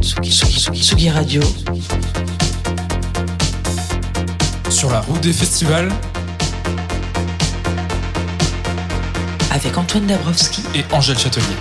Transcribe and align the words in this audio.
Tsugi, 0.00 0.30
Tsugi, 0.30 0.80
Tsugi, 0.80 1.10
Radio. 1.10 1.42
Sur 4.70 4.90
la 4.90 5.00
route 5.00 5.20
des 5.20 5.32
festivals 5.32 5.90
Avec 9.50 9.76
Antoine 9.76 10.06
Dabrowski 10.06 10.62
et 10.74 10.84
Angèle 10.92 11.18
Châtelier. 11.18 11.56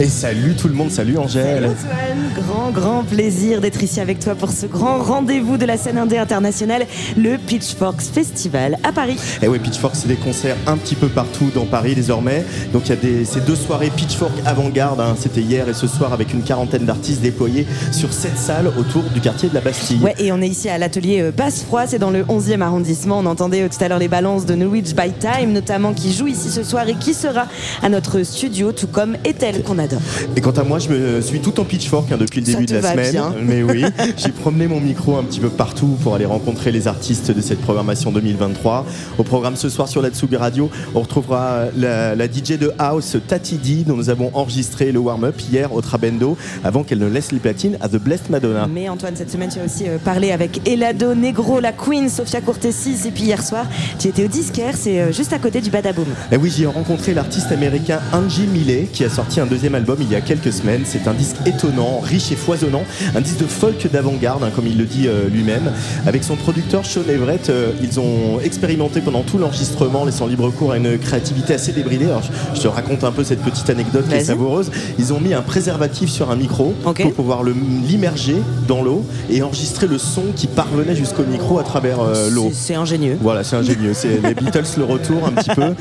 Et 0.00 0.06
salut 0.06 0.54
tout 0.54 0.68
le 0.68 0.74
monde, 0.74 0.92
salut 0.92 1.18
Angèle. 1.18 1.64
Antoine, 1.64 2.32
grand 2.36 2.70
grand 2.70 3.02
plaisir 3.02 3.60
d'être 3.60 3.82
ici 3.82 3.98
avec 3.98 4.20
toi 4.20 4.36
pour 4.36 4.50
ce 4.52 4.66
grand 4.66 5.02
rendez-vous 5.02 5.56
de 5.56 5.66
la 5.66 5.76
scène 5.76 5.98
indé 5.98 6.16
internationale, 6.18 6.86
le 7.16 7.36
Pitchforks 7.36 8.02
Festival 8.02 8.78
à 8.84 8.92
Paris. 8.92 9.16
Et 9.42 9.48
oui, 9.48 9.58
Pitchfork, 9.58 9.96
c'est 9.96 10.06
des 10.06 10.14
concerts 10.14 10.56
un 10.68 10.76
petit 10.76 10.94
peu 10.94 11.08
partout 11.08 11.50
dans 11.52 11.66
Paris 11.66 11.96
désormais. 11.96 12.44
Donc 12.72 12.86
il 12.86 12.90
y 12.90 12.92
a 12.92 12.96
des, 12.96 13.24
ces 13.24 13.40
deux 13.40 13.56
soirées 13.56 13.90
Pitchfork 13.90 14.30
avant-garde, 14.46 15.00
hein, 15.00 15.16
c'était 15.18 15.40
hier 15.40 15.68
et 15.68 15.74
ce 15.74 15.88
soir 15.88 16.12
avec 16.12 16.32
une 16.32 16.42
quarantaine 16.42 16.84
d'artistes 16.84 17.20
déployés 17.20 17.66
sur 17.90 18.12
sept 18.12 18.38
salles 18.38 18.68
autour 18.78 19.02
du 19.02 19.20
quartier 19.20 19.48
de 19.48 19.54
la 19.54 19.60
Bastille. 19.60 19.98
Ouais, 20.00 20.14
et 20.20 20.30
on 20.30 20.40
est 20.40 20.48
ici 20.48 20.68
à 20.68 20.78
l'atelier 20.78 21.22
euh, 21.22 21.32
Basse 21.32 21.64
Froid, 21.64 21.88
c'est 21.88 21.98
dans 21.98 22.10
le 22.10 22.22
11e 22.22 22.60
arrondissement. 22.60 23.18
On 23.18 23.26
entendait 23.26 23.62
euh, 23.62 23.68
tout 23.68 23.82
à 23.82 23.88
l'heure 23.88 23.98
les 23.98 24.06
balances 24.06 24.46
de 24.46 24.54
Norwich 24.54 24.94
by 24.94 25.10
Time, 25.18 25.52
notamment 25.52 25.92
qui 25.92 26.12
joue 26.12 26.28
ici 26.28 26.50
ce 26.50 26.62
soir 26.62 26.88
et 26.88 26.94
qui 26.94 27.14
sera 27.14 27.48
à 27.82 27.88
notre 27.88 28.22
studio, 28.22 28.70
tout 28.70 28.86
comme 28.86 29.16
Ethel 29.24 29.64
qu'on 29.64 29.87
Et 30.36 30.40
quant 30.40 30.50
à 30.52 30.62
moi, 30.62 30.78
je 30.78 30.88
me 30.88 31.20
suis 31.20 31.40
tout 31.40 31.58
en 31.60 31.64
pitchfork 31.64 32.10
hein, 32.12 32.16
depuis 32.18 32.40
le 32.40 32.46
début 32.46 32.66
de 32.66 32.74
la 32.74 32.80
va 32.80 32.90
semaine. 32.92 33.10
bien. 33.12 33.34
Mais 33.42 33.62
oui, 33.62 33.84
j'ai 34.16 34.30
promené 34.30 34.66
mon 34.66 34.80
micro 34.80 35.16
un 35.16 35.24
petit 35.24 35.40
peu 35.40 35.48
partout 35.48 35.96
pour 36.02 36.14
aller 36.14 36.26
rencontrer 36.26 36.72
les 36.72 36.88
artistes 36.88 37.30
de 37.30 37.40
cette 37.40 37.60
programmation 37.60 38.10
2023. 38.12 38.86
Au 39.18 39.22
programme 39.22 39.56
ce 39.56 39.68
soir 39.68 39.88
sur 39.88 40.02
la 40.02 40.10
Tsugi 40.10 40.36
Radio, 40.36 40.70
on 40.94 41.00
retrouvera 41.00 41.64
la, 41.76 42.14
la 42.14 42.26
DJ 42.26 42.58
de 42.58 42.72
House 42.78 43.16
Tati 43.26 43.56
D, 43.56 43.84
dont 43.86 43.96
nous 43.96 44.10
avons 44.10 44.30
enregistré 44.34 44.92
le 44.92 44.98
warm-up 44.98 45.40
hier 45.50 45.72
au 45.72 45.80
Trabendo, 45.80 46.36
avant 46.64 46.82
qu'elle 46.84 46.98
ne 46.98 47.08
laisse 47.08 47.32
les 47.32 47.38
platines 47.38 47.76
à 47.80 47.88
The 47.88 47.96
Blessed 47.96 48.30
Madonna. 48.30 48.66
Mais 48.66 48.88
Antoine, 48.88 49.16
cette 49.16 49.30
semaine, 49.30 49.50
tu 49.52 49.58
as 49.60 49.64
aussi 49.64 49.88
euh, 49.88 49.98
parlé 49.98 50.32
avec 50.32 50.66
Elado 50.68 51.14
Negro, 51.14 51.60
la 51.60 51.72
Queen, 51.72 52.08
Sofia 52.08 52.40
Courtesis, 52.40 53.06
et 53.06 53.10
puis 53.10 53.24
hier 53.24 53.42
soir, 53.42 53.66
tu 53.98 54.08
étais 54.08 54.24
au 54.24 54.28
Disquaire, 54.28 54.74
c'est 54.76 55.00
euh, 55.00 55.12
juste 55.12 55.32
à 55.32 55.38
côté 55.38 55.60
du 55.60 55.70
Badaboom. 55.70 56.06
Et 56.32 56.36
oui, 56.36 56.50
j'y 56.54 56.64
ai 56.64 56.66
rencontré 56.66 57.14
l'artiste 57.14 57.50
américain 57.52 58.00
Angie 58.12 58.46
Millet, 58.46 58.88
qui 58.92 59.04
a 59.04 59.10
sorti 59.10 59.40
un 59.40 59.46
deuxième 59.46 59.74
album 59.78 59.98
il 60.00 60.10
y 60.10 60.14
a 60.16 60.20
quelques 60.20 60.52
semaines. 60.52 60.82
C'est 60.84 61.06
un 61.08 61.14
disque 61.14 61.36
étonnant, 61.46 62.00
riche 62.00 62.32
et 62.32 62.36
foisonnant, 62.36 62.82
un 63.14 63.20
disque 63.20 63.38
de 63.38 63.46
folk 63.46 63.90
d'avant-garde, 63.90 64.42
hein, 64.42 64.50
comme 64.54 64.66
il 64.66 64.76
le 64.76 64.84
dit 64.84 65.06
euh, 65.06 65.28
lui-même. 65.28 65.72
Avec 66.06 66.24
son 66.24 66.36
producteur 66.36 66.84
Sean 66.84 67.02
Everett, 67.08 67.48
euh, 67.48 67.72
ils 67.80 68.00
ont 68.00 68.40
expérimenté 68.42 69.00
pendant 69.00 69.22
tout 69.22 69.38
l'enregistrement, 69.38 70.04
laissant 70.04 70.26
libre 70.26 70.50
cours 70.50 70.72
à 70.72 70.76
une 70.76 70.98
créativité 70.98 71.54
assez 71.54 71.72
débridée. 71.72 72.06
Alors, 72.06 72.22
je, 72.54 72.60
te 72.60 72.68
raconte 72.68 73.04
un 73.04 73.12
peu 73.12 73.22
cette 73.24 73.40
petite 73.40 73.70
anecdote 73.70 74.06
qui 74.08 74.16
est 74.16 74.24
savoureuse. 74.24 74.70
Ils 74.98 75.12
ont 75.12 75.20
mis 75.20 75.32
un 75.32 75.42
préservatif 75.42 76.10
sur 76.10 76.30
un 76.30 76.36
micro 76.36 76.74
pour 76.82 77.12
pouvoir 77.14 77.42
l'immerger 77.44 78.36
dans 78.66 78.82
l'eau 78.82 79.04
et 79.30 79.42
enregistrer 79.42 79.86
le 79.86 79.98
son 79.98 80.24
qui 80.34 80.48
parvenait 80.48 80.96
jusqu'au 80.96 81.24
micro 81.24 81.58
à 81.58 81.62
travers 81.62 82.00
euh, 82.00 82.30
l'eau. 82.30 82.50
C'est- 82.52 82.74
ingénieux. 82.74 83.18
Voilà, 83.20 83.42
c'est 83.44 83.56
ingénieux. 83.56 83.92
C'est 83.94 84.20
les 84.22 84.34
Beatles 84.40 84.76
le 84.76 84.84
retour 84.84 85.26
un 85.26 85.32
petit 85.32 85.50
peu. 85.50 85.74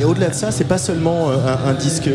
Et 0.00 0.04
au-delà 0.04 0.28
de 0.28 0.34
ça, 0.34 0.50
c'est 0.50 0.64
pas 0.64 0.78
seulement 0.78 1.30
un, 1.30 1.70
un 1.70 1.74
disque 1.74 2.08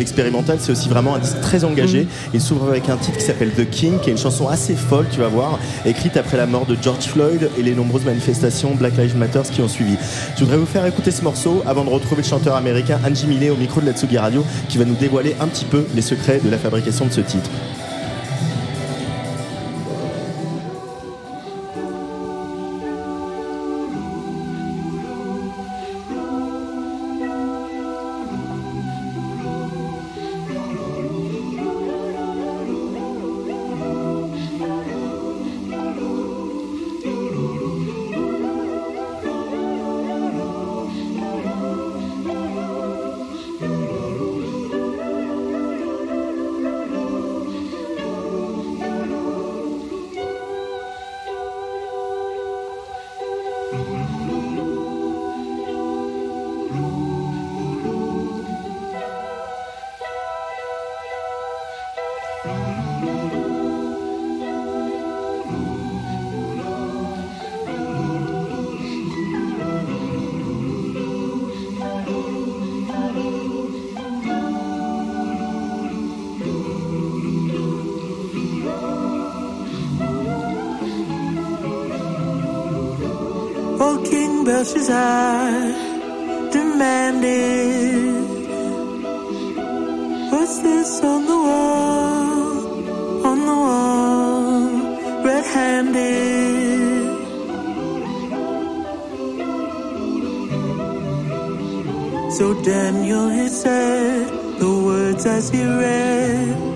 expérimental, 0.00 0.58
c'est 0.60 0.72
aussi 0.72 0.88
vraiment 0.88 1.14
un 1.14 1.18
disque 1.18 1.40
très 1.40 1.64
engagé. 1.64 2.06
Il 2.34 2.40
s'ouvre 2.40 2.68
avec 2.68 2.88
un 2.88 2.96
titre 2.96 3.18
qui 3.18 3.24
s'appelle 3.24 3.50
The 3.50 3.68
King, 3.68 3.98
qui 4.00 4.10
est 4.10 4.12
une 4.12 4.18
chanson 4.18 4.48
assez 4.48 4.74
folle, 4.74 5.06
tu 5.10 5.20
vas 5.20 5.28
voir, 5.28 5.58
écrite 5.84 6.16
après 6.16 6.36
la 6.36 6.46
mort 6.46 6.66
de 6.66 6.76
George 6.80 7.04
Floyd 7.04 7.50
et 7.58 7.62
les 7.62 7.74
nombreuses 7.74 8.04
manifestations 8.04 8.74
Black 8.74 8.96
Lives 8.96 9.16
Matter 9.16 9.42
qui 9.50 9.60
ont 9.60 9.68
suivi. 9.68 9.96
Je 10.36 10.40
voudrais 10.44 10.58
vous 10.58 10.66
faire 10.66 10.86
écouter 10.86 11.10
ce 11.10 11.22
morceau 11.22 11.62
avant 11.66 11.84
de 11.84 11.90
retrouver 11.90 12.22
le 12.22 12.28
chanteur 12.28 12.56
américain 12.56 12.98
Angie 13.06 13.26
Millet 13.26 13.50
au 13.50 13.56
micro 13.56 13.80
de 13.80 13.86
la 13.86 13.92
Tsugi 13.92 14.18
Radio, 14.18 14.44
qui 14.68 14.78
va 14.78 14.84
nous 14.84 14.94
dévoiler 14.94 15.36
un 15.40 15.46
petit 15.46 15.64
peu 15.64 15.84
les 15.94 16.02
secrets 16.02 16.40
de 16.42 16.50
la 16.50 16.58
fabrication 16.58 17.06
de 17.06 17.12
ce 17.12 17.20
titre. 17.20 17.50
Mm-hmm. 53.72 54.09
King 84.50 84.56
Belshazzar 84.56 85.50
demanded, 86.50 88.24
What's 90.32 90.58
this 90.58 91.04
on 91.04 91.26
the 91.26 91.38
wall? 91.46 93.26
On 93.30 93.38
the 93.50 93.56
wall, 93.64 95.24
red 95.24 95.46
handed. 95.54 97.10
So 102.36 102.44
Daniel 102.64 103.28
he 103.28 103.48
said 103.48 104.26
the 104.58 104.70
words 104.86 105.26
as 105.26 105.50
he 105.50 105.62
read. 105.64 106.70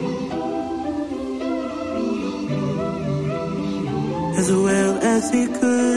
as 4.36 4.52
well 4.52 4.94
as 4.98 5.30
he 5.30 5.46
could, 5.46 5.93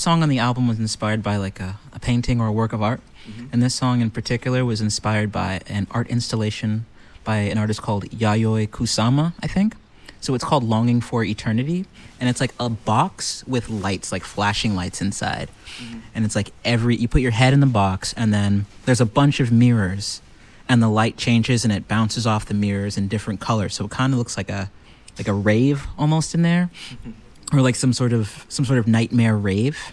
song 0.00 0.22
on 0.22 0.28
the 0.28 0.38
album 0.38 0.66
was 0.66 0.78
inspired 0.78 1.22
by 1.22 1.36
like 1.36 1.60
a, 1.60 1.78
a 1.92 2.00
painting 2.00 2.40
or 2.40 2.46
a 2.46 2.52
work 2.52 2.72
of 2.72 2.82
art. 2.82 3.00
Mm-hmm. 3.26 3.46
And 3.52 3.62
this 3.62 3.74
song 3.74 4.00
in 4.00 4.10
particular 4.10 4.64
was 4.64 4.80
inspired 4.80 5.30
by 5.30 5.60
an 5.66 5.86
art 5.90 6.08
installation 6.08 6.86
by 7.24 7.36
an 7.36 7.58
artist 7.58 7.82
called 7.82 8.04
Yayoi 8.10 8.68
Kusama, 8.68 9.34
I 9.42 9.46
think. 9.46 9.76
So 10.20 10.34
it's 10.34 10.44
called 10.44 10.64
Longing 10.64 11.00
for 11.00 11.24
Eternity. 11.24 11.86
And 12.18 12.28
it's 12.28 12.40
like 12.40 12.52
a 12.58 12.68
box 12.68 13.44
with 13.46 13.70
lights, 13.70 14.12
like 14.12 14.24
flashing 14.24 14.74
lights 14.74 15.00
inside. 15.00 15.48
Mm-hmm. 15.78 15.98
And 16.14 16.24
it's 16.24 16.36
like 16.36 16.50
every, 16.64 16.96
you 16.96 17.08
put 17.08 17.22
your 17.22 17.30
head 17.30 17.52
in 17.52 17.60
the 17.60 17.66
box, 17.66 18.12
and 18.14 18.32
then 18.34 18.66
there's 18.84 19.00
a 19.00 19.06
bunch 19.06 19.40
of 19.40 19.50
mirrors, 19.50 20.20
and 20.68 20.82
the 20.82 20.88
light 20.88 21.16
changes 21.16 21.64
and 21.64 21.72
it 21.72 21.88
bounces 21.88 22.26
off 22.26 22.46
the 22.46 22.54
mirrors 22.54 22.96
in 22.96 23.08
different 23.08 23.40
colors. 23.40 23.74
So 23.74 23.86
it 23.86 23.90
kind 23.90 24.12
of 24.12 24.18
looks 24.18 24.36
like 24.36 24.50
a, 24.50 24.70
like 25.18 25.26
a 25.26 25.32
rave 25.32 25.86
almost 25.98 26.34
in 26.34 26.42
there 26.42 26.70
mm-hmm. 26.90 27.10
Or 27.52 27.60
like 27.60 27.74
some 27.74 27.92
sort 27.92 28.12
of 28.12 28.44
some 28.48 28.64
sort 28.64 28.78
of 28.78 28.86
nightmare 28.86 29.36
rave. 29.36 29.92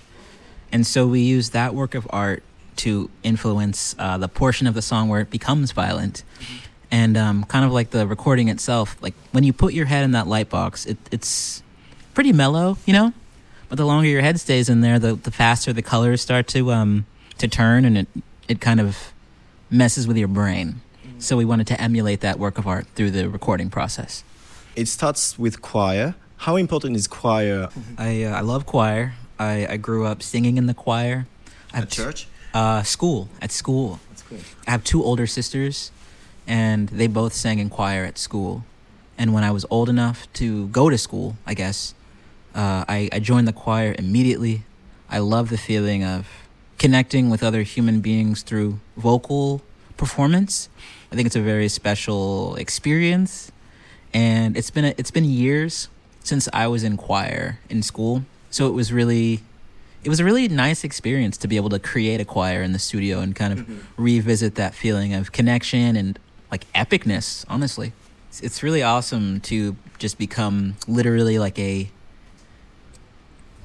And 0.71 0.85
so 0.85 1.07
we 1.07 1.21
use 1.21 1.51
that 1.51 1.73
work 1.73 1.95
of 1.95 2.07
art 2.09 2.43
to 2.77 3.09
influence 3.23 3.95
uh, 3.97 4.17
the 4.17 4.27
portion 4.27 4.67
of 4.67 4.73
the 4.73 4.81
song 4.81 5.09
where 5.09 5.21
it 5.21 5.29
becomes 5.29 5.71
violent. 5.71 6.23
And 6.91 7.17
um, 7.17 7.43
kind 7.45 7.65
of 7.65 7.71
like 7.71 7.89
the 7.89 8.07
recording 8.07 8.47
itself 8.47 8.95
like 9.01 9.13
when 9.31 9.43
you 9.43 9.51
put 9.51 9.73
your 9.73 9.85
head 9.87 10.05
in 10.05 10.11
that 10.11 10.25
light 10.25 10.49
box 10.49 10.85
it, 10.85 10.97
it's 11.11 11.61
pretty 12.13 12.31
mellow 12.31 12.77
you 12.85 12.93
know? 12.93 13.11
But 13.67 13.77
the 13.77 13.85
longer 13.85 14.07
your 14.07 14.21
head 14.21 14.39
stays 14.39 14.69
in 14.69 14.79
there 14.79 14.97
the, 14.97 15.15
the 15.15 15.31
faster 15.31 15.73
the 15.73 15.81
colors 15.81 16.21
start 16.21 16.47
to 16.49 16.71
um, 16.71 17.05
to 17.39 17.47
turn 17.49 17.83
and 17.83 17.97
it, 17.97 18.07
it 18.47 18.61
kind 18.61 18.79
of 18.79 19.11
messes 19.69 20.07
with 20.07 20.17
your 20.17 20.29
brain. 20.29 20.81
So 21.19 21.35
we 21.35 21.45
wanted 21.45 21.67
to 21.67 21.81
emulate 21.81 22.21
that 22.21 22.37
work 22.39 22.57
of 22.57 22.67
art 22.67 22.85
through 22.95 23.11
the 23.11 23.27
recording 23.27 23.69
process. 23.69 24.23
It 24.75 24.87
starts 24.87 25.39
with 25.39 25.61
choir. 25.61 26.15
How 26.37 26.55
important 26.55 26.95
is 26.95 27.07
choir? 27.07 27.69
I 27.97 28.23
uh, 28.23 28.37
I 28.37 28.41
love 28.41 28.65
choir. 28.65 29.13
I, 29.39 29.67
I 29.69 29.77
grew 29.77 30.05
up 30.05 30.23
singing 30.23 30.57
in 30.57 30.65
the 30.67 30.73
choir. 30.73 31.27
I 31.73 31.79
At 31.79 31.89
church? 31.89 32.27
Uh, 32.53 32.83
school 32.83 33.29
at 33.41 33.51
school. 33.51 33.99
That's 34.09 34.23
cool. 34.23 34.39
I 34.67 34.71
have 34.71 34.83
two 34.83 35.03
older 35.03 35.27
sisters, 35.27 35.91
and 36.47 36.89
they 36.89 37.07
both 37.07 37.33
sang 37.33 37.59
in 37.59 37.69
choir 37.69 38.05
at 38.05 38.17
school. 38.17 38.63
And 39.17 39.33
when 39.33 39.43
I 39.43 39.51
was 39.51 39.65
old 39.69 39.89
enough 39.89 40.31
to 40.33 40.67
go 40.67 40.89
to 40.89 40.97
school, 40.97 41.35
I 41.45 41.53
guess, 41.55 41.95
uh, 42.53 42.85
I, 42.87 43.09
I 43.11 43.19
joined 43.19 43.47
the 43.47 43.53
choir 43.53 43.95
immediately. 43.97 44.63
I 45.09 45.19
love 45.19 45.49
the 45.49 45.57
feeling 45.57 46.03
of 46.03 46.27
connecting 46.77 47.29
with 47.29 47.41
other 47.43 47.63
human 47.63 47.99
beings 47.99 48.43
through 48.43 48.79
vocal 48.95 49.61
performance. 49.97 50.69
I 51.11 51.15
think 51.15 51.25
it's 51.25 51.35
a 51.35 51.41
very 51.41 51.67
special 51.67 52.55
experience, 52.57 53.51
and 54.13 54.55
it's 54.55 54.69
been 54.69 54.85
a, 54.85 54.93
it's 54.97 55.11
been 55.11 55.25
years 55.25 55.89
since 56.27 56.49
I 56.53 56.67
was 56.67 56.83
in 56.83 56.97
choir 56.97 57.59
in 57.69 57.81
school. 57.81 58.23
So 58.49 58.67
it 58.67 58.71
was 58.71 58.91
really 58.91 59.41
it 60.03 60.09
was 60.09 60.19
a 60.19 60.25
really 60.25 60.47
nice 60.47 60.83
experience 60.83 61.37
to 61.37 61.47
be 61.47 61.55
able 61.57 61.69
to 61.69 61.79
create 61.79 62.21
a 62.21 62.25
choir 62.25 62.61
in 62.61 62.71
the 62.71 62.79
studio 62.79 63.19
and 63.19 63.35
kind 63.35 63.53
of 63.53 63.99
revisit 63.99 64.55
that 64.55 64.73
feeling 64.73 65.13
of 65.13 65.31
connection 65.31 65.95
and 65.95 66.19
like 66.51 66.71
epicness 66.73 67.45
honestly. 67.49 67.93
It's, 68.29 68.41
it's 68.41 68.63
really 68.63 68.83
awesome 68.83 69.39
to 69.41 69.75
just 69.97 70.17
become 70.17 70.75
literally 70.87 71.39
like 71.39 71.57
a 71.59 71.89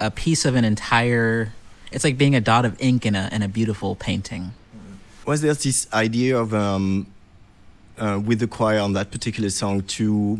a 0.00 0.10
piece 0.10 0.44
of 0.44 0.54
an 0.56 0.64
entire 0.64 1.52
it's 1.92 2.04
like 2.04 2.16
being 2.16 2.34
a 2.34 2.40
dot 2.40 2.64
of 2.64 2.80
ink 2.80 3.04
in 3.04 3.14
a 3.14 3.28
in 3.32 3.42
a 3.42 3.48
beautiful 3.48 3.94
painting. 3.94 4.52
Was 5.26 5.40
there 5.42 5.54
this 5.54 5.86
idea 5.92 6.36
of 6.36 6.52
um, 6.52 7.06
uh, 7.98 8.20
with 8.24 8.40
the 8.40 8.48
choir 8.48 8.80
on 8.80 8.94
that 8.94 9.10
particular 9.10 9.50
song 9.50 9.82
to 9.82 10.38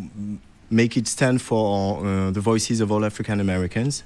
make 0.73 0.97
it 0.97 1.07
stand 1.07 1.43
for 1.43 2.05
uh, 2.05 2.31
the 2.31 2.41
voices 2.41 2.81
of 2.81 2.91
all 2.91 3.05
African 3.05 3.41
Americans? 3.41 4.03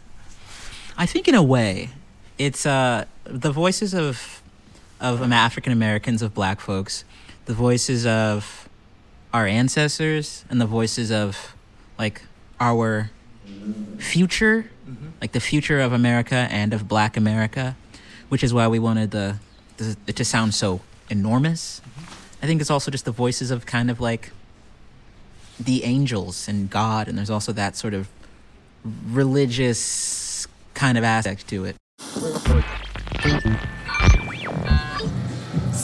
I 0.99 1.07
think 1.07 1.29
in 1.29 1.35
a 1.35 1.43
way, 1.43 1.91
it's 2.39 2.67
uh, 2.67 3.05
the 3.25 3.53
voices 3.53 3.95
of 3.95 4.43
of 4.99 5.21
African 5.31 5.73
Americans, 5.73 6.23
of 6.23 6.33
Black 6.33 6.59
folks, 6.59 7.05
the 7.45 7.53
voices 7.53 8.07
of 8.07 8.69
our 9.33 9.47
ancestors, 9.47 10.45
and 10.49 10.61
the 10.61 10.67
voices 10.67 11.13
of 11.13 11.55
like 11.99 12.23
our 12.61 13.11
future, 13.99 14.71
like 15.21 15.33
the 15.33 15.41
future 15.41 15.81
of 15.81 15.93
America 15.93 16.49
and 16.51 16.73
of 16.73 16.89
Black 16.89 17.17
America, 17.17 17.77
which 18.29 18.43
is 18.43 18.55
why 18.55 18.67
we 18.69 18.79
wanted 18.79 19.11
the, 19.11 19.39
the 19.77 19.97
it 20.07 20.17
to 20.17 20.25
sound 20.25 20.55
so 20.55 20.81
enormous. 21.11 21.83
I 22.43 22.47
think 22.47 22.61
it's 22.61 22.71
also 22.71 22.91
just 22.91 23.05
the 23.05 23.13
voices 23.13 23.51
of 23.51 23.67
kind 23.67 23.91
of 23.91 24.01
like 24.01 24.31
the 25.59 25.85
angels 25.85 26.49
and 26.49 26.69
God, 26.71 27.09
and 27.09 27.17
there's 27.17 27.31
also 27.31 27.53
that 27.53 27.77
sort 27.77 27.95
of 27.95 28.09
religious 29.11 30.47
kind 30.75 30.99
of 30.99 31.05
aspect 31.05 31.49
to 31.49 31.65
it. 31.65 31.77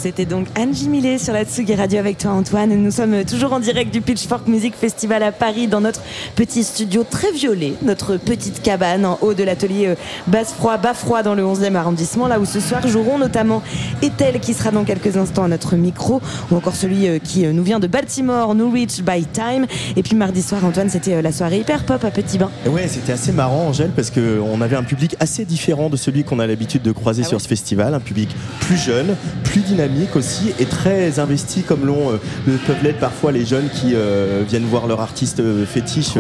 C'était 0.02 0.25
donc 0.25 0.49
Angie 0.59 0.88
Millet 0.88 1.16
sur 1.16 1.32
la 1.32 1.44
Tsugi 1.44 1.76
Radio 1.76 2.00
avec 2.00 2.18
toi 2.18 2.32
Antoine. 2.32 2.71
Nous 2.71 2.90
sommes 2.90 3.25
toujours 3.25 3.52
en 3.52 3.61
direct 3.61 3.94
du 3.94 4.00
Pitchfork 4.00 4.49
Music 4.49 4.75
Festival 4.75 5.23
à 5.23 5.30
Paris 5.30 5.68
dans 5.68 5.80
notre 5.80 6.00
petit 6.35 6.64
studio 6.64 7.04
très 7.09 7.30
violet, 7.30 7.75
notre 7.82 8.16
petite 8.16 8.62
cabane 8.62 9.06
en 9.06 9.16
haut 9.21 9.32
de 9.32 9.44
l'atelier 9.44 9.87
euh, 9.87 9.94
Basse 10.26 10.54
Froid, 10.54 10.76
Bas 10.76 10.94
Froid 10.94 11.23
dans 11.23 11.37
le 11.37 11.44
11e 11.44 11.76
arrondissement, 11.76 12.26
là 12.26 12.40
où 12.40 12.44
ce 12.44 12.59
soir 12.59 12.85
joueront 12.88 13.16
notamment 13.16 13.62
Ethel 14.02 14.40
qui 14.40 14.54
sera 14.54 14.73
dans 14.73 14.82
quelques 14.82 15.16
instants 15.16 15.44
à 15.44 15.49
notre 15.49 15.76
micro, 15.76 16.21
ou 16.50 16.56
encore 16.56 16.75
celui 16.75 17.06
euh, 17.06 17.21
qui 17.21 17.47
euh, 17.47 17.52
nous 17.52 17.62
vient 17.62 17.78
de 17.78 17.87
Baltimore, 17.87 18.56
New 18.56 18.73
Reach 18.73 19.02
by 19.02 19.25
Time. 19.26 19.66
Et 19.94 20.02
puis 20.02 20.16
mardi 20.16 20.42
soir, 20.42 20.64
Antoine, 20.64 20.90
c'était 20.90 21.23
la 21.23 21.30
soirée 21.30 21.61
hyper 21.61 21.85
pop 21.85 22.04
à 22.04 22.11
Petit 22.11 22.38
Bain. 22.38 22.50
Ouais, 22.66 22.88
c'était 22.88 23.12
assez 23.12 23.30
marrant, 23.30 23.68
Angèle, 23.68 23.92
parce 23.94 24.11
qu'on 24.11 24.61
avait 24.62 24.76
un 24.76 24.82
public 24.82 25.14
assez 25.21 25.44
différent 25.44 25.88
de 25.90 25.97
celui 25.97 26.25
qu'on 26.25 26.40
a 26.40 26.47
l'habitude 26.49 26.82
de 26.82 26.90
croiser 26.90 27.23
Ah 27.25 27.28
sur 27.28 27.40
ce 27.40 27.47
festival. 27.47 27.94
Un 27.94 28.00
public 28.00 28.35
plus 28.59 28.76
jeune, 28.76 29.14
plus 29.44 29.61
dynamique 29.61 29.91
aussi, 30.16 30.52
et 30.58 30.64
très 30.64 31.18
investi, 31.18 31.62
comme 31.62 31.87
l'ont 31.87 32.11
euh, 32.12 32.56
peuvent 32.66 32.82
l'être 32.82 32.99
parfois 32.99 33.32
les 33.32 33.44
jeunes 33.44 33.68
qui 33.72 33.92
euh, 33.94 34.42
viennent 34.49 34.64
voir 34.64 34.87
leur 34.87 35.00
artiste 35.00 35.40
euh, 35.40 35.64
fétiche. 35.66 36.11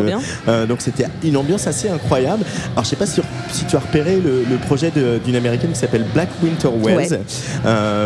Euh, 0.48 0.66
donc 0.66 0.80
c'était 0.80 1.06
une 1.24 1.36
ambiance 1.36 1.66
assez 1.66 1.88
incroyable. 1.88 2.44
Alors 2.72 2.84
je 2.84 2.90
sais 2.90 2.96
pas 2.96 3.06
si, 3.06 3.20
si 3.50 3.64
tu 3.64 3.76
as 3.76 3.80
repéré 3.80 4.16
le, 4.22 4.44
le 4.48 4.56
projet 4.56 4.92
d'une 5.24 5.36
américaine 5.36 5.70
qui 5.72 5.78
s'appelle 5.78 6.04
Black 6.14 6.28
Winter 6.42 6.68
Wells. 6.82 7.12
Ouais. 7.12 7.20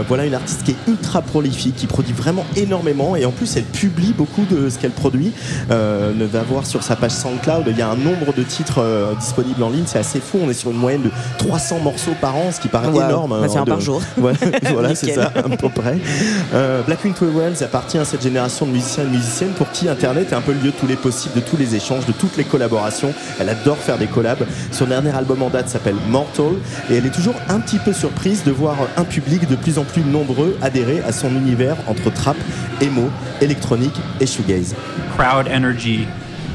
Voilà 0.09 0.25
une 0.27 0.35
artiste 0.35 0.63
qui 0.65 0.73
est 0.73 0.89
ultra 0.91 1.23
prolifique, 1.23 1.77
qui 1.77 1.87
produit 1.87 2.13
vraiment 2.15 2.45
énormément 2.57 3.17
et 3.17 3.25
en 3.25 3.31
plus 3.33 3.57
elle 3.57 3.65
publie 3.65 4.13
beaucoup 4.17 4.45
de 4.51 4.69
ce 4.71 4.79
qu'elle 4.79 4.91
produit. 4.93 5.33
Ne 5.71 6.25
va 6.25 6.43
voir 6.43 6.67
sur 6.67 6.83
sa 6.83 6.97
page 6.97 7.13
SoundCloud, 7.13 7.65
il 7.69 7.79
y 7.79 7.83
a 7.83 7.89
un 7.91 7.97
nombre 7.97 8.33
de 8.37 8.43
titres 8.43 8.85
disponibles 9.21 9.63
en 9.63 9.71
ligne, 9.71 9.85
c'est 9.87 9.99
assez 9.99 10.21
fou. 10.21 10.39
On 10.45 10.51
est 10.51 10.55
sur 10.55 10.71
une 10.71 10.79
moyenne 10.79 11.03
de 11.03 11.11
300 11.39 11.81
morceaux 11.81 12.15
par 12.21 12.37
an, 12.37 12.51
ce 12.53 12.61
qui 12.61 12.69
paraît 12.69 12.87
Wow. 12.89 13.03
énorme. 13.03 13.31
Bah, 13.41 13.47
c'est 13.49 13.59
hein, 13.59 13.63
un 13.63 13.65
de- 13.65 13.71
par 13.71 13.81
jour. 13.81 14.01
Voilà, 14.17 14.39
voilà, 14.73 14.95
c'est 14.95 15.07
Nickel. 15.07 15.31
Trop 15.57 15.69
près. 15.69 15.99
Euh, 16.55 16.83
Black 16.83 17.05
Wind 17.05 17.17
Wells 17.21 17.63
appartient 17.63 17.99
à 17.99 18.05
cette 18.05 18.23
génération 18.23 18.67
de 18.67 18.73
musiciens 18.73 19.05
et 19.05 19.09
musiciennes 19.09 19.53
pour 19.53 19.71
qui 19.71 19.89
Internet 19.89 20.33
est 20.33 20.35
un 20.35 20.41
peu 20.41 20.53
le 20.53 20.61
lieu 20.61 20.71
de 20.71 20.77
tous 20.77 20.87
les 20.87 20.97
possibles, 20.97 21.35
de 21.35 21.41
tous 21.41 21.57
les 21.57 21.75
échanges, 21.75 22.07
de 22.07 22.13
toutes 22.13 22.37
les 22.37 22.45
collaborations. 22.45 23.13
Elle 23.41 23.49
adore 23.49 23.79
faire 23.79 23.99
des 23.99 24.07
collabs. 24.07 24.47
Son 24.71 24.87
dernier 24.87 25.15
album 25.15 25.43
en 25.43 25.51
date 25.51 25.69
s'appelle 25.69 25.97
Mortal 26.09 26.55
et 26.91 26.97
elle 26.97 27.07
est 27.07 27.15
toujours 27.15 27.35
un 27.49 27.61
petit 27.61 27.79
peu 27.79 27.93
surprise 27.93 28.45
de 28.45 28.51
voir 28.51 28.77
un 28.97 29.05
public 29.05 29.49
de 29.49 29.57
plus 29.57 29.79
en 29.79 29.85
plus 29.85 30.03
nombreux 30.03 30.57
adhérer 30.63 31.03
à 31.07 31.13
son 31.13 31.31
univers 31.31 31.77
entre 31.89 32.13
trap, 32.13 32.37
emo, 32.81 33.11
électronique 33.41 33.95
et 34.21 34.27
shoegaze. 34.27 34.75
crowd 35.17 35.49
energy 35.49 36.07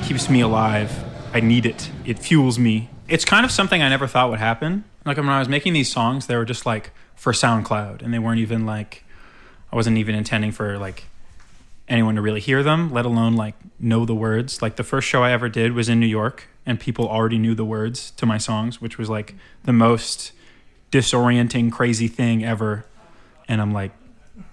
keeps 0.04 0.30
me 0.30 0.40
alive. 0.40 0.92
I 1.34 1.40
need 1.40 1.66
it. 1.66 1.90
It 2.06 2.20
fuels 2.20 2.60
me. 2.60 2.90
It's 3.08 3.26
kind 3.26 3.44
of 3.44 3.52
something 3.52 3.82
I 3.82 3.90
never 3.90 4.06
thought 4.06 4.30
would 4.30 4.40
happen. 4.40 4.84
Like 5.04 5.18
when 5.18 5.30
I 5.30 5.40
was 5.40 5.50
making 5.50 5.74
these 5.74 5.92
songs, 5.92 6.28
they 6.28 6.36
were 6.36 6.46
just 6.46 6.64
like 6.66 6.92
for 7.22 7.34
SoundCloud, 7.34 8.02
and 8.02 8.12
they 8.12 8.18
weren't 8.18 8.40
even 8.40 8.66
like 8.66 9.04
I 9.72 9.76
wasn't 9.76 10.00
even 10.00 10.16
intending 10.16 10.52
for 10.52 10.80
like 10.80 11.04
anyone 11.88 12.16
to 12.16 12.22
really 12.22 12.40
hear 12.40 12.64
them, 12.64 12.92
let 12.92 13.06
alone 13.06 13.36
like 13.36 13.54
know 13.80 14.06
the 14.06 14.16
words. 14.16 14.60
Like 14.64 14.76
the 14.76 14.84
first 14.84 15.08
show 15.08 15.22
I 15.22 15.32
ever 15.32 15.48
did 15.48 15.74
was 15.74 15.88
in 15.88 16.00
New 16.00 16.08
York, 16.08 16.48
and 16.66 16.80
people 16.80 17.08
already 17.08 17.38
knew 17.38 17.54
the 17.54 17.64
words 17.64 18.10
to 18.12 18.26
my 18.26 18.40
songs, 18.40 18.82
which 18.82 18.98
was 18.98 19.08
like 19.08 19.36
the 19.66 19.72
most 19.72 20.32
disorienting, 20.92 21.72
crazy 21.72 22.08
thing 22.08 22.44
ever. 22.44 22.86
And 23.48 23.62
I'm 23.62 23.72
like, 23.72 23.92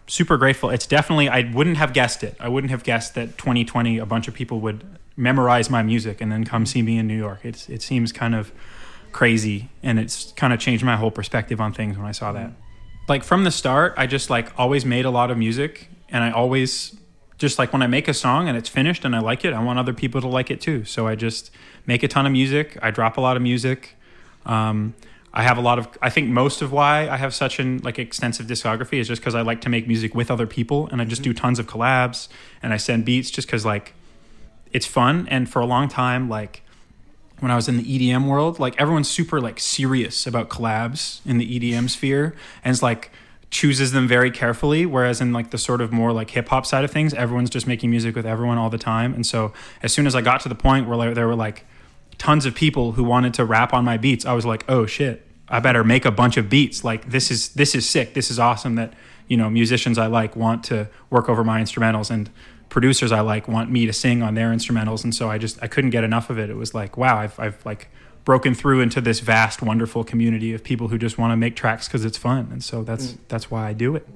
super 0.06 0.36
grateful. 0.36 0.68
It's 0.68 0.86
definitely 0.86 1.30
I 1.30 1.50
wouldn't 1.50 1.78
have 1.78 1.94
guessed 1.94 2.22
it. 2.22 2.36
I 2.38 2.50
wouldn't 2.50 2.70
have 2.70 2.84
guessed 2.84 3.14
that 3.14 3.38
2020 3.38 3.96
a 3.96 4.04
bunch 4.04 4.28
of 4.28 4.34
people 4.34 4.60
would 4.60 4.84
memorize 5.16 5.70
my 5.70 5.82
music 5.82 6.20
and 6.20 6.30
then 6.30 6.44
come 6.44 6.66
see 6.66 6.82
me 6.82 6.98
in 6.98 7.06
New 7.06 7.16
York. 7.16 7.40
It's 7.44 7.66
it 7.70 7.80
seems 7.80 8.12
kind 8.12 8.34
of 8.34 8.52
crazy 9.18 9.68
and 9.82 9.98
it's 9.98 10.30
kind 10.36 10.52
of 10.52 10.60
changed 10.60 10.84
my 10.84 10.94
whole 10.94 11.10
perspective 11.10 11.60
on 11.60 11.72
things 11.72 11.98
when 11.98 12.06
I 12.06 12.12
saw 12.12 12.30
that. 12.30 12.52
Like 13.08 13.24
from 13.24 13.42
the 13.42 13.50
start, 13.50 13.94
I 13.96 14.06
just 14.06 14.30
like 14.30 14.56
always 14.56 14.84
made 14.84 15.04
a 15.04 15.10
lot 15.10 15.32
of 15.32 15.36
music 15.36 15.88
and 16.08 16.22
I 16.22 16.30
always 16.30 16.96
just 17.36 17.58
like 17.58 17.72
when 17.72 17.82
I 17.82 17.88
make 17.88 18.06
a 18.06 18.14
song 18.14 18.48
and 18.48 18.56
it's 18.56 18.68
finished 18.68 19.04
and 19.04 19.16
I 19.16 19.18
like 19.18 19.44
it, 19.44 19.52
I 19.52 19.60
want 19.60 19.76
other 19.76 19.92
people 19.92 20.20
to 20.20 20.28
like 20.28 20.52
it 20.52 20.60
too. 20.60 20.84
So 20.84 21.08
I 21.08 21.16
just 21.16 21.50
make 21.84 22.04
a 22.04 22.08
ton 22.08 22.26
of 22.26 22.32
music. 22.32 22.78
I 22.80 22.92
drop 22.92 23.16
a 23.16 23.20
lot 23.20 23.36
of 23.36 23.42
music. 23.42 23.96
Um, 24.46 24.94
I 25.34 25.42
have 25.42 25.58
a 25.58 25.62
lot 25.62 25.80
of. 25.80 25.88
I 26.00 26.10
think 26.10 26.28
most 26.28 26.62
of 26.62 26.70
why 26.70 27.08
I 27.08 27.16
have 27.16 27.34
such 27.34 27.58
an 27.58 27.78
like 27.78 27.98
extensive 27.98 28.46
discography 28.46 29.00
is 29.00 29.08
just 29.08 29.20
because 29.20 29.34
I 29.34 29.42
like 29.42 29.60
to 29.62 29.68
make 29.68 29.88
music 29.88 30.14
with 30.14 30.30
other 30.30 30.46
people, 30.46 30.88
and 30.92 31.02
I 31.02 31.04
just 31.04 31.22
do 31.22 31.34
tons 31.34 31.58
of 31.58 31.66
collabs, 31.66 32.28
and 32.62 32.72
I 32.72 32.76
send 32.76 33.04
beats 33.04 33.32
just 33.32 33.48
because 33.48 33.66
like 33.66 33.94
it's 34.72 34.86
fun. 34.86 35.26
And 35.28 35.50
for 35.50 35.58
a 35.58 35.66
long 35.66 35.88
time, 35.88 36.28
like 36.28 36.62
when 37.40 37.50
I 37.50 37.56
was 37.56 37.68
in 37.68 37.76
the 37.76 37.84
EDM 37.84 38.26
world, 38.26 38.58
like 38.58 38.80
everyone's 38.80 39.08
super 39.08 39.40
like 39.40 39.60
serious 39.60 40.26
about 40.26 40.48
collabs 40.48 41.24
in 41.26 41.38
the 41.38 41.60
EDM 41.60 41.88
sphere, 41.90 42.34
and 42.64 42.72
it's 42.72 42.82
like 42.82 43.10
chooses 43.50 43.92
them 43.92 44.06
very 44.06 44.30
carefully. 44.30 44.84
Whereas 44.84 45.20
in 45.20 45.32
like 45.32 45.50
the 45.50 45.58
sort 45.58 45.80
of 45.80 45.92
more 45.92 46.12
like 46.12 46.30
hip 46.30 46.48
hop 46.48 46.66
side 46.66 46.84
of 46.84 46.90
things, 46.90 47.14
everyone's 47.14 47.50
just 47.50 47.66
making 47.66 47.90
music 47.90 48.14
with 48.14 48.26
everyone 48.26 48.58
all 48.58 48.70
the 48.70 48.78
time. 48.78 49.14
And 49.14 49.26
so 49.26 49.52
as 49.82 49.92
soon 49.92 50.06
as 50.06 50.14
I 50.14 50.20
got 50.20 50.40
to 50.42 50.48
the 50.48 50.54
point 50.54 50.86
where 50.86 50.96
like, 50.96 51.14
there 51.14 51.26
were 51.26 51.34
like 51.34 51.64
tons 52.18 52.44
of 52.44 52.54
people 52.54 52.92
who 52.92 53.04
wanted 53.04 53.32
to 53.34 53.44
rap 53.44 53.72
on 53.72 53.84
my 53.84 53.96
beats, 53.96 54.26
I 54.26 54.34
was 54.34 54.44
like, 54.44 54.64
oh 54.68 54.86
shit, 54.86 55.26
I 55.48 55.60
better 55.60 55.84
make 55.84 56.04
a 56.04 56.10
bunch 56.10 56.36
of 56.36 56.48
beats. 56.50 56.84
Like 56.84 57.10
this 57.10 57.30
is 57.30 57.50
this 57.50 57.74
is 57.74 57.88
sick. 57.88 58.14
This 58.14 58.30
is 58.30 58.38
awesome 58.38 58.74
that 58.74 58.92
you 59.28 59.36
know 59.36 59.48
musicians 59.48 59.98
I 59.98 60.06
like 60.06 60.36
want 60.36 60.64
to 60.64 60.88
work 61.10 61.28
over 61.28 61.44
my 61.44 61.60
instrumentals 61.60 62.10
and 62.10 62.30
producers 62.68 63.12
I 63.12 63.20
like 63.20 63.48
want 63.48 63.70
me 63.70 63.86
to 63.86 63.92
sing 63.92 64.22
on 64.22 64.34
their 64.34 64.50
instrumentals. 64.50 65.04
And 65.04 65.14
so 65.14 65.30
I 65.30 65.38
just 65.38 65.58
I 65.62 65.68
couldn't 65.68 65.90
get 65.90 66.04
enough 66.04 66.30
of 66.30 66.38
it. 66.38 66.50
It 66.50 66.56
was 66.56 66.74
like 66.74 66.96
wow, 66.96 67.18
I've 67.18 67.38
I've 67.38 67.64
like 67.64 67.88
broken 68.24 68.54
through 68.54 68.80
into 68.80 69.00
this 69.00 69.20
vast, 69.20 69.62
wonderful 69.62 70.04
community 70.04 70.52
of 70.52 70.62
people 70.62 70.88
who 70.88 70.98
just 70.98 71.16
want 71.16 71.32
to 71.32 71.36
make 71.36 71.56
tracks 71.56 71.88
because 71.88 72.04
it's 72.04 72.18
fun. 72.18 72.48
And 72.52 72.62
so 72.62 72.82
that's 72.82 73.16
that's 73.28 73.50
why 73.50 73.68
I 73.68 73.72
do 73.72 73.96
it. 73.96 74.06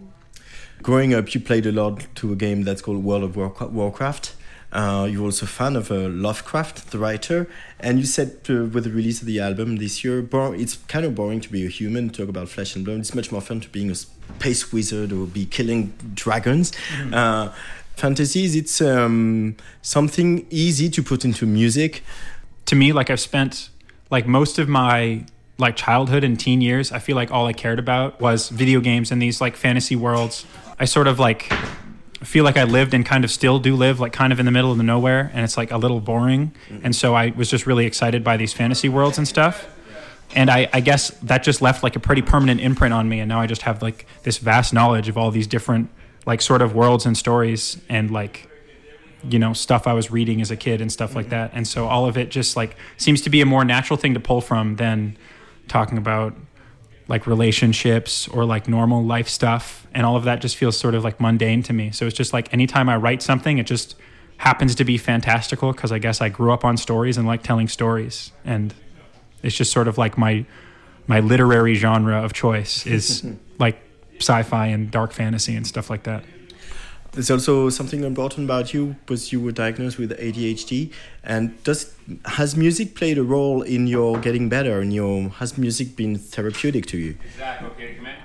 Growing 0.83 1.15
up, 1.15 1.33
you 1.33 1.41
played 1.41 1.65
a 1.65 1.73
lot 1.73 2.07
to 2.17 2.33
a 2.33 2.37
game 2.37 2.63
that's 2.65 2.83
called 2.83 3.05
World 3.05 3.23
of 3.23 3.37
Warcraft. 3.73 4.35
Uh, 4.73 5.07
you're 5.11 5.25
also 5.25 5.45
a 5.45 5.49
fan 5.49 5.77
of 5.77 5.91
uh, 5.91 6.09
Lovecraft, 6.09 6.91
the 6.91 6.99
writer, 6.99 7.49
and 7.79 7.99
you 7.99 8.07
said 8.07 8.39
uh, 8.49 8.65
with 8.65 8.85
the 8.85 8.91
release 8.91 9.21
of 9.21 9.27
the 9.27 9.39
album 9.39 9.77
this 9.77 10.03
year, 10.03 10.23
bor- 10.23 10.55
it's 10.55 10.77
kind 10.89 11.05
of 11.05 11.15
boring 11.15 11.41
to 11.43 11.51
be 11.51 11.67
a 11.67 11.69
human, 11.69 12.09
talk 12.09 12.29
about 12.29 12.49
flesh 12.49 12.75
and 12.75 12.85
blood. 12.85 12.99
It's 12.99 13.15
much 13.15 13.31
more 13.31 13.43
fun 13.43 13.61
to 13.61 13.69
being 13.69 13.91
a 13.91 13.95
space 13.95 14.73
wizard 14.73 15.13
or 15.13 15.27
be 15.27 15.45
killing 15.45 15.93
dragons. 16.15 16.73
Uh, 17.13 17.53
fantasies, 18.03 18.57
it's 18.57 18.81
um, 18.81 19.57
something 19.81 20.45
easy 20.51 20.89
to 20.91 21.01
put 21.03 21.25
into 21.25 21.47
music. 21.47 22.03
to 22.67 22.75
me 22.83 22.93
like 22.99 23.09
i've 23.13 23.25
spent 23.33 23.55
like 24.11 24.27
most 24.39 24.55
of 24.63 24.67
my 24.69 25.25
like 25.59 25.75
childhood 25.87 26.23
and 26.25 26.35
teen 26.45 26.61
years 26.69 26.87
i 26.93 26.99
feel 27.07 27.17
like 27.21 27.31
all 27.35 27.47
i 27.53 27.55
cared 27.65 27.79
about 27.79 28.09
was 28.27 28.49
video 28.63 28.81
games 28.81 29.11
and 29.13 29.21
these 29.27 29.41
like 29.45 29.55
fantasy 29.57 29.97
worlds. 29.97 30.37
I 30.83 30.87
sort 30.87 31.09
of 31.13 31.17
like 31.29 31.43
feel 32.33 32.45
like 32.49 32.59
i 32.65 32.67
lived 32.79 32.93
and 32.97 33.05
kind 33.13 33.25
of 33.27 33.31
still 33.31 33.59
do 33.69 33.73
live 33.85 33.97
like 34.05 34.15
kind 34.23 34.33
of 34.33 34.39
in 34.41 34.47
the 34.47 34.55
middle 34.57 34.73
of 34.75 34.79
the 34.83 34.89
nowhere 34.95 35.23
and 35.35 35.41
it's 35.47 35.57
like 35.57 35.71
a 35.71 35.79
little 35.85 36.01
boring. 36.01 36.43
And 36.85 36.93
so 37.01 37.07
i 37.23 37.25
was 37.41 37.49
just 37.55 37.65
really 37.71 37.87
excited 37.91 38.21
by 38.31 38.37
these 38.43 38.53
fantasy 38.61 38.89
worlds 38.97 39.19
and 39.19 39.27
stuff. 39.37 39.57
And 40.35 40.49
I, 40.59 40.61
I 40.73 40.81
guess 40.89 41.11
that 41.31 41.41
just 41.43 41.61
left 41.61 41.83
like 41.83 41.97
a 42.01 42.01
pretty 42.09 42.23
permanent 42.33 42.61
imprint 42.69 42.95
on 42.95 43.05
me 43.13 43.21
and 43.23 43.29
now 43.29 43.41
i 43.45 43.47
just 43.55 43.63
have 43.69 43.77
like 43.89 43.99
this 44.27 44.39
vast 44.39 44.73
knowledge 44.73 45.09
of 45.11 45.17
all 45.19 45.31
these 45.39 45.49
different 45.57 45.85
like 46.27 46.41
sort 46.41 46.63
of 46.63 46.75
worlds 46.75 47.07
and 47.07 47.17
stories 47.17 47.81
and 47.89 48.11
like 48.11 48.49
you 49.29 49.39
know 49.39 49.53
stuff 49.53 49.87
I 49.87 49.93
was 49.93 50.11
reading 50.11 50.41
as 50.41 50.51
a 50.51 50.57
kid 50.57 50.81
and 50.81 50.91
stuff 50.91 51.15
like 51.15 51.27
mm-hmm. 51.27 51.31
that. 51.31 51.51
And 51.55 51.67
so 51.67 51.87
all 51.87 52.07
of 52.07 52.17
it 52.17 52.31
just 52.31 52.57
like 52.57 52.77
seems 52.97 53.21
to 53.23 53.31
be 53.31 53.41
a 53.41 53.47
more 53.47 53.65
natural 53.65 53.97
thing 53.97 54.15
to 54.15 54.21
pull 54.21 54.41
from 54.41 54.77
than 54.77 55.17
talking 55.69 55.99
about 55.99 56.35
like 57.09 57.27
relationships 57.27 58.29
or 58.29 58.45
like 58.45 58.69
normal 58.69 59.05
life 59.05 59.29
stuff. 59.29 59.87
And 59.95 60.07
all 60.07 60.17
of 60.17 60.25
that 60.25 60.41
just 60.41 60.57
feels 60.57 60.77
sort 60.77 60.95
of 60.95 61.05
like 61.05 61.21
mundane 61.21 61.63
to 61.65 61.73
me. 61.73 61.91
So 61.91 62.07
it's 62.07 62.17
just 62.17 62.33
like 62.33 62.53
anytime 62.53 62.89
I 62.89 62.97
write 62.97 63.23
something, 63.23 63.59
it 63.59 63.67
just 63.67 63.97
happens 64.39 64.75
to 64.77 64.85
be 64.85 64.99
fantastical 64.99 65.73
because 65.73 65.93
I 65.93 65.99
guess 65.99 66.21
I 66.21 66.29
grew 66.29 66.53
up 66.53 66.65
on 66.65 66.77
stories 66.77 67.17
and 67.17 67.27
like 67.27 67.43
telling 67.43 67.69
stories. 67.69 68.33
And 68.45 68.75
it's 69.43 69.57
just 69.57 69.73
sort 69.73 69.89
of 69.89 69.99
like 69.99 70.17
my 70.17 70.45
my 71.07 71.21
literary 71.21 71.75
genre 71.75 72.23
of 72.25 72.33
choice 72.33 72.87
is 72.87 73.25
like 73.59 73.83
sci-fi 74.19 74.67
and 74.67 74.91
dark 74.91 75.13
fantasy 75.13 75.57
and 75.57 75.67
stuff 75.67 75.91
like 75.91 76.05
that. 76.05 76.25
There's 77.13 77.31
also 77.31 77.69
something 77.69 78.05
important 78.05 78.47
about 78.47 78.73
you 78.73 78.97
because 79.01 79.33
you 79.33 79.41
were 79.41 79.53
diagnosed 79.53 79.99
with 79.99 80.19
ADHD. 80.19 80.93
And 81.23 81.63
does 81.63 81.95
has 82.25 82.57
music 82.57 82.95
played 82.95 83.19
a 83.19 83.23
role 83.23 83.61
in 83.61 83.87
your 83.87 84.19
getting 84.19 84.49
better? 84.49 84.81
In 84.81 84.93
your 84.93 85.29
has 85.29 85.59
music 85.59 85.95
been 85.95 86.17
therapeutic 86.17 86.87
to 86.87 86.97
you? 86.97 87.19
Exactly. 87.25 87.69
Okay, 87.69 87.95
come 87.97 88.07
in. 88.07 88.17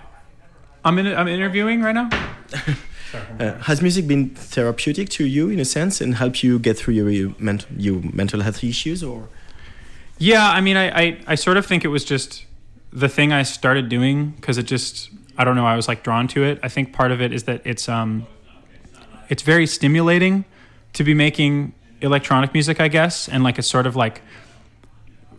I'm 0.86 1.00
in, 1.00 1.08
I'm 1.08 1.27
interviewing 1.27 1.82
right 1.82 1.96
now. 1.96 2.10
Uh, 3.39 3.53
has 3.60 3.82
music 3.82 4.06
been 4.06 4.29
therapeutic 4.32 5.08
to 5.08 5.25
you 5.25 5.50
in 5.50 5.60
a 5.60 5.65
sense 5.65 6.01
and 6.01 6.15
help 6.15 6.44
you 6.44 6.60
get 6.60 6.77
through 6.77 6.94
your 6.94 7.10
your 7.10 7.34
mental 7.39 7.70
your 7.77 8.01
mental 8.13 8.41
health 8.41 8.62
issues 8.63 9.01
or? 9.01 9.29
Yeah, 10.17 10.50
I 10.50 10.60
mean, 10.62 10.75
I, 10.75 10.89
I, 10.89 11.20
I 11.27 11.36
sort 11.36 11.58
of 11.58 11.65
think 11.65 11.86
it 11.86 11.88
was 11.88 12.03
just 12.03 12.46
the 12.91 13.08
thing 13.08 13.32
I 13.32 13.44
started 13.44 13.88
doing 13.88 14.32
because 14.32 14.58
it 14.58 14.63
just 14.63 15.10
I 15.38 15.44
don't 15.44 15.56
know 15.56 15.65
I 15.65 15.75
was 15.75 15.88
like 15.88 16.03
drawn 16.03 16.27
to 16.29 16.44
it. 16.44 16.60
I 16.63 16.70
think 16.70 16.94
part 16.94 17.12
of 17.12 17.22
it 17.22 17.32
is 17.34 17.44
that 17.44 17.62
it's 17.65 17.88
um 17.88 18.25
it's 19.29 19.44
very 19.44 19.67
stimulating 19.67 20.46
to 20.94 21.03
be 21.03 21.13
making 21.13 21.74
electronic 22.01 22.53
music, 22.53 22.79
I 22.79 22.88
guess, 22.88 23.27
and 23.27 23.44
like 23.44 23.60
it's 23.60 23.67
sort 23.67 23.86
of 23.86 23.96
like 23.96 24.22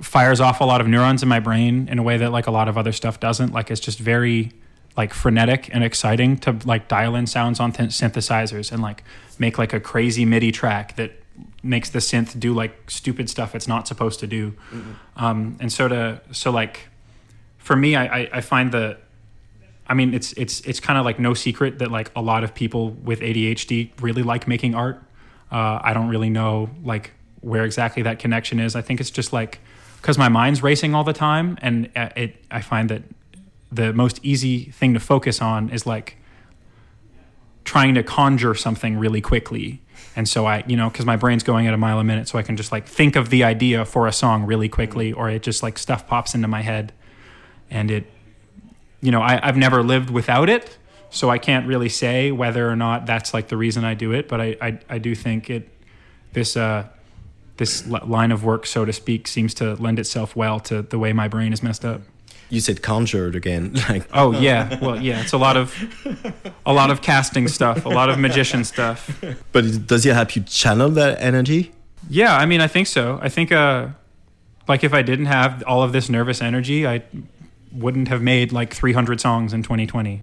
fires 0.00 0.40
off 0.40 0.61
a 0.61 0.64
lot 0.64 0.81
of 0.81 0.87
neurons 0.87 1.23
in 1.23 1.28
my 1.28 1.40
brain 1.40 1.88
in 1.88 1.99
a 1.99 2.02
way 2.02 2.17
that 2.19 2.31
like 2.31 2.47
a 2.47 2.50
lot 2.50 2.69
of 2.69 2.78
other 2.78 2.93
stuff 2.93 3.19
doesn't. 3.19 3.52
Like 3.52 3.71
it's 3.71 3.81
just 3.81 3.99
very 3.99 4.52
like 4.97 5.14
frenetic 5.14 5.73
and 5.73 5.85
exciting 5.85 6.37
to 6.38 6.57
like 6.64 6.88
dial 6.88 7.14
in 7.14 7.26
sounds 7.26 7.61
on 7.61 7.73
th- 7.73 7.90
synthesizers 7.90 8.73
and 8.73 8.83
like 8.83 9.05
make 9.38 9.59
like 9.59 9.73
a 9.73 9.81
crazy 9.81 10.25
MIDI 10.25 10.52
track 10.52 10.97
that 10.97 11.12
makes 11.62 11.90
the 11.90 11.99
synth 11.99 12.38
do 12.38 12.52
like 12.52 12.90
stupid 12.90 13.31
stuff 13.31 13.55
it's 13.55 13.69
not 13.69 13.87
supposed 13.88 14.21
to 14.21 14.26
do. 14.26 14.55
Um, 15.17 15.57
and 15.61 15.73
so 15.73 15.88
to 15.88 16.21
so 16.33 16.50
like 16.50 16.88
for 17.59 17.76
me, 17.76 17.97
I, 17.97 18.21
I, 18.21 18.28
I 18.35 18.40
find 18.40 18.73
the 18.73 18.99
I 19.88 19.95
mean, 19.95 20.12
it's 20.12 20.33
it's 20.35 20.61
it's 20.61 20.80
kind 20.80 20.99
of 20.99 21.04
like 21.04 21.18
no 21.18 21.35
secret 21.35 21.78
that 21.78 21.90
like 21.90 22.11
a 22.14 22.21
lot 22.21 22.45
of 22.45 22.54
people 22.54 22.90
with 22.90 23.21
ADHD 23.21 23.90
really 24.00 24.23
like 24.23 24.47
making 24.47 24.75
art. 24.75 25.02
Uh, 25.50 25.80
I 25.83 25.95
don't 25.95 26.09
really 26.09 26.30
know 26.30 26.71
like 26.85 27.12
where 27.40 27.64
exactly 27.64 28.02
that 28.02 28.18
connection 28.18 28.61
is. 28.61 28.76
I 28.76 28.83
think 28.83 29.00
it's 29.00 29.11
just 29.11 29.33
like 29.33 29.61
because 29.97 30.18
my 30.18 30.28
mind's 30.28 30.62
racing 30.62 30.95
all 30.95 31.04
the 31.04 31.12
time, 31.12 31.59
and 31.62 31.90
uh, 31.97 32.11
it 32.16 32.37
I 32.50 32.61
find 32.61 32.90
that 32.90 33.02
the 33.73 33.92
most 33.92 34.21
easy 34.23 34.64
thing 34.66 34.95
to 34.95 35.00
focus 35.00 35.40
on 35.40 35.71
is 35.71 35.87
like 35.87 36.16
trying 37.64 37.95
to 37.95 38.02
conjure 38.02 38.54
something 38.54 38.99
really 38.99 39.21
quickly. 39.21 39.83
And 40.16 40.28
so 40.28 40.47
I, 40.47 40.64
you 40.66 40.76
know, 40.76 40.88
because 40.88 41.04
my 41.04 41.16
brain's 41.16 41.42
going 41.42 41.66
at 41.66 41.75
a 41.75 41.76
mile 41.76 41.99
a 41.99 42.04
minute, 42.04 42.28
so 42.28 42.38
I 42.38 42.42
can 42.42 42.57
just 42.57 42.73
like 42.73 42.87
think 42.87 43.16
of 43.16 43.30
the 43.30 43.45
idea 43.45 43.85
for 43.85 44.07
a 44.07 44.12
song 44.12 44.45
really 44.45 44.68
quickly, 44.68 45.12
or 45.12 45.30
it 45.30 45.42
just 45.42 45.62
like 45.62 45.78
stuff 45.78 46.07
pops 46.07 46.35
into 46.35 46.49
my 46.49 46.61
head, 46.61 46.92
and 47.71 47.90
it 47.90 48.07
you 49.00 49.11
know, 49.11 49.21
I, 49.21 49.40
I've 49.47 49.57
never 49.57 49.83
lived 49.83 50.11
without 50.11 50.49
it, 50.49 50.78
so 51.11 51.31
I 51.31 51.38
can't 51.38 51.67
really 51.67 51.88
say 51.88 52.33
whether 52.33 52.69
or 52.69 52.76
not 52.76 53.07
that's 53.07 53.33
like 53.33 53.49
the 53.49 53.57
reason 53.57 53.85
I 53.85 53.95
do 53.95 54.12
it. 54.12 54.28
But 54.28 54.40
I, 54.40 54.57
I, 54.61 54.78
I 54.88 54.99
do 54.99 55.14
think 55.14 55.50
it, 55.50 55.69
this, 56.33 56.57
uh, 56.57 56.88
this 57.57 57.87
line 57.87 58.33
of 58.33 58.45
work, 58.45 58.67
so 58.67 58.85
to 58.85 58.93
speak, 58.93 59.26
seems 59.26 59.55
to 59.55 59.75
lend 59.75 59.99
itself 59.99 60.37
well 60.37 60.61
to 60.61 60.83
the 60.83 60.99
way 60.99 61.12
my 61.12 61.28
brain 61.28 61.52
is 61.52 61.62
messed 61.62 61.85
up. 61.85 62.00
You 62.50 62.61
said 62.61 62.83
conjured 62.83 63.37
again. 63.37 63.75
Like 63.88 64.09
Oh 64.12 64.33
yeah, 64.33 64.78
well 64.81 65.00
yeah, 65.00 65.21
it's 65.21 65.33
a 65.33 65.38
lot 65.38 65.57
of 65.59 65.75
a 66.64 66.73
lot 66.73 66.90
of 66.90 67.02
casting 67.02 67.47
stuff, 67.47 67.85
a 67.85 67.90
lot 67.90 68.09
of 68.09 68.19
magician 68.19 68.64
stuff. 68.64 69.23
but 69.52 69.87
does 69.87 70.07
it 70.07 70.14
help 70.14 70.35
you 70.35 70.43
channel 70.43 70.88
that 70.90 71.21
energy? 71.21 71.73
Yeah, 72.09 72.35
I 72.37 72.47
mean, 72.47 72.61
I 72.61 72.69
think 72.69 72.87
so. 72.87 73.19
I 73.21 73.28
think, 73.28 73.52
uh, 73.52 73.88
like, 74.67 74.85
if 74.85 74.95
I 74.95 75.02
didn't 75.02 75.26
have 75.26 75.62
all 75.67 75.83
of 75.83 75.93
this 75.93 76.09
nervous 76.09 76.40
energy, 76.40 76.87
I 76.87 77.02
wouldn't 77.73 78.09
have 78.09 78.23
made 78.23 78.53
like 78.53 78.75
300 78.75 79.21
songs 79.21 79.53
in 79.53 79.63
2020. 79.63 80.21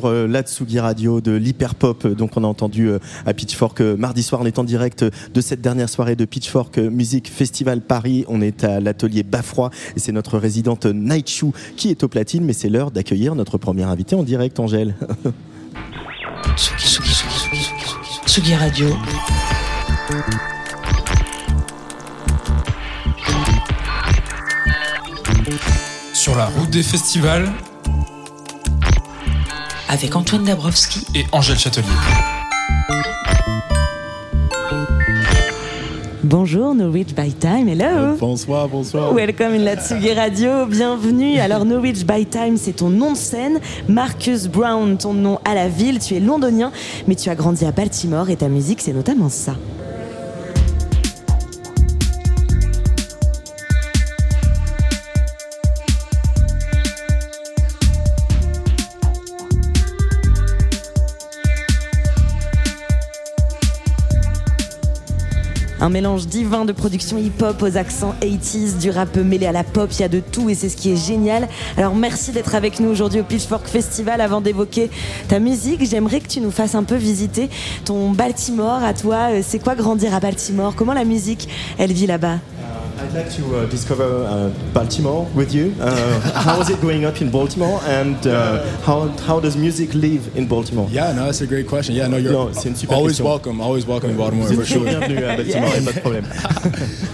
Sur 0.00 0.08
euh, 0.08 0.26
la 0.26 0.42
Tsugi 0.42 0.80
Radio 0.80 1.20
de 1.20 1.32
l'hyperpop. 1.32 2.06
Donc 2.06 2.36
on 2.36 2.44
a 2.44 2.46
entendu 2.46 2.88
euh, 2.88 2.98
à 3.26 3.34
Pitchfork 3.34 3.82
euh, 3.82 3.96
mardi 3.96 4.22
soir. 4.22 4.40
On 4.40 4.46
est 4.46 4.58
en 4.58 4.64
direct 4.64 5.04
de 5.04 5.40
cette 5.42 5.60
dernière 5.60 5.90
soirée 5.90 6.16
de 6.16 6.24
Pitchfork 6.24 6.78
Music 6.78 7.30
Festival 7.30 7.82
Paris. 7.82 8.24
On 8.28 8.40
est 8.40 8.64
à 8.64 8.80
l'atelier 8.80 9.22
Bafroy 9.22 9.70
et 9.96 10.00
c'est 10.00 10.12
notre 10.12 10.38
résidente 10.38 10.86
Night 10.86 11.28
Shoe 11.28 11.52
qui 11.76 11.90
est 11.90 12.02
au 12.02 12.08
platine. 12.08 12.44
Mais 12.44 12.54
c'est 12.54 12.70
l'heure 12.70 12.90
d'accueillir 12.90 13.34
notre 13.34 13.58
première 13.58 13.88
invitée 13.88 14.16
en 14.16 14.22
direct, 14.22 14.58
Angèle. 14.58 14.94
Tsugi, 16.56 16.86
Tsugi, 16.86 17.10
Tsugi, 17.12 17.28
Tsugi, 17.28 17.64
Tsugi. 18.26 18.26
Tsugi 18.26 18.54
Radio. 18.54 18.86
Sur 26.14 26.36
la 26.36 26.46
route 26.46 26.70
des 26.70 26.82
festivals 26.82 27.50
Avec 29.92 30.14
Antoine 30.14 30.44
Dabrowski 30.44 31.04
et 31.16 31.24
Angèle 31.32 31.58
Châtelier. 31.58 31.88
Bonjour, 36.22 36.76
Norwich 36.76 37.08
by 37.12 37.32
Time, 37.32 37.68
hello 37.68 38.14
Bonsoir, 38.16 38.68
bonsoir. 38.68 39.12
Welcome 39.12 39.52
in 39.54 39.64
la 39.64 39.74
Tsugi 39.74 40.12
Radio, 40.12 40.66
bienvenue. 40.66 41.40
Alors 41.40 41.64
Norwich 41.64 42.06
by 42.06 42.24
Time, 42.24 42.56
c'est 42.56 42.74
ton 42.74 42.88
nom 42.88 43.14
de 43.14 43.16
scène. 43.16 43.58
Marcus 43.88 44.46
Brown, 44.46 44.96
ton 44.96 45.12
nom 45.12 45.40
à 45.44 45.56
la 45.56 45.68
ville. 45.68 45.98
Tu 45.98 46.14
es 46.14 46.20
londonien, 46.20 46.70
mais 47.08 47.16
tu 47.16 47.28
as 47.28 47.34
grandi 47.34 47.64
à 47.64 47.72
Baltimore 47.72 48.30
et 48.30 48.36
ta 48.36 48.48
musique, 48.48 48.82
c'est 48.82 48.92
notamment 48.92 49.28
ça. 49.28 49.56
Un 65.82 65.88
mélange 65.88 66.26
divin 66.26 66.66
de 66.66 66.72
production 66.72 67.16
hip-hop 67.16 67.62
aux 67.62 67.78
accents 67.78 68.14
80s, 68.20 68.78
du 68.78 68.90
rap 68.90 69.16
mêlé 69.16 69.46
à 69.46 69.52
la 69.52 69.64
pop, 69.64 69.88
il 69.92 70.00
y 70.00 70.04
a 70.04 70.08
de 70.08 70.20
tout 70.20 70.50
et 70.50 70.54
c'est 70.54 70.68
ce 70.68 70.76
qui 70.76 70.92
est 70.92 70.96
génial. 70.96 71.48
Alors 71.78 71.94
merci 71.94 72.32
d'être 72.32 72.54
avec 72.54 72.80
nous 72.80 72.90
aujourd'hui 72.90 73.20
au 73.20 73.24
Pitchfork 73.24 73.66
Festival. 73.66 74.20
Avant 74.20 74.42
d'évoquer 74.42 74.90
ta 75.28 75.38
musique, 75.38 75.82
j'aimerais 75.88 76.20
que 76.20 76.28
tu 76.28 76.42
nous 76.42 76.50
fasses 76.50 76.74
un 76.74 76.84
peu 76.84 76.96
visiter 76.96 77.48
ton 77.86 78.10
Baltimore 78.10 78.84
à 78.84 78.92
toi. 78.92 79.30
Euh, 79.30 79.40
C'est 79.42 79.58
quoi 79.58 79.74
grandir 79.74 80.14
à 80.14 80.20
Baltimore? 80.20 80.74
Comment 80.76 80.92
la 80.92 81.04
musique, 81.04 81.48
elle 81.78 81.92
vit 81.92 82.06
là-bas? 82.06 82.36
I'd 83.00 83.14
like 83.14 83.30
to 83.36 83.56
uh, 83.56 83.66
discover 83.66 84.04
uh, 84.04 84.50
Baltimore 84.74 85.24
with 85.34 85.54
you. 85.54 85.74
Uh, 85.80 86.20
how 86.44 86.58
was 86.58 86.68
it 86.68 86.80
growing 86.80 87.06
up 87.06 87.18
in 87.22 87.30
Baltimore, 87.30 87.80
and 87.84 88.26
uh, 88.26 88.62
how 88.82 89.08
how 89.26 89.40
does 89.40 89.56
music 89.56 89.94
live 89.94 90.36
in 90.36 90.46
Baltimore? 90.46 90.86
Yeah, 90.90 91.12
no, 91.12 91.24
that's 91.24 91.40
a 91.40 91.46
great 91.46 91.66
question. 91.66 91.94
Yeah, 91.94 92.08
no, 92.08 92.18
you're 92.18 92.32
No, 92.32 92.52
c'est 92.52 92.68
une 92.68 92.76
super 92.76 92.94
always 92.94 93.16
question. 93.18 93.24
welcome. 93.24 93.60
Always 93.62 93.86
welcome 93.86 94.10
in 94.10 94.18
Baltimore 94.18 94.52
for 94.52 94.66
sure. 94.66 94.84
bienvenue 94.84 95.24
à 95.24 95.36
Baltimore, 95.36 95.70
y 95.74 95.78
a 95.78 95.82
pas 95.82 95.92
de 95.92 96.00
problème. 96.00 96.26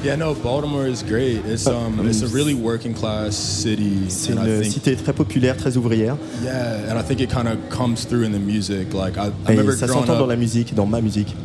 Yeah, 0.03 0.17
no, 0.17 0.35
Baltimore 0.35 0.89
is 0.89 1.05
great. 1.05 1.47
It's 1.47 1.69
um, 1.69 2.05
it's 2.05 2.23
a 2.23 2.29
really 2.35 2.55
working 2.55 2.93
class 2.93 3.37
city, 3.37 4.07
C'est 4.09 4.33
une 4.33 4.45
think 4.45 4.73
cité 4.73 4.97
très 4.97 5.13
populaire, 5.13 5.57
très 5.57 5.77
ouvrière, 5.77 6.17
yeah, 6.43 6.91
and 6.91 6.99
I 6.99 7.03
think 7.03 7.21
it 7.21 7.31
kind 7.31 7.47
of 7.47 7.59
comes 7.71 8.05
through 8.05 8.25
in 8.25 8.33
the 8.33 8.41
music. 8.41 8.93
Like 8.93 9.17
I, 9.17 9.29
I 9.29 9.53
et 9.53 9.57
remember 9.57 9.77
ça 9.77 9.87
growing 9.87 10.05
s'entend 10.05 10.19
dans 10.19 10.27
la 10.27 10.37
musique, 10.37 10.75
dans 10.75 10.87
ma 10.87 11.01
musique. 11.01 11.37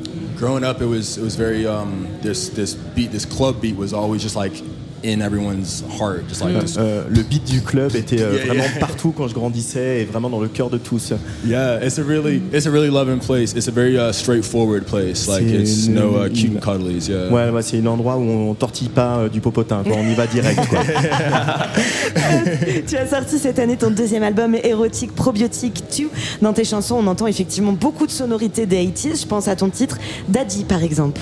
Growing 0.41 0.63
up, 0.63 0.81
it 0.81 0.87
was 0.87 1.19
it 1.19 1.21
was 1.21 1.35
very 1.35 1.67
um, 1.67 2.07
this 2.21 2.49
this 2.49 2.73
beat, 2.73 3.11
this 3.11 3.25
club 3.25 3.61
beat 3.61 3.75
was 3.75 3.93
always 3.93 4.23
just 4.23 4.35
like 4.35 4.53
in 5.03 5.21
everyone's 5.21 5.83
heart, 5.99 6.23
just 6.29 6.41
like 6.43 6.59
this. 6.59 6.75
Euh, 6.77 7.03
le 7.09 7.23
beat 7.23 7.43
du 7.45 7.61
club 7.61 7.95
était 7.95 8.21
euh, 8.21 8.33
Yeah, 8.35 8.45
vraiment 8.45 8.63
yeah. 8.63 8.79
partout 8.79 9.13
quand 9.15 9.27
je 9.27 9.33
grandissais 9.33 10.01
et 10.01 10.05
vraiment 10.05 10.29
dans 10.29 10.39
le 10.39 10.47
cœur 10.47 10.69
de 10.69 10.77
tous. 10.77 11.13
Yeah, 11.45 11.83
it's 11.85 11.97
a 11.99 12.03
really 12.03 12.41
it's 12.53 12.67
a 12.67 12.71
really 12.71 12.89
loving 12.89 13.19
place. 13.19 13.53
It's 13.55 13.67
a 13.67 13.71
very 13.71 13.97
uh, 13.97 14.11
straightforward 14.13 14.83
place. 14.85 15.27
Like 15.27 15.43
C'est 15.47 15.55
it's 15.61 15.87
une- 15.87 15.93
no 15.95 16.23
uh, 16.25 16.29
cute 16.29 16.43
une- 16.51 16.57
and 16.57 16.59
cuddlies. 16.59 17.07
Yeah. 17.09 17.29
Ouais, 17.31 17.49
ouais, 17.49 17.61
c'est 17.61 17.79
un 17.79 17.85
endroit 17.87 18.17
où 18.17 18.21
on 18.23 18.53
tortille 18.53 18.89
pas 18.89 19.17
euh, 19.17 19.29
du 19.29 19.41
popotin, 19.41 19.83
quoi. 19.83 19.95
on 19.97 20.07
y 20.09 20.13
va 20.15 20.27
direct. 20.27 20.59
Quoi. 20.69 20.79
Tu 22.87 22.95
as 22.97 23.07
sorti 23.07 23.37
cette 23.39 23.59
année 23.59 23.77
ton 23.77 23.91
deuxième 23.91 24.23
album 24.23 24.55
érotique 24.55 25.13
Probiotique 25.13 25.83
2. 25.97 26.05
Dans 26.41 26.53
tes 26.53 26.63
chansons, 26.63 26.95
on 26.95 27.07
entend 27.07 27.27
effectivement 27.27 27.73
beaucoup 27.73 28.05
de 28.05 28.11
sonorités 28.11 28.65
des 28.65 28.77
80s. 28.85 29.21
Je 29.21 29.27
pense 29.27 29.47
à 29.47 29.55
ton 29.55 29.69
titre 29.69 29.97
Daddy 30.29 30.63
par 30.63 30.83
exemple. 30.83 31.21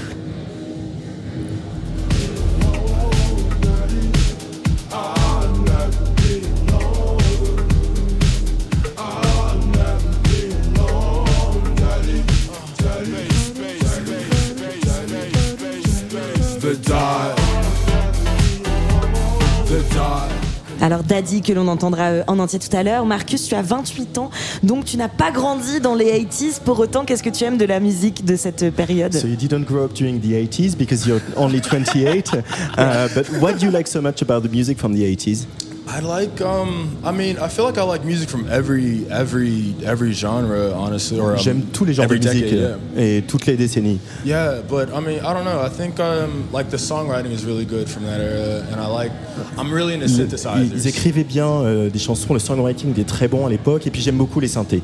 Daddy 21.09 21.41
que 21.41 21.51
l'on 21.51 21.67
entendra 21.67 22.03
euh, 22.03 22.23
en 22.27 22.37
entier 22.39 22.59
tout 22.59 22.75
à 22.75 22.83
l'heure. 22.83 23.05
Marcus, 23.05 23.47
tu 23.47 23.55
as 23.55 23.63
28 23.63 24.17
ans, 24.19 24.29
donc 24.63 24.85
tu 24.85 24.95
n'as 24.95 25.09
pas 25.09 25.31
grandi 25.31 25.79
dans 25.81 25.95
les 25.95 26.23
80s. 26.23 26.61
Pour 26.63 26.79
autant, 26.79 27.03
qu'est-ce 27.03 27.23
que 27.23 27.31
tu 27.31 27.43
aimes 27.43 27.57
de 27.57 27.65
la 27.65 27.79
musique 27.79 28.23
de 28.23 28.35
cette 28.35 28.69
période? 28.69 29.13
So 29.13 29.27
you 29.27 29.35
didn't 29.35 29.65
grow 29.65 29.85
up 29.85 29.93
during 29.93 30.21
the 30.21 30.33
80s 30.33 30.77
because 30.77 31.07
you're 31.07 31.21
only 31.35 31.59
28. 31.59 32.31
Uh, 32.77 33.07
but 33.13 33.27
what 33.41 33.57
do 33.57 33.65
you 33.65 33.71
like 33.71 33.87
so 33.87 34.01
much 34.01 34.21
about 34.21 34.41
the 34.43 34.49
music 34.49 34.77
from 34.77 34.93
the 34.93 35.03
80s? 35.03 35.47
I 35.91 36.01
like. 36.01 36.39
Um, 36.39 36.97
I 37.03 37.11
mean, 37.11 37.39
I 37.39 37.47
feel 37.47 37.65
like 37.65 37.79
I 37.79 37.83
like 37.83 38.05
music 38.05 38.29
from 38.29 38.47
every 38.47 39.07
every 39.09 39.73
every 39.83 40.13
genre, 40.13 40.71
honestly. 40.73 41.19
Or 41.19 41.31
um, 41.31 41.37
J'aime 41.37 41.63
tous 41.73 41.83
les 41.83 41.93
genres 41.93 42.07
de 42.07 42.15
musique 42.15 42.43
decade, 42.43 42.53
euh, 42.53 42.77
yeah. 42.95 43.01
et 43.01 43.21
toutes 43.23 43.47
les 43.47 43.57
décennies. 43.57 43.99
Yeah, 44.23 44.61
but 44.61 44.89
I 44.93 44.99
mean, 44.99 45.19
I 45.19 45.33
don't 45.33 45.45
know. 45.45 45.59
I 45.65 45.69
think 45.69 45.99
um, 45.99 46.47
like 46.53 46.69
the 46.69 46.77
songwriting 46.77 47.31
is 47.31 47.43
really 47.43 47.65
good 47.65 47.89
from 47.89 48.03
that 48.05 48.21
era, 48.21 48.63
and 48.71 48.79
I 48.79 48.87
like. 48.87 49.11
I'm 49.57 49.73
really 49.73 49.95
into 49.95 50.07
synthesizers. 50.07 50.69
ils 50.71 50.87
écrivaient 50.87 51.23
bien 51.23 51.47
euh, 51.47 51.89
des 51.89 51.99
chansons, 51.99 52.33
le 52.33 52.39
songwriting 52.39 52.91
était 52.91 53.03
très 53.03 53.27
bon 53.27 53.47
à 53.47 53.49
l'époque, 53.49 53.87
et 53.87 53.89
puis 53.89 54.01
j'aime 54.01 54.17
beaucoup 54.17 54.39
les 54.39 54.47
synthés. 54.47 54.83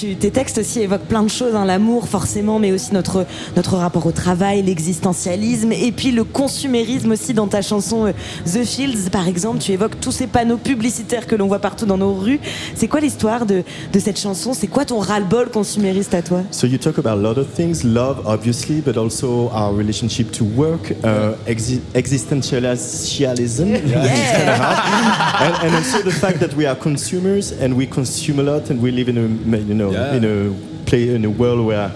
Tu- 0.00 0.16
tes 0.16 0.30
textes 0.30 0.56
aussi 0.56 0.80
évoquent 0.80 1.04
plein 1.04 1.22
de 1.22 1.28
choses, 1.28 1.54
hein, 1.54 1.66
l'amour 1.66 2.08
forcément, 2.08 2.58
mais 2.58 2.72
aussi 2.72 2.94
notre, 2.94 3.26
notre 3.54 3.76
rapport 3.76 4.06
au 4.06 4.12
travail, 4.12 4.62
l'existentialisme, 4.62 5.72
et 5.72 5.92
puis 5.92 6.10
le 6.10 6.24
consumérisme 6.24 7.10
aussi 7.10 7.34
dans 7.34 7.48
ta 7.48 7.60
chanson 7.60 8.06
euh, 8.06 8.12
The 8.50 8.64
Fields, 8.64 9.10
par 9.12 9.28
exemple. 9.28 9.58
Tu 9.58 9.72
évoques 9.72 10.00
tous 10.00 10.12
ces 10.12 10.26
panneaux 10.26 10.56
publicitaires 10.56 11.26
que 11.26 11.34
l'on 11.36 11.48
voit 11.48 11.58
partout 11.58 11.84
dans 11.84 11.98
nos 11.98 12.14
rues. 12.14 12.40
C'est 12.74 12.88
quoi 12.88 13.00
l'histoire 13.00 13.44
de, 13.44 13.62
de 13.92 13.98
cette 13.98 14.18
chanson? 14.18 14.54
C'est 14.54 14.68
quoi 14.68 14.86
ton 14.86 15.00
ras-le-bol 15.00 15.50
consumériste 15.50 16.14
à 16.14 16.22
toi? 16.22 16.40
So 16.50 16.66
you 16.66 16.78
talk 16.78 16.96
about 16.96 17.10
a 17.10 17.16
lot 17.16 17.38
of 17.38 17.48
things, 17.54 17.84
love 17.84 18.22
obviously, 18.24 18.80
but 18.80 18.96
also 18.96 19.50
our 19.52 19.74
relationship 19.76 20.32
to 20.32 20.44
work, 20.56 20.92
uh, 21.04 21.34
exi- 21.46 21.80
existentialism, 21.94 23.74
of 23.74 24.56
hard, 24.56 25.42
and, 25.42 25.66
and 25.66 25.74
also 25.76 26.00
the 26.02 26.10
fact 26.10 26.40
that 26.40 26.54
we 26.56 26.64
are 26.64 26.74
consumers 26.76 27.52
and 27.52 27.76
we 27.76 27.86
consume 27.86 28.38
a 28.38 28.42
lot 28.42 28.70
and 28.70 28.80
we 28.80 28.90
live 28.90 29.10
in 29.10 29.18
a 29.18 29.56
you 29.58 29.74
know 29.74 29.89
Yeah. 29.92 30.14
in 30.14 30.24
a 30.24 30.54
play 30.86 31.14
in 31.14 31.24
a 31.24 31.30
world 31.30 31.66
where 31.66 31.92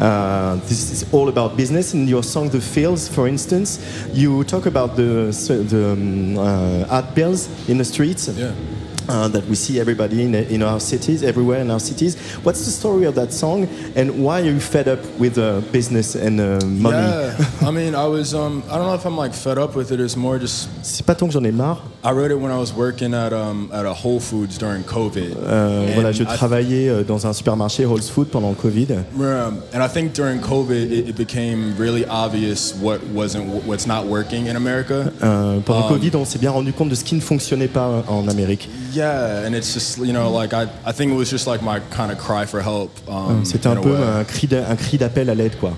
uh, 0.00 0.56
this 0.68 0.90
is 0.90 1.12
all 1.12 1.28
about 1.28 1.56
business. 1.56 1.94
In 1.94 2.08
your 2.08 2.22
song 2.22 2.48
The 2.48 2.60
Fields, 2.60 3.08
for 3.08 3.28
instance, 3.28 3.78
you 4.12 4.44
talk 4.44 4.66
about 4.66 4.96
the 4.96 5.30
the 5.70 5.92
um, 5.92 6.38
uh, 6.38 6.96
art 6.96 7.14
bills 7.14 7.48
in 7.68 7.78
the 7.78 7.84
streets. 7.84 8.28
Yeah. 8.28 8.52
Uh, 9.08 9.28
that 9.28 9.44
we 9.48 9.54
see 9.54 9.80
everybody 9.80 10.22
in, 10.22 10.34
in 10.34 10.62
our 10.62 10.80
cities, 10.80 11.22
everywhere 11.22 11.60
in 11.60 11.70
our 11.70 11.80
cities. 11.80 12.16
What's 12.42 12.64
the 12.64 12.70
story 12.70 13.04
of 13.06 13.14
that 13.14 13.32
song, 13.32 13.66
and 13.96 14.22
why 14.22 14.40
are 14.40 14.44
you 14.44 14.60
fed 14.60 14.88
up 14.88 15.00
with 15.18 15.38
uh, 15.38 15.60
business 15.72 16.14
and 16.14 16.40
uh, 16.40 16.58
money? 16.66 16.96
Yeah, 16.96 17.36
I 17.68 17.70
mean, 17.70 17.94
I 17.94 18.06
was. 18.06 18.34
Um, 18.34 18.62
I 18.70 18.76
don't 18.78 18.86
know 18.86 18.94
if 18.94 19.04
I'm 19.06 19.16
like 19.16 19.34
fed 19.34 19.58
up 19.58 19.74
with 19.76 19.90
it. 19.92 20.00
It's 20.00 20.16
more 20.16 20.38
just. 20.38 20.68
C'est 20.82 21.04
pas 21.04 21.14
tant 21.14 21.26
que 21.26 21.32
j'en 21.32 21.44
ai 21.44 21.52
marre. 21.52 21.82
I 22.04 22.10
wrote 22.10 22.32
it 22.32 22.38
when 22.40 22.50
I 22.50 22.58
was 22.58 22.72
working 22.74 23.14
at 23.14 23.32
um, 23.32 23.70
at 23.72 23.84
a 23.86 23.92
Whole 23.94 24.18
Foods 24.20 24.58
during 24.58 24.82
COVID. 24.82 25.36
Euh, 25.46 25.86
And 25.86 25.94
voilà, 25.94 26.10
je 26.12 26.24
I- 26.24 26.26
travaillais 26.26 26.88
euh, 26.88 27.04
dans 27.04 27.26
un 27.26 27.32
supermarché 27.32 27.84
Whole 27.86 28.02
Food 28.02 28.28
pendant 28.28 28.50
le 28.50 28.56
Covid. 28.56 28.88
And 29.72 29.80
I 29.82 29.88
think 29.88 30.12
during 30.12 30.40
COVID, 30.40 30.90
it, 30.92 31.08
it 31.10 31.16
became 31.16 31.74
really 31.78 32.04
obvious 32.08 32.74
what 32.80 32.98
wasn't, 33.14 33.46
what's 33.66 33.86
not 33.86 34.06
working 34.06 34.46
in 34.48 34.56
America. 34.56 35.12
Euh, 35.22 35.60
pendant 35.60 35.82
Um, 35.86 35.88
Covid, 35.88 36.10
on 36.16 36.24
s'est 36.24 36.38
bien 36.38 36.50
rendu 36.50 36.72
compte 36.72 36.88
de 36.88 36.94
ce 36.94 37.04
qui 37.04 37.14
ne 37.14 37.20
fonctionnait 37.20 37.68
pas 37.68 38.04
en 38.08 38.26
Amérique. 38.28 38.68
Yeah, 38.92 39.46
and 39.46 39.54
it's 39.54 39.72
just 39.72 39.98
you 39.98 40.12
know 40.12 40.30
like 40.30 40.52
I, 40.52 40.66
I 40.84 40.92
think 40.92 41.12
it 41.12 41.16
was 41.16 41.30
just 41.30 41.46
like 41.46 41.62
my 41.62 41.80
kind 41.90 42.10
of 42.12 42.18
cry 42.18 42.46
for 42.46 42.60
help. 42.62 42.90
Um, 43.08 43.44
C'était 43.44 43.68
in 43.68 43.76
un 43.78 43.80
peu 43.80 43.90
way. 43.92 44.02
un 44.20 44.24
cri 44.24 44.46
d'a- 44.46 44.68
un 44.68 44.76
cri 44.76 44.98
d'appel 44.98 45.30
à 45.30 45.34
l'aide, 45.34 45.56
quoi. 45.58 45.72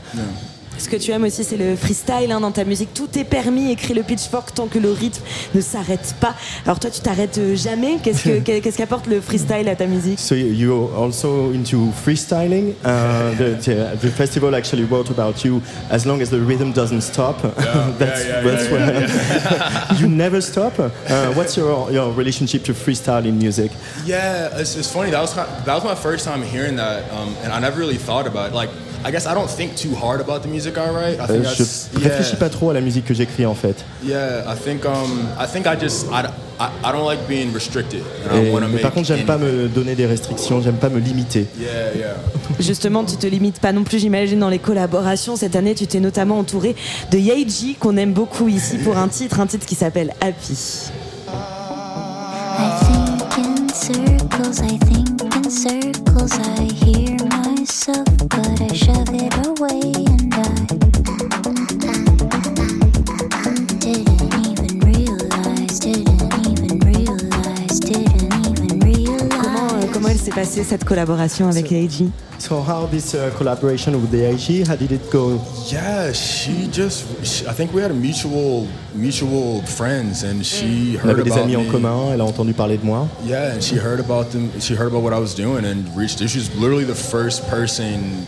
Ce 0.76 0.88
que 0.88 0.96
tu 0.96 1.12
aimes 1.12 1.24
aussi, 1.24 1.44
c'est 1.44 1.56
le 1.56 1.76
freestyle 1.76 2.30
hein, 2.32 2.40
dans 2.40 2.50
ta 2.50 2.64
musique. 2.64 2.92
Tout 2.94 3.08
est 3.18 3.24
permis, 3.24 3.70
écrit 3.70 3.94
le 3.94 4.02
pitchfork 4.02 4.54
tant 4.54 4.66
que 4.66 4.78
le 4.78 4.90
rythme 4.92 5.22
ne 5.54 5.60
s'arrête 5.60 6.14
pas. 6.20 6.34
Alors 6.66 6.78
toi, 6.80 6.90
tu 6.90 7.00
t'arrêtes 7.00 7.40
jamais. 7.54 7.98
Qu'est-ce 8.02 8.24
que- 8.24 8.38
qu'est-ce 8.60 8.76
qu'apporte 8.76 9.06
le 9.06 9.20
freestyle 9.20 9.68
à 9.68 9.76
ta 9.76 9.86
musique 9.86 10.18
So 10.18 10.34
you're 10.34 10.90
also 10.96 11.52
into 11.54 11.90
freestyling? 12.04 12.74
Uh, 12.84 13.34
the, 13.38 14.10
festival 14.14 14.54
actually 14.54 14.84
wrote 14.84 15.10
about 15.10 15.44
you. 15.44 15.62
As 15.90 16.04
long 16.06 16.20
as 16.20 16.28
the 16.30 16.40
rhythm 16.40 16.72
doesn't 16.72 17.02
stop, 17.02 17.40
that's, 17.98 18.24
yeah, 18.26 18.42
that's 18.42 18.64
yeah, 18.64 18.72
where 18.72 20.00
you 20.00 20.08
never 20.08 20.40
stop. 20.40 20.78
Uh, 20.78 21.32
what's 21.34 21.56
your 21.56 21.90
your 21.90 22.12
relationship 22.12 22.62
to 22.64 22.72
freestyle 22.74 23.24
in 23.24 23.38
music? 23.38 23.70
Yeah, 24.04 24.58
it's, 24.60 24.76
it's 24.76 24.90
funny. 24.90 25.10
That 25.10 25.20
was 25.20 25.32
kind 25.32 25.48
that 25.64 25.74
was 25.74 25.84
my 25.84 25.94
first 25.94 26.24
time 26.24 26.42
hearing 26.42 26.76
that, 26.76 27.10
um, 27.12 27.34
and 27.42 27.52
I 27.52 27.60
never 27.60 27.78
really 27.78 27.98
thought 27.98 28.26
about 28.26 28.50
it. 28.50 28.54
Like, 28.54 28.70
I 29.06 29.10
guess 29.10 29.26
I 29.26 29.34
don't 29.34 29.50
think 29.50 29.74
too 29.76 29.94
hard 29.94 30.20
about 30.22 30.40
the 30.42 30.48
music 30.48 30.78
I 30.78 30.88
write. 30.88 31.20
I 31.20 31.26
think 31.26 31.42
that's 31.44 31.90
je 31.94 31.98
réfléchis 32.08 32.36
pas 32.36 32.48
trop 32.48 32.70
à 32.70 32.72
la 32.74 32.80
musique 32.80 33.04
que 33.04 33.12
j'écris 33.14 33.44
en 33.44 33.54
fait. 33.54 33.76
yeah. 34.02 34.42
I 34.50 34.56
think 34.56 34.84
um, 34.86 35.28
I 35.38 35.46
think 35.46 35.66
I 35.66 35.76
just 35.78 36.06
I, 36.10 36.24
I, 36.58 36.70
I 36.82 36.90
don't 36.92 37.04
like 37.06 37.26
being 37.28 37.52
restricted, 37.52 38.00
and 38.30 38.36
Et- 38.36 38.48
I 38.48 38.50
want 38.50 38.60
to 38.60 38.66
mais 38.68 38.72
make. 38.74 38.82
par 38.82 38.92
contre, 38.92 39.06
j'aime 39.08 39.26
pas 39.26 39.36
me 39.36 39.68
donner 39.68 39.94
des 39.94 40.06
restrictions, 40.06 40.62
j'aime 40.62 40.76
pas 40.76 40.88
me 40.88 41.00
limiter. 41.00 41.46
Yeah, 41.60 41.94
yeah. 41.94 42.14
Justement, 42.60 43.04
tu 43.04 43.16
te 43.16 43.26
limites 43.26 43.58
pas 43.60 43.72
non 43.72 43.84
plus, 43.84 43.98
j'imagine, 43.98 44.38
dans 44.38 44.48
les 44.48 44.58
collaborations. 44.60 45.36
Cette 45.36 45.54
année, 45.56 45.74
tu 45.74 45.86
t'es 45.86 46.00
notamment 46.00 46.38
entouré 46.38 46.74
de 47.10 47.18
Yeji, 47.18 47.74
qu'on 47.74 47.96
aime 47.98 48.12
beaucoup 48.14 48.48
ici 48.48 48.78
pour 48.78 48.96
un 48.96 49.08
titre, 49.08 49.38
un 49.40 49.46
titre 49.46 49.66
qui 49.66 49.74
s'appelle 49.74 50.14
Happy. 50.22 50.56
I 52.56 52.70
think 52.86 53.38
in 53.38 53.68
circles, 53.68 54.62
I 54.62 54.78
think 54.78 55.22
in 55.34 55.50
circles. 55.50 56.38
I 56.38 56.68
hear 56.84 57.16
myself, 57.64 58.04
but 58.28 58.60
I 58.60 58.74
shove 58.74 59.08
it 59.14 59.46
away 59.46 59.80
and 59.96 60.34
I 60.34 60.83
s'est 70.24 70.30
passée 70.30 70.64
cette 70.64 70.84
collaboration 70.84 71.48
avec 71.48 71.70
Yeji 71.70 72.10
So 72.38 72.56
how 72.56 72.86
this 72.90 73.14
uh, 73.14 73.30
collaboration 73.38 73.92
with 74.00 74.10
the 74.10 74.24
AG, 74.24 74.64
how 74.66 74.74
did 74.74 74.90
it 74.90 75.10
go? 75.10 75.38
Yeah, 75.70 76.12
she 76.12 76.66
just. 76.72 77.04
She, 77.24 77.46
I 77.46 77.52
think 77.52 77.72
we 77.72 77.80
had 77.82 77.90
a 77.90 77.94
mutual 77.94 78.66
mutual 78.94 79.62
friends, 79.66 80.24
and 80.24 80.42
she 80.42 80.96
On 81.02 81.08
heard 81.08 81.20
avait 81.20 81.24
des 81.24 81.30
about 81.30 81.44
amis 81.44 81.56
en 81.56 81.62
me. 81.64 81.70
commun, 81.70 82.12
elle 82.12 82.20
a 82.20 82.24
entendu 82.24 82.52
parler 82.54 82.76
de 82.78 82.84
moi. 82.84 83.06
Yeah, 83.24 83.52
and 83.54 83.60
she 83.62 83.76
heard 83.76 84.00
about 84.00 84.30
them. 84.32 84.50
She 84.60 84.74
heard 84.74 84.88
about 84.88 85.02
what 85.02 85.12
I 85.12 85.18
was 85.20 85.34
doing 85.34 85.64
and 85.64 85.84
reached. 85.96 86.18
She 86.26 86.38
was 86.38 86.50
literally 86.58 86.84
the 86.84 86.94
first 86.94 87.46
person 87.48 88.26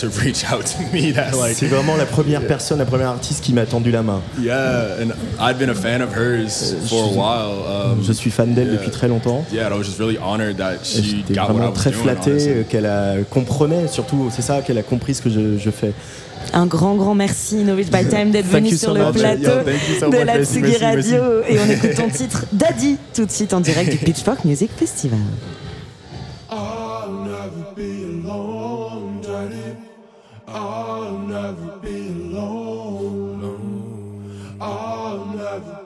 to 0.00 0.08
reach 0.22 0.44
out 0.52 0.64
to 0.64 0.82
me. 0.92 1.12
That 1.12 1.32
like, 1.36 1.56
C'est 1.56 1.66
vraiment 1.66 1.96
la 1.96 2.06
première 2.06 2.46
personne, 2.46 2.78
la 2.78 2.84
première 2.84 3.08
artiste 3.08 3.42
qui 3.42 3.52
m'a 3.52 3.66
tendu 3.66 3.90
la 3.90 4.02
main. 4.02 4.20
yeah, 4.40 4.96
and 5.00 5.12
I'd 5.40 5.58
been 5.58 5.70
a 5.70 5.74
fan 5.74 6.02
of 6.02 6.10
hers 6.16 6.74
for 6.88 7.04
a 7.04 7.08
while. 7.08 7.64
Um, 7.66 8.02
Je 8.02 8.12
suis 8.12 8.30
fan 8.30 8.54
d'elle 8.54 8.68
yeah. 8.68 8.76
depuis 8.76 8.90
très 8.90 9.08
longtemps. 9.08 9.44
Yeah, 9.52 9.66
and 9.66 9.74
I 9.74 9.78
was 9.78 9.84
just 9.84 9.98
really 9.98 10.18
honored 10.18 10.56
that 10.58 10.84
she 10.84 11.22
got 11.28 11.48
what 11.48 11.50
I 11.50 11.52
vraiment 11.52 11.70
was 11.70 11.74
très 11.74 11.90
doing. 11.90 12.02
flatté 12.02 12.30
euh, 12.48 12.62
qu'elle 12.68 12.86
a 12.86 13.16
comprenait, 13.30 13.88
surtout, 13.88 14.30
c'est 14.34 14.42
ça, 14.42 14.62
qu'elle 14.62 14.78
a 14.78 14.82
compris 14.82 15.14
ce 15.14 15.22
que 15.22 15.30
je, 15.30 15.58
je 15.58 15.70
fais. 15.70 15.92
Un 16.52 16.66
grand, 16.66 16.94
grand 16.96 17.14
merci, 17.14 17.56
Novich 17.64 17.90
by 17.90 18.06
Time, 18.06 18.30
d'être 18.30 18.46
venu 18.46 18.68
sur 18.76 18.90
so 18.90 18.94
le 18.94 19.04
much. 19.06 19.14
plateau 19.14 19.50
so 19.98 20.10
de 20.10 20.16
la 20.18 20.44
Tsugi 20.44 20.60
merci, 20.60 20.84
Radio. 20.84 21.22
Et 21.48 21.58
on 21.58 21.70
écoute 21.70 21.94
ton 21.96 22.08
titre 22.10 22.44
Daddy 22.52 22.98
tout 23.14 23.24
de 23.24 23.30
suite 23.30 23.54
en 23.54 23.60
direct 23.60 23.90
du 23.90 23.96
Pitchfork 24.04 24.44
Music 24.44 24.70
Festival. 24.76 25.18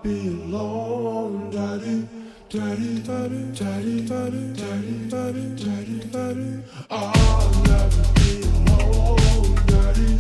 Be 0.09 0.29
alone, 0.29 1.51
Daddy. 1.51 2.09
Daddy, 2.49 2.99
daddy, 3.01 3.53
daddy, 3.53 4.07
daddy, 4.09 4.53
daddy, 4.55 5.09
daddy, 5.13 5.45
daddy, 5.65 5.99
daddy. 6.15 6.63
I'll 6.91 7.51
never 7.69 8.05
be 8.17 8.31
alone, 8.57 9.55
Daddy. 9.67 10.11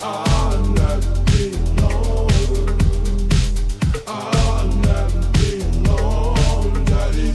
I'll 0.00 0.64
never 0.80 1.14
be 1.30 1.44
alone. 1.60 2.78
I'll 4.06 4.68
never 4.88 5.22
be 5.36 5.60
alone, 5.60 6.84
Daddy. 6.86 7.28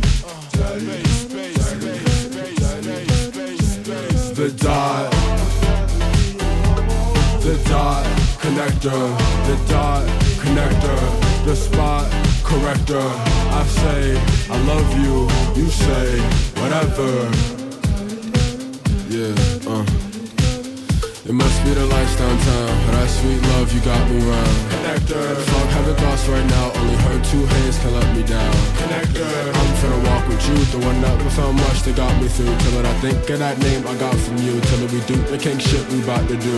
Daddy, 0.58 0.96
the 4.34 4.50
dot, 4.58 5.12
the 7.46 7.54
dot 7.70 8.06
connector, 8.42 9.04
the 9.46 9.56
dot 9.72 10.06
connector, 10.42 11.27
the 11.48 11.56
spot 11.56 12.04
corrector. 12.44 13.08
I 13.56 13.64
say 13.80 14.20
I 14.52 14.58
love 14.68 14.88
you, 15.00 15.32
you 15.56 15.70
say 15.72 16.20
whatever. 16.60 17.08
Yeah, 19.08 19.32
uh. 19.72 19.86
It 21.24 21.32
must 21.34 21.58
be 21.64 21.72
the 21.72 21.86
lights 21.86 22.16
downtown. 22.18 22.72
That 22.92 23.08
sweet 23.10 23.42
love, 23.56 23.72
you 23.74 23.80
got 23.80 24.00
me 24.12 24.20
round. 24.28 24.58
Connector. 24.76 25.24
Fuck 25.48 25.70
having 25.72 25.96
thoughts 25.96 26.28
right 26.28 26.48
now. 26.52 26.72
Only 26.80 26.96
her 26.96 27.18
two 27.32 27.44
hands 27.46 27.80
can 27.80 27.94
let 27.96 28.16
me 28.16 28.24
down. 28.24 28.54
Connector. 28.80 29.32
I'm 29.60 29.72
finna 29.80 30.00
walk 30.08 30.28
with 30.28 30.44
you. 30.50 30.58
The 30.76 30.86
one 30.86 31.00
that 31.00 31.16
without 31.24 31.54
much 31.54 31.80
that 31.84 31.96
got 31.96 32.12
me 32.22 32.28
through. 32.28 32.56
Till 32.60 32.80
it 32.80 32.86
I 32.86 32.94
think 33.00 33.30
of 33.30 33.40
that 33.40 33.58
name 33.60 33.88
I 33.88 33.96
got 33.96 34.16
from 34.16 34.38
you. 34.38 34.60
Till 34.68 34.84
it 34.84 34.92
we 34.92 35.00
do 35.08 35.16
the 35.32 35.38
king 35.38 35.60
shit 35.60 35.88
we 35.92 36.02
bout 36.02 36.28
to 36.28 36.36
do. 36.36 36.58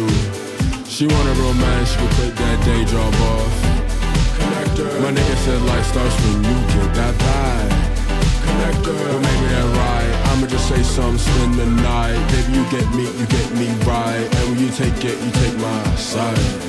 She 0.86 1.06
want 1.06 1.30
a 1.30 1.34
romance, 1.42 1.92
she 1.92 1.98
can 1.98 2.10
quit 2.16 2.36
that 2.38 2.66
day 2.66 2.86
job 2.86 3.14
off. 3.14 3.99
My 5.02 5.12
nigga 5.12 5.36
said 5.46 5.62
life 5.64 5.86
starts 5.86 6.16
when 6.26 6.44
you 6.44 6.58
get 6.74 6.94
that 6.96 7.18
bag. 7.18 7.72
Connector. 8.46 8.96
Well, 8.96 9.20
maybe 9.20 9.46
that 9.54 9.68
right. 9.82 10.32
I'ma 10.32 10.48
just 10.48 10.68
say 10.68 10.84
something, 10.84 11.18
spend 11.18 11.56
the 11.56 11.66
night. 11.66 12.20
Baby, 12.32 12.54
you 12.58 12.64
get 12.70 12.88
me, 12.94 13.06
you 13.20 13.26
get 13.28 13.52
me 13.56 13.68
right. 13.86 14.28
And 14.36 14.50
when 14.52 14.60
you 14.60 14.70
take 14.72 15.04
it, 15.04 15.18
you 15.24 15.32
take 15.32 15.58
my 15.58 15.96
side. 15.96 16.69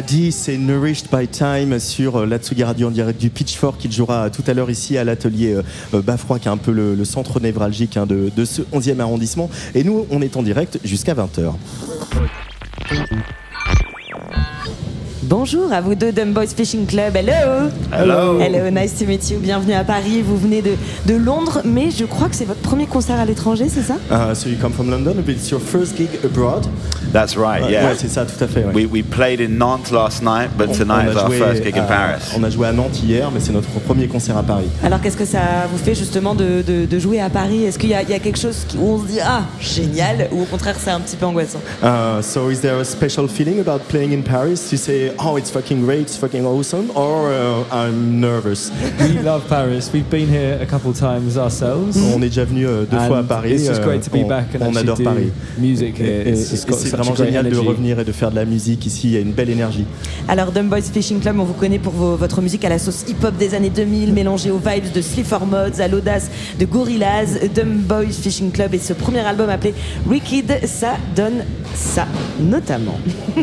Daddy, 0.00 0.32
c'est 0.32 0.56
Nourished 0.56 1.08
by 1.12 1.28
Time 1.28 1.78
sur 1.78 2.16
euh, 2.16 2.24
l'Atsugi 2.24 2.64
Radio 2.64 2.88
en 2.88 2.90
direct 2.90 3.20
du 3.20 3.28
Pitchfork 3.28 3.76
qui 3.76 3.92
jouera 3.92 4.30
tout 4.30 4.42
à 4.46 4.54
l'heure 4.54 4.70
ici 4.70 4.96
à 4.96 5.04
l'atelier 5.04 5.52
euh, 5.52 5.62
euh, 5.92 6.00
Bafroy 6.00 6.38
qui 6.38 6.48
est 6.48 6.50
un 6.50 6.56
peu 6.56 6.72
le, 6.72 6.94
le 6.94 7.04
centre 7.04 7.38
névralgique 7.38 7.98
hein, 7.98 8.06
de, 8.06 8.30
de 8.34 8.44
ce 8.46 8.62
11e 8.62 8.98
arrondissement. 9.00 9.50
Et 9.74 9.84
nous, 9.84 10.06
on 10.10 10.22
est 10.22 10.38
en 10.38 10.42
direct 10.42 10.78
jusqu'à 10.84 11.12
20h. 11.12 11.52
Bonjour 15.24 15.70
à 15.70 15.82
vous 15.82 15.94
deux, 15.94 16.12
Dumb 16.12 16.32
Boys 16.32 16.46
Fishing 16.46 16.86
Club. 16.86 17.14
Hello. 17.14 17.68
Hello. 17.92 18.40
Hello, 18.40 18.70
nice 18.70 18.98
to 18.98 19.04
meet 19.04 19.30
you. 19.30 19.38
Bienvenue 19.38 19.74
à 19.74 19.84
Paris. 19.84 20.22
Vous 20.22 20.38
venez 20.38 20.62
de, 20.62 20.76
de 21.04 21.14
Londres, 21.14 21.60
mais 21.66 21.90
je 21.90 22.06
crois 22.06 22.30
que 22.30 22.36
c'est 22.36 22.46
votre 22.46 22.62
premier 22.62 22.86
concert 22.86 23.20
à 23.20 23.26
l'étranger, 23.26 23.68
c'est 23.68 23.82
ça? 23.82 23.96
Uh, 24.10 24.34
so 24.34 24.48
you 24.48 24.56
come 24.58 24.72
from 24.72 24.88
London, 24.88 25.16
but 25.16 25.36
it's 25.36 25.50
your 25.50 25.60
first 25.60 25.98
gig 25.98 26.08
abroad. 26.24 26.66
That's 27.12 27.36
right, 27.36 27.62
Ouais, 27.64 27.72
yeah. 27.72 27.84
ouais, 27.88 27.94
c'est 27.96 28.08
ça, 28.08 28.24
tout 28.24 28.42
à 28.42 28.46
fait. 28.46 28.64
ouais. 28.64 28.72
We, 28.74 28.86
we 28.90 29.02
played 29.02 29.40
in 29.40 29.58
Nantes 29.58 29.90
last 29.90 30.22
night, 30.22 30.50
but 30.56 30.68
On- 30.70 30.72
tonight 30.72 31.08
on 31.08 31.12
is 31.12 31.16
a 31.16 31.22
our 31.22 31.26
joué 31.28 31.38
first 31.38 31.64
gig 31.64 31.76
in 31.76 31.82
à- 31.82 31.86
Paris. 31.86 32.22
On 32.36 32.42
a 32.44 32.50
joué 32.50 32.68
à 32.68 32.72
Nantes 32.72 33.02
hier, 33.02 33.30
mais 33.32 33.40
c'est 33.40 33.52
notre 33.52 33.68
premier 33.80 34.06
concert 34.06 34.36
à 34.36 34.42
Paris. 34.42 34.68
Alors 34.84 35.00
qu'est-ce 35.00 35.16
que 35.16 35.24
ça 35.24 35.66
vous 35.72 35.78
fait 35.78 35.94
justement 35.94 36.34
de, 36.34 36.62
de- 36.62 36.86
de 36.86 36.98
jouer 36.98 37.20
à 37.20 37.28
Paris? 37.30 37.64
Est-ce 37.64 37.78
qu'il 37.78 37.88
y, 37.90 37.92
y 37.92 37.94
a 38.14 38.18
quelque 38.18 38.38
chose 38.38 38.66
où 38.78 38.86
on 38.94 39.02
se 39.02 39.06
dit 39.08 39.18
ah 39.20 39.42
génial 39.60 40.28
ou 40.32 40.42
au 40.42 40.44
contraire 40.44 40.76
c'est 40.78 40.90
un 40.90 41.00
petit 41.00 41.16
peu 41.16 41.26
angoissant? 41.26 41.60
Uh, 41.82 42.22
so 42.22 42.50
is 42.50 42.60
there 42.60 42.78
a 42.78 42.84
special 42.84 43.28
feeling 43.28 43.58
about 43.60 43.80
playing 43.88 44.12
in 44.12 44.22
Paris? 44.22 44.70
You 44.70 44.78
say, 44.78 45.12
oh, 45.18 45.36
it's 45.36 45.50
fucking 45.50 45.82
great, 45.84 46.02
it's 46.02 46.16
fucking 46.16 46.44
awesome, 46.44 46.90
or 46.94 47.28
uh, 47.30 47.64
I'm 47.72 48.20
nervous? 48.20 48.70
we 49.00 49.20
love 49.22 49.42
Paris. 49.48 49.90
We've 49.92 50.08
been 50.08 50.28
here 50.28 50.58
a 50.62 50.66
couple 50.66 50.92
times 50.92 51.36
ourselves. 51.36 51.96
On 52.14 52.22
est 52.22 52.28
déjà 52.28 52.44
venu 52.44 52.66
euh, 52.66 52.84
deux 52.90 52.96
And 52.96 53.06
fois 53.08 53.18
à 53.18 53.22
Paris. 53.22 53.52
It's 53.54 53.66
just 53.66 53.80
euh, 53.80 53.84
great 53.84 54.02
to 54.02 54.10
be 54.10 54.24
on, 54.24 54.28
back 54.28 54.46
and 54.54 54.66
on 54.66 54.76
adore 54.76 54.96
do 54.96 55.04
Paris. 55.04 55.32
music 55.58 55.96
here. 55.98 56.22
et- 56.26 56.30
It's, 56.30 56.52
it's 56.52 56.64
et 56.64 56.99
vraiment 57.02 57.24
génial 57.24 57.48
de 57.50 57.58
revenir 57.58 57.98
et 58.00 58.04
de 58.04 58.12
faire 58.12 58.30
de 58.30 58.36
la 58.36 58.44
musique 58.44 58.86
ici. 58.86 59.08
Il 59.08 59.12
y 59.12 59.16
a 59.16 59.20
une 59.20 59.32
belle 59.32 59.50
énergie. 59.50 59.84
Alors 60.28 60.52
Dumb 60.52 60.68
Boys 60.68 60.82
Fishing 60.82 61.20
Club, 61.20 61.38
on 61.38 61.44
vous 61.44 61.54
connaît 61.54 61.78
pour 61.78 61.92
vos- 61.92 62.16
votre 62.16 62.40
musique 62.42 62.64
à 62.64 62.68
la 62.68 62.78
sauce 62.78 63.04
hip-hop 63.08 63.36
des 63.36 63.54
années 63.54 63.70
2000, 63.70 64.12
mélangée 64.12 64.50
aux 64.50 64.58
vibes 64.58 64.92
de 64.92 65.00
Sleaford 65.00 65.46
Mods, 65.46 65.80
à 65.80 65.88
l'audace 65.88 66.30
de 66.58 66.64
Gorillaz. 66.64 67.38
Dumb 67.54 67.78
Boys 67.86 68.12
Fishing 68.12 68.50
Club 68.52 68.74
et 68.74 68.78
ce 68.78 68.92
premier 68.92 69.20
album 69.20 69.48
appelé 69.50 69.74
Wicked, 70.06 70.66
ça 70.66 70.94
donne 71.16 71.44
ça 71.74 72.06
notamment. 72.40 72.98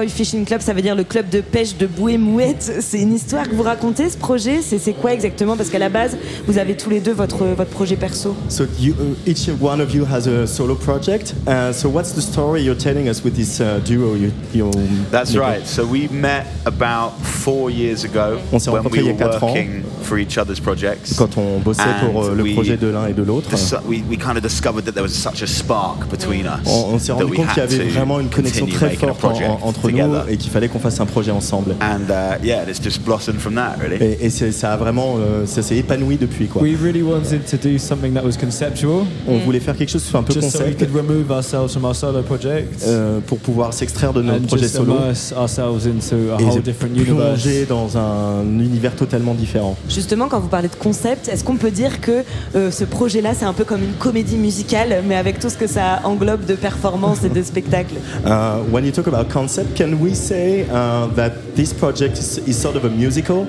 Boy 0.00 0.08
Fishing 0.08 0.46
Club, 0.46 0.62
ça 0.62 0.72
veut 0.72 0.80
dire 0.80 0.94
le 0.94 1.04
club 1.04 1.28
de 1.28 1.42
pêche 1.42 1.76
de 1.76 1.86
bouée 1.86 2.16
mouette. 2.16 2.72
C'est 2.80 3.00
une 3.02 3.12
histoire 3.14 3.46
que 3.46 3.54
vous 3.54 3.62
racontez, 3.62 4.08
ce 4.08 4.16
projet. 4.16 4.62
C'est 4.62 4.78
c'est 4.78 4.94
quoi 4.94 5.12
exactement? 5.12 5.58
Parce 5.58 5.68
qu'à 5.68 5.78
la 5.78 5.90
base, 5.90 6.16
vous 6.46 6.56
avez 6.56 6.74
tous 6.74 6.88
les 6.88 7.00
deux 7.00 7.12
votre, 7.12 7.44
votre 7.44 7.68
projet 7.68 7.96
perso. 7.96 8.34
So 8.48 8.64
you, 8.78 8.94
uh, 8.94 9.28
each 9.30 9.50
one 9.60 9.78
of 9.82 9.94
you 9.94 10.06
has 10.10 10.26
a 10.26 10.46
solo 10.46 10.74
project. 10.74 11.34
Uh, 11.46 11.70
so 11.74 11.90
what's 11.90 12.12
the 12.14 12.22
story 12.22 12.62
you're 12.62 12.74
telling 12.82 13.10
us 13.10 13.22
with 13.22 13.34
this 13.36 13.60
uh, 13.60 13.78
duo? 13.84 14.14
You, 14.14 14.30
you 14.54 14.70
That's 15.12 15.36
right. 15.36 15.66
So 15.66 15.84
we 15.84 16.08
met 16.10 16.46
about 16.64 17.12
four 17.22 17.70
years 17.70 18.02
ago 18.04 18.38
On 18.54 18.58
s'est 18.58 18.70
when 18.70 18.80
rencontrés 18.80 19.02
we 19.02 19.10
il 19.10 19.18
y 19.18 19.22
a 19.22 19.28
ans. 19.28 19.38
working 19.42 19.82
for 20.02 20.18
each 20.18 20.38
other's 20.38 20.60
projects. 20.60 21.12
Quand 21.14 21.36
on 21.36 21.58
bossait 21.58 21.82
pour 22.06 22.24
euh, 22.24 22.30
And 22.30 22.36
le 22.36 22.42
we 22.44 22.54
projet 22.54 22.78
de 22.78 22.86
l'un 22.86 23.06
et 23.08 23.12
de 23.12 23.22
l'autre, 23.22 23.50
dis- 23.54 23.74
we, 23.86 24.00
we 24.08 24.16
kind 24.16 24.38
of 24.38 24.42
discovered 24.42 24.84
that 24.86 24.92
there 24.92 25.02
was 25.02 25.10
such 25.12 25.42
a 25.42 25.46
spark 25.46 26.08
between 26.10 26.46
us. 26.46 26.66
on, 26.66 26.94
on 26.94 26.98
s'est 26.98 27.12
rendu 27.12 27.26
we 27.32 27.36
compte 27.36 27.48
qu'il 27.52 27.58
y 27.62 27.66
avait 27.66 27.84
vraiment 27.90 28.18
une 28.18 28.30
connexion 28.30 28.64
très 28.66 28.94
forte 28.96 29.10
en- 29.10 29.14
project 29.28 29.50
en- 29.50 29.68
entre 29.68 29.89
nous 29.92 30.14
et 30.28 30.36
qu'il 30.36 30.50
fallait 30.50 30.68
qu'on 30.68 30.78
fasse 30.78 31.00
un 31.00 31.06
projet 31.06 31.30
ensemble. 31.30 31.74
And 31.80 32.10
uh, 32.10 32.44
yeah, 32.44 32.64
it's 32.68 32.82
just 32.82 33.04
blossomed 33.04 33.40
from 33.40 33.54
that, 33.54 33.76
really. 33.80 34.16
Et, 34.20 34.30
ça 34.30 34.72
a 34.72 34.76
vraiment, 34.76 35.16
euh, 35.18 35.46
ça 35.46 35.62
s'est 35.62 35.76
épanoui 35.76 36.16
depuis 36.16 36.46
quoi. 36.46 36.62
We 36.62 36.76
really 36.80 37.02
wanted 37.02 37.44
to 37.50 37.56
do 37.56 37.78
something 37.78 38.12
that 38.14 38.24
was 38.24 38.36
conceptual. 38.40 39.04
On 39.28 39.38
voulait 39.38 39.60
faire 39.60 39.76
quelque 39.76 39.90
chose 39.90 40.02
qui 40.02 40.10
soit 40.10 40.20
un 40.20 40.22
peu 40.22 40.32
just 40.32 40.50
so 40.50 40.58
we 40.58 40.64
concept 40.64 40.78
could 40.78 40.94
remove 40.94 41.30
ourselves 41.30 41.72
from 41.72 41.84
our 41.84 41.94
solo 41.94 42.22
projects 42.22 42.84
euh, 42.86 43.20
pour 43.26 43.38
pouvoir 43.38 43.72
s'extraire 43.72 44.12
de 44.12 44.22
projets 44.22 44.64
just 44.64 44.76
solo 44.76 44.96
ourselves 45.36 45.86
into 45.86 46.32
a 46.32 46.40
et 46.40 46.44
whole 46.44 46.52
se 46.52 46.58
different 46.58 46.94
universe. 46.94 47.42
plonger 47.42 47.66
dans 47.66 47.96
un 47.96 48.44
univers 48.58 48.94
totalement 48.96 49.34
différent. 49.34 49.76
Justement, 49.88 50.28
quand 50.28 50.40
vous 50.40 50.48
parlez 50.48 50.68
de 50.68 50.74
concept, 50.74 51.28
est-ce 51.28 51.44
qu'on 51.44 51.56
peut 51.56 51.70
dire 51.70 52.00
que 52.00 52.24
euh, 52.54 52.70
ce 52.70 52.84
projet-là, 52.84 53.32
c'est 53.34 53.44
un 53.44 53.52
peu 53.52 53.64
comme 53.64 53.82
une 53.82 53.94
comédie 53.94 54.36
musicale, 54.36 55.02
mais 55.06 55.16
avec 55.16 55.38
tout 55.38 55.48
ce 55.48 55.56
que 55.56 55.66
ça 55.66 56.00
englobe 56.04 56.44
de 56.46 56.54
performances 56.54 57.24
et 57.24 57.28
de 57.28 57.42
spectacles? 57.42 57.94
Uh, 58.24 58.62
when 58.70 58.84
you 58.84 58.92
talk 58.92 59.06
about 59.06 59.32
concept, 59.32 59.76
can 59.80 59.98
we 59.98 60.14
say 60.14 60.68
uh, 60.68 61.06
that 61.16 61.32
this 61.56 61.72
project 61.72 62.18
is, 62.18 62.36
is 62.46 62.60
sort 62.60 62.76
of 62.76 62.84
a 62.84 62.90
musical? 62.90 63.46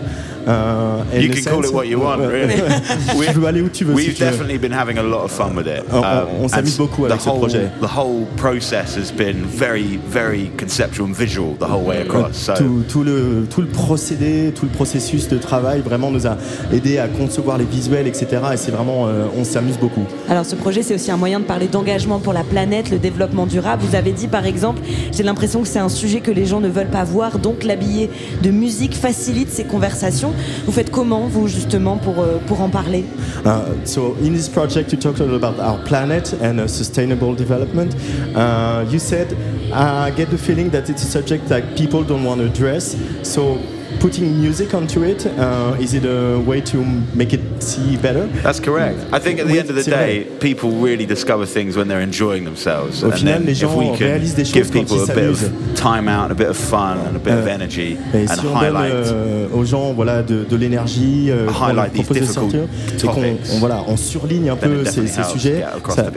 Uh, 0.48 1.06
in 1.14 1.22
You 1.24 1.30
can 1.30 1.44
call 1.44 1.66
it 1.66 1.74
what 1.74 1.88
you 1.88 2.00
want, 2.00 2.22
really. 2.36 2.56
tu 3.74 3.86
veux. 3.86 3.96
definitely 4.18 4.58
been 4.58 4.72
having 4.72 4.98
a 4.98 5.04
lot 5.04 5.24
of 5.26 5.32
fun 5.32 5.56
with 5.56 5.68
it. 5.68 5.82
Um, 5.92 6.04
On- 6.04 6.04
on- 6.04 6.44
on 6.46 6.48
s'amuse 6.48 6.78
beaucoup 6.78 7.04
the 7.04 7.12
avec 7.12 7.22
ce 7.22 7.30
whole, 7.30 7.40
projet. 7.40 7.70
The 7.82 7.98
whole 7.98 8.26
process 8.38 8.96
has 8.96 9.12
been 9.12 9.46
very, 9.46 10.00
very 10.10 10.50
conceptual 10.58 11.08
and 11.08 11.14
visual 11.16 11.56
the 11.60 11.68
whole 11.68 11.84
way 11.86 12.02
across. 12.02 12.38
So 12.38 12.54
tout, 12.56 12.84
tout 12.90 13.04
le, 13.04 13.46
tout 13.50 13.62
le 13.62 13.68
procédé, 13.68 14.52
tout 14.56 14.66
le 14.66 14.72
processus 14.72 15.28
de 15.28 15.38
travail 15.38 15.82
vraiment 15.82 16.12
nous 16.12 16.26
a 16.26 16.38
aidé 16.72 16.98
à 16.98 17.08
concevoir 17.08 17.58
les 17.58 17.66
visuels, 17.66 18.08
etc. 18.08 18.28
Et 18.54 18.58
c'est 18.58 18.72
vraiment, 18.72 19.08
euh, 19.08 19.26
on 19.38 19.44
s'amuse 19.44 19.78
beaucoup. 19.78 20.06
Alors 20.30 20.46
ce 20.46 20.56
projet, 20.56 20.82
c'est 20.82 20.96
aussi 20.96 21.12
un 21.12 21.18
moyen 21.18 21.40
de 21.40 21.46
parler 21.46 21.68
d'engagement 21.68 22.20
pour 22.20 22.34
la 22.34 22.44
planète, 22.44 22.90
le 22.90 23.00
développement 23.00 23.46
durable. 23.46 23.84
Vous 23.88 23.96
avez 23.96 24.12
dit 24.14 24.28
par 24.28 24.46
exemple, 24.46 24.82
j'ai 25.12 25.24
l'impression 25.24 25.62
que 25.62 25.68
c'est 25.68 25.80
un 25.80 25.90
sujet 25.90 26.21
que 26.22 26.32
les 26.32 26.46
gens 26.46 26.60
ne 26.60 26.70
veulent 26.70 26.90
pas 26.92 27.04
voir, 27.04 27.40
donc 27.40 27.64
l'habiller 27.64 28.10
de 28.42 28.52
musique 28.52 28.96
facilite 28.96 29.50
ces 29.50 29.64
conversations. 29.64 30.34
Vous 30.66 30.72
faites 30.72 30.92
comment, 30.92 31.28
vous, 31.28 31.48
justement, 31.48 31.98
pour, 31.98 32.20
euh, 32.20 32.40
pour 32.48 32.62
en 32.62 32.70
parler? 32.70 33.04
Uh, 33.46 33.74
so 33.86 34.16
in 34.24 34.32
this 34.34 34.48
project, 34.50 34.92
you 34.92 34.98
talked 35.00 35.20
a 35.20 35.26
lot 35.26 35.36
about 35.36 35.60
our 35.60 35.84
planet 35.84 36.34
and 36.42 36.60
uh, 36.60 36.68
sustainable 36.68 37.34
development. 37.36 37.96
Uh, 38.36 38.86
you 38.90 39.00
said, 39.00 39.36
I 39.74 40.12
get 40.12 40.30
the 40.30 40.38
feeling 40.38 40.70
that 40.72 40.90
it's 40.90 41.04
a 41.04 41.08
subject 41.08 41.48
that 41.50 41.76
people 41.76 42.04
don't 42.04 42.24
want 42.24 42.40
to 42.40 42.46
address. 42.46 42.96
So 43.24 43.58
putting 44.02 44.40
music 44.42 44.74
onto 44.74 45.04
it, 45.04 45.26
uh, 45.28 45.76
is 45.80 45.94
it 45.94 46.04
a 46.06 46.40
way 46.40 46.60
to 46.62 46.78
make 47.14 47.34
it 47.34 47.40
see 47.60 47.98
better? 47.98 48.28
That's 48.44 48.60
correct. 48.60 48.98
I 49.14 49.20
think 49.20 49.40
at 49.40 49.46
the 49.46 49.54
Oui, 49.54 49.60
end 49.60 49.70
of 49.70 49.76
the 49.76 49.84
day, 49.84 50.24
vrai. 50.24 50.40
people 50.40 50.72
really 50.72 51.06
discover 51.06 51.46
things 51.46 51.78
when 51.78 51.88
they're 51.88 52.02
enjoying 52.04 52.44
themselves. 52.44 53.04
Au 53.04 53.08
and 53.08 53.14
final, 53.18 53.34
then 53.34 53.46
les 53.46 53.54
gens 53.54 53.70
if 53.72 53.78
we 53.78 53.86
can 53.98 54.06
réalisent 54.06 54.36
des 54.36 54.46
choses 54.46 54.54
give 54.54 54.72
quand 54.72 54.80
people 54.80 54.98
ils 54.98 55.12
a 55.12 55.14
bit 55.14 55.30
of 55.30 55.38
s'amusent. 55.38 55.76
time 55.76 56.08
out, 56.08 56.32
a 56.32 56.34
bit 56.34 56.48
of 56.50 56.58
fun, 56.58 56.98
and 57.08 57.16
a 57.16 57.20
bit 57.20 57.34
of 57.34 57.46
Euh, 57.46 57.54
energy, 57.56 57.96
Et 58.14 58.26
and 58.28 58.34
si 58.34 58.40
on 58.48 58.60
donne 58.60 58.76
highlight. 58.76 58.92
euh, 58.94 59.48
aux 59.54 59.66
gens 59.66 59.94
voilà, 59.94 60.24
de, 60.24 60.46
de 60.50 60.56
l'énergie, 60.56 61.28
euh, 61.30 61.48
Highlight 61.50 61.94
these 61.94 62.04
propose 62.06 62.18
de 62.18 62.26
difficult 62.26 62.52
sortir, 62.52 62.62
et 62.64 63.02
qu'on 63.06 63.14
topics. 63.14 63.52
on, 63.54 63.60
voilà, 63.60 63.84
on 63.88 63.98
surligne 63.98 64.50
un 64.50 64.56
peu 64.56 64.84
ces, 64.86 65.06
ces 65.08 65.24
sujets, 65.24 65.64
ça, 65.90 66.12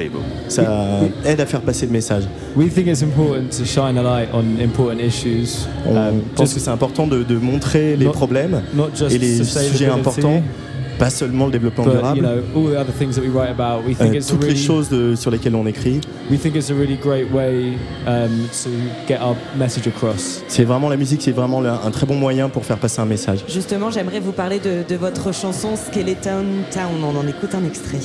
ça 0.49 0.71
aide 1.27 1.41
à 1.41 1.47
faire 1.47 1.61
passer 1.61 1.85
le 1.87 1.93
message. 1.93 2.25
We 2.57 2.73
think 2.73 2.87
it's 2.87 3.03
important 3.03 3.51
to 3.59 3.65
shine 3.65 3.99
a 3.99 4.03
light 4.03 4.29
on 4.33 4.45
important 4.63 5.01
issues. 5.01 5.67
On 5.87 5.97
um, 5.97 6.21
pense 6.35 6.55
que 6.55 6.61
c'est 6.61 6.71
important 6.71 7.07
de, 7.07 7.23
de 7.23 7.37
montrer 7.37 7.74
les 7.97 8.05
Not- 8.07 8.13
problèmes 8.13 8.63
not 8.75 8.89
just 8.95 9.15
et 9.15 9.19
les 9.19 9.45
sujets 9.45 9.87
importants, 9.87 10.43
pas 10.99 11.11
seulement 11.11 11.47
le 11.47 11.51
développement 11.53 11.85
you 11.87 11.91
durable. 11.91 12.21
know 12.21 12.43
about. 13.51 13.83
Euh, 14.13 14.15
it's 14.15 14.29
a 14.29 14.31
toutes 14.31 14.43
les 14.43 14.49
really, 14.51 14.63
choses 14.65 14.89
de- 14.89 15.15
sur 15.17 15.31
lesquelles 15.31 15.57
on 15.57 15.67
écrit, 15.67 16.01
really 17.33 17.73
um, 18.07 18.47
to 18.63 18.71
get 19.09 19.19
our 19.21 19.35
message 19.59 19.89
across. 19.89 20.43
c'est 20.47 20.63
vraiment 20.65 20.89
la 20.89 20.97
musique, 20.97 21.21
c'est 21.23 21.33
vraiment 21.33 21.61
le- 21.61 21.69
un 21.71 21.91
très 21.91 22.07
bon 22.07 22.15
moyen 22.15 22.49
pour 22.49 22.65
faire 22.65 22.79
passer 22.79 23.01
un 23.01 23.07
message. 23.07 23.41
Justement, 23.49 23.91
j'aimerais 23.91 24.21
vous 24.21 24.33
parler 24.33 24.61
de, 24.61 24.85
de 24.89 24.95
votre 24.97 25.35
chanson 25.35 25.71
Skeleton 25.77 26.45
Town. 26.71 27.03
On 27.03 27.17
en 27.19 27.27
écoute 27.27 27.55
un 27.55 27.65
extrait. 27.67 27.99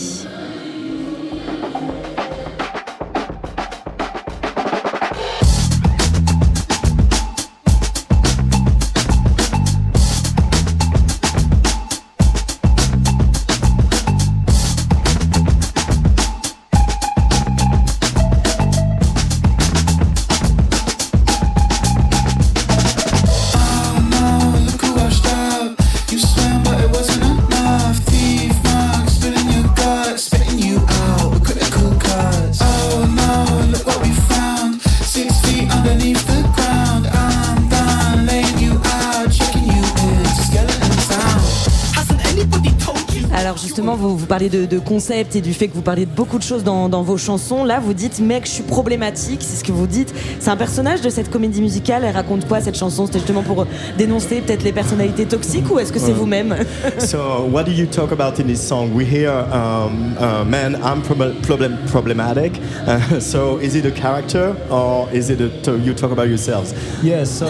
De, 44.48 44.66
de 44.66 44.80
concept 44.80 45.36
et 45.36 45.42
du 45.42 45.54
fait 45.54 45.68
que 45.68 45.74
vous 45.74 45.82
parlez 45.82 46.06
de 46.06 46.12
beaucoup 46.12 46.38
de 46.38 46.44
choses 46.44 46.64
dans 46.64 47.04
vos 47.04 47.18
chansons. 47.18 47.66
Là, 47.66 47.82
vous 47.82 47.94
dites, 47.94 48.20
mec, 48.20 48.46
je 48.46 48.52
suis 48.52 48.64
problématique, 48.64 49.42
c'est 49.42 49.58
ce 49.58 49.64
que 49.66 49.74
vous 49.74 49.88
dites. 49.88 50.14
C'est 50.40 50.50
un 50.50 50.56
personnage 50.56 51.02
de 51.02 51.10
cette 51.10 51.30
comédie 51.30 51.62
musicale. 51.62 52.04
Elle 52.06 52.16
raconte 52.16 52.48
quoi 52.48 52.62
cette 52.62 52.78
chanson? 52.78 53.06
C'était 53.06 53.20
justement 53.20 53.44
pour 53.44 53.66
dénoncer 53.98 54.42
peut-être 54.42 54.64
les 54.64 54.72
personnalités 54.72 55.26
toxiques 55.26 55.70
ou 55.72 55.80
est-ce 55.80 55.92
que 55.92 56.00
c'est 56.00 56.14
vous-même? 56.14 56.56
So 57.00 57.46
what 57.52 57.64
do 57.64 57.72
you 57.72 57.86
talk 57.86 58.12
about 58.12 58.40
in 58.40 58.48
this 58.48 58.62
song? 58.62 58.94
We 58.94 59.06
hear, 59.06 59.32
um, 59.32 60.16
uh, 60.20 60.44
man, 60.46 60.76
I'm 60.84 61.02
prob- 61.02 61.42
problem 61.42 61.78
problematic. 61.92 62.54
Uh, 62.88 63.20
so 63.20 63.58
is 63.62 63.76
it 63.76 63.86
a 63.86 63.92
character 63.92 64.56
or 64.70 65.08
is 65.14 65.30
it 65.30 65.42
a 65.42 65.78
you 65.78 65.94
talk 65.94 66.12
about 66.12 66.28
yourselves? 66.28 66.74
Yeah, 67.04 67.26
so 67.26 67.46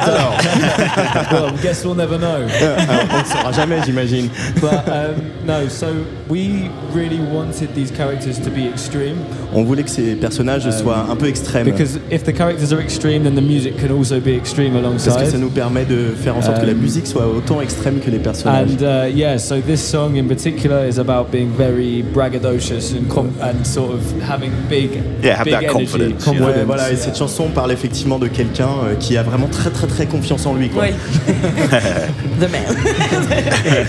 Alors, 0.00 0.36
well, 1.32 1.50
guess 1.62 1.84
we'll 1.84 1.94
never 1.94 2.18
know. 2.18 2.46
euh, 2.62 2.76
on 3.12 3.18
ne 3.18 3.24
saura 3.24 3.52
jamais, 3.52 3.80
j'imagine. 3.84 4.28
But 4.60 4.86
um, 4.88 5.22
no, 5.46 5.68
so 5.68 5.86
we 6.28 6.70
really 6.94 7.20
wanted 7.20 7.74
these 7.74 7.90
characters 7.90 8.38
to 8.40 8.50
be 8.50 8.66
extreme. 8.66 9.16
On 9.54 9.64
voulait 9.64 9.82
que 9.84 9.90
ces 9.90 10.14
personnages 10.16 10.66
Um, 10.66 10.72
soient 10.72 11.06
un 11.10 11.16
peu 11.16 11.26
extrêmes. 11.28 11.66
Because 11.72 11.98
if 12.10 12.24
the 12.24 12.32
characters 12.32 12.72
are 12.72 12.80
extreme, 12.80 13.22
then 13.24 13.34
the 13.34 13.40
music 13.42 13.76
can 13.78 13.90
also 13.96 14.20
be 14.20 14.28
extreme 14.36 14.72
Parce 14.72 14.94
que 14.94 14.98
ça 15.10 15.16
alongside. 15.18 15.40
nous 15.40 15.50
permet 15.50 15.84
de 15.84 16.14
faire 16.22 16.36
en 16.36 16.42
sorte 16.42 16.60
que 16.60 16.66
la 16.66 16.72
Um, 16.72 16.78
musique 16.78 17.06
soit 17.06 17.26
autant 17.26 17.60
extrême 17.60 17.98
que 18.00 18.10
les 18.10 18.18
personnages. 18.18 18.70
And 18.80 18.82
uh, 18.82 19.08
yeah, 19.14 19.38
so 19.38 19.56
this 19.60 19.80
song 19.80 20.16
in 20.16 20.24
particular 20.28 20.86
is 20.88 20.98
about 20.98 21.30
being 21.30 21.50
very 21.56 22.02
braggadocious 22.02 22.92
and 22.94 23.08
com- 23.08 23.30
and 23.42 23.64
sort 23.64 23.92
of 23.92 24.00
having 24.28 24.50
big, 24.68 24.90
Yeah, 25.22 25.36
have 25.36 25.44
big 25.44 25.54
that 25.54 25.62
energy, 25.64 25.84
confidence, 25.86 26.24
know. 26.24 26.46
Ouais, 26.46 26.64
voilà, 26.64 26.90
et 26.92 26.96
cette 26.96 27.16
chanson 27.18 27.48
parle 27.54 27.72
effectivement 27.72 28.18
de 28.18 28.28
quelqu'un 28.28 28.68
euh, 28.84 28.94
qui 28.98 29.16
a 29.16 29.22
vraiment 29.22 29.48
très 29.48 29.70
très 29.70 29.86
très 29.86 30.06
confiance 30.06 30.46
en 30.46 30.54
lui. 30.54 30.68
Quoi. 30.68 30.84
Oui. 30.84 30.94
The 32.40 32.50
man. 32.50 32.62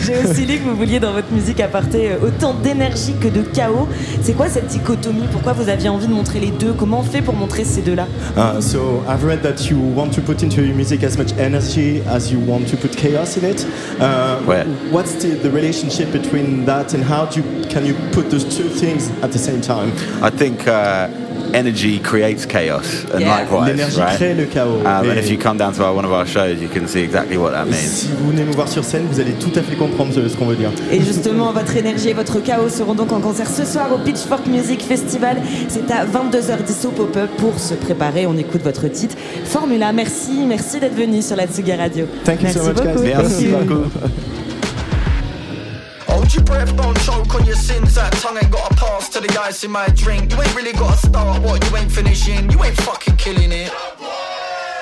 J'ai 0.06 0.18
aussi 0.18 0.46
lu 0.46 0.58
que 0.58 0.64
vous 0.70 0.76
vouliez 0.76 1.00
dans 1.00 1.14
votre 1.14 1.32
musique 1.32 1.60
apporter 1.60 2.12
euh, 2.12 2.28
autant 2.28 2.54
d'énergie 2.54 3.14
que 3.20 3.28
de 3.28 3.42
chaos. 3.42 3.88
C'est 4.22 4.34
quoi 4.34 4.48
cette 4.50 4.68
dichotomie? 4.68 5.24
Pourquoi 5.32 5.54
vous 5.54 5.70
aviez 5.70 5.90
envie 5.90 6.08
de 6.08 6.14
montrer 6.14 6.40
les 6.40 6.52
deux? 6.52 6.74
Comment 6.78 7.00
on 7.00 7.04
fait 7.04 7.22
pour 7.22 7.34
montrer 7.36 7.64
ces 7.72 7.82
deux-là 7.82 8.08
Uh, 8.38 8.60
so 8.62 9.04
I've 9.08 9.24
read 9.24 9.42
that 9.44 9.70
you 9.70 9.78
want 9.96 10.14
to 10.14 10.22
put 10.22 10.42
into 10.44 10.62
your 10.62 10.76
music 10.76 11.04
as 11.04 11.18
much 11.18 11.34
energy 11.38 12.02
as 12.08 12.32
you 12.32 12.40
want 12.40 12.68
to 12.70 12.78
put 12.78 12.96
chaos 12.96 13.38
in 13.38 13.44
it. 13.46 13.66
Uh, 14.00 14.40
Ouais. 14.48 14.64
What's 14.92 15.16
the, 15.22 15.30
the 15.42 15.50
relationship 15.52 16.12
between 16.12 16.66
that 16.66 16.94
and 16.94 17.04
how 17.04 17.26
do 17.26 17.42
you, 17.42 17.66
can 17.70 17.86
you 17.86 17.94
put 18.12 18.30
those 18.30 18.46
two 18.46 18.70
things 18.70 19.10
at 19.22 19.32
the 19.32 19.40
same 19.40 19.62
time? 19.62 19.92
I 20.22 20.30
think 20.30 20.68
uh, 20.68 21.08
energy 21.54 22.00
creates 22.00 22.46
chaos, 22.46 23.06
and 23.14 23.20
Yeah. 23.20 23.42
likewise, 23.42 23.68
L'énergie 23.68 24.00
right? 24.00 24.16
crée 24.16 24.34
le 24.34 24.46
chaos. 24.46 24.80
Um, 24.86 24.88
and 25.10 25.16
Et- 25.16 25.20
if 25.20 25.30
you 25.30 25.38
come 25.38 25.58
down 25.58 25.74
to 25.74 25.82
our, 25.84 25.96
one 25.96 26.06
of 26.06 26.12
our 26.12 26.26
shows, 26.26 26.56
you 26.62 26.70
can 26.74 26.88
see 26.88 27.00
exactly 27.04 27.38
what 27.38 27.52
that 27.52 27.64
et 27.68 27.70
means. 27.72 27.78
si 27.78 28.08
vous 28.20 28.32
venez 28.32 28.44
nous 28.44 28.54
voir 28.54 28.68
sur 28.68 28.84
scène, 28.84 29.04
vous 29.12 29.20
allez 29.20 29.34
tout 29.34 29.52
à 29.56 29.62
fait 29.62 29.76
comprendre 29.76 30.14
ce, 30.14 30.36
qu'on 30.38 30.46
veut 30.46 30.56
dire. 30.56 30.72
Et 30.92 31.02
justement, 31.02 31.52
votre 31.52 31.76
énergie 31.76 32.10
et 32.10 32.14
votre 32.14 32.40
chaos 32.42 32.70
seront 32.70 32.94
donc 32.94 33.12
en 33.12 33.20
concert 33.20 33.48
ce 33.50 33.66
soir 33.66 33.88
au 33.94 33.98
Pitchfork 33.98 34.48
Music 34.48 34.82
Festival. 34.82 35.38
C'est 35.68 35.90
à 35.92 36.06
22h10 36.06 36.86
au 36.88 36.92
pop-up 36.92 37.30
pour 37.38 37.60
se 37.60 37.74
préparer. 37.74 38.26
On 38.26 38.38
écoute 38.38 38.62
votre 38.64 38.88
titre 38.88 39.16
Formula. 39.46 39.92
Merci, 39.92 40.32
merci 40.48 40.80
d'être 40.80 40.96
venu 40.96 41.22
sur 41.22 41.36
la 41.36 41.48
Tsugi 41.48 41.74
Radio. 41.74 42.06
Thank 42.24 42.42
you 42.42 42.44
merci 42.44 42.60
so 42.60 42.66
much, 42.66 42.76
beaucoup. 42.76 43.02
guys. 43.02 43.14
Merci 43.18 43.48
beaucoup. 43.48 44.41
Don't 46.52 47.00
choke 47.02 47.34
on 47.36 47.46
your 47.46 47.56
sins. 47.56 47.96
That 47.96 48.12
tongue 48.14 48.38
ain't 48.38 48.52
got 48.52 48.72
a 48.72 48.76
pass 48.76 49.08
to 49.10 49.20
the 49.22 49.30
ice 49.40 49.64
in 49.64 49.72
my 49.72 49.88
drink. 49.90 50.32
You 50.32 50.42
ain't 50.42 50.56
really 50.56 50.74
got 50.74 51.00
to 51.00 51.08
start 51.08 51.42
what 51.42 51.64
you 51.64 51.78
ain't 51.78 51.92
finishing. 51.92 52.50
You 52.52 52.64
ain't 52.64 52.78
fucking 52.78 53.16
killing 53.16 53.52
it. 53.52 53.72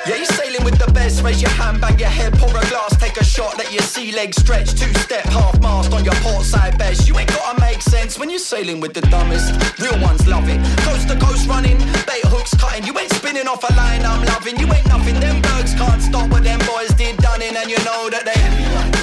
Yeah, 0.07 0.15
you're 0.15 0.25
sailing 0.25 0.63
with 0.63 0.79
the 0.79 0.91
best. 0.91 1.21
Raise 1.23 1.41
your 1.41 1.51
hand, 1.51 1.81
bang 1.81 1.99
your 1.99 2.09
head, 2.09 2.33
pour 2.39 2.49
a 2.49 2.65
glass, 2.69 2.97
take 2.97 3.17
a 3.17 3.23
shot, 3.23 3.57
let 3.57 3.71
your 3.71 3.83
sea 3.83 4.11
legs 4.11 4.37
stretch. 4.37 4.71
Two 4.73 4.91
step, 5.05 5.25
half 5.25 5.61
mast 5.61 5.93
on 5.93 6.03
your 6.03 6.15
port 6.25 6.43
side 6.45 6.77
best. 6.79 7.07
You 7.07 7.17
ain't 7.19 7.29
gotta 7.29 7.59
make 7.61 7.81
sense 7.81 8.17
when 8.17 8.29
you're 8.29 8.39
sailing 8.39 8.79
with 8.79 8.93
the 8.93 9.01
dumbest. 9.01 9.53
Real 9.79 9.99
ones 10.01 10.25
love 10.25 10.49
it. 10.49 10.59
Coast 10.81 11.07
to 11.09 11.15
coast 11.19 11.47
running, 11.47 11.77
bait 12.07 12.25
hooks 12.25 12.55
cutting. 12.55 12.85
You 12.85 12.97
ain't 12.97 13.13
spinning 13.13 13.47
off 13.47 13.63
a 13.69 13.73
line 13.75 14.03
I'm 14.03 14.25
loving. 14.25 14.57
You 14.57 14.71
ain't 14.73 14.87
nothing. 14.87 15.19
Them 15.19 15.41
bergs 15.41 15.75
can't 15.75 16.01
stop 16.01 16.31
what 16.31 16.43
them 16.43 16.59
boys 16.65 16.89
did 16.95 17.17
done 17.17 17.41
in, 17.41 17.55
and 17.55 17.69
you 17.69 17.77
know 17.85 18.09
that 18.09 18.25
they 18.25 18.98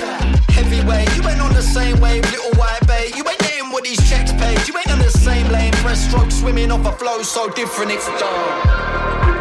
heavyweight. 0.86 1.16
You 1.16 1.28
ain't 1.28 1.40
on 1.40 1.52
the 1.52 1.62
same 1.62 2.00
wave, 2.00 2.22
little 2.30 2.52
white 2.58 2.86
bait. 2.86 3.16
You 3.16 3.24
ain't 3.28 3.38
getting 3.38 3.70
what 3.70 3.84
these 3.84 3.98
checks 4.08 4.32
paid. 4.32 4.66
You 4.66 4.76
ain't 4.76 4.90
on 4.90 4.98
the 4.98 5.10
same 5.10 5.48
lane, 5.48 5.72
breaststroke 5.74 6.32
swimming 6.32 6.70
off 6.70 6.86
a 6.86 6.92
flow 6.92 7.22
so 7.22 7.48
different 7.50 7.92
it's 7.92 8.06
dark. 8.06 8.66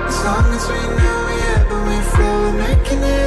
As 0.08 0.24
long 0.24 0.46
as 0.54 0.68
we 0.68 0.80
know 0.98 1.18
we 1.28 1.38
have, 1.42 1.88
we 1.88 1.98
flow, 2.12 2.52
making 2.54 3.02
it 3.02 3.25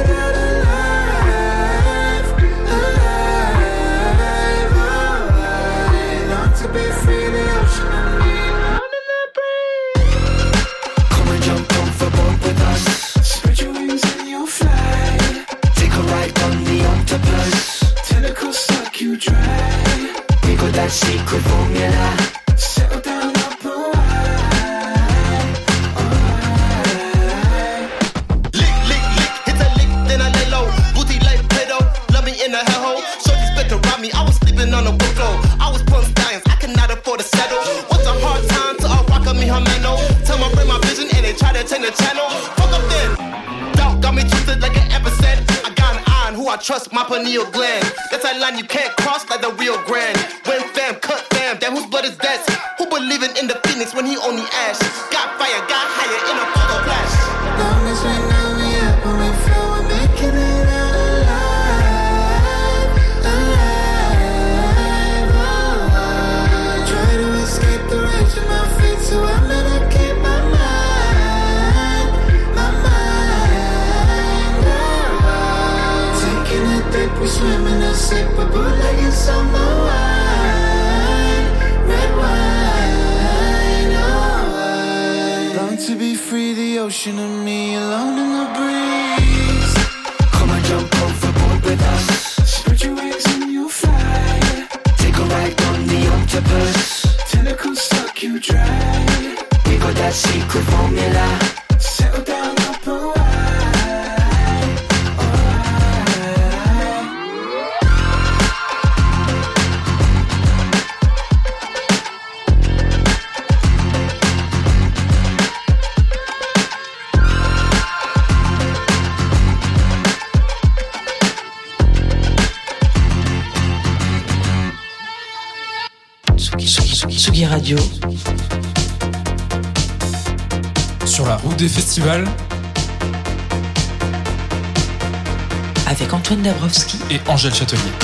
Avec 135.87 136.13
Antoine 136.13 136.41
Dabrowski 136.41 136.97
et 137.09 137.19
Angèle 137.27 137.53
Châtelier. 137.53 137.98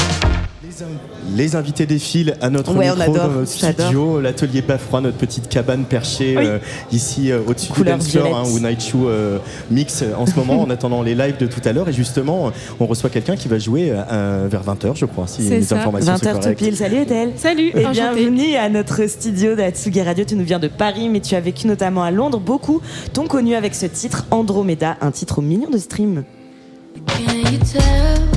Les 1.36 1.58
invités 1.58 1.86
défilent 1.86 2.36
à 2.40 2.50
notre 2.50 2.74
Ouais, 2.74 2.90
micro 2.90 3.12
dans 3.14 3.28
notre 3.28 3.46
studio, 3.46 4.22
l'atelier 4.22 4.62
Bafroid, 4.62 5.02
notre 5.02 5.18
petite 5.18 5.50
cabane 5.50 5.84
perchée 5.84 6.34
Oui. 6.38 6.46
euh, 6.46 6.60
ici 6.94 7.30
euh, 7.30 7.42
au-dessus 7.46 7.74
du 7.74 7.84
dance 7.84 8.10
floor, 8.10 8.38
hein, 8.38 8.44
où 8.54 8.60
Night 8.60 8.82
Shoe 8.82 9.06
euh, 9.08 9.38
mix 9.70 10.02
euh, 10.02 10.14
en 10.18 10.26
ce 10.26 10.34
moment 10.36 10.62
en 10.62 10.70
attendant 10.70 11.02
les 11.02 11.14
lives 11.14 11.38
de 11.38 11.46
tout 11.46 11.60
à 11.66 11.74
l'heure. 11.74 11.90
Et 11.90 11.94
justement, 11.94 12.54
on 12.80 12.86
reçoit 12.86 13.10
quelqu'un 13.10 13.36
qui 13.36 13.50
va 13.50 13.60
jouer 13.60 13.92
euh, 13.92 14.48
vers 14.50 14.64
20h, 14.64 14.96
je 14.96 15.06
crois, 15.06 15.28
si 15.28 15.42
les 15.42 15.62
ça. 15.64 15.76
informations 15.78 16.16
sont 16.16 16.24
20h 16.26 16.50
tout 16.52 16.56
pile. 16.56 16.78
Salut 16.78 16.98
Ethel. 17.02 17.32
Salut, 17.36 17.72
Et 17.76 17.86
enchantée. 17.86 17.92
bienvenue 18.16 18.56
à 18.56 18.70
notre 18.70 19.06
studio 19.10 19.56
d'Atsugi 19.56 20.02
Radio. 20.04 20.24
Tu 20.26 20.36
nous 20.38 20.46
viens 20.46 20.60
de 20.60 20.70
Paris, 20.70 21.10
mais 21.10 21.20
tu 21.20 21.36
as 21.36 21.42
vécu 21.42 21.68
notamment 21.68 22.04
à 22.04 22.12
Londres. 22.12 22.40
Beaucoup 22.40 22.80
t'ont 23.12 23.28
connu 23.28 23.56
avec 23.56 23.76
ce 23.76 23.88
titre 23.88 24.26
Andromeda, 24.32 24.96
un 25.02 25.12
titre 25.12 25.40
aux 25.40 25.42
millions 25.44 25.70
de 25.70 25.78
streams. 25.80 26.24
Can 27.08 27.52
you 27.52 27.58
tell 27.60 28.35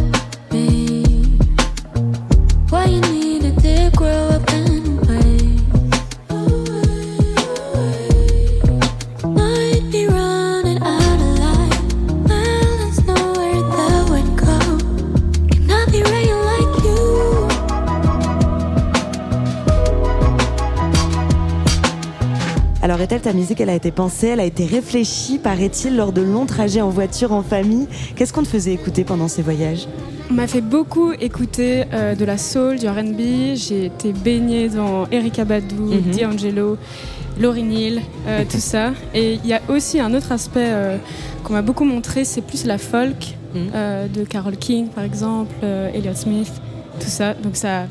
Alors 22.89 23.03
Ethel, 23.03 23.21
ta 23.21 23.35
musique, 23.35 23.61
elle 23.61 23.69
a 23.69 23.75
été 23.75 23.91
pensée, 23.91 24.29
elle 24.29 24.41
a 24.41 24.45
été 24.47 24.65
réfléchie, 24.65 25.37
paraît-il, 25.37 25.95
lors 25.95 26.11
de 26.11 26.23
longs 26.23 26.47
trajets 26.47 26.81
en 26.81 26.89
voiture, 26.89 27.33
en 27.33 27.43
famille. 27.43 27.87
Qu'est-ce 28.17 28.33
qu'on 28.33 28.43
te 28.43 28.49
faisait 28.49 28.73
écouter 28.73 29.05
pendant 29.05 29.29
ces 29.29 29.43
voyages? 29.43 29.87
On 30.31 30.35
m'a 30.35 30.47
fait 30.47 30.63
beaucoup 30.63 31.13
écouter 31.13 31.85
euh, 31.93 32.15
de 32.15 32.25
la 32.25 32.39
soul, 32.39 32.79
du 32.79 32.89
R&B. 32.89 33.57
J'ai 33.57 33.85
été 33.87 34.15
baignée 34.15 34.71
dans 34.71 35.07
Erika 35.11 35.45
Badu, 35.45 35.75
Mhm. 35.75 36.17
D'Angelo, 36.19 36.79
Lauryn 37.39 37.71
Hill, 37.71 38.01
euh, 38.27 38.45
tout 38.51 38.57
ça. 38.59 38.93
Et 39.15 39.35
il 39.35 39.47
y 39.47 39.53
a 39.53 39.61
aussi 39.69 40.01
un 40.01 40.15
autre 40.15 40.33
aspect 40.33 40.69
euh, 40.69 40.97
qu'on 41.45 41.53
m'a 41.53 41.63
beaucoup 41.63 41.85
montré, 41.85 42.25
c'est 42.25 42.41
plus 42.41 42.65
la 42.65 42.79
folk 42.79 43.37
Mhm. 43.55 43.61
euh, 43.75 44.07
de 44.09 44.25
Carole 44.25 44.57
King, 44.57 44.87
par 44.89 45.05
exemple, 45.05 45.55
Elliott 45.95 46.17
Smith, 46.17 46.53
tout 47.01 47.07
ça. 47.09 47.35
Donc 47.35 47.55
ça 47.55 47.85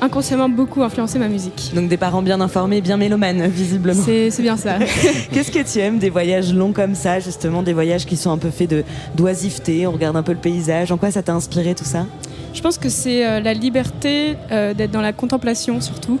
inconsciemment 0.00 0.48
beaucoup 0.48 0.82
influencé 0.82 1.18
ma 1.18 1.28
musique. 1.28 1.72
Donc 1.74 1.88
des 1.88 1.96
parents 1.96 2.22
bien 2.22 2.40
informés, 2.40 2.80
bien 2.80 2.96
mélomanes, 2.96 3.46
visiblement. 3.46 4.02
C'est 4.04 4.30
bien 4.40 4.56
ça. 4.56 4.78
Qu'est-ce 5.32 5.50
que 5.50 5.62
tu 5.70 5.78
aimes 5.80 5.98
des 5.98 6.10
voyages 6.10 6.52
longs 6.52 6.72
comme 6.72 6.94
ça, 6.94 7.20
justement, 7.20 7.62
des 7.62 7.72
voyages 7.72 8.06
qui 8.06 8.16
sont 8.16 8.30
un 8.30 8.38
peu 8.38 8.50
faits 8.50 8.70
de 8.70 8.84
d'oisiveté, 9.14 9.86
on 9.86 9.92
regarde 9.92 10.16
un 10.16 10.22
peu 10.22 10.32
le 10.32 10.38
paysage. 10.38 10.92
En 10.92 10.96
quoi 10.96 11.10
ça 11.10 11.22
t'a 11.22 11.34
inspiré 11.34 11.74
tout 11.74 11.84
ça? 11.84 12.06
Je 12.54 12.60
pense 12.62 12.78
que 12.78 12.88
c'est 12.88 13.26
euh, 13.26 13.40
la 13.40 13.54
liberté 13.54 14.36
euh, 14.50 14.74
d'être 14.74 14.90
dans 14.90 15.02
la 15.02 15.12
contemplation 15.12 15.80
surtout. 15.80 16.18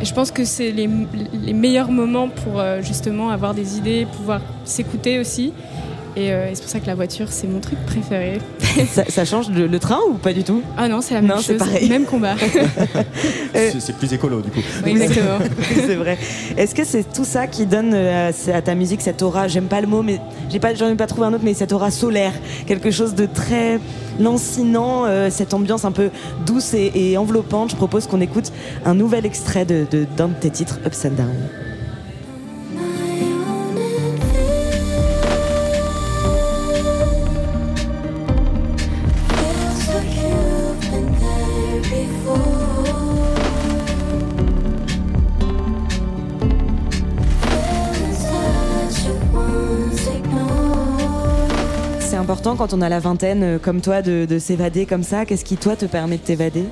Et 0.00 0.04
je 0.04 0.14
pense 0.14 0.30
que 0.30 0.44
c'est 0.44 0.70
les, 0.70 0.88
les 1.32 1.52
meilleurs 1.52 1.90
moments 1.90 2.28
pour 2.28 2.60
euh, 2.60 2.82
justement 2.82 3.30
avoir 3.30 3.54
des 3.54 3.78
idées, 3.78 4.06
pouvoir 4.16 4.40
s'écouter 4.64 5.18
aussi. 5.18 5.52
Et, 6.16 6.32
euh, 6.32 6.50
et 6.50 6.54
c'est 6.54 6.62
pour 6.62 6.70
ça 6.70 6.80
que 6.80 6.86
la 6.86 6.94
voiture, 6.94 7.26
c'est 7.30 7.46
mon 7.46 7.60
truc 7.60 7.78
préféré. 7.86 8.38
ça, 8.92 9.04
ça 9.08 9.24
change 9.24 9.50
le, 9.50 9.66
le 9.66 9.78
train 9.78 9.98
ou 10.10 10.14
pas 10.14 10.32
du 10.32 10.42
tout? 10.44 10.62
Ah 10.76 10.88
non, 10.88 11.00
c'est 11.00 11.14
la 11.14 11.20
même 11.20 11.30
Non, 11.30 11.36
c'est 11.40 11.52
chose, 11.58 11.58
pareil. 11.58 11.88
même 11.88 12.04
combat. 12.04 12.34
C'est 13.54 13.80
c'est 13.80 13.92
plus 13.96 14.12
écolo 14.12 14.40
du 14.40 14.50
coup. 14.50 14.60
Oui, 14.84 14.90
exactement. 14.92 15.38
c'est 15.74 15.94
vrai. 15.94 16.18
Est-ce 16.56 16.74
que 16.74 16.84
c'est 16.84 17.04
tout 17.12 17.24
ça 17.24 17.46
qui 17.46 17.66
donne 17.66 17.92
euh, 17.94 18.30
à 18.52 18.56
à 18.56 18.62
ta 18.62 18.74
musique 18.74 19.00
cette 19.00 19.22
aura 19.22 19.48
J'aime 19.48 19.64
pas 19.66 19.80
le 19.80 19.86
mot, 19.86 20.02
mais 20.02 20.20
j'ai 20.50 20.58
pas, 20.60 20.74
j'en 20.74 20.88
ai 20.88 20.94
pas 20.94 21.06
trouvé 21.06 21.26
un 21.26 21.32
autre, 21.32 21.44
mais 21.44 21.54
cette 21.54 21.72
aura 21.72 21.90
solaire, 21.90 22.32
quelque 22.66 22.90
chose 22.90 23.14
de 23.14 23.26
très 23.26 23.80
lancinant, 24.20 25.04
euh, 25.06 25.28
cette 25.30 25.54
ambiance 25.54 25.84
un 25.84 25.92
peu 25.92 26.10
douce 26.46 26.74
et, 26.74 26.92
et 26.94 27.16
enveloppante. 27.18 27.70
Je 27.70 27.76
propose 27.76 28.06
qu'on 28.06 28.20
écoute 28.20 28.52
un 28.84 28.94
nouvel 28.94 29.24
extrait 29.26 29.64
de 29.64 29.86
de- 29.90 30.06
d'un 30.16 30.28
de, 30.28 30.34
tes 30.34 30.50
titres, 30.50 30.78
Ups 30.86 31.04
and 31.06 31.10
Down. 31.16 31.34
Important 52.48 52.56
quand 52.56 52.76
on 52.76 52.80
a 52.80 52.88
la 52.88 53.00
vingtaine, 53.00 53.42
euh, 53.42 53.58
comme 53.58 53.80
toi, 53.80 54.02
de, 54.02 54.26
de 54.28 54.38
s'évader 54.38 54.86
comme 54.86 55.02
ça. 55.02 55.26
Qu'est-ce 55.26 55.44
qui, 55.44 55.56
toi, 55.56 55.76
te 55.76 55.86
permet 55.86 56.16
de 56.16 56.22
t'évader? 56.22 56.64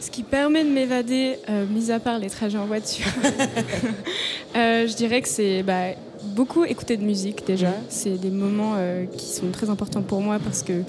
Ce 0.00 0.10
qui 0.10 0.22
permet 0.22 0.64
de 0.64 0.70
m'évader, 0.70 1.36
euh, 1.48 1.66
mis 1.66 1.90
à 1.90 1.98
part 1.98 2.18
les 2.18 2.28
trajets 2.28 2.58
en 2.58 2.66
voiture, 2.66 3.06
euh, 4.56 4.86
je 4.86 4.94
dirais 4.94 5.22
que 5.22 5.28
c'est 5.28 5.62
bah, 5.62 5.94
beaucoup 6.22 6.64
écouter 6.64 6.96
de 6.96 7.04
musique 7.04 7.46
déjà. 7.46 7.72
C'est 7.88 8.18
des 8.20 8.30
moments 8.30 8.74
euh, 8.76 9.06
qui 9.06 9.26
sont 9.26 9.50
très 9.50 9.70
importants 9.70 10.02
pour 10.02 10.20
moi 10.20 10.38
parce 10.42 10.62
que 10.62 10.82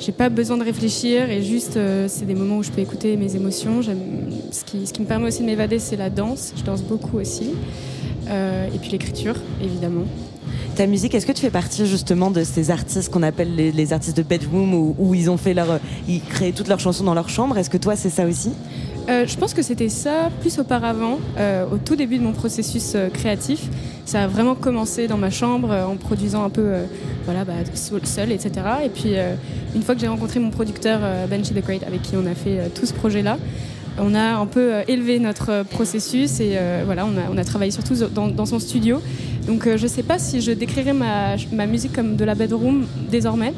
j'ai 0.00 0.12
pas 0.12 0.28
besoin 0.28 0.56
de 0.56 0.64
réfléchir 0.64 1.30
et 1.30 1.42
juste 1.42 1.78
c'est 2.08 2.24
des 2.24 2.34
moments 2.34 2.56
où 2.56 2.62
je 2.62 2.70
peux 2.70 2.80
écouter 2.80 3.16
mes 3.18 3.36
émotions. 3.36 3.82
Ce 3.82 4.64
qui, 4.64 4.86
ce 4.86 4.92
qui 4.92 5.02
me 5.02 5.06
permet 5.06 5.28
aussi 5.28 5.40
de 5.42 5.46
m'évader, 5.46 5.78
c'est 5.78 5.96
la 5.96 6.08
danse. 6.08 6.54
Je 6.56 6.62
danse 6.62 6.82
beaucoup 6.82 7.18
aussi. 7.18 7.50
Et 8.26 8.78
puis 8.80 8.90
l'écriture, 8.90 9.34
évidemment. 9.62 10.06
Ta 10.80 10.86
musique, 10.86 11.14
est-ce 11.14 11.26
que 11.26 11.32
tu 11.32 11.42
fais 11.42 11.50
partie 11.50 11.84
justement 11.84 12.30
de 12.30 12.42
ces 12.42 12.70
artistes 12.70 13.12
qu'on 13.12 13.22
appelle 13.22 13.54
les, 13.54 13.92
artistes 13.92 14.16
de 14.16 14.22
bedroom 14.22 14.94
où, 14.98 15.14
ils 15.14 15.28
ont 15.28 15.36
fait 15.36 15.52
leur, 15.52 15.72
euh, 15.72 15.78
ils 16.08 16.22
créent 16.22 16.52
toutes 16.52 16.68
leurs 16.68 16.80
chansons 16.80 17.04
dans 17.04 17.12
leur 17.12 17.28
chambre? 17.28 17.58
Est-ce 17.58 17.68
que 17.68 17.76
toi 17.76 17.96
c'est 17.96 18.08
ça 18.08 18.24
aussi? 18.24 18.52
Euh, 19.10 19.26
je 19.26 19.36
pense 19.36 19.52
que 19.52 19.60
c'était 19.60 19.90
ça 19.90 20.30
plus 20.40 20.58
auparavant, 20.58 21.18
euh, 21.36 21.66
au 21.70 21.76
tout 21.76 21.96
début 21.96 22.16
de 22.16 22.22
mon 22.22 22.32
processus 22.32 22.96
créatif. 23.12 23.68
Ça 24.06 24.22
a 24.22 24.26
vraiment 24.26 24.54
commencé 24.54 25.06
dans 25.06 25.18
ma 25.18 25.28
chambre 25.28 25.70
en 25.70 25.96
produisant 25.96 26.44
un 26.44 26.48
peu, 26.48 26.72
voilà, 27.26 27.44
bah, 27.44 27.52
seul, 27.74 28.32
etc. 28.32 28.50
Et 28.82 28.88
puis 28.88 29.16
une 29.74 29.82
fois 29.82 29.94
que 29.94 30.00
j'ai 30.00 30.08
rencontré 30.08 30.40
mon 30.40 30.48
producteur 30.48 31.00
Benji 31.28 31.52
the 31.52 31.62
Great, 31.62 31.82
avec 31.82 32.00
qui 32.00 32.16
on 32.16 32.24
a 32.24 32.34
fait 32.34 32.70
tout 32.74 32.86
ce 32.86 32.94
projet-là, 32.94 33.36
on 34.00 34.14
a 34.14 34.34
un 34.34 34.46
peu 34.46 34.74
euh, 34.74 34.82
élevé 34.88 35.18
notre 35.18 35.50
euh, 35.50 35.64
processus 35.64 36.40
et 36.40 36.52
euh, 36.54 36.82
voilà, 36.84 37.06
on 37.06 37.36
a, 37.36 37.44
travaillé 37.44 37.70
surtout 37.70 37.94
dans, 37.94 38.46
son 38.46 38.58
studio. 38.58 39.00
Donc 39.46 39.68
je 39.76 39.86
sais 39.86 40.02
pas 40.02 40.18
si 40.18 40.40
je 40.40 40.52
décrirais 40.52 40.92
ma 40.92 41.66
musique 41.66 41.92
comme 41.92 42.16
de 42.16 42.24
la 42.24 42.34
bedroom 42.34 42.86
désormais, 43.10 43.52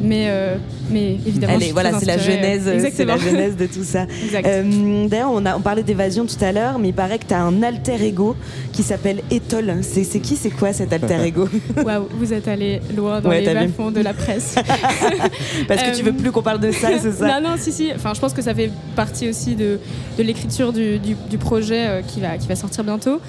Mais, 0.00 0.24
euh, 0.28 0.56
mais 0.90 1.14
évidemment, 1.26 1.58
suis 1.60 1.70
voilà, 1.70 1.98
c'est 1.98 2.04
la 2.06 2.18
genèse, 2.18 2.66
euh, 2.66 2.80
euh, 2.84 2.90
c'est 2.92 3.04
la 3.04 3.16
genèse 3.16 3.56
de 3.56 3.66
tout 3.66 3.84
ça. 3.84 4.06
Euh, 4.44 5.06
D'ailleurs, 5.06 5.30
on, 5.32 5.46
a- 5.46 5.56
on 5.56 5.60
parlait 5.60 5.82
d'évasion 5.84 6.26
tout 6.26 6.42
à 6.44 6.50
l'heure, 6.52 6.78
mais 6.80 6.88
il 6.88 6.94
paraît 6.94 7.18
que 7.18 7.26
tu 7.26 7.34
as 7.34 7.40
un 7.42 7.62
alter 7.62 8.02
ego 8.04 8.34
qui 8.72 8.82
s'appelle 8.82 9.20
Ethol. 9.30 9.76
C'est 9.82 10.02
c'est 10.04 10.18
qui, 10.18 10.34
c'est 10.36 10.50
quoi 10.50 10.72
cet 10.72 10.92
alter 10.92 11.20
ego? 11.24 11.48
Waouh, 11.84 12.08
vous 12.18 12.32
êtes 12.32 12.48
allé 12.48 12.80
loin 12.96 13.20
dans 13.20 13.30
Ouais, 13.30 13.40
les 13.40 13.54
bas-fonds 13.54 13.92
de 13.92 14.00
la 14.00 14.12
presse. 14.14 14.56
Parce 15.68 15.82
que 15.82 15.96
tu 15.96 16.02
veux 16.02 16.12
plus 16.12 16.32
qu'on 16.32 16.42
parle 16.42 16.60
de 16.60 16.72
ça, 16.72 16.88
c'est 17.00 17.12
ça? 17.12 17.24
Euh, 17.24 17.40
Non, 17.40 17.50
non, 17.50 17.54
si, 17.56 17.70
si. 17.72 17.90
Enfin, 17.94 18.12
je 18.14 18.20
pense 18.20 18.32
que 18.32 18.42
ça 18.42 18.54
fait 18.54 18.70
partie 18.96 19.28
aussi 19.28 19.54
de, 19.54 19.78
de 20.18 20.22
l'écriture 20.22 20.72
du, 20.72 20.98
du- 20.98 21.16
du 21.30 21.38
projet 21.38 21.86
euh, 21.86 22.02
qui, 22.02 22.20
va, 22.20 22.36
qui 22.38 22.48
va 22.48 22.56
sortir 22.56 22.82
bientôt. 22.84 23.20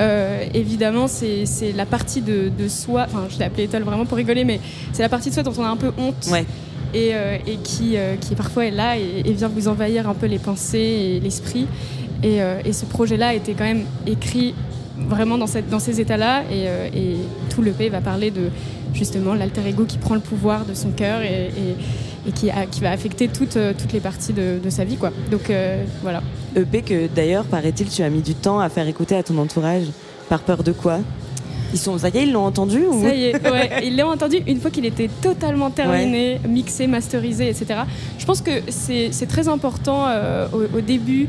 Euh, 0.00 0.44
évidemment, 0.54 1.06
c'est 1.06 1.46
c'est 1.46 1.70
la 1.70 1.86
partie 1.86 2.20
de, 2.20 2.48
de 2.58 2.66
soi, 2.66 3.06
enfin, 3.08 3.26
je 3.30 3.38
l'ai 3.38 3.44
appelé 3.44 3.62
Ethel 3.64 3.84
vraiment 3.84 4.04
pour 4.06 4.16
rigoler, 4.16 4.42
mais 4.44 4.58
c'est 4.92 5.02
la 5.02 5.08
partie 5.08 5.28
de 5.28 5.34
soi 5.34 5.44
dont 5.44 5.52
on 5.56 5.62
a 5.64 5.68
un 5.68 5.76
peu 5.76 5.92
honte. 5.98 6.03
Ouais. 6.30 6.44
Et, 6.92 7.10
euh, 7.12 7.36
et 7.46 7.56
qui, 7.56 7.96
euh, 7.96 8.14
qui 8.16 8.34
parfois 8.34 8.66
est 8.66 8.70
là 8.70 8.96
et, 8.98 9.22
et 9.24 9.32
vient 9.32 9.48
vous 9.48 9.66
envahir 9.68 10.08
un 10.08 10.14
peu 10.14 10.26
les 10.26 10.38
pensées 10.38 10.78
et 10.78 11.20
l'esprit. 11.20 11.66
Et, 12.22 12.40
euh, 12.40 12.60
et 12.64 12.72
ce 12.72 12.84
projet-là 12.84 13.34
était 13.34 13.52
quand 13.54 13.64
même 13.64 13.84
écrit 14.06 14.54
vraiment 14.96 15.36
dans, 15.36 15.48
cette, 15.48 15.68
dans 15.68 15.80
ces 15.80 16.00
états-là. 16.00 16.42
Et, 16.52 16.68
euh, 16.68 16.86
et 16.94 17.16
tout 17.52 17.62
le 17.62 17.72
pays 17.72 17.88
va 17.88 18.00
parler 18.00 18.30
de 18.30 18.48
justement 18.94 19.34
l'alter 19.34 19.62
ego 19.66 19.84
qui 19.84 19.98
prend 19.98 20.14
le 20.14 20.20
pouvoir 20.20 20.64
de 20.64 20.74
son 20.74 20.90
cœur 20.90 21.22
et, 21.22 21.46
et- 21.48 21.76
et 22.26 22.32
qui, 22.32 22.48
a- 22.50 22.64
qui 22.64 22.80
va 22.80 22.90
affecter 22.90 23.28
toutes, 23.28 23.58
toutes 23.76 23.92
les 23.92 24.00
parties 24.00 24.32
de, 24.32 24.58
de 24.62 24.70
sa 24.70 24.84
vie. 24.84 24.96
Quoi. 24.96 25.10
Donc 25.30 25.50
euh, 25.50 25.82
voilà. 26.00 26.22
EP 26.56 26.80
que 26.80 27.06
d'ailleurs, 27.14 27.44
paraît-il, 27.44 27.86
tu 27.88 28.02
as 28.02 28.08
mis 28.08 28.22
du 28.22 28.34
temps 28.34 28.60
à 28.60 28.68
faire 28.70 28.88
écouter 28.88 29.14
à 29.16 29.22
ton 29.22 29.36
entourage. 29.36 29.84
Par 30.30 30.40
peur 30.40 30.62
de 30.62 30.72
quoi? 30.72 31.00
Ils 31.74 31.78
sont, 31.78 31.98
ça 31.98 32.08
y 32.08 32.16
est, 32.16 32.22
ils 32.22 32.32
l'ont 32.32 32.46
entendu 32.46 32.78
ou... 32.86 33.02
Ça 33.02 33.14
y 33.14 33.24
est, 33.24 33.34
ouais, 33.50 33.86
ils 33.86 33.96
l'ont 33.98 34.08
entendu 34.10 34.38
une 34.46 34.60
fois 34.60 34.70
qu'il 34.70 34.86
était 34.86 35.10
totalement 35.20 35.70
terminé, 35.70 36.40
mixé, 36.48 36.86
masterisé, 36.86 37.48
etc. 37.50 37.80
Je 38.18 38.24
pense 38.24 38.40
que 38.40 38.52
c'est 38.68 39.08
c'est 39.12 39.26
très 39.26 39.48
important 39.48 40.06
euh, 40.06 40.46
au, 40.52 40.78
au 40.78 40.80
début, 40.80 41.28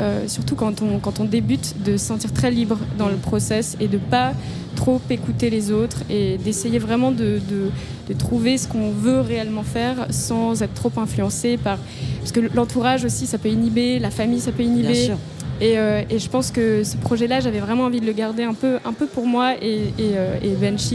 euh, 0.00 0.28
surtout 0.28 0.54
quand 0.54 0.82
on, 0.82 0.98
quand 0.98 1.18
on 1.18 1.24
débute, 1.24 1.74
de 1.82 1.96
se 1.96 2.04
sentir 2.06 2.32
très 2.32 2.50
libre 2.50 2.78
dans 2.98 3.08
le 3.08 3.16
process 3.16 3.76
et 3.80 3.88
de 3.88 3.96
pas 3.98 4.32
trop 4.76 5.00
écouter 5.08 5.48
les 5.48 5.70
autres 5.72 6.00
et 6.10 6.36
d'essayer 6.36 6.78
vraiment 6.78 7.10
de, 7.10 7.40
de- 7.50 7.70
de 8.08 8.12
trouver 8.12 8.56
ce 8.58 8.68
qu'on 8.68 8.90
veut 8.92 9.20
réellement 9.20 9.64
faire 9.64 10.06
sans 10.10 10.62
être 10.62 10.74
trop 10.74 10.92
influencé 10.98 11.56
par... 11.56 11.78
Parce 12.20 12.30
que 12.30 12.40
l'entourage 12.54 13.04
aussi, 13.04 13.26
ça 13.26 13.36
peut 13.38 13.48
inhiber, 13.48 13.98
la 13.98 14.10
famille, 14.10 14.38
ça 14.40 14.52
peut 14.52 14.62
inhiber. 14.62 14.92
Bien 14.92 15.04
sûr. 15.06 15.16
Et, 15.60 15.78
euh, 15.78 16.02
et 16.10 16.18
je 16.18 16.28
pense 16.28 16.50
que 16.50 16.84
ce 16.84 16.96
projet-là, 16.96 17.40
j'avais 17.40 17.60
vraiment 17.60 17.84
envie 17.84 18.00
de 18.00 18.06
le 18.06 18.12
garder 18.12 18.42
un 18.42 18.52
peu, 18.54 18.76
un 18.84 18.92
peu 18.92 19.06
pour 19.06 19.26
moi 19.26 19.54
et, 19.62 19.74
et, 19.98 20.12
euh, 20.16 20.36
et 20.42 20.54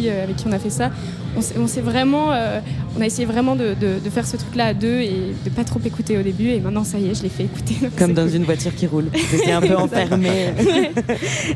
euh, 0.10 0.24
avec 0.24 0.36
qui 0.36 0.46
on 0.48 0.52
a 0.52 0.60
fait 0.60 0.70
ça. 0.70 0.92
On 1.36 1.42
s'est- 1.42 1.56
On 1.58 1.66
s'est 1.68 1.82
vraiment, 1.82 2.32
euh, 2.32 2.60
on 2.98 3.02
a 3.02 3.06
essayé 3.06 3.26
vraiment 3.26 3.56
de, 3.56 3.74
de- 3.74 4.00
de 4.04 4.10
faire 4.10 4.28
ce 4.28 4.38
truc-là 4.38 4.66
à 4.68 4.74
deux 4.74 5.00
et 5.00 5.34
de 5.44 5.50
pas 5.50 5.64
trop 5.64 5.80
écouter 5.84 6.18
au 6.18 6.22
début. 6.22 6.50
Et 6.50 6.60
maintenant, 6.60 6.84
ça 6.84 7.00
y 7.00 7.10
est, 7.10 7.16
je 7.16 7.24
l'ai 7.24 7.30
fait 7.30 7.44
écouter. 7.46 7.76
Comme 7.98 8.14
dans 8.14 8.26
cool. 8.28 8.36
une 8.36 8.44
voiture 8.44 8.76
qui 8.76 8.86
roule. 8.86 9.06
C'était 9.32 9.52
un 9.52 9.62
peu 9.62 9.76
enfermé. 9.76 10.50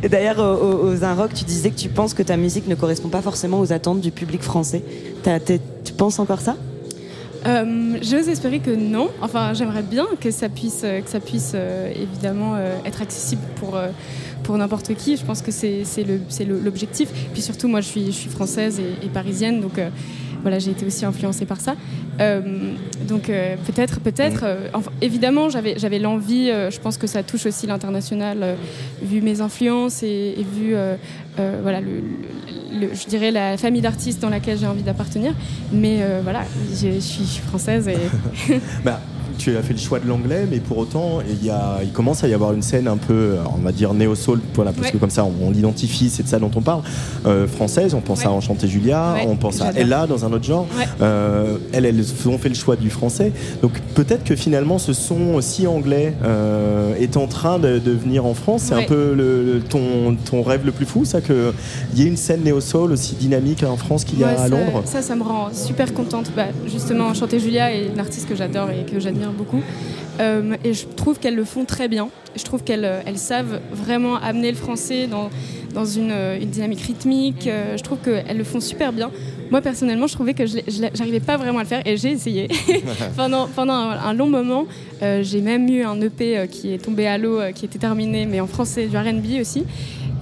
Et 0.01 0.09
D'ailleurs, 0.09 0.39
au- 0.39 0.65
au- 0.65 0.93
aux 0.93 1.03
Un 1.03 1.13
Rock, 1.13 1.31
tu 1.35 1.43
disais 1.43 1.69
que 1.69 1.75
tu 1.77 1.89
penses 1.89 2.13
que 2.13 2.23
ta 2.23 2.37
musique 2.37 2.67
ne 2.67 2.75
correspond 2.75 3.09
pas 3.09 3.21
forcément 3.21 3.59
aux 3.59 3.71
attentes 3.73 4.01
du 4.01 4.11
public 4.11 4.41
français. 4.41 4.81
T'as- 5.23 5.39
tu 5.39 5.93
penses 5.97 6.19
encore 6.19 6.41
ça? 6.41 6.55
Euh, 7.45 7.97
J'ose 8.01 8.27
espérer 8.29 8.59
que 8.59 8.71
non. 8.71 9.09
Enfin, 9.21 9.53
j'aimerais 9.53 9.83
bien 9.83 10.05
que 10.19 10.31
ça 10.31 10.49
puisse, 10.49 10.81
euh, 10.83 11.01
que 11.01 11.09
ça 11.09 11.19
puisse 11.19 11.51
euh, 11.53 11.91
évidemment 11.95 12.55
euh, 12.55 12.75
être 12.85 13.01
accessible 13.01 13.41
pour, 13.57 13.77
pour 14.43 14.57
n'importe 14.57 14.93
qui. 14.95 15.15
Je 15.17 15.23
pense 15.25 15.41
que 15.41 15.51
c'est 15.51 15.83
l'objectif. 16.47 17.09
Puis 17.33 17.41
surtout, 17.41 17.67
moi, 17.67 17.81
je 17.81 17.87
suis, 17.87 18.05
je 18.07 18.11
suis 18.17 18.29
française 18.29 18.79
et, 18.79 19.05
et 19.05 19.09
parisienne, 19.09 19.61
donc 19.61 19.73
voilà, 20.41 20.59
j'ai 20.59 20.71
été 20.71 20.85
aussi 20.85 21.05
influencée 21.05 21.45
par 21.45 21.59
ça. 21.59 21.75
Donc 23.07 23.23
peut-être, 23.65 23.99
peut-être. 23.99 24.41
euh, 24.43 24.67
enfin, 24.73 24.91
évidemment, 25.01 25.49
j'avais 25.49 25.77
j'avais 25.77 25.99
l'envie. 25.99 26.47
je 26.47 26.79
pense 26.79 26.97
que 26.97 27.07
ça 27.07 27.23
touche 27.23 27.45
aussi 27.45 27.67
l'international, 27.67 28.55
vu 29.01 29.21
mes 29.21 29.41
influences 29.41 30.01
et, 30.03 30.35
et 30.37 30.43
vu 30.43 30.75
voilà 31.63 31.81
le, 31.81 31.87
le- 31.95 32.54
le- 32.71 32.93
je 32.93 33.05
dirais 33.07 33.31
la 33.31 33.57
famille 33.57 33.81
d'artistes 33.81 34.21
dans 34.21 34.29
laquelle 34.29 34.57
j'ai 34.57 34.67
envie 34.67 34.83
d'appartenir. 34.83 35.33
Mais 35.71 35.99
euh, 36.01 36.19
voilà, 36.23 36.43
je, 36.71 36.91
je 36.93 36.99
suis, 36.99 37.23
je 37.23 37.29
suis 37.29 37.43
française 37.43 37.87
et 37.87 37.97
Bah, 38.83 38.99
tu 39.37 39.55
as 39.57 39.61
fait 39.61 39.73
le 39.73 39.79
choix 39.79 39.99
de 39.99 40.07
l'anglais, 40.07 40.45
mais 40.49 40.59
pour 40.59 40.77
autant, 40.77 41.19
il, 41.29 41.45
y 41.45 41.49
a, 41.49 41.79
il 41.83 41.91
commence 41.91 42.23
à 42.23 42.27
y 42.27 42.33
avoir 42.33 42.53
une 42.53 42.61
scène 42.61 42.87
un 42.87 42.97
peu, 42.97 43.35
on 43.53 43.61
va 43.61 43.71
dire 43.71 43.93
néo-soul, 43.93 44.41
voilà, 44.53 44.71
parce 44.71 44.87
Ouais. 44.87 44.91
que 44.93 44.97
comme 44.97 45.09
ça, 45.09 45.23
on, 45.25 45.33
on 45.47 45.51
l'identifie, 45.51 46.09
c'est 46.09 46.23
de 46.23 46.27
ça 46.27 46.39
dont 46.39 46.51
on 46.55 46.61
parle. 46.61 46.81
Euh, 47.25 47.47
française, 47.47 47.93
on 47.93 48.01
pense 48.01 48.25
à 48.25 48.31
Enchanté 48.31 48.67
Julia, 48.67 49.13
Ouais, 49.15 49.25
on 49.27 49.35
pense 49.35 49.61
à. 49.61 49.71
Ella 49.75 50.07
dans 50.07 50.25
un 50.25 50.31
autre 50.33 50.43
genre. 50.45 50.67
Euh, 51.01 51.57
elles, 51.73 51.85
elles 51.85 52.03
ont 52.27 52.37
fait 52.37 52.49
le 52.49 52.55
choix 52.55 52.75
du 52.75 52.89
français. 52.89 53.31
Donc 53.61 53.73
peut-être 53.95 54.23
que 54.23 54.35
finalement, 54.35 54.77
ce 54.77 54.93
son 54.93 55.39
si 55.41 55.67
anglais 55.67 56.13
euh, 56.23 56.95
est 56.95 57.17
en 57.17 57.27
train 57.27 57.59
de, 57.59 57.79
de 57.79 57.91
venir 57.91 58.25
en 58.25 58.33
France. 58.33 58.63
C'est 58.65 58.73
un 58.75 58.83
peu 58.83 59.13
le, 59.13 59.61
ton, 59.67 60.15
ton 60.29 60.41
rêve 60.43 60.65
le 60.65 60.71
plus 60.71 60.85
fou, 60.85 61.05
ça, 61.05 61.21
qu'il 61.21 61.35
y 61.95 62.03
ait 62.03 62.07
une 62.07 62.17
scène 62.17 62.41
néo-soul 62.43 62.91
aussi 62.91 63.15
dynamique 63.15 63.63
en 63.63 63.77
France 63.77 64.03
qu'il 64.05 64.19
y 64.19 64.23
a 64.23 64.29
à 64.29 64.37
ça- 64.37 64.47
Londres. 64.49 64.81
Ça, 64.85 65.01
ça 65.01 65.15
me 65.15 65.23
rend 65.23 65.49
super 65.53 65.93
contente. 65.93 66.31
Bah, 66.35 66.45
justement, 66.67 67.13
Chanter 67.13 67.39
Julia 67.39 67.73
est 67.73 67.87
une 67.87 67.99
artiste 67.99 68.27
que 68.27 68.35
j'adore 68.35 68.69
et 68.71 68.89
que 68.91 68.99
j'admire 68.99 69.24
beaucoup. 69.31 69.61
Euh, 70.19 70.55
et 70.63 70.73
je 70.73 70.85
trouve 70.85 71.19
qu'elles 71.19 71.35
le 71.35 71.45
font 71.45 71.65
très 71.65 71.87
bien. 71.87 72.09
Je 72.35 72.43
trouve 72.43 72.63
qu'elles 72.63 72.85
euh, 72.85 73.01
elles 73.05 73.17
savent 73.17 73.59
vraiment 73.71 74.15
amener 74.17 74.51
le 74.51 74.57
français 74.57 75.07
dans, 75.07 75.29
dans 75.73 75.85
une, 75.85 76.11
euh, 76.11 76.39
une 76.39 76.49
dynamique 76.49 76.81
rythmique. 76.81 77.49
Je 77.49 77.81
trouve 77.81 77.99
qu'elles 77.99 78.37
le 78.37 78.43
font 78.43 78.59
super 78.59 78.93
bien. 78.93 79.11
Moi, 79.51 79.61
personnellement, 79.61 80.07
je 80.07 80.13
trouvais 80.13 80.33
que 80.33 80.45
je 80.45 80.57
j'arrivais 80.93 81.19
pas 81.19 81.37
vraiment 81.37 81.59
à 81.59 81.63
le 81.63 81.67
faire 81.67 81.85
et 81.85 81.97
j'ai 81.97 82.11
essayé. 82.11 82.47
pendant 83.15 83.47
pendant 83.47 83.73
un 83.73 84.13
long 84.13 84.27
moment, 84.27 84.65
euh, 85.01 85.21
j'ai 85.23 85.41
même 85.41 85.67
eu 85.69 85.83
un 85.83 85.99
EP 86.01 86.37
euh, 86.37 86.45
qui 86.47 86.73
est 86.73 86.77
tombé 86.77 87.07
à 87.07 87.17
l'eau, 87.17 87.39
euh, 87.39 87.51
qui 87.51 87.65
était 87.65 87.79
terminé, 87.79 88.25
mais 88.25 88.39
en 88.39 88.47
français, 88.47 88.87
du 88.87 88.97
RB 88.97 89.39
aussi. 89.41 89.63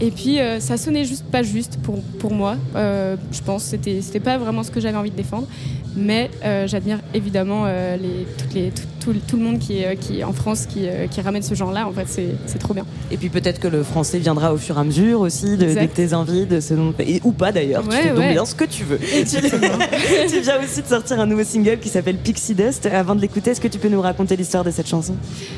Et 0.01 0.09
puis 0.11 0.39
euh, 0.39 0.59
ça 0.59 0.75
sonnait 0.77 1.05
juste 1.05 1.25
pas 1.25 1.43
juste 1.43 1.77
pour, 1.83 2.01
pour 2.19 2.33
moi, 2.33 2.57
euh, 2.75 3.15
je 3.31 3.41
pense. 3.41 3.63
C'était 3.63 4.01
c'était 4.01 4.19
pas 4.19 4.37
vraiment 4.37 4.63
ce 4.63 4.71
que 4.71 4.79
j'avais 4.81 4.97
envie 4.97 5.11
de 5.11 5.15
défendre. 5.15 5.47
Mais 5.95 6.31
euh, 6.43 6.65
j'admire 6.65 6.97
évidemment 7.13 7.65
les, 7.67 8.25
toutes 8.39 8.53
les, 8.55 8.71
tout, 8.71 8.81
tout- 8.99 9.13
tout 9.27 9.37
le 9.37 9.43
monde 9.43 9.59
qui 9.59 9.83
qui 10.01 10.23
en 10.23 10.33
France 10.33 10.65
qui, 10.65 10.87
qui 11.11 11.21
ramène 11.21 11.43
ce 11.43 11.53
genre-là. 11.53 11.87
En 11.87 11.91
fait, 11.91 12.05
c'est 12.07 12.29
c'est 12.47 12.57
trop 12.57 12.73
bien. 12.73 12.83
Et 13.11 13.17
puis 13.17 13.29
peut-être 13.29 13.59
que 13.59 13.67
le 13.67 13.83
français 13.83 14.17
viendra 14.17 14.51
au 14.53 14.57
fur 14.57 14.75
et 14.77 14.79
à 14.79 14.83
mesure 14.83 15.19
aussi 15.21 15.55
de, 15.55 15.67
de 15.79 15.85
tes 15.85 16.15
envies, 16.15 16.47
de 16.47 16.59
ce 16.61 16.73
et, 16.99 17.21
ou 17.23 17.31
pas 17.31 17.51
d'ailleurs. 17.51 17.83
tu 17.83 17.89
Ouais, 17.89 18.01
fais 18.01 18.09
donc 18.09 18.17
ouais. 18.19 18.31
bien 18.31 18.43
ce 18.45 18.55
que 18.55 18.63
tu 18.65 18.83
veux. 18.85 18.97
tu, 18.97 19.25
tu 20.29 20.39
viens 20.41 20.59
aussi 20.63 20.81
de 20.81 20.87
sortir 20.87 21.19
un 21.19 21.27
nouveau 21.27 21.43
single 21.43 21.77
qui 21.79 21.89
s'appelle 21.89 22.17
Pixie 22.17 22.55
Dust. 22.55 22.87
Avant 22.87 23.13
de 23.13 23.21
l'écouter, 23.21 23.51
est-ce 23.51 23.61
que 23.61 23.67
tu 23.67 23.77
peux 23.77 23.89
nous 23.89 24.01
raconter 24.01 24.35
l'histoire 24.35 24.62
de 24.63 24.71
cette 24.71 24.87
chanson 24.87 25.15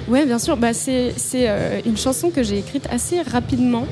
Ouais, 0.08 0.26
bien 0.26 0.40
sûr. 0.40 0.58
Bah, 0.58 0.74
c'est 0.74 1.14
euh, 1.36 1.80
une 1.86 1.98
chanson 1.98 2.30
que 2.30 2.44
j'ai 2.44 2.60
écrite 2.60 2.88
assez 2.92 3.22
rapidement. 3.22 3.86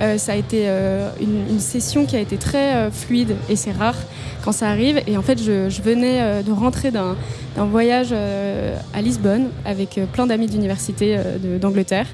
Euh, 0.00 0.16
ça 0.16 0.32
a 0.32 0.36
été 0.36 0.64
euh, 0.66 1.10
une, 1.20 1.58
session 1.58 2.06
qui 2.06 2.14
a 2.14 2.20
été 2.20 2.36
très 2.36 2.88
fluide 2.92 3.34
et 3.48 3.56
c'est 3.56 3.72
rare 3.72 3.96
quand 4.44 4.52
ça 4.52 4.68
arrive. 4.68 5.00
Et 5.06 5.16
en 5.16 5.22
fait, 5.22 5.42
je, 5.42 5.82
venais 5.82 6.42
de 6.42 6.52
rentrer 6.52 6.90
d'un 6.90 7.16
voyage 7.56 8.12
à 8.12 9.02
Lisbonne 9.02 9.48
avec 9.64 10.00
plein 10.12 10.26
d'amis 10.26 10.46
d'université 10.46 11.18
d'Angleterre 11.60 12.06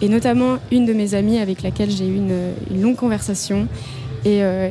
et 0.00 0.08
notamment 0.08 0.56
une 0.72 0.84
de 0.84 0.92
mes 0.92 1.14
amies 1.14 1.38
avec 1.38 1.62
laquelle 1.62 1.90
j'ai 1.90 2.06
eu 2.06 2.16
une 2.16 2.82
longue 2.82 2.96
conversation. 2.96 3.68
Et, 4.24 4.42
euh, 4.42 4.70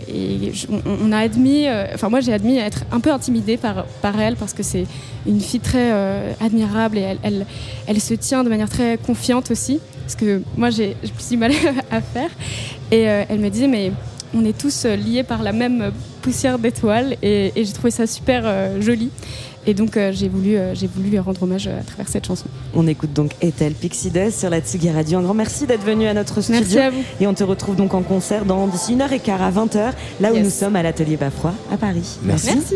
on, 0.86 1.12
a 1.12 1.18
admis, 1.18 1.68
euh, 1.68 1.86
enfin 1.94 2.08
moi 2.10 2.22
j'ai 2.22 2.32
admis 2.32 2.58
être 2.58 2.84
un 2.92 3.02
peu 3.02 3.12
intimidée 3.12 3.58
par, 3.58 3.86
par 4.02 4.20
elle 4.20 4.38
parce 4.38 4.54
que 4.54 4.64
c'est 4.64 4.86
une 5.28 5.42
fille 5.42 5.60
très 5.60 5.92
euh, 5.92 6.32
admirable 6.40 6.98
et 6.98 7.18
elle, 7.22 7.46
elle, 7.86 8.00
se 8.00 8.14
tient 8.14 8.46
de 8.46 8.50
manière 8.50 8.70
très 8.70 8.98
confiante 8.98 9.52
aussi. 9.52 9.80
Parce 10.04 10.16
que 10.16 10.42
moi 10.56 10.70
j'ai 10.70 10.96
plus 11.16 11.30
du 11.30 11.38
mal 11.38 11.52
à 11.92 12.02
faire. 12.02 12.30
Et 12.92 13.02
elle 13.02 13.40
me 13.40 13.50
disait 13.50 13.68
mais 13.68 13.92
on 14.34 14.46
est 14.46 14.58
tous 14.58 14.86
liés 14.86 15.24
par 15.24 15.44
la 15.44 15.52
même 15.52 15.92
poussière 16.22 16.58
d'étoiles 16.58 17.18
et, 17.22 17.52
et 17.56 17.66
j'ai 17.66 17.74
trouvé 17.74 17.92
ça 17.92 18.08
super 18.08 18.82
joli. 18.82 19.10
Et 19.68 19.74
donc 19.76 19.96
euh, 19.96 20.12
j'ai 20.12 20.28
voulu, 20.28 20.56
euh, 20.58 20.74
j'ai 20.74 20.88
voulu 20.88 21.10
lui 21.10 21.20
rendre 21.20 21.44
hommage 21.44 21.68
à 21.68 21.84
travers 21.84 22.08
cette 22.08 22.26
chanson. 22.26 22.46
On 22.74 22.88
écoute 22.88 23.14
donc 23.14 23.32
Ethel 23.42 23.74
Pixie 23.74 24.10
Dust 24.10 24.40
sur 24.40 24.50
la 24.50 24.60
Tsugi 24.60 24.90
Radio. 24.90 25.20
Un 25.20 25.22
grand 25.22 25.34
merci 25.36 25.68
d'être 25.68 25.84
venu 25.86 26.08
à 26.08 26.14
notre 26.14 26.42
studio. 26.42 26.60
Merci 26.62 26.80
à 26.80 26.90
vous. 26.90 27.04
Et 27.20 27.28
on 27.28 27.34
te 27.34 27.44
retrouve 27.44 27.76
donc 27.76 27.94
en 27.94 28.02
concert 28.02 28.46
dans 28.46 28.66
d'ici 28.68 28.94
une 28.94 29.02
heure 29.02 29.14
et 29.14 29.20
quart 29.20 29.42
à 29.42 29.52
20h, 29.52 29.92
là 30.20 30.32
où 30.32 30.36
Yes. 30.36 30.44
nous 30.46 30.50
sommes 30.50 30.76
à 30.76 30.82
l'atelier 30.84 31.18
Bafroid 31.18 31.54
à 31.72 31.78
Paris. 31.78 32.18
Merci. 32.24 32.48
Merci. 32.56 32.76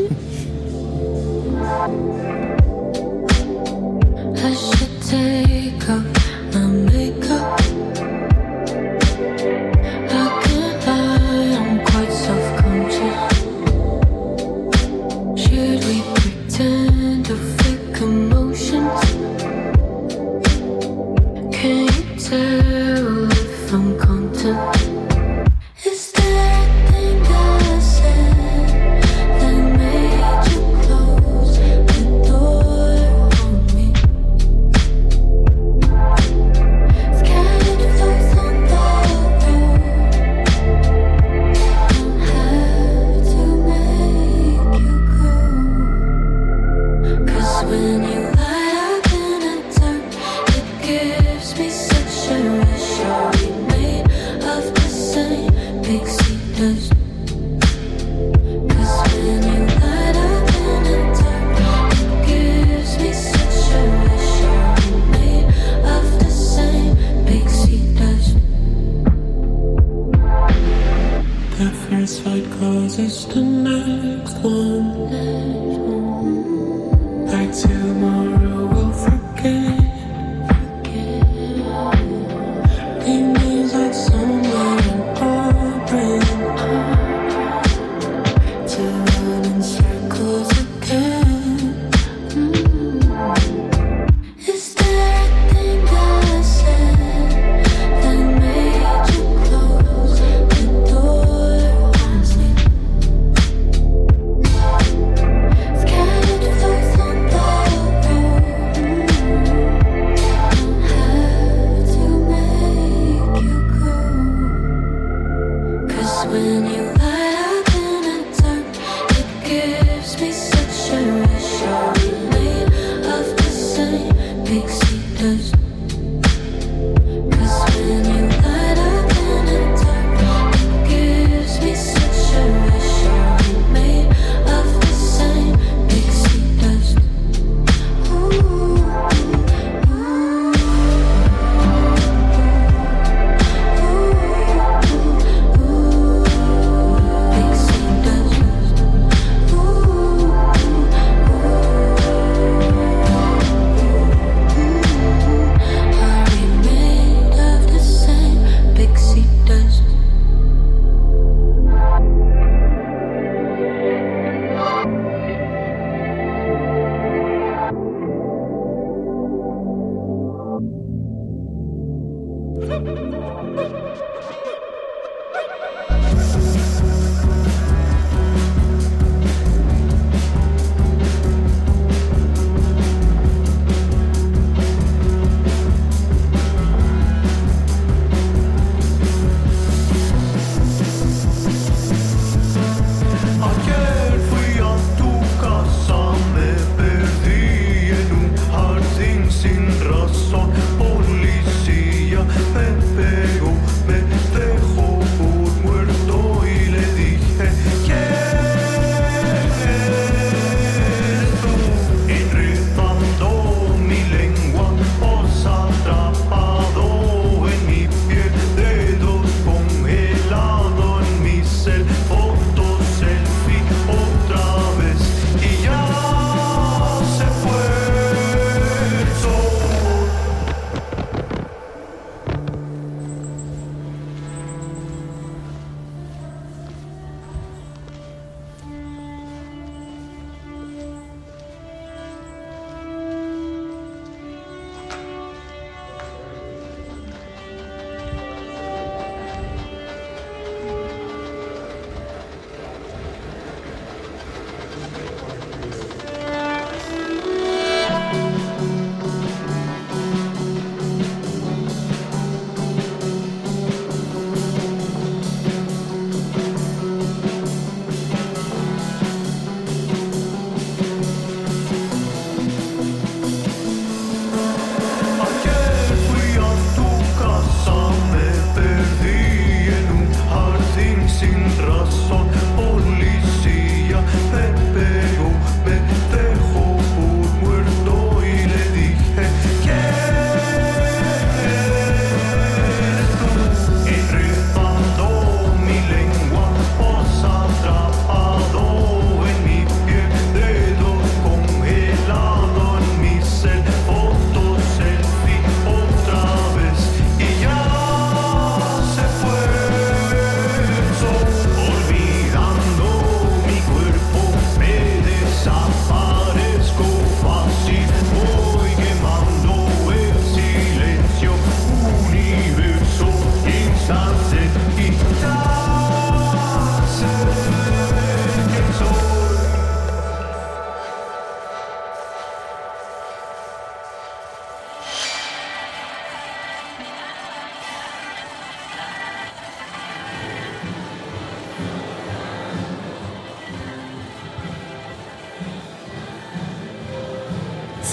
I 4.37 4.53
should 4.53 5.01
take 5.09 5.89
off 5.89 6.03
my 6.53 6.67
makeup. 6.85 8.14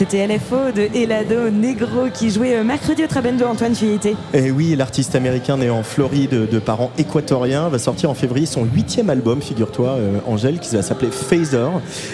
C'était 0.02 0.26
LFO 0.26 0.72
de 0.74 0.88
Elado 0.96 1.48
Negro 1.48 2.08
qui 2.12 2.30
jouait 2.32 2.56
euh, 2.56 2.64
mercredi 2.64 3.04
au 3.04 3.06
Trabendo. 3.06 3.46
Antoine, 3.46 3.72
tu 3.72 3.84
y 3.84 3.94
étais 3.94 4.16
Et 4.34 4.50
oui, 4.50 4.74
l'artiste 4.74 5.14
américain 5.14 5.56
né 5.56 5.70
en 5.70 5.84
Floride 5.84 6.48
de 6.50 6.58
parents 6.58 6.90
équatoriens 6.98 7.68
va 7.68 7.78
sortir 7.78 8.10
en 8.10 8.14
février 8.14 8.46
son 8.46 8.64
huitième 8.64 9.10
album, 9.10 9.40
figure-toi, 9.40 9.90
euh, 9.90 10.18
Angèle, 10.26 10.58
qui 10.58 10.74
va 10.74 10.82
s'appeler 10.82 11.12
Phaser. 11.12 11.68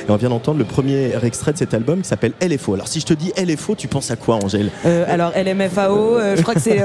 Et 0.07 0.11
on 0.11 0.17
vient 0.17 0.29
d'entendre 0.29 0.59
le 0.59 0.67
premier 0.67 1.13
extrait 1.25 1.55
de 1.55 1.57
cet 1.57 1.73
album 1.73 2.03
qui 2.03 2.09
s'appelle 2.09 2.33
LFO. 2.43 2.75
Alors 2.75 2.89
si 2.89 3.01
je 3.01 3.07
te 3.07 3.15
dis 3.15 3.33
LFO, 3.43 3.75
tu 3.75 3.89
penses 3.89 4.11
à 4.11 4.17
quoi, 4.17 4.35
Angèle? 4.35 4.69
Euh, 4.85 5.07
Alors 5.09 5.33
LMFAO, 5.35 6.19
euh, 6.19 6.37
je 6.37 6.43
crois 6.43 6.53
que 6.53 6.61
c'est 6.61 6.77
je 6.81 6.85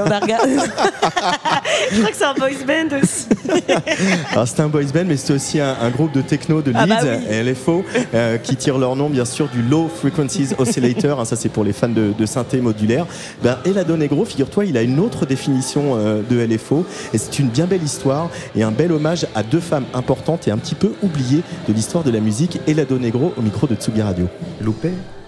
crois 1.98 2.10
que 2.10 2.16
c'est 2.16 2.24
un 2.24 2.32
boys 2.32 2.64
band 2.66 2.96
aussi. 3.02 3.26
Alors 4.32 4.48
c'est 4.48 4.60
un 4.60 4.68
boys 4.68 4.84
band, 4.84 5.04
mais 5.06 5.18
c'est 5.18 5.34
aussi 5.34 5.60
un, 5.60 5.76
un 5.82 5.90
groupe 5.90 6.12
de 6.12 6.22
techno 6.22 6.62
de 6.62 6.70
Leeds, 6.70 6.78
Ah 6.80 6.86
bah 6.86 6.96
oui. 7.02 7.52
LFO, 7.52 7.84
euh, 8.14 8.38
qui 8.38 8.56
tire 8.56 8.78
leur 8.78 8.96
nom 8.96 9.10
bien 9.10 9.26
sûr 9.26 9.48
du 9.48 9.60
Low 9.60 9.90
Frequencies 9.94 10.54
Hein, 11.02 11.24
ça 11.24 11.36
c'est 11.36 11.48
pour 11.48 11.64
les 11.64 11.72
fans 11.72 11.88
de, 11.88 12.12
de 12.16 12.26
synthé 12.26 12.60
modulaire. 12.60 13.06
Ben, 13.42 13.58
Elado 13.64 13.96
Negro, 13.96 14.24
figure-toi, 14.24 14.64
il 14.64 14.76
a 14.76 14.82
une 14.82 15.00
autre 15.00 15.26
définition 15.26 15.96
euh, 15.96 16.22
de 16.22 16.40
LFO, 16.44 16.86
et 17.12 17.18
c'est 17.18 17.38
une 17.38 17.48
bien 17.48 17.66
belle 17.66 17.82
histoire 17.82 18.30
et 18.54 18.62
un 18.62 18.70
bel 18.70 18.92
hommage 18.92 19.26
à 19.34 19.42
deux 19.42 19.60
femmes 19.60 19.86
importantes 19.92 20.48
et 20.48 20.50
un 20.50 20.58
petit 20.58 20.74
peu 20.74 20.92
oubliées 21.02 21.42
de 21.68 21.72
l'histoire 21.72 22.04
de 22.04 22.10
la 22.10 22.20
musique. 22.20 22.60
Elado 22.66 22.98
Negro 22.98 23.32
au 23.36 23.42
micro 23.42 23.66
de 23.66 23.74
Tsugi 23.74 24.02
Radio. 24.02 24.28
Lupe 24.60 24.86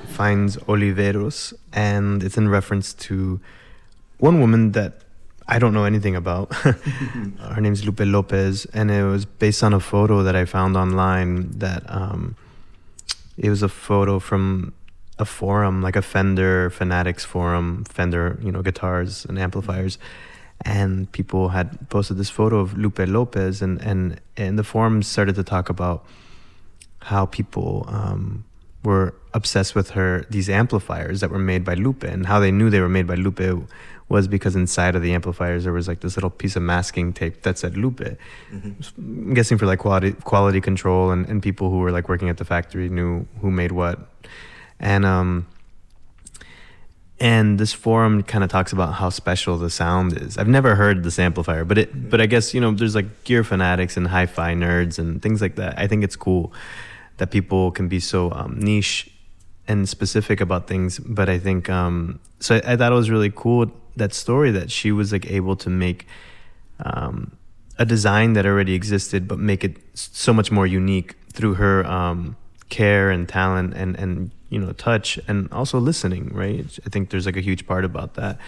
finds 0.08 0.58
Oliveros, 0.66 1.54
and 1.74 2.22
it's 2.22 2.36
in 2.36 2.48
reference 2.48 2.94
to 2.94 3.38
one 4.18 4.40
woman 4.40 4.72
that 4.72 4.92
I 5.48 5.58
don't 5.58 5.72
know 5.72 5.84
anything 5.84 6.16
about. 6.16 6.52
Her 6.54 7.60
name's 7.60 7.84
Lupe 7.84 8.00
Lopez, 8.00 8.66
and 8.72 8.90
it 8.90 9.04
was 9.04 9.24
based 9.24 9.62
on 9.62 9.74
a 9.74 9.80
photo 9.80 10.22
that 10.22 10.34
I 10.34 10.44
found 10.44 10.76
online. 10.76 11.50
That 11.58 11.82
um, 11.88 12.34
it 13.36 13.50
was 13.50 13.62
a 13.62 13.68
photo 13.68 14.18
from 14.18 14.72
a 15.18 15.24
forum, 15.24 15.82
like 15.82 15.96
a 15.96 16.02
Fender 16.02 16.70
Fanatics 16.70 17.24
forum, 17.24 17.84
Fender, 17.84 18.38
you 18.42 18.52
know, 18.52 18.62
guitars 18.62 19.24
and 19.24 19.38
amplifiers. 19.38 19.98
And 20.64 21.10
people 21.12 21.50
had 21.50 21.88
posted 21.90 22.16
this 22.16 22.30
photo 22.30 22.60
of 22.60 22.76
Lupe 22.78 22.98
Lopez, 22.98 23.60
and 23.60 23.80
and 23.82 24.20
and 24.36 24.58
the 24.58 24.64
forums 24.64 25.06
started 25.06 25.34
to 25.34 25.44
talk 25.44 25.68
about 25.68 26.06
how 27.00 27.26
people 27.26 27.84
um, 27.88 28.44
were 28.82 29.14
obsessed 29.34 29.74
with 29.74 29.90
her 29.90 30.24
these 30.30 30.48
amplifiers 30.48 31.20
that 31.20 31.30
were 31.30 31.38
made 31.38 31.64
by 31.64 31.74
Lupe 31.74 32.04
and 32.04 32.24
how 32.24 32.40
they 32.40 32.50
knew 32.50 32.70
they 32.70 32.80
were 32.80 32.88
made 32.88 33.06
by 33.06 33.16
Lupe 33.16 33.68
was 34.08 34.28
because 34.28 34.54
inside 34.54 34.94
of 34.94 35.02
the 35.02 35.12
amplifiers 35.12 35.64
there 35.64 35.72
was 35.72 35.88
like 35.88 36.00
this 36.00 36.16
little 36.16 36.30
piece 36.30 36.56
of 36.56 36.62
masking 36.62 37.12
tape 37.12 37.42
that 37.42 37.58
said 37.58 37.76
Lupe. 37.76 38.00
I'm 38.96 39.34
guessing 39.34 39.58
for 39.58 39.66
like 39.66 39.80
quality 39.80 40.12
quality 40.12 40.60
control 40.60 41.10
and, 41.10 41.28
and 41.28 41.42
people 41.42 41.70
who 41.70 41.78
were 41.78 41.90
like 41.90 42.08
working 42.08 42.28
at 42.28 42.38
the 42.38 42.44
factory 42.44 42.88
knew 42.88 43.26
who 43.40 43.50
made 43.50 43.72
what. 43.72 43.98
And 44.78 45.04
um 45.04 45.46
and 47.18 47.58
this 47.58 47.72
forum 47.72 48.22
kind 48.22 48.44
of 48.44 48.50
talks 48.50 48.72
about 48.72 48.94
how 48.94 49.08
special 49.08 49.56
the 49.56 49.70
sound 49.70 50.18
is. 50.20 50.36
I've 50.36 50.48
never 50.48 50.74
heard 50.74 51.02
this 51.02 51.18
amplifier, 51.18 51.64
but 51.64 51.78
it 51.78 52.10
but 52.10 52.20
I 52.20 52.26
guess 52.26 52.52
you 52.52 52.60
know 52.60 52.72
there's 52.72 52.94
like 52.94 53.24
gear 53.24 53.42
fanatics 53.42 53.96
and 53.96 54.06
hi-fi 54.08 54.54
nerds 54.54 54.98
and 54.98 55.22
things 55.22 55.40
like 55.40 55.56
that. 55.56 55.78
I 55.78 55.86
think 55.86 56.04
it's 56.04 56.16
cool 56.16 56.52
that 57.16 57.30
people 57.30 57.70
can 57.70 57.88
be 57.88 58.00
so 58.00 58.30
um, 58.32 58.58
niche 58.60 59.10
and 59.66 59.88
specific 59.88 60.40
about 60.40 60.66
things. 60.66 60.98
But 60.98 61.30
I 61.30 61.38
think 61.38 61.70
um, 61.70 62.20
so. 62.40 62.56
I, 62.56 62.72
I 62.72 62.76
thought 62.76 62.92
it 62.92 62.96
was 62.96 63.10
really 63.10 63.32
cool 63.34 63.70
that 63.96 64.12
story 64.12 64.50
that 64.50 64.70
she 64.70 64.92
was 64.92 65.10
like 65.10 65.30
able 65.30 65.56
to 65.56 65.70
make 65.70 66.06
um, 66.80 67.34
a 67.78 67.86
design 67.86 68.34
that 68.34 68.44
already 68.44 68.74
existed, 68.74 69.26
but 69.26 69.38
make 69.38 69.64
it 69.64 69.78
so 69.94 70.34
much 70.34 70.50
more 70.50 70.66
unique 70.66 71.16
through 71.32 71.54
her 71.54 71.86
um, 71.86 72.36
care 72.68 73.10
and 73.10 73.26
talent 73.26 73.72
and 73.72 73.96
and 73.96 74.30
you 74.48 74.58
know 74.58 74.72
touch 74.72 75.18
and 75.28 75.50
also 75.52 75.78
listening. 75.78 76.30
Right? 76.32 76.66
I 76.84 76.88
think 76.88 77.10
there's 77.10 77.26
like 77.26 77.36
a 77.36 77.40
huge 77.40 77.66
part 77.66 77.84
about 77.84 78.14
that 78.14 78.38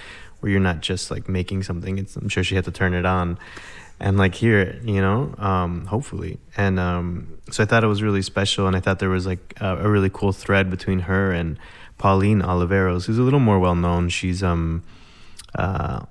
where 0.41 0.51
you're 0.53 0.61
not 0.61 0.81
just 0.81 1.11
like 1.11 1.29
making 1.29 1.63
something. 1.63 1.99
It's 1.99 2.17
I'm 2.17 2.29
sure 2.29 2.45
she 2.45 2.55
had 2.55 2.65
to 2.65 2.71
turn 2.71 2.95
it 2.95 3.05
on 3.07 3.39
and 4.01 4.17
like 4.17 4.35
hear 4.35 4.61
it, 4.61 4.83
you 4.85 5.01
know, 5.01 5.35
um, 5.39 5.87
hopefully. 5.87 6.39
And 6.57 6.79
um, 6.79 7.39
so 7.51 7.63
I 7.63 7.67
thought 7.67 7.83
it 7.83 7.89
was 7.89 8.03
really 8.03 8.23
special, 8.23 8.67
and 8.67 8.77
I 8.77 8.81
thought 8.81 9.01
there 9.01 9.09
was 9.09 9.27
like 9.27 9.55
a, 9.61 9.79
a 9.79 9.89
really 9.89 10.11
cool 10.11 10.33
thread 10.33 10.71
between 10.71 11.01
her 11.01 11.33
and 11.33 11.59
Pauline 11.99 12.41
Oliveros, 12.41 13.07
who's 13.07 13.19
a 13.19 13.23
little 13.23 13.41
more 13.41 13.59
well 13.59 13.75
known. 13.75 14.09
She's 14.09 14.43
um, 14.43 14.85
uh, 15.57 16.05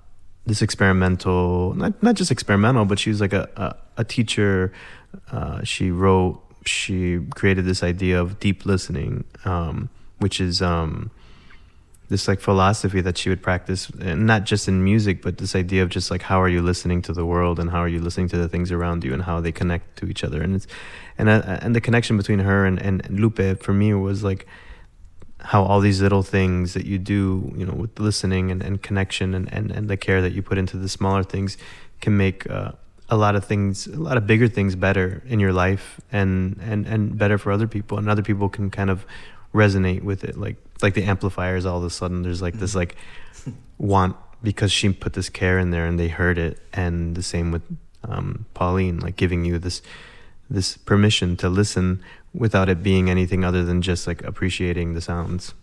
this 0.46 0.62
experimental, 0.62 1.74
not 1.76 2.02
not 2.04 2.16
just 2.16 2.32
experimental, 2.32 2.86
but 2.86 3.00
she's 3.00 3.22
like 3.22 3.34
a 3.34 3.50
a, 3.56 4.02
a 4.02 4.04
teacher. 4.04 4.74
Uh, 5.32 5.64
she 5.64 5.90
wrote, 5.90 6.44
she 6.68 7.20
created 7.36 7.66
this 7.66 7.84
idea 7.84 8.22
of 8.22 8.40
deep 8.40 8.66
listening, 8.66 9.24
um, 9.46 9.90
which 10.20 10.40
is 10.42 10.62
um, 10.62 11.12
this 12.10 12.28
like 12.28 12.40
philosophy 12.40 13.02
that 13.02 13.18
she 13.18 13.30
would 13.30 13.42
practice 13.42 13.90
and 14.00 14.26
not 14.26 14.46
just 14.46 14.68
in 14.68 14.84
music 14.84 15.22
but 15.22 15.38
this 15.40 15.56
idea 15.56 15.84
of 15.84 15.90
just 15.90 16.10
like 16.10 16.22
how 16.22 16.42
are 16.42 16.48
you 16.48 16.62
listening 16.62 17.02
to 17.02 17.14
the 17.14 17.26
world 17.26 17.60
and 17.60 17.70
how 17.70 17.80
are 17.80 17.88
you 17.88 18.00
listening 18.00 18.30
to 18.30 18.38
the 18.38 18.48
things 18.48 18.72
around 18.72 19.04
you 19.04 19.14
and 19.14 19.24
how 19.24 19.42
they 19.42 19.52
connect 19.52 19.98
to 19.98 20.06
each 20.08 20.24
other. 20.24 20.42
And 20.42 20.56
it's 20.56 20.68
and 21.18 21.30
uh, 21.30 21.42
and 21.62 21.76
the 21.76 21.82
connection 21.82 22.18
between 22.18 22.40
her 22.40 22.66
and, 22.66 22.82
and 22.82 23.08
Lupe 23.10 23.62
for 23.62 23.74
me 23.74 23.94
was 23.94 24.24
like 24.24 24.48
how 25.40 25.64
all 25.64 25.80
these 25.80 26.02
little 26.02 26.24
things 26.24 26.74
that 26.74 26.86
you 26.86 26.98
do 26.98 27.54
you 27.56 27.66
know 27.66 27.74
with 27.74 28.00
listening 28.00 28.52
and, 28.52 28.64
and 28.64 28.82
connection 28.82 29.34
and, 29.34 29.52
and, 29.54 29.72
and 29.72 29.88
the 29.88 29.98
care 29.98 30.22
that 30.22 30.34
you 30.34 30.42
put 30.42 30.58
into 30.58 30.78
the 30.78 30.90
smaller 30.90 31.24
things 31.24 31.58
can 32.02 32.18
make 32.18 32.50
uh, 32.50 32.72
a 33.10 33.18
lot 33.18 33.36
of 33.36 33.46
things 33.46 33.88
a 33.88 33.96
lot 33.96 34.18
of 34.18 34.28
bigger 34.28 34.48
things 34.48 34.76
better 34.76 35.24
in 35.28 35.40
your 35.40 35.54
life 35.54 36.00
and 36.12 36.60
and 36.62 36.86
and 36.86 37.18
better 37.18 37.38
for 37.38 37.52
other 37.52 37.68
people 37.68 37.98
and 37.98 38.10
other 38.10 38.22
people 38.22 38.50
can 38.50 38.70
kind 38.70 38.90
of 38.90 39.06
resonate 39.54 40.04
with 40.04 40.24
it. 40.24 40.38
Like 40.38 40.58
like 40.82 40.94
the 40.94 41.04
amplifiers 41.04 41.66
all 41.66 41.78
of 41.78 41.84
a 41.84 41.90
sudden 41.90 42.24
there's 42.24 42.42
like 42.42 42.56
this 42.56 42.76
like 42.76 42.96
want 43.78 44.16
because 44.44 44.72
she 44.72 44.90
put 44.90 45.14
this 45.14 45.30
care 45.30 45.58
in 45.58 45.72
there 45.72 45.86
and 45.86 46.00
they 46.00 46.10
heard 46.10 46.38
it. 46.38 46.60
And 46.74 47.16
the 47.16 47.24
same 47.24 47.52
with 47.52 47.64
um, 48.04 48.46
Pauline 48.54 49.00
like 49.00 49.16
giving 49.16 49.46
you 49.46 49.58
this 49.58 49.82
this 50.50 50.78
permission 50.78 51.36
to 51.38 51.50
listen 51.50 52.02
without 52.34 52.70
it 52.70 52.84
being 52.84 53.10
anything 53.10 53.44
other 53.44 53.64
than 53.64 53.82
just 53.82 54.08
like 54.08 54.24
appreciating 54.24 54.94
the 54.94 55.02
sounds. 55.02 55.54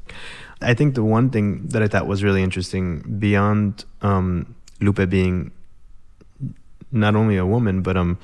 I 0.60 0.74
think 0.74 0.94
the 0.94 1.04
one 1.04 1.30
thing 1.30 1.68
that 1.68 1.82
I 1.82 1.88
thought 1.88 2.06
was 2.06 2.24
really 2.24 2.42
interesting 2.42 3.00
beyond 3.18 3.84
um, 4.02 4.54
Lupe 4.80 5.08
being 5.08 5.52
not 6.94 7.16
only 7.16 7.36
a 7.36 7.44
woman 7.44 7.82
but 7.82 7.96
um 7.96 8.18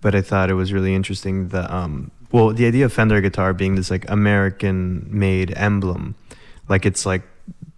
but 0.00 0.14
I 0.14 0.22
thought 0.22 0.50
it 0.50 0.54
was 0.54 0.72
really 0.72 0.94
interesting 0.94 1.48
the 1.48 1.74
um 1.74 2.10
well 2.30 2.50
the 2.50 2.66
idea 2.66 2.84
of 2.84 2.92
Fender 2.92 3.20
guitar 3.20 3.52
being 3.52 3.74
this 3.74 3.90
like 3.90 4.08
American 4.10 5.06
made 5.10 5.52
emblem. 5.56 6.14
Like 6.68 6.86
it's 6.86 7.06
like 7.06 7.22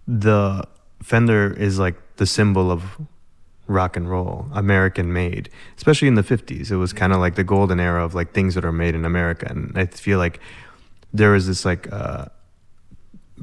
the 0.07 0.67
Fender 1.01 1.53
is 1.53 1.79
like 1.79 1.95
the 2.17 2.25
symbol 2.25 2.71
of 2.71 2.83
rock 3.67 3.95
and 3.95 4.09
roll 4.09 4.47
American 4.53 5.13
made 5.13 5.47
especially 5.77 6.07
in 6.07 6.15
the 6.15 6.23
50s 6.23 6.71
it 6.71 6.75
was 6.75 6.91
kind 6.91 7.13
of 7.13 7.19
like 7.19 7.35
the 7.35 7.43
golden 7.43 7.79
era 7.79 8.03
of 8.03 8.15
like 8.15 8.33
things 8.33 8.55
that 8.55 8.65
are 8.65 8.71
made 8.71 8.95
in 8.95 9.05
America. 9.05 9.45
And 9.47 9.77
I 9.77 9.85
feel 9.85 10.17
like 10.17 10.39
there 11.13 11.33
is 11.35 11.47
this 11.47 11.65
like 11.65 11.91
uh 11.91 12.25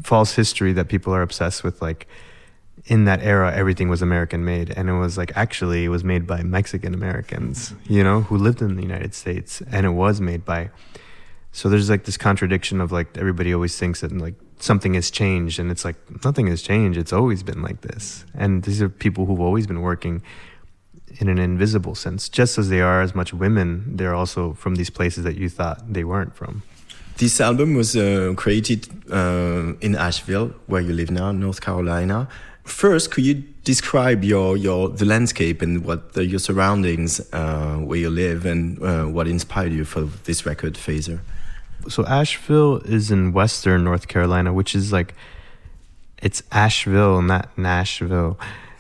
false 0.03 0.35
history 0.35 0.73
that 0.75 0.89
people 0.89 1.15
are 1.15 1.23
obsessed 1.23 1.65
with 1.65 1.81
like 1.81 2.07
in 2.87 3.05
that 3.05 3.21
era 3.23 3.53
everything 3.55 3.89
was 3.89 4.03
american 4.03 4.45
made 4.45 4.71
and 4.71 4.89
it 4.89 4.93
was 4.93 5.19
like 5.19 5.33
actually 5.37 5.85
it 5.85 5.89
was 5.89 6.05
made 6.05 6.27
by 6.27 6.43
mexican 6.43 6.95
americans 6.95 7.75
you 7.89 8.03
know 8.03 8.21
who 8.23 8.37
lived 8.37 8.63
in 8.63 8.77
the 8.77 8.83
united 8.83 9.15
states 9.15 9.61
and 9.73 9.85
it 9.85 9.91
was 9.91 10.21
made 10.21 10.45
by 10.45 10.71
so 11.53 11.69
there's 11.69 11.89
like 11.89 12.05
this 12.05 12.17
contradiction 12.17 12.81
of 12.81 12.93
like 12.93 13.17
everybody 13.17 13.53
always 13.53 13.77
thinks 13.79 14.01
that 14.03 14.13
like 14.13 14.35
something 14.59 14.95
has 14.95 15.11
changed 15.11 15.59
and 15.59 15.71
it's 15.71 15.85
like 15.85 15.97
nothing 16.25 16.47
has 16.47 16.63
changed 16.63 16.99
it's 16.99 17.13
always 17.13 17.43
been 17.43 17.63
like 17.63 17.81
this 17.81 18.25
and 18.35 18.63
these 18.65 18.81
are 18.81 18.89
people 18.89 19.27
who've 19.27 19.41
always 19.41 19.67
been 19.67 19.83
working 19.83 20.23
in 21.19 21.29
an 21.29 21.39
invisible 21.39 21.95
sense 21.95 22.29
just 22.29 22.57
as 22.59 22.69
they 22.69 22.81
are 22.81 23.01
as 23.03 23.15
much 23.15 23.33
women 23.35 23.97
they're 23.97 24.15
also 24.15 24.53
from 24.53 24.77
these 24.77 24.91
places 24.91 25.25
that 25.25 25.37
you 25.37 25.49
thought 25.49 25.93
they 25.93 26.05
weren't 26.05 26.35
from 26.37 26.63
This 27.19 27.41
album 27.41 27.75
was 27.75 27.97
uh, 27.97 28.35
created 28.37 28.89
uh, 29.11 29.73
in 29.81 29.97
Asheville, 29.97 30.49
where 30.67 30.83
you 30.83 30.93
live 30.93 31.11
now, 31.11 31.33
North 31.33 31.63
Carolina. 31.63 32.29
First, 32.67 33.11
could 33.11 33.25
you 33.25 33.35
describe 33.65 34.23
your, 34.23 34.57
your 34.57 34.89
the 34.89 35.05
landscape 35.05 35.63
and 35.63 35.85
what 35.85 36.13
the, 36.13 36.27
your 36.27 36.39
surroundings 36.39 37.21
uh, 37.33 37.77
where 37.77 37.99
you 37.99 38.11
live 38.11 38.45
and 38.45 38.83
uh, 38.83 39.05
what 39.05 39.27
inspired 39.27 39.73
you 39.73 39.85
for 39.85 40.03
this 40.25 40.45
record, 40.45 40.75
Phaser? 40.75 41.21
so 41.89 42.05
Asheville 42.07 42.79
is 42.79 43.11
in 43.11 43.33
western 43.33 43.85
North 43.85 44.09
Carolina, 44.09 44.53
which 44.53 44.75
is 44.75 44.93
like 44.93 45.15
it's 46.23 46.43
Asheville, 46.51 47.23
not 47.23 47.57
Nashville. 47.57 48.39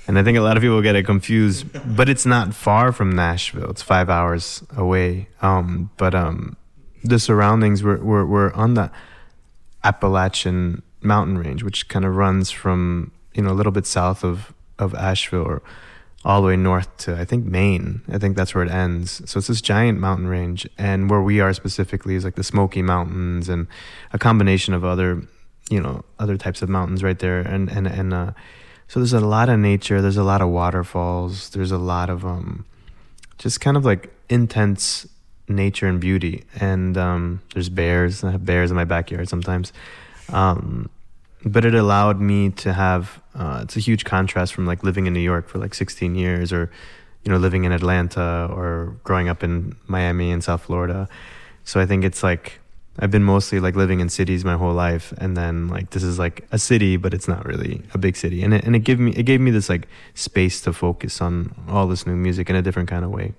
And 0.09 0.18
I 0.18 0.22
think 0.22 0.39
a 0.39 0.41
lot 0.41 0.57
of 0.57 0.62
people 0.62 0.80
get 0.82 0.97
it 0.97 1.05
confused, 1.05 1.66
but 1.97 2.09
it's 2.09 2.24
not 2.24 2.55
far 2.55 2.93
from 2.93 3.11
Nashville. 3.11 3.70
It's 3.70 3.82
five 3.82 4.09
hours 4.09 4.62
away. 4.76 5.28
Um, 5.43 5.91
but 5.97 6.14
um, 6.14 6.57
the 7.03 7.18
surroundings 7.18 7.82
were, 7.82 7.99
were, 7.99 8.24
were 8.24 8.55
on 8.55 8.74
the 8.74 8.91
Appalachian 9.82 10.82
mountain 11.03 11.39
range, 11.39 11.62
which 11.64 11.89
kind 11.89 12.05
of 12.05 12.14
runs 12.14 12.51
from, 12.51 13.11
you 13.37 13.43
know, 13.43 13.53
a 13.53 13.55
little 13.55 13.72
bit 13.72 13.87
south 13.87 14.24
of, 14.24 14.53
of 14.78 14.95
Asheville 14.95 15.43
or 15.43 15.62
all 16.24 16.41
the 16.41 16.49
way 16.49 16.57
north 16.57 16.95
to 16.99 17.16
I 17.16 17.24
think 17.24 17.45
Maine. 17.45 18.01
I 18.11 18.18
think 18.18 18.37
that's 18.37 18.55
where 18.55 18.64
it 18.64 18.70
ends. 18.70 19.22
So 19.30 19.39
it's 19.39 19.47
this 19.47 19.61
giant 19.61 20.01
mountain 20.01 20.26
range, 20.26 20.68
and 20.76 21.09
where 21.09 21.22
we 21.22 21.41
are 21.41 21.53
specifically 21.53 22.16
is 22.16 22.24
like 22.24 22.34
the 22.34 22.43
Smoky 22.43 22.82
Mountains 22.82 23.49
and 23.49 23.68
a 24.12 24.18
combination 24.18 24.74
of 24.74 24.84
other 24.84 25.22
you 25.70 25.80
know 25.80 26.05
other 26.18 26.37
types 26.37 26.62
of 26.62 26.68
mountains 26.68 27.05
right 27.05 27.18
there, 27.18 27.41
and 27.41 27.70
and 27.70 27.87
and 27.87 28.12
uh, 28.12 28.32
so 28.89 28.99
there's 28.99 29.12
a 29.12 29.20
lot 29.20 29.49
of 29.49 29.61
nature. 29.61 30.03
There's 30.03 30.16
a 30.16 30.24
lot 30.24 30.43
of 30.43 30.49
waterfalls. 30.49 31.51
There's 31.51 31.70
a 31.70 31.78
lot 31.78 32.11
of 32.11 32.24
um, 32.24 32.64
just 33.39 33.61
kind 33.61 33.76
of 33.76 33.84
like 33.84 34.12
intense 34.28 35.07
nature 35.49 35.87
and 35.87 36.01
beauty. 36.01 36.45
And 36.59 36.97
um, 36.97 37.43
there's 37.55 37.68
bears. 37.68 38.24
I 38.24 38.32
have 38.32 38.45
bears 38.45 38.70
in 38.70 38.76
my 38.76 38.84
backyard 38.84 39.28
sometimes. 39.28 39.72
Um, 40.32 40.91
but 41.45 41.64
it 41.64 41.74
allowed 41.74 42.20
me 42.20 42.51
to 42.51 42.72
have 42.72 43.20
uh, 43.37 43.61
it's 43.62 43.76
a 43.76 43.80
huge 43.80 44.05
contrast 44.05 44.55
from 44.55 44.66
like 44.66 44.82
living 44.82 45.07
in 45.07 45.12
New 45.12 45.20
York 45.20 45.49
for 45.49 45.59
like 45.59 45.74
16 45.74 46.14
years 46.14 46.53
or 46.53 46.70
you 47.24 47.32
know 47.32 47.39
living 47.39 47.64
in 47.64 47.72
Atlanta 47.72 48.49
or 48.51 48.97
growing 49.05 49.28
up 49.28 49.43
in 49.43 49.76
Miami 49.87 50.30
and 50.30 50.43
South 50.43 50.62
Florida. 50.62 51.09
So 51.64 51.80
I 51.80 51.87
think 51.87 52.05
it's 52.05 52.22
like 52.22 52.61
I've 52.99 53.11
been 53.11 53.24
mostly 53.24 53.61
like 53.61 53.76
living 53.76 54.01
in 54.01 54.09
cities 54.09 54.45
my 54.45 54.55
whole 54.55 54.72
life, 54.72 55.12
and 55.18 55.37
then 55.37 55.68
like 55.68 55.91
this 55.91 56.03
is 56.03 56.18
like 56.18 56.47
a 56.51 56.59
city, 56.59 56.97
but 56.97 57.12
it's 57.12 57.28
not 57.28 57.45
really 57.45 57.82
a 57.93 57.99
big 57.99 58.16
city, 58.16 58.43
and 58.43 58.55
it 58.55 58.64
and 58.64 58.74
it 58.74 58.80
gave 58.80 58.99
me 58.99 59.12
it 59.12 59.24
gave 59.24 59.41
me 59.41 59.51
this 59.51 59.68
like 59.68 59.87
space 60.14 60.61
to 60.62 60.72
focus 60.72 61.20
on 61.20 61.55
all 61.68 61.87
this 61.87 62.07
new 62.07 62.16
music 62.16 62.49
in 62.49 62.57
a 62.57 62.62
different 62.62 62.89
kind 62.89 63.05
of 63.05 63.11
way. 63.11 63.34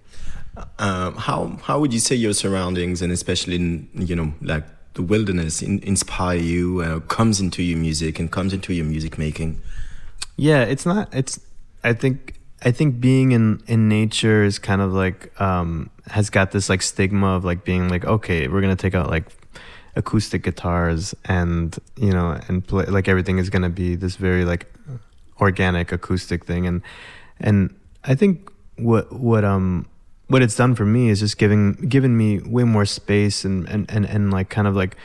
Um, 0.77 1.15
how 1.15 1.57
how 1.63 1.79
would 1.79 1.93
you 1.93 1.99
say 1.99 2.15
your 2.15 2.33
surroundings 2.33 3.01
and 3.01 3.11
especially 3.11 3.55
in, 3.55 3.89
you 3.93 4.15
know 4.15 4.33
like 4.41 4.65
the 4.93 5.01
wilderness 5.01 5.61
in, 5.61 5.79
inspire 5.79 6.37
you 6.37 6.81
uh, 6.81 6.99
comes 7.01 7.39
into 7.39 7.63
your 7.63 7.77
music 7.77 8.19
and 8.19 8.31
comes 8.31 8.53
into 8.53 8.73
your 8.73 8.85
music 8.85 9.17
making? 9.17 9.59
Yeah, 10.35 10.63
it's 10.63 10.85
not. 10.85 11.13
It's. 11.13 11.39
I 11.83 11.93
think. 11.93 12.33
I 12.63 12.71
think 12.71 12.99
being 12.99 13.33
in 13.33 13.61
in 13.67 13.87
nature 13.87 14.43
is 14.43 14.57
kind 14.57 14.81
of 14.81 14.91
like 14.91 15.39
um, 15.39 15.91
has 16.07 16.29
got 16.31 16.51
this 16.51 16.69
like 16.69 16.81
stigma 16.81 17.35
of 17.35 17.45
like 17.45 17.63
being 17.63 17.87
like 17.87 18.03
okay, 18.03 18.47
we're 18.47 18.61
gonna 18.61 18.75
take 18.75 18.95
out 18.95 19.09
like 19.09 19.25
acoustic 19.95 20.43
guitars 20.43 21.15
and 21.25 21.77
you 21.97 22.11
know 22.11 22.39
and 22.47 22.65
play 22.65 22.85
like 22.85 23.07
everything 23.07 23.37
is 23.37 23.49
gonna 23.49 23.69
be 23.69 23.95
this 23.95 24.15
very 24.15 24.45
like 24.45 24.71
organic 25.39 25.91
acoustic 25.91 26.45
thing 26.45 26.67
and 26.67 26.81
and 27.39 27.75
I 28.03 28.15
think 28.15 28.51
what 28.77 29.11
what 29.11 29.43
um 29.43 29.87
what 30.27 30.41
it's 30.41 30.55
done 30.55 30.75
for 30.75 30.85
me 30.85 31.09
is 31.09 31.19
just 31.19 31.37
giving 31.37 31.73
given 31.73 32.15
me 32.15 32.39
way 32.39 32.63
more 32.63 32.85
space 32.85 33.43
and 33.45 33.67
and 33.69 33.89
and, 33.89 34.05
and 34.05 34.31
like 34.31 34.49
kind 34.49 34.67
of 34.67 34.75
like 34.75 34.95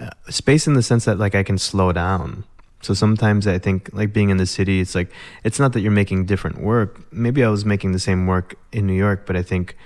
uh, 0.00 0.10
space 0.28 0.66
in 0.66 0.74
the 0.74 0.82
sense 0.82 1.04
that 1.04 1.18
like 1.18 1.34
I 1.34 1.42
can 1.42 1.58
slow 1.58 1.92
down. 1.92 2.44
So 2.80 2.94
sometimes 2.94 3.46
I 3.46 3.58
think 3.58 3.90
like 3.92 4.12
being 4.12 4.30
in 4.30 4.36
the 4.36 4.46
city, 4.46 4.80
it's 4.80 4.94
like 4.94 5.10
it's 5.44 5.58
not 5.58 5.72
that 5.72 5.80
you're 5.80 5.90
making 5.90 6.26
different 6.26 6.60
work. 6.60 7.12
Maybe 7.12 7.42
I 7.42 7.48
was 7.48 7.64
making 7.64 7.92
the 7.92 7.98
same 7.98 8.26
work 8.26 8.54
in 8.72 8.86
New 8.86 8.94
York, 8.94 9.26
but 9.26 9.36
I 9.36 9.42
think 9.42 9.76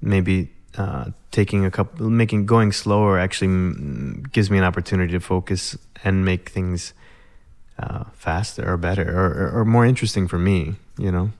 maybe 0.00 0.50
uh, 0.78 1.10
taking 1.30 1.64
a 1.64 1.70
couple, 1.70 2.08
making 2.08 2.46
going 2.46 2.72
slower 2.72 3.18
actually 3.18 4.22
gives 4.32 4.50
me 4.50 4.58
an 4.58 4.64
opportunity 4.64 5.12
to 5.12 5.20
focus 5.20 5.76
and 6.04 6.24
make 6.24 6.48
things 6.48 6.94
uh, 7.78 8.04
faster 8.14 8.70
or 8.70 8.76
better 8.76 9.08
or, 9.08 9.26
or, 9.26 9.60
or 9.60 9.64
more 9.64 9.84
interesting 9.84 10.26
for 10.26 10.38
me. 10.38 10.74
You 10.98 11.12
know. 11.12 11.30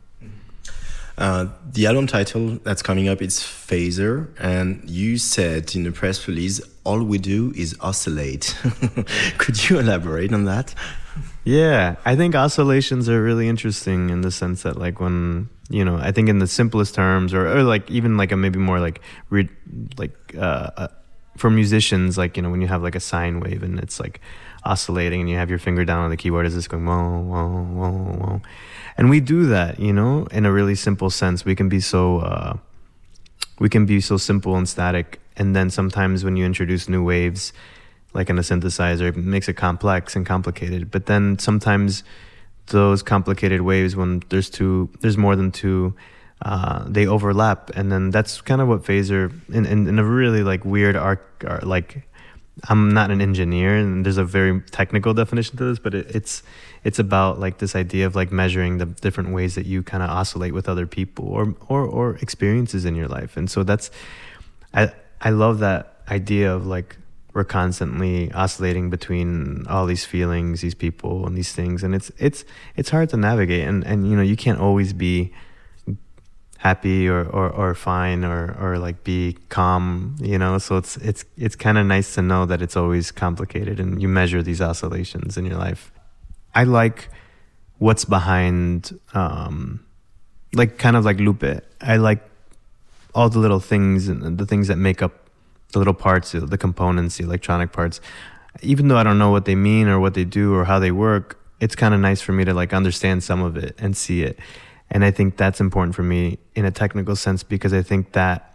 Uh, 1.18 1.47
the 1.70 1.86
album 1.86 2.07
title 2.07 2.59
that's 2.64 2.82
coming 2.82 3.09
up 3.09 3.20
is 3.20 3.38
Phaser, 3.38 4.28
and 4.38 4.88
you 4.88 5.18
said 5.18 5.74
in 5.74 5.82
the 5.84 5.93
press 5.93 6.26
release, 6.26 6.61
"All 6.85 7.03
we 7.03 7.18
do 7.18 7.53
is 7.57 7.76
oscillate." 7.80 8.57
Could 9.39 9.68
you 9.68 9.78
elaborate 9.78 10.33
on 10.33 10.45
that? 10.45 10.74
Yeah, 11.45 11.97
I 12.05 12.16
think 12.16 12.35
oscillations 12.35 13.09
are 13.09 13.22
really 13.22 13.49
interesting 13.49 14.11
in 14.11 14.20
the 14.22 14.30
sense 14.30 14.62
that, 14.62 14.78
like, 14.78 15.01
when 15.01 15.49
you 15.72 15.85
know, 15.87 15.97
I 15.97 16.12
think 16.12 16.28
in 16.28 16.39
the 16.39 16.47
simplest 16.47 16.95
terms, 16.95 17.33
or, 17.33 17.49
or 17.49 17.62
like 17.62 17.91
even 17.91 18.18
like 18.18 18.30
a 18.30 18.37
maybe 18.37 18.59
more 18.59 18.78
like 18.78 19.01
re- 19.30 19.49
like 19.97 20.14
uh, 20.37 20.70
uh, 20.76 20.89
for 21.39 21.49
musicians, 21.49 22.18
like 22.18 22.37
you 22.37 22.43
know, 22.43 22.51
when 22.51 22.61
you 22.61 22.68
have 22.68 22.83
like 22.83 22.95
a 22.95 23.01
sine 23.01 23.41
wave 23.41 23.62
and 23.62 23.78
it's 23.80 23.99
like 23.99 24.20
oscillating, 24.64 25.22
and 25.22 25.30
you 25.30 25.37
have 25.37 25.49
your 25.49 25.59
finger 25.59 25.83
down 25.87 26.01
on 26.01 26.11
the 26.11 26.16
keyboard, 26.16 26.45
is 26.45 26.55
this 26.55 26.68
going 26.68 26.85
whoa 26.85 27.22
whoa 27.22 27.49
whoa 27.49 27.91
whoa, 27.91 28.43
and 28.99 29.09
we 29.09 29.18
do 29.18 29.47
that, 29.47 29.80
you 29.80 29.95
know, 29.95 30.26
in 30.26 30.45
a 30.45 30.53
really 30.53 30.74
simple 30.74 31.09
sense. 31.09 31.47
We 31.47 31.55
can 31.55 31.70
be 31.70 31.80
so 31.80 32.18
uh, 32.18 32.59
we 33.59 33.70
can 33.70 33.87
be 33.87 34.03
so 34.03 34.18
simple 34.18 34.55
and 34.57 34.68
static, 34.68 35.21
and 35.37 35.55
then 35.57 35.70
sometimes 35.70 36.24
when 36.24 36.37
you 36.37 36.45
introduce 36.45 36.89
new 36.89 37.03
waves 37.03 37.53
like 38.14 38.28
in 38.28 38.39
a 38.39 38.43
synthesizer 38.43 39.09
it 39.09 39.16
makes 39.16 39.49
it 39.49 39.55
complex 39.55 40.14
and 40.16 40.26
complicated. 40.26 40.91
But 40.91 41.07
then 41.07 41.39
sometimes 41.39 42.05
those 42.66 43.03
complicated 43.03 43.62
waves 43.62 43.97
when 43.97 44.22
there's 44.28 44.51
two 44.51 44.91
there's 45.01 45.18
more 45.18 45.37
than 45.37 45.51
two 45.51 45.95
uh, 46.43 46.85
they 46.89 47.07
overlap. 47.07 47.70
And 47.74 47.93
then 47.93 48.11
that's 48.11 48.41
kind 48.41 48.61
of 48.61 48.68
what 48.68 48.83
phaser 48.83 49.33
in, 49.49 49.64
in, 49.64 49.87
in 49.87 49.99
a 49.99 50.05
really 50.05 50.43
like 50.43 50.64
weird 50.64 50.97
arc 50.97 51.45
like 51.62 52.07
i'm 52.68 52.93
not 52.93 53.11
an 53.11 53.22
engineer 53.22 53.74
and 53.74 54.05
there's 54.05 54.18
a 54.18 54.24
very 54.24 54.61
technical 54.70 55.14
definition 55.14 55.57
to 55.57 55.64
this 55.64 55.78
but 55.78 55.95
it, 55.95 56.14
it's 56.14 56.43
it's 56.85 56.99
about 56.99 57.39
like 57.39 57.59
this 57.59 57.76
idea 57.76 58.07
of 58.07 58.14
like 58.14 58.33
measuring 58.33 58.78
the 58.78 58.87
different 58.87 59.30
ways 59.30 59.55
that 59.55 59.66
you 59.66 59.83
kind 59.83 60.03
of 60.03 60.11
oscillate 60.11 60.53
with 60.53 60.68
other 60.68 60.87
people 60.87 61.26
or 61.28 61.55
or 61.68 61.85
or 61.85 62.16
experiences 62.16 62.85
in 62.85 62.95
your 62.95 63.09
life. 63.09 63.37
And 63.37 63.51
so 63.51 63.62
that's 63.62 63.91
i 64.74 64.93
i 65.22 65.30
love 65.30 65.58
that 65.60 66.02
idea 66.08 66.52
of 66.54 66.66
like 66.66 66.96
we're 67.34 67.44
constantly 67.44 68.30
oscillating 68.32 68.90
between 68.90 69.66
all 69.66 69.86
these 69.86 70.04
feelings, 70.04 70.60
these 70.60 70.74
people, 70.74 71.26
and 71.26 71.36
these 71.36 71.52
things, 71.52 71.82
and 71.82 71.94
it's 71.94 72.10
it's 72.18 72.44
it's 72.76 72.90
hard 72.90 73.08
to 73.10 73.16
navigate, 73.16 73.66
and 73.66 73.84
and 73.84 74.08
you 74.08 74.14
know 74.16 74.22
you 74.22 74.36
can't 74.36 74.58
always 74.58 74.92
be 74.92 75.32
happy 76.58 77.08
or 77.08 77.24
or, 77.24 77.50
or 77.50 77.74
fine 77.74 78.24
or 78.24 78.54
or 78.60 78.78
like 78.78 79.02
be 79.02 79.36
calm, 79.48 80.16
you 80.20 80.38
know. 80.38 80.58
So 80.58 80.76
it's 80.76 80.96
it's 80.98 81.24
it's 81.38 81.56
kind 81.56 81.78
of 81.78 81.86
nice 81.86 82.14
to 82.14 82.22
know 82.22 82.44
that 82.46 82.60
it's 82.60 82.76
always 82.76 83.10
complicated, 83.10 83.80
and 83.80 84.02
you 84.02 84.08
measure 84.08 84.42
these 84.42 84.60
oscillations 84.60 85.38
in 85.38 85.46
your 85.46 85.56
life. 85.56 85.90
I 86.54 86.64
like 86.64 87.08
what's 87.78 88.04
behind, 88.04 88.98
um, 89.14 89.84
like 90.54 90.76
kind 90.76 90.96
of 90.96 91.04
like 91.06 91.18
Lupe. 91.18 91.64
I 91.80 91.96
like 91.96 92.22
all 93.14 93.28
the 93.28 93.38
little 93.38 93.60
things 93.60 94.08
and 94.08 94.38
the 94.38 94.46
things 94.46 94.68
that 94.68 94.76
make 94.76 95.02
up 95.02 95.12
the 95.72 95.78
little 95.78 95.94
parts, 95.94 96.32
the 96.32 96.58
components, 96.58 97.16
the 97.16 97.24
electronic 97.24 97.72
parts. 97.72 98.00
Even 98.60 98.88
though 98.88 98.96
I 98.96 99.02
don't 99.02 99.18
know 99.18 99.30
what 99.30 99.44
they 99.44 99.54
mean 99.54 99.88
or 99.88 99.98
what 99.98 100.14
they 100.14 100.24
do 100.24 100.54
or 100.54 100.64
how 100.64 100.78
they 100.78 100.92
work, 100.92 101.40
it's 101.60 101.74
kind 101.74 101.94
of 101.94 102.00
nice 102.00 102.20
for 102.20 102.32
me 102.32 102.44
to 102.44 102.54
like 102.54 102.72
understand 102.72 103.22
some 103.22 103.42
of 103.42 103.56
it 103.56 103.74
and 103.78 103.96
see 103.96 104.22
it. 104.22 104.38
And 104.90 105.04
I 105.04 105.10
think 105.10 105.36
that's 105.36 105.60
important 105.60 105.94
for 105.94 106.02
me 106.02 106.38
in 106.54 106.64
a 106.64 106.70
technical 106.70 107.16
sense 107.16 107.42
because 107.42 107.72
I 107.72 107.82
think 107.82 108.12
that 108.12 108.54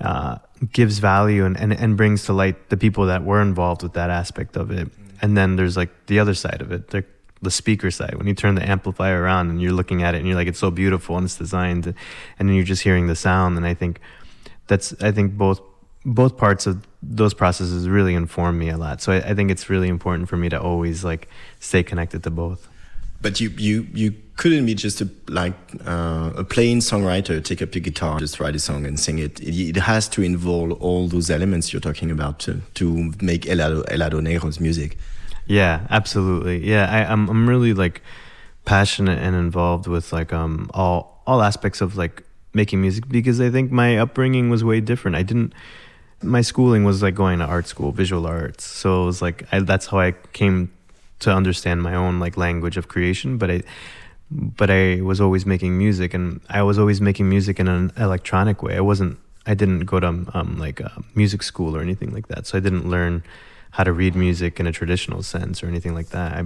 uh, 0.00 0.38
gives 0.72 0.98
value 0.98 1.44
and, 1.44 1.56
and, 1.56 1.72
and 1.72 1.96
brings 1.96 2.24
to 2.24 2.32
light 2.32 2.70
the 2.70 2.76
people 2.76 3.06
that 3.06 3.24
were 3.24 3.40
involved 3.40 3.82
with 3.82 3.92
that 3.92 4.10
aspect 4.10 4.56
of 4.56 4.70
it. 4.72 4.88
And 5.22 5.36
then 5.36 5.54
there's 5.56 5.76
like 5.76 5.90
the 6.06 6.18
other 6.18 6.34
side 6.34 6.60
of 6.60 6.72
it, 6.72 6.88
the, 6.88 7.04
the 7.44 7.50
speaker 7.50 7.90
side. 7.90 8.14
When 8.16 8.26
you 8.26 8.34
turn 8.34 8.54
the 8.54 8.68
amplifier 8.68 9.22
around 9.22 9.50
and 9.50 9.62
you're 9.62 9.72
looking 9.72 10.02
at 10.02 10.14
it 10.14 10.18
and 10.18 10.26
you're 10.26 10.36
like, 10.36 10.48
it's 10.48 10.58
so 10.58 10.70
beautiful 10.70 11.16
and 11.16 11.24
it's 11.24 11.36
designed, 11.36 11.86
and 11.86 12.48
then 12.48 12.54
you're 12.54 12.64
just 12.64 12.82
hearing 12.82 13.06
the 13.06 13.16
sound. 13.16 13.56
And 13.56 13.66
I 13.66 13.74
think 13.74 14.00
that's, 14.66 14.94
I 15.02 15.12
think 15.12 15.36
both 15.36 15.60
both 16.04 16.36
parts 16.36 16.66
of 16.66 16.86
those 17.02 17.32
processes 17.32 17.88
really 17.88 18.14
inform 18.14 18.58
me 18.58 18.68
a 18.68 18.76
lot. 18.76 19.00
So 19.00 19.12
I, 19.12 19.30
I, 19.30 19.34
think 19.34 19.50
it's 19.50 19.70
really 19.70 19.88
important 19.88 20.28
for 20.28 20.36
me 20.36 20.50
to 20.50 20.60
always 20.60 21.02
like 21.02 21.28
stay 21.60 21.82
connected 21.82 22.22
to 22.24 22.30
both. 22.30 22.68
But 23.22 23.40
you 23.40 23.48
you 23.56 23.86
you 23.94 24.14
couldn't 24.36 24.66
be 24.66 24.74
just 24.74 25.00
a, 25.00 25.08
like 25.28 25.54
uh, 25.86 26.32
a 26.36 26.44
plain 26.44 26.80
songwriter, 26.80 27.42
take 27.42 27.62
up 27.62 27.74
your 27.74 27.80
guitar, 27.80 28.18
just 28.18 28.38
write 28.40 28.54
a 28.54 28.58
song 28.58 28.84
and 28.84 29.00
sing 29.00 29.18
it. 29.18 29.40
It, 29.40 29.76
it 29.76 29.76
has 29.76 30.08
to 30.10 30.22
involve 30.22 30.72
all 30.72 31.08
those 31.08 31.30
elements 31.30 31.72
you're 31.72 31.80
talking 31.80 32.10
about 32.10 32.38
to, 32.40 32.60
to 32.74 33.14
make 33.22 33.42
Helado, 33.42 33.86
Helado 33.88 34.20
Negro's 34.20 34.60
music. 34.60 34.98
Yeah, 35.46 35.86
absolutely. 35.90 36.66
Yeah, 36.66 36.88
I, 36.90 37.10
I'm 37.12 37.28
I'm 37.28 37.48
really 37.48 37.74
like 37.74 38.02
passionate 38.64 39.18
and 39.18 39.36
involved 39.36 39.86
with 39.86 40.12
like 40.12 40.32
um 40.32 40.70
all 40.72 41.22
all 41.26 41.42
aspects 41.42 41.80
of 41.80 41.96
like 41.96 42.22
making 42.54 42.80
music 42.80 43.08
because 43.08 43.40
I 43.40 43.50
think 43.50 43.70
my 43.70 43.98
upbringing 43.98 44.48
was 44.50 44.64
way 44.64 44.80
different. 44.80 45.16
I 45.16 45.22
didn't 45.22 45.52
my 46.22 46.40
schooling 46.40 46.84
was 46.84 47.02
like 47.02 47.14
going 47.14 47.38
to 47.40 47.44
art 47.44 47.66
school, 47.66 47.92
visual 47.92 48.26
arts. 48.26 48.64
So 48.64 49.02
it 49.02 49.06
was 49.06 49.22
like 49.22 49.46
I, 49.52 49.60
that's 49.60 49.86
how 49.86 50.00
I 50.00 50.12
came 50.32 50.72
to 51.20 51.30
understand 51.32 51.82
my 51.82 51.94
own 51.94 52.20
like 52.20 52.36
language 52.36 52.76
of 52.76 52.88
creation. 52.88 53.36
But 53.38 53.50
I, 53.50 53.62
but 54.30 54.70
I 54.70 55.00
was 55.02 55.20
always 55.20 55.46
making 55.46 55.76
music, 55.78 56.14
and 56.14 56.40
I 56.48 56.62
was 56.62 56.78
always 56.78 57.00
making 57.00 57.28
music 57.28 57.60
in 57.60 57.68
an 57.68 57.92
electronic 57.96 58.62
way. 58.62 58.76
I 58.76 58.80
wasn't. 58.80 59.18
I 59.46 59.52
didn't 59.54 59.80
go 59.80 60.00
to 60.00 60.06
um, 60.32 60.56
like 60.58 60.80
music 61.14 61.42
school 61.42 61.76
or 61.76 61.82
anything 61.82 62.12
like 62.14 62.28
that. 62.28 62.46
So 62.46 62.56
I 62.56 62.60
didn't 62.62 62.88
learn 62.88 63.22
how 63.74 63.84
to 63.84 63.92
read 63.92 64.14
music 64.14 64.60
in 64.60 64.66
a 64.66 64.72
traditional 64.72 65.22
sense 65.22 65.62
or 65.62 65.66
anything 65.66 65.94
like 65.94 66.08
that. 66.10 66.32
I 66.32 66.44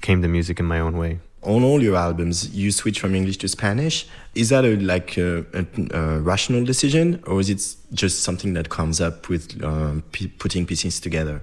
came 0.00 0.22
to 0.22 0.28
music 0.28 0.60
in 0.60 0.66
my 0.66 0.80
own 0.80 0.96
way. 0.96 1.20
On 1.42 1.62
all 1.62 1.82
your 1.82 1.96
albums 1.96 2.54
you 2.54 2.72
switch 2.72 2.98
from 3.00 3.14
english 3.14 3.38
to 3.38 3.48
spanish. 3.48 4.06
Is 4.34 4.48
that 4.48 4.64
a 4.64 4.76
like 4.76 5.16
a, 5.16 5.44
a, 5.60 5.64
a 6.00 6.20
rational 6.20 6.64
decision 6.64 7.22
or 7.26 7.40
is 7.40 7.48
it 7.50 7.60
just 7.94 8.22
something 8.22 8.54
that 8.54 8.68
comes 8.68 9.00
up 9.00 9.28
with 9.28 9.44
uh, 9.62 9.94
putting 10.38 10.66
pieces 10.66 11.00
together? 11.00 11.40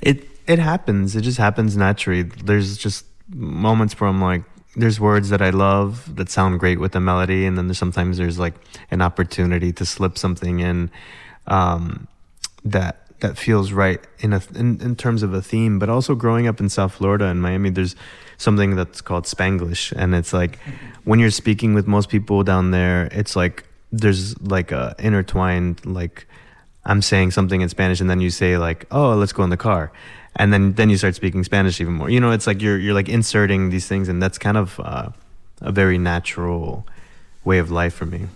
It 0.00 0.28
it 0.46 0.58
happens. 0.58 1.16
It 1.16 1.22
just 1.22 1.38
happens 1.38 1.76
naturally. 1.76 2.22
There's 2.22 2.76
just 2.76 3.06
moments 3.32 3.98
where 3.98 4.08
i'm 4.08 4.20
like 4.20 4.42
there's 4.76 5.00
words 5.00 5.30
that 5.30 5.40
i 5.40 5.50
love 5.50 6.14
that 6.16 6.28
sound 6.28 6.60
great 6.60 6.78
with 6.78 6.92
the 6.92 7.00
melody 7.00 7.46
and 7.46 7.56
then 7.56 7.68
there's 7.68 7.78
sometimes 7.78 8.18
there's 8.18 8.38
like 8.38 8.54
an 8.90 9.00
opportunity 9.00 9.72
to 9.72 9.84
slip 9.84 10.18
something 10.18 10.60
in 10.60 10.90
um, 11.46 12.06
that 12.64 13.03
that 13.24 13.38
feels 13.38 13.72
right 13.72 14.00
in 14.18 14.34
a 14.34 14.42
in, 14.54 14.78
in 14.82 14.94
terms 14.94 15.22
of 15.22 15.32
a 15.32 15.40
theme, 15.40 15.78
but 15.78 15.88
also 15.88 16.14
growing 16.14 16.46
up 16.46 16.60
in 16.60 16.68
South 16.68 16.92
Florida 16.92 17.24
and 17.24 17.40
Miami, 17.40 17.70
there's 17.70 17.96
something 18.36 18.76
that's 18.76 19.00
called 19.00 19.24
Spanglish, 19.24 19.92
and 19.96 20.14
it's 20.14 20.34
like 20.34 20.58
when 21.04 21.18
you're 21.18 21.30
speaking 21.30 21.72
with 21.72 21.86
most 21.86 22.10
people 22.10 22.44
down 22.44 22.70
there, 22.70 23.08
it's 23.12 23.34
like 23.34 23.64
there's 23.90 24.38
like 24.42 24.72
a 24.72 24.94
intertwined 24.98 25.86
like 25.86 26.26
I'm 26.84 27.00
saying 27.00 27.30
something 27.30 27.62
in 27.62 27.70
Spanish, 27.70 27.98
and 28.02 28.10
then 28.10 28.20
you 28.20 28.28
say 28.28 28.58
like, 28.58 28.84
"Oh, 28.90 29.14
let's 29.14 29.32
go 29.32 29.42
in 29.42 29.48
the 29.48 29.56
car," 29.56 29.90
and 30.36 30.52
then 30.52 30.74
then 30.74 30.90
you 30.90 30.98
start 30.98 31.14
speaking 31.14 31.44
Spanish 31.44 31.80
even 31.80 31.94
more. 31.94 32.10
You 32.10 32.20
know, 32.20 32.30
it's 32.30 32.46
like 32.46 32.60
you're 32.60 32.78
you're 32.78 32.98
like 33.00 33.08
inserting 33.08 33.70
these 33.70 33.88
things, 33.88 34.10
and 34.10 34.22
that's 34.22 34.36
kind 34.36 34.58
of 34.58 34.78
uh, 34.80 35.08
a 35.62 35.72
very 35.72 35.96
natural 35.96 36.86
way 37.42 37.58
of 37.58 37.70
life 37.70 37.94
for 37.94 38.04
me. 38.04 38.28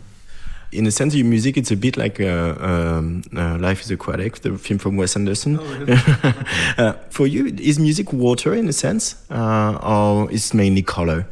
In 0.71 0.87
a 0.87 0.91
sense, 0.91 1.15
your 1.15 1.27
music 1.27 1.57
it's 1.57 1.71
a 1.71 1.77
bit 1.77 1.97
like 1.97 2.21
uh, 2.21 2.55
um, 2.61 3.23
uh, 3.35 3.57
Life 3.59 3.81
is 3.83 3.91
Aquatic, 3.91 4.41
the 4.41 4.59
film 4.59 4.79
from 4.79 4.97
Wes 4.97 5.17
Anderson. 5.17 5.59
uh, 6.79 6.93
for 7.09 7.27
you, 7.27 7.47
is 7.47 7.79
music 7.79 8.13
water 8.13 8.53
in 8.53 8.69
a 8.69 8.73
sense, 8.73 9.17
uh, 9.31 9.79
or 9.83 10.31
is 10.31 10.53
mainly 10.53 10.83
color? 10.83 11.27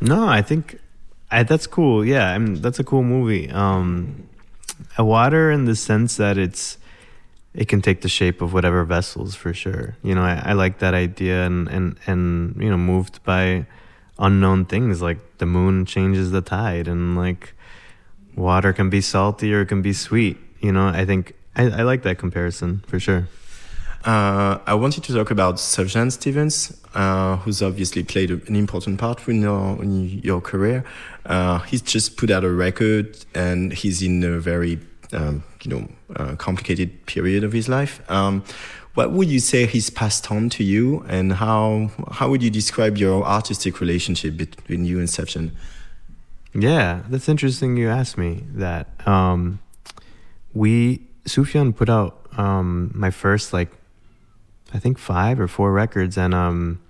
No, 0.00 0.26
I 0.26 0.40
think 0.40 0.78
I, 1.30 1.42
that's 1.42 1.66
cool. 1.66 2.04
Yeah, 2.04 2.30
I 2.30 2.38
mean, 2.38 2.62
that's 2.62 2.78
a 2.78 2.84
cool 2.84 3.02
movie. 3.02 3.50
Um, 3.50 4.28
a 4.98 5.04
water 5.04 5.50
in 5.50 5.66
the 5.66 5.76
sense 5.76 6.16
that 6.16 6.38
it's 6.38 6.78
it 7.54 7.68
can 7.68 7.82
take 7.82 8.00
the 8.00 8.08
shape 8.08 8.40
of 8.40 8.52
whatever 8.54 8.84
vessels 8.84 9.34
for 9.34 9.52
sure. 9.52 9.96
You 10.02 10.14
know, 10.14 10.22
I, 10.22 10.42
I 10.46 10.52
like 10.54 10.78
that 10.78 10.94
idea 10.94 11.44
and, 11.44 11.68
and 11.68 11.96
and 12.06 12.56
you 12.62 12.70
know 12.70 12.78
moved 12.78 13.22
by 13.24 13.66
unknown 14.18 14.64
things 14.64 15.02
like 15.02 15.18
the 15.38 15.46
moon 15.46 15.84
changes 15.84 16.30
the 16.30 16.40
tide 16.40 16.86
and 16.88 17.16
like 17.16 17.54
water 18.36 18.72
can 18.72 18.90
be 18.90 19.00
salty 19.00 19.52
or 19.54 19.62
it 19.62 19.66
can 19.66 19.82
be 19.82 19.92
sweet. 19.92 20.38
You 20.60 20.72
know, 20.72 20.88
I 20.88 21.04
think 21.04 21.34
I, 21.56 21.64
I 21.64 21.82
like 21.82 22.02
that 22.02 22.18
comparison 22.18 22.82
for 22.86 22.98
sure. 22.98 23.28
Uh, 24.04 24.58
I 24.66 24.74
wanted 24.74 25.04
to 25.04 25.14
talk 25.14 25.30
about 25.30 25.56
Sufjan 25.56 26.10
Stevens, 26.10 26.76
uh, 26.94 27.36
who's 27.36 27.62
obviously 27.62 28.02
played 28.02 28.30
an 28.30 28.56
important 28.56 28.98
part 28.98 29.26
in 29.28 29.42
your, 29.42 29.80
in 29.80 30.18
your 30.22 30.40
career. 30.40 30.84
Uh, 31.24 31.60
he's 31.60 31.82
just 31.82 32.16
put 32.16 32.28
out 32.30 32.42
a 32.42 32.50
record, 32.50 33.16
and 33.32 33.72
he's 33.72 34.02
in 34.02 34.24
a 34.24 34.40
very, 34.40 34.80
um, 35.12 35.44
you 35.62 35.70
know, 35.70 35.88
uh, 36.16 36.34
complicated 36.34 37.06
period 37.06 37.44
of 37.44 37.52
his 37.52 37.68
life. 37.68 38.02
Um, 38.10 38.42
what 38.94 39.12
would 39.12 39.28
you 39.28 39.38
say 39.38 39.66
he's 39.66 39.88
passed 39.88 40.30
on 40.32 40.50
to 40.50 40.64
you, 40.64 41.04
and 41.08 41.34
how 41.34 41.90
how 42.10 42.28
would 42.28 42.42
you 42.42 42.50
describe 42.50 42.98
your 42.98 43.24
artistic 43.24 43.80
relationship 43.80 44.36
between 44.36 44.84
you 44.84 44.98
and 44.98 45.08
Sufjan? 45.08 45.52
Yeah, 46.54 47.02
that's 47.08 47.28
interesting. 47.28 47.76
You 47.76 47.88
asked 47.88 48.18
me 48.18 48.44
that. 48.54 48.88
Um, 49.06 49.60
we 50.52 51.06
Sufjan 51.24 51.74
put 51.74 51.88
out 51.88 52.26
um, 52.36 52.92
my 52.94 53.10
first 53.10 53.52
like, 53.52 53.70
I 54.74 54.78
think 54.78 54.98
five 54.98 55.40
or 55.40 55.48
four 55.48 55.72
records, 55.72 56.18
and 56.18 56.34
um, 56.34 56.80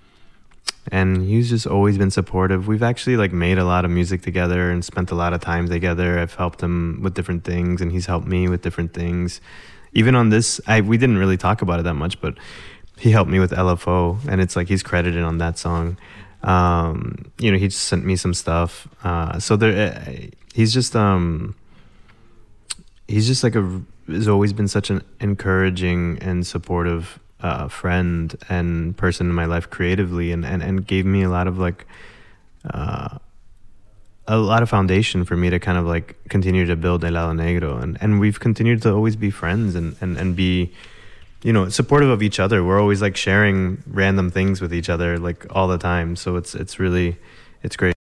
and 0.90 1.22
he's 1.22 1.48
just 1.48 1.66
always 1.66 1.98
been 1.98 2.10
supportive. 2.10 2.66
We've 2.66 2.82
actually 2.82 3.16
like 3.16 3.32
made 3.32 3.58
a 3.58 3.64
lot 3.64 3.84
of 3.84 3.90
music 3.90 4.22
together 4.22 4.70
and 4.70 4.84
spent 4.84 5.10
a 5.10 5.14
lot 5.14 5.32
of 5.32 5.40
time 5.40 5.68
together. 5.68 6.18
I've 6.18 6.34
helped 6.34 6.60
him 6.60 7.00
with 7.02 7.14
different 7.14 7.44
things, 7.44 7.80
and 7.80 7.92
he's 7.92 8.06
helped 8.06 8.26
me 8.26 8.48
with 8.48 8.62
different 8.62 8.94
things. 8.94 9.40
Even 9.92 10.14
on 10.14 10.30
this, 10.30 10.60
I 10.66 10.80
we 10.80 10.96
didn't 10.96 11.18
really 11.18 11.36
talk 11.36 11.62
about 11.62 11.78
it 11.78 11.84
that 11.84 11.94
much, 11.94 12.20
but 12.20 12.36
he 12.98 13.10
helped 13.10 13.30
me 13.30 13.38
with 13.38 13.52
LFO, 13.52 14.18
and 14.28 14.40
it's 14.40 14.56
like 14.56 14.68
he's 14.68 14.82
credited 14.82 15.22
on 15.22 15.38
that 15.38 15.58
song. 15.58 15.96
Um, 16.42 17.30
you 17.38 17.52
know, 17.52 17.58
he 17.58 17.68
just 17.68 17.84
sent 17.84 18.04
me 18.04 18.16
some 18.16 18.34
stuff. 18.34 18.88
Uh, 19.04 19.38
so 19.38 19.56
there, 19.56 19.92
uh, 19.92 20.12
he's 20.54 20.72
just 20.72 20.96
um, 20.96 21.54
he's 23.08 23.26
just 23.26 23.44
like 23.44 23.54
a 23.54 23.82
has 24.08 24.28
always 24.28 24.52
been 24.52 24.68
such 24.68 24.90
an 24.90 25.02
encouraging 25.20 26.18
and 26.20 26.46
supportive 26.46 27.20
uh, 27.40 27.68
friend 27.68 28.36
and 28.48 28.96
person 28.96 29.28
in 29.28 29.34
my 29.34 29.44
life 29.44 29.70
creatively, 29.70 30.32
and 30.32 30.44
and 30.44 30.62
and 30.62 30.86
gave 30.86 31.06
me 31.06 31.22
a 31.22 31.28
lot 31.28 31.46
of 31.46 31.58
like. 31.58 31.86
Uh, 32.72 33.18
a 34.28 34.36
lot 34.38 34.62
of 34.62 34.70
foundation 34.70 35.24
for 35.24 35.36
me 35.36 35.50
to 35.50 35.58
kind 35.58 35.76
of 35.76 35.84
like 35.84 36.16
continue 36.28 36.64
to 36.64 36.76
build 36.76 37.04
El 37.04 37.12
Lado 37.12 37.32
Negro 37.32 37.82
and, 37.82 37.98
and 38.00 38.20
we've 38.20 38.38
continued 38.38 38.80
to 38.82 38.94
always 38.94 39.16
be 39.16 39.30
friends 39.30 39.74
and, 39.74 39.96
and, 40.00 40.16
and 40.16 40.36
be 40.36 40.72
you 41.42 41.52
know 41.52 41.68
supportive 41.68 42.08
of 42.08 42.22
each 42.22 42.38
other. 42.40 42.64
We're 42.64 42.80
always 42.80 43.02
like 43.02 43.16
sharing 43.16 43.82
random 43.86 44.30
things 44.30 44.60
with 44.60 44.72
each 44.72 44.88
other 44.88 45.18
like 45.18 45.46
all 45.50 45.68
the 45.68 45.78
time. 45.78 46.16
So 46.16 46.36
it's 46.36 46.54
it's 46.54 46.78
really 46.78 47.16
it's 47.62 47.76
great 47.76 47.94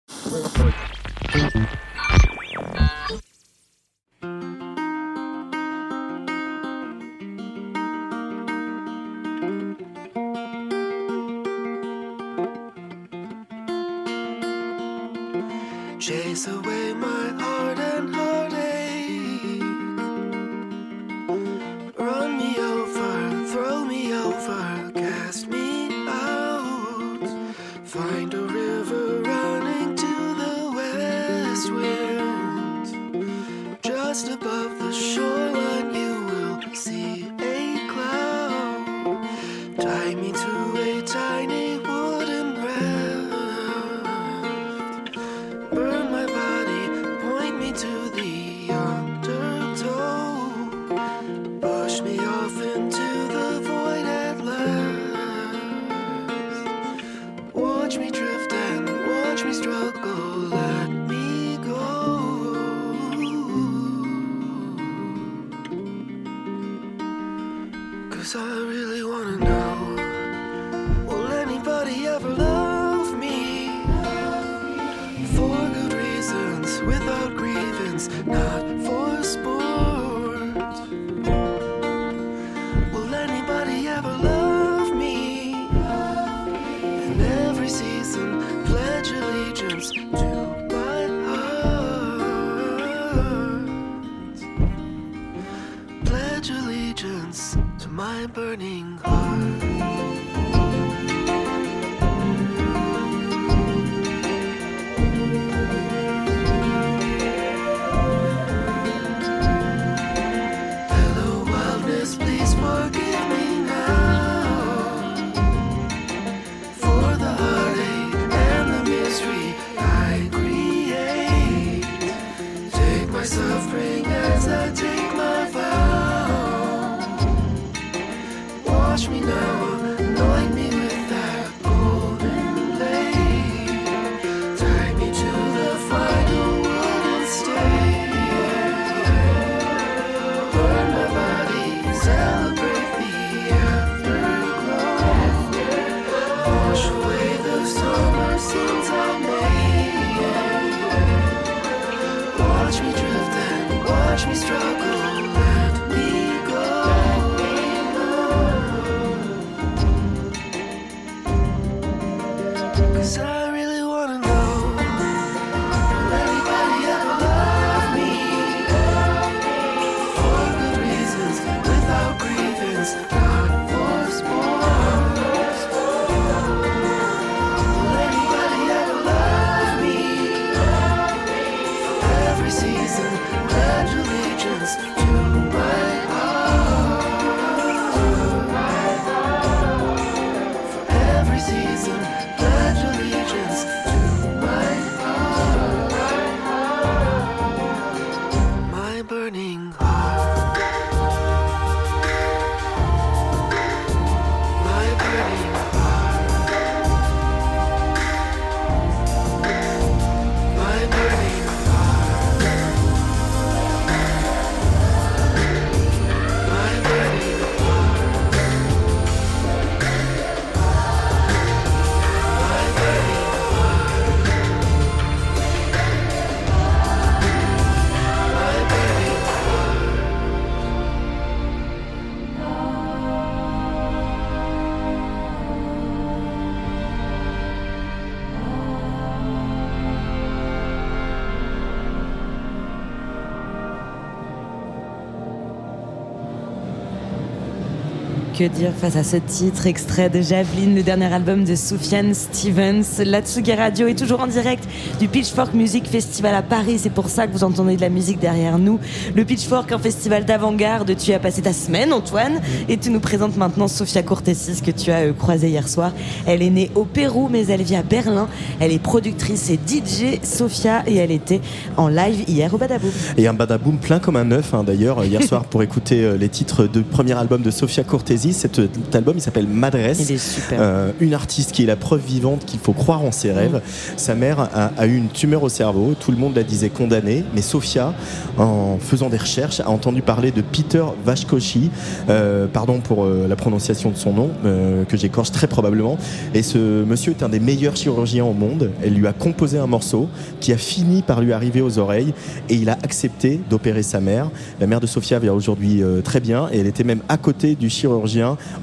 que 248.38 248.44
dire 248.44 248.70
face 248.72 248.94
à 248.94 249.02
ce 249.02 249.16
titre 249.16 249.66
extrait 249.66 250.10
de 250.10 250.20
Javeline, 250.20 250.76
le 250.76 250.84
dernier 250.84 251.12
album 251.12 251.42
de 251.42 251.56
Soufiane 251.56 252.14
Stevens. 252.14 252.84
La 253.04 253.20
Tsugi 253.20 253.52
Radio 253.52 253.88
est 253.88 253.98
toujours 253.98 254.20
en 254.20 254.28
direct 254.28 254.62
du 255.00 255.08
Pitchfork 255.08 255.54
Music 255.54 255.88
Festival 255.88 256.36
à 256.36 256.42
Paris. 256.42 256.78
C'est 256.78 256.92
pour 256.92 257.08
ça 257.08 257.26
que 257.26 257.32
vous 257.32 257.42
entendez 257.42 257.74
de 257.74 257.80
la 257.80 257.88
musique 257.88 258.20
derrière 258.20 258.60
nous. 258.60 258.78
Le 259.16 259.24
Pitchfork, 259.24 259.72
un 259.72 259.78
festival 259.80 260.24
d'avant-garde. 260.24 260.94
Tu 260.96 261.12
as 261.12 261.18
passé 261.18 261.42
ta 261.42 261.52
semaine, 261.52 261.92
Antoine, 261.92 262.40
et 262.68 262.76
tu 262.76 262.90
nous 262.90 263.00
présentes 263.00 263.36
maintenant 263.36 263.66
Sofia 263.66 264.04
Cortesis 264.04 264.62
que 264.62 264.70
tu 264.70 264.92
as 264.92 264.98
euh, 264.98 265.12
croisée 265.12 265.48
hier 265.48 265.68
soir. 265.68 265.90
Elle 266.24 266.40
est 266.42 266.50
née 266.50 266.70
au 266.76 266.84
Pérou, 266.84 267.28
mais 267.28 267.44
elle 267.46 267.62
vit 267.62 267.74
à 267.74 267.82
Berlin. 267.82 268.28
Elle 268.60 268.70
est 268.70 268.78
productrice 268.78 269.50
et 269.50 269.58
DJ, 269.58 270.22
Sofia, 270.22 270.84
et 270.86 270.94
elle 270.94 271.10
était 271.10 271.40
en 271.76 271.88
live 271.88 272.22
hier 272.28 272.54
au 272.54 272.58
Badaboum. 272.58 272.92
Et 273.16 273.26
un 273.26 273.34
badaboom 273.34 273.78
plein 273.78 273.98
comme 273.98 274.14
un 274.14 274.26
neuf 274.26 274.54
hein, 274.54 274.62
d'ailleurs 274.62 275.04
hier 275.04 275.22
soir 275.24 275.44
pour 275.44 275.64
écouter 275.64 276.04
euh, 276.04 276.16
les 276.16 276.28
titres 276.28 276.68
du 276.68 276.82
premier 276.82 277.14
album 277.14 277.42
de 277.42 277.50
Sofia 277.50 277.82
Cortesi. 278.28 278.32
Cet, 278.32 278.56
cet 278.56 278.94
album 278.94 279.16
il 279.16 279.20
s'appelle 279.20 279.46
Madresse. 279.46 280.00
Il 280.08 280.14
est 280.14 280.18
super. 280.18 280.58
Euh, 280.60 280.92
une 281.00 281.14
artiste 281.14 281.52
qui 281.52 281.62
est 281.62 281.66
la 281.66 281.76
preuve 281.76 282.00
vivante 282.04 282.44
qu'il 282.44 282.60
faut 282.60 282.72
croire 282.72 283.02
en 283.02 283.12
ses 283.12 283.32
rêves. 283.32 283.60
Sa 283.96 284.14
mère 284.14 284.40
a, 284.40 284.72
a 284.76 284.86
eu 284.86 284.96
une 284.96 285.08
tumeur 285.08 285.42
au 285.42 285.48
cerveau. 285.48 285.94
Tout 285.98 286.10
le 286.10 286.16
monde 286.16 286.36
la 286.36 286.42
disait 286.42 286.70
condamnée, 286.70 287.24
mais 287.34 287.42
Sofia, 287.42 287.94
en 288.36 288.78
faisant 288.78 289.08
des 289.08 289.16
recherches, 289.16 289.60
a 289.60 289.68
entendu 289.68 290.02
parler 290.02 290.30
de 290.30 290.42
Peter 290.42 290.84
Vashkoshi. 291.04 291.70
Euh, 292.08 292.46
pardon 292.46 292.80
pour 292.80 293.04
euh, 293.04 293.26
la 293.28 293.36
prononciation 293.36 293.90
de 293.90 293.96
son 293.96 294.12
nom, 294.12 294.30
euh, 294.44 294.84
que 294.84 294.96
j'écorche 294.96 295.32
très 295.32 295.46
probablement. 295.46 295.98
Et 296.34 296.42
ce 296.42 296.84
monsieur 296.84 297.12
est 297.12 297.22
un 297.22 297.28
des 297.28 297.40
meilleurs 297.40 297.76
chirurgiens 297.76 298.24
au 298.24 298.32
monde. 298.32 298.70
Elle 298.82 298.94
lui 298.94 299.06
a 299.06 299.12
composé 299.12 299.58
un 299.58 299.66
morceau 299.66 300.08
qui 300.40 300.52
a 300.52 300.56
fini 300.56 301.02
par 301.02 301.20
lui 301.20 301.32
arriver 301.32 301.60
aux 301.60 301.78
oreilles 301.78 302.12
et 302.48 302.54
il 302.54 302.68
a 302.68 302.78
accepté 302.82 303.40
d'opérer 303.48 303.82
sa 303.82 304.00
mère. 304.00 304.30
La 304.60 304.66
mère 304.66 304.80
de 304.80 304.86
Sofia 304.86 305.18
va 305.18 305.32
aujourd'hui 305.32 305.82
euh, 305.82 306.00
très 306.00 306.20
bien 306.20 306.48
et 306.52 306.58
elle 306.60 306.66
était 306.66 306.84
même 306.84 307.00
à 307.08 307.16
côté 307.16 307.54
du 307.54 307.68
chirurgien 307.68 308.17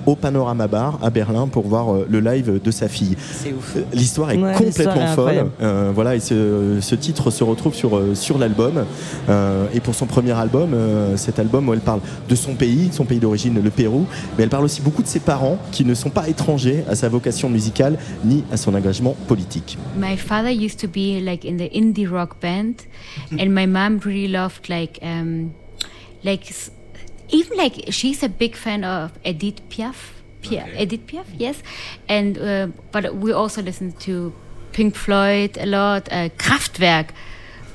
au 0.06 0.16
Panorama 0.16 0.68
Bar 0.68 1.00
à 1.02 1.10
Berlin 1.10 1.48
pour 1.48 1.68
voir 1.68 1.94
euh, 1.94 2.08
le 2.10 2.20
live 2.20 2.62
de 2.64 2.72
sa 2.72 2.88
fille. 2.88 3.16
Euh, 3.46 3.82
L'histoire 3.94 4.32
est 4.32 4.38
Ouais, 4.38 4.54
complètement 4.54 4.96
est 4.96 5.16
folle. 5.16 5.46
Euh, 5.62 5.92
voilà, 5.94 6.16
et 6.16 6.20
ce, 6.20 6.78
ce 6.82 6.96
titre 6.96 7.32
se 7.32 7.44
retrouve 7.44 7.74
sur, 7.74 8.00
sur 8.14 8.38
l'album. 8.38 8.86
Euh, 9.30 9.66
et 9.74 9.80
pour 9.80 9.96
son 9.96 10.06
premier 10.06 10.32
album, 10.34 10.74
euh, 10.74 11.18
cet 11.18 11.40
album 11.40 11.70
où 11.70 11.74
elle 11.74 11.80
parle 11.80 12.02
de 12.28 12.36
son 12.36 12.54
pays, 12.56 12.90
son 12.92 13.06
pays 13.06 13.20
d'origine, 13.20 13.62
le 13.64 13.70
Pérou, 13.70 14.06
mais 14.38 14.44
elle 14.44 14.50
parle 14.50 14.66
aussi 14.66 14.82
beaucoup 14.82 15.02
de 15.02 15.08
ses 15.08 15.20
parents 15.20 15.58
qui 15.72 15.86
ne 15.86 15.94
sont 15.94 16.10
pas 16.10 16.28
étrangers 16.28 16.84
à 16.90 16.96
sa 16.96 17.10
vocation 17.10 17.50
musicale 17.50 17.98
ni 18.24 18.44
à 18.52 18.58
son 18.58 18.76
engagement 18.76 19.16
politique. 19.28 19.78
My 19.98 20.18
father 20.18 20.52
used 20.52 20.80
to 20.82 20.88
be 20.88 21.22
like 21.24 21.46
in 21.46 21.58
the 21.58 21.70
indie 21.74 22.08
rock 22.10 22.38
band, 22.42 22.76
and 23.32 23.50
my 23.50 23.66
mom 23.66 24.00
really 24.06 24.28
loved 24.28 24.70
like 24.70 25.00
um, 25.02 25.52
like 26.24 26.54
even 27.30 27.58
like 27.58 27.92
she's 27.92 28.24
a 28.24 28.30
big 28.30 28.56
fan 28.56 28.84
of 28.84 29.12
Edith 29.24 29.68
Piaf. 29.70 30.12
Piaf 30.42 30.80
Edith 30.80 31.08
Piaf, 31.08 31.26
yes, 31.38 31.62
and 32.08 32.38
uh, 32.38 32.68
but 32.92 33.16
we 33.16 33.32
also 33.32 33.62
listen 33.62 33.92
to 33.94 34.34
Pink 34.74 34.96
Floyd 34.96 35.58
a 35.58 35.66
lot, 35.66 36.08
uh, 36.12 36.30
Kraftwerk. 36.38 37.10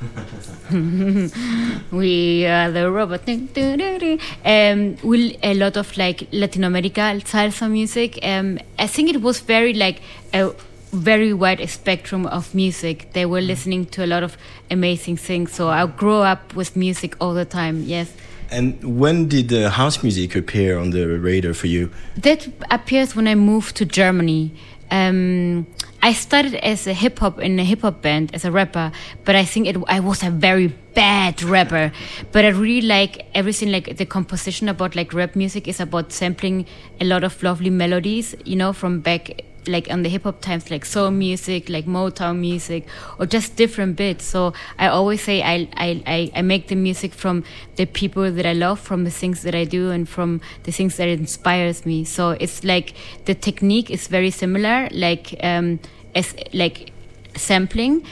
we 1.90 2.47
are 2.47 2.70
the 2.70 2.90
robot. 2.90 3.28
Um, 3.28 4.97
we 5.02 5.39
a 5.43 5.55
lot 5.55 5.77
of 5.77 5.97
like 5.98 6.28
Latin 6.32 6.64
America 6.64 7.01
salsa 7.01 7.70
music. 7.70 8.18
Um, 8.22 8.59
I 8.78 8.86
think 8.86 9.10
it 9.10 9.20
was 9.20 9.40
very 9.40 9.74
like 9.74 10.01
a 10.32 10.52
very 10.93 11.32
wide 11.32 11.68
spectrum 11.68 12.27
of 12.27 12.55
music. 12.55 13.12
They 13.12 13.27
were 13.27 13.40
listening 13.40 13.86
to 13.86 14.05
a 14.05 14.06
lot 14.06 14.22
of 14.22 14.36
amazing 14.70 15.16
things. 15.16 15.52
So 15.52 15.68
I 15.68 15.86
grew 15.86 16.18
up 16.18 16.55
with 16.55 16.77
music 16.77 17.16
all 17.20 17.35
the 17.35 17.44
time. 17.44 17.82
Yes. 17.82 18.12
And 18.51 18.98
when 18.98 19.28
did 19.28 19.52
uh, 19.52 19.70
house 19.70 20.02
music 20.02 20.35
appear 20.35 20.78
on 20.78 20.90
the 20.90 21.06
radar 21.06 21.55
for 21.55 21.68
you? 21.68 21.90
That 22.16 22.48
appears 22.70 23.14
when 23.14 23.28
I 23.28 23.35
moved 23.35 23.77
to 23.77 23.85
Germany. 23.85 24.52
Um, 24.90 25.66
I 26.02 26.12
started 26.14 26.55
as 26.55 26.86
a 26.86 26.93
hip 26.93 27.18
hop 27.20 27.39
in 27.39 27.60
a 27.60 27.64
hip 27.64 27.82
hop 27.82 28.02
band 28.02 28.35
as 28.35 28.44
a 28.44 28.51
rapper, 28.51 28.90
but 29.24 29.36
I 29.36 29.44
think 29.44 29.68
it, 29.68 29.77
I 29.86 30.01
was 30.01 30.22
a 30.22 30.31
very 30.31 30.68
bad 30.94 31.43
rapper. 31.43 31.93
But 32.32 32.44
I 32.44 32.48
really 32.48 32.86
like 32.86 33.27
everything, 33.35 33.70
like 33.70 33.97
the 33.98 34.06
composition 34.06 34.68
about 34.68 34.97
like 34.97 35.12
rap 35.12 35.36
music 35.36 35.68
is 35.68 35.78
about 35.78 36.10
sampling 36.10 36.66
a 37.01 37.05
lot 37.05 37.22
of 37.22 37.40
lovely 37.43 37.70
melodies, 37.70 38.35
you 38.44 38.56
know, 38.56 38.72
from 38.72 39.01
back 39.01 39.43
like 39.66 39.91
on 39.91 40.03
the 40.03 40.09
hip 40.09 40.24
hop 40.24 40.41
times, 40.41 40.70
like 40.70 40.85
soul 40.85 41.11
music, 41.11 41.69
like 41.69 41.87
Motown 41.87 42.39
music, 42.39 42.87
or 43.19 43.27
just 43.27 43.57
different 43.57 43.97
bits. 43.97 44.24
So 44.24 44.53
I 44.78 44.89
always 44.89 45.23
say 45.23 45.43
I, 45.43 45.69
I, 45.77 46.31
I, 46.35 46.43
make 46.43 46.69
the 46.69 46.74
music 46.74 47.12
from 47.12 47.45
the 47.77 47.87
people 47.87 48.31
that 48.31 48.47
I 48.47 48.53
love, 48.53 48.81
from 48.81 49.05
the 49.05 49.11
things 49.11 49.43
that 49.43 49.55
I 49.55 49.65
do, 49.65 49.91
and 49.91 50.09
from 50.09 50.41
the 50.65 50.73
things 50.73 50.97
that 50.97 51.09
inspires 51.09 51.85
me. 51.87 52.05
So 52.05 52.31
it's 52.31 52.65
like 52.65 52.95
the 53.24 53.35
technique 53.35 53.91
is 53.91 54.09
very 54.09 54.31
similar, 54.31 54.89
like 54.93 55.35
um, 55.43 55.81
as 56.15 56.35
like 56.53 56.93
sampling. 57.37 58.05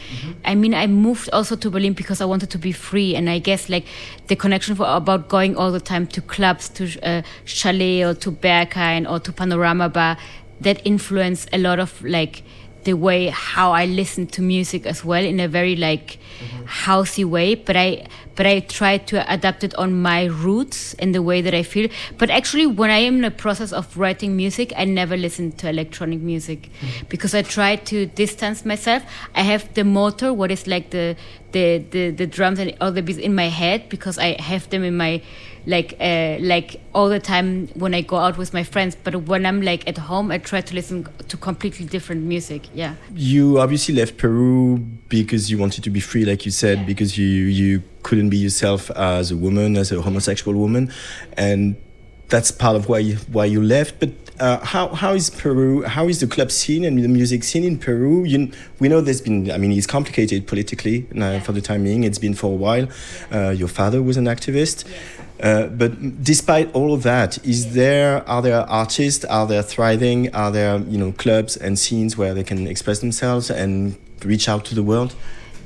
I 0.45 0.55
mean, 0.55 0.75
I 0.75 0.87
moved 0.87 1.31
also 1.33 1.57
to 1.57 1.71
Berlin 1.71 1.93
because 1.93 2.21
I 2.21 2.25
wanted 2.25 2.51
to 2.51 2.59
be 2.59 2.73
free, 2.73 3.15
and 3.15 3.29
I 3.29 3.39
guess 3.39 3.69
like 3.69 3.87
the 4.29 4.37
connection 4.37 4.75
for 4.75 4.87
about 4.87 5.29
going 5.29 5.57
all 5.57 5.73
the 5.73 5.81
time 5.81 6.07
to 6.09 6.21
clubs, 6.21 6.69
to 6.71 7.01
uh, 7.03 7.23
chalet, 7.45 8.03
or 8.03 8.15
to 8.15 8.33
Berghain, 8.33 9.11
or 9.11 9.19
to 9.21 9.33
Panorama 9.33 9.89
Bar, 9.89 10.17
that 10.61 10.81
influenced 10.85 11.49
a 11.53 11.59
lot 11.59 11.79
of 11.79 12.03
like 12.05 12.43
the 12.85 12.95
way 12.95 13.27
how 13.27 13.73
I 13.73 13.85
listen 13.87 14.27
to 14.29 14.41
music 14.41 14.87
as 14.87 15.05
well 15.05 15.23
in 15.23 15.41
a 15.41 15.49
very 15.49 15.77
like 15.77 16.19
housey 16.65 17.25
way. 17.25 17.55
But 17.55 17.77
I 17.77 18.07
but 18.37 18.47
I 18.47 18.61
try 18.61 18.99
to 18.99 19.33
adapt 19.33 19.65
it 19.65 19.75
on 19.75 20.01
my 20.01 20.27
roots 20.27 20.95
in 20.95 21.11
the 21.11 21.21
way 21.21 21.41
that 21.43 21.55
I 21.55 21.65
feel. 21.65 21.91
But 22.19 22.31
actually, 22.31 22.67
when 22.67 22.89
I 22.89 22.99
am 22.99 23.17
in 23.17 23.23
the 23.23 23.33
process 23.33 23.73
of 23.73 23.97
writing 23.97 24.37
music, 24.37 24.73
I 24.77 24.85
never 24.85 25.17
listen 25.17 25.51
to 25.53 25.69
electronic 25.69 26.21
music 26.21 26.71
because 27.09 27.35
I 27.35 27.43
try 27.43 27.77
to 27.77 28.07
distance 28.07 28.65
myself. 28.65 29.03
I 29.35 29.43
have 29.43 29.75
the 29.75 29.83
motor, 29.83 30.33
what 30.33 30.51
is 30.51 30.67
like 30.67 30.91
the 30.91 31.17
the 31.53 31.79
the, 31.91 32.11
the 32.11 32.27
drums 32.27 32.59
and 32.59 32.75
all 32.81 32.93
the 32.93 33.03
beats 33.03 33.19
in 33.19 33.35
my 33.35 33.49
head 33.49 33.89
because 33.89 34.19
I 34.19 34.41
have 34.41 34.71
them 34.71 34.85
in 34.85 34.97
my 34.97 35.21
like 35.69 35.95
uh, 36.01 36.39
like 36.41 36.81
all 36.95 37.09
the 37.11 37.21
time 37.21 37.69
when 37.75 37.95
I 37.95 38.01
go 38.01 38.17
out 38.17 38.39
with 38.39 38.53
my 38.55 38.65
friends. 38.65 38.97
But 38.97 39.15
when 39.29 39.45
I'm 39.45 39.61
like 39.61 39.87
at 39.87 39.99
home, 39.99 40.31
I 40.33 40.39
try 40.39 40.63
to 40.63 40.75
listen 40.75 41.07
to 41.29 41.37
completely 41.37 41.85
different 41.85 42.23
music. 42.25 42.69
Yeah. 42.75 42.95
You 43.15 43.61
obviously 43.61 43.95
left 43.95 44.17
Peru 44.17 44.79
because 45.09 45.51
you 45.51 45.59
wanted 45.59 45.85
to 45.85 45.91
be 45.91 46.01
free, 46.01 46.25
like 46.25 46.47
you 46.47 46.51
said, 46.51 46.87
because 46.87 47.19
you 47.19 47.27
you 47.27 47.83
couldn't 48.03 48.31
be 48.31 48.39
yourself 48.39 48.91
as 48.93 49.31
a 49.31 49.37
woman, 49.37 49.77
as 49.77 49.93
a 49.93 50.01
homosexual 50.01 50.59
woman, 50.59 50.91
and 51.37 51.77
that's 52.29 52.51
part 52.51 52.77
of 52.77 52.89
why 52.89 52.99
you, 52.99 53.17
why 53.31 53.45
you 53.45 53.63
left. 53.63 54.01
But 54.01 54.11
uh, 54.41 54.65
how 54.65 54.89
how 54.89 55.13
is 55.13 55.29
Peru? 55.29 55.83
How 55.83 56.09
is 56.09 56.21
the 56.21 56.27
club 56.27 56.51
scene 56.51 56.85
and 56.85 57.03
the 57.03 57.09
music 57.09 57.45
scene 57.45 57.65
in 57.65 57.79
Peru? 57.79 58.25
You, 58.25 58.51
we 58.79 58.89
know 58.89 59.03
there's 59.03 59.21
been. 59.21 59.51
I 59.51 59.59
mean, 59.59 59.73
it's 59.73 59.87
complicated 59.87 60.47
politically 60.47 61.07
uh, 61.21 61.41
for 61.41 61.53
the 61.53 61.61
time 61.61 61.85
being. 61.85 62.05
It's 62.05 62.19
been 62.19 62.35
for 62.35 62.47
a 62.47 62.57
while. 62.57 62.89
Uh, 63.31 63.51
your 63.51 63.69
father 63.69 64.03
was 64.03 64.17
an 64.17 64.25
activist. 64.25 64.85
Uh, 65.41 65.67
but 65.69 66.23
despite 66.25 66.73
all 66.75 66.93
of 66.93 67.03
that, 67.05 67.45
is 67.47 67.75
there 67.75 68.29
are 68.29 68.43
there 68.43 68.61
artists? 68.69 69.25
Are 69.25 69.47
there 69.47 69.63
thriving? 69.63 70.35
Are 70.35 70.51
there 70.51 70.79
you 70.79 70.99
know 70.99 71.13
clubs 71.13 71.57
and 71.57 71.79
scenes 71.79 72.17
where 72.17 72.35
they 72.35 72.45
can 72.45 72.67
express 72.67 72.99
themselves 72.99 73.51
and 73.51 73.97
reach 74.25 74.49
out 74.49 74.65
to 74.67 74.75
the 74.75 74.83
world? 74.83 75.15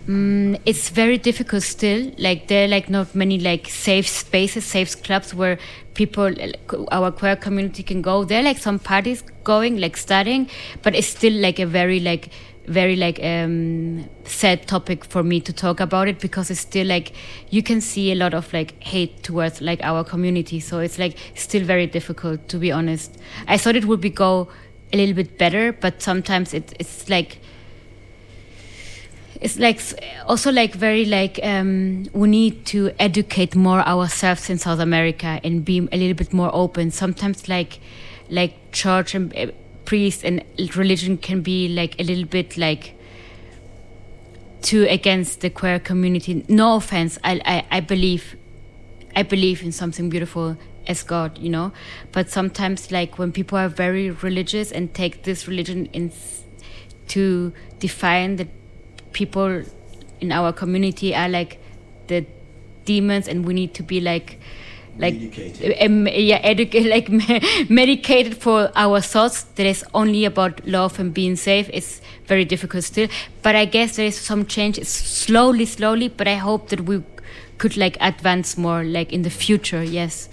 Mm, 0.08 0.60
it's 0.66 0.88
very 0.88 1.16
difficult 1.16 1.62
still. 1.62 2.10
Like 2.18 2.48
there 2.48 2.64
are 2.64 2.68
like 2.68 2.90
not 2.90 3.14
many 3.14 3.38
like 3.38 3.68
safe 3.68 4.08
spaces, 4.08 4.64
safe 4.64 5.00
clubs 5.02 5.32
where 5.32 5.58
people, 5.94 6.34
our 6.90 7.12
queer 7.12 7.36
community 7.36 7.82
can 7.82 8.02
go. 8.02 8.24
There 8.24 8.40
are 8.40 8.42
like 8.42 8.58
some 8.58 8.78
parties 8.78 9.22
going, 9.44 9.78
like 9.78 9.96
starting, 9.96 10.50
but 10.82 10.94
it's 10.96 11.06
still 11.06 11.32
like 11.32 11.60
a 11.60 11.66
very 11.66 12.00
like 12.00 12.30
very 12.66 12.94
like 12.94 13.18
um 13.22 14.08
sad 14.24 14.66
topic 14.68 15.04
for 15.04 15.22
me 15.22 15.40
to 15.40 15.52
talk 15.52 15.80
about 15.80 16.06
it 16.06 16.20
because 16.20 16.50
it's 16.50 16.60
still 16.60 16.86
like 16.86 17.12
you 17.50 17.62
can 17.62 17.80
see 17.80 18.12
a 18.12 18.14
lot 18.14 18.34
of 18.34 18.52
like 18.52 18.80
hate 18.82 19.22
towards 19.22 19.60
like 19.60 19.82
our 19.82 20.04
community 20.04 20.60
so 20.60 20.78
it's 20.78 20.98
like 20.98 21.16
still 21.34 21.64
very 21.64 21.86
difficult 21.86 22.48
to 22.48 22.58
be 22.58 22.70
honest 22.70 23.16
i 23.48 23.56
thought 23.58 23.74
it 23.74 23.84
would 23.84 24.00
be 24.00 24.10
go 24.10 24.48
a 24.92 24.96
little 24.96 25.14
bit 25.14 25.38
better 25.38 25.72
but 25.72 26.00
sometimes 26.00 26.54
it, 26.54 26.72
it's 26.78 27.08
like 27.08 27.38
it's 29.42 29.58
like 29.58 29.80
also 30.26 30.52
like 30.52 30.74
very 30.74 31.04
like 31.04 31.40
um, 31.42 32.06
we 32.12 32.28
need 32.28 32.64
to 32.66 32.92
educate 33.00 33.56
more 33.56 33.80
ourselves 33.80 34.48
in 34.48 34.56
South 34.56 34.78
America 34.78 35.40
and 35.42 35.64
be 35.64 35.78
a 35.90 35.96
little 35.96 36.14
bit 36.14 36.32
more 36.32 36.48
open. 36.54 36.92
Sometimes 36.92 37.48
like 37.48 37.80
like 38.30 38.70
church 38.70 39.16
and 39.16 39.52
uh, 39.92 39.98
priest 39.98 40.24
and 40.24 40.42
religion 40.76 41.18
can 41.18 41.42
be 41.42 41.68
like 41.68 42.00
a 42.00 42.04
little 42.04 42.24
bit 42.24 42.56
like 42.56 42.94
too 44.62 44.86
against 44.88 45.40
the 45.40 45.50
queer 45.50 45.78
community. 45.78 46.44
No 46.48 46.76
offense, 46.76 47.18
I 47.24 47.40
I, 47.44 47.76
I 47.76 47.80
believe 47.80 48.36
I 49.16 49.22
believe 49.22 49.62
in 49.62 49.72
something 49.72 50.10
beautiful 50.10 50.56
as 50.86 51.02
God, 51.02 51.38
you 51.38 51.50
know. 51.50 51.72
But 52.12 52.30
sometimes 52.30 52.90
like 52.90 53.18
when 53.18 53.32
people 53.32 53.58
are 53.58 53.68
very 53.68 54.10
religious 54.10 54.72
and 54.72 54.94
take 54.94 55.24
this 55.24 55.48
religion 55.48 55.86
in 55.92 56.12
to 57.08 57.52
define 57.78 58.36
the 58.36 58.46
people 59.12 59.62
in 60.20 60.32
our 60.32 60.52
community 60.52 61.14
are 61.14 61.28
like 61.28 61.58
the 62.06 62.24
demons 62.84 63.28
and 63.28 63.44
we 63.44 63.54
need 63.54 63.74
to 63.74 63.82
be 63.82 64.00
like 64.00 64.38
like 64.98 65.14
um, 65.80 66.06
yeah 66.06 66.40
educa- 66.42 66.88
like 66.94 67.08
medicated 67.70 68.36
for 68.36 68.70
our 68.74 69.00
thoughts 69.00 69.44
that 69.54 69.66
is 69.66 69.84
only 69.94 70.24
about 70.24 70.66
love 70.66 70.98
and 70.98 71.14
being 71.14 71.36
safe. 71.36 71.70
It's 71.72 72.00
very 72.26 72.44
difficult 72.44 72.84
still. 72.84 73.08
But 73.42 73.56
i 73.56 73.64
guess 73.64 73.96
there 73.96 74.06
is 74.06 74.18
some 74.18 74.46
change. 74.46 74.78
It's 74.78 74.90
slowly 74.90 75.64
slowly 75.66 76.08
but 76.08 76.28
i 76.28 76.34
hope 76.34 76.68
that 76.68 76.82
we 76.82 77.02
could 77.58 77.76
like 77.76 77.96
advance 78.00 78.58
more 78.58 78.84
like 78.84 79.12
in 79.12 79.22
the 79.22 79.30
future 79.30 79.82
yes. 79.82 80.28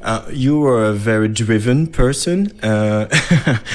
Uh, 0.00 0.24
you 0.32 0.60
were 0.60 0.84
a 0.84 0.92
very 0.92 1.26
driven 1.26 1.86
person. 1.88 2.52
Uh, 2.62 3.08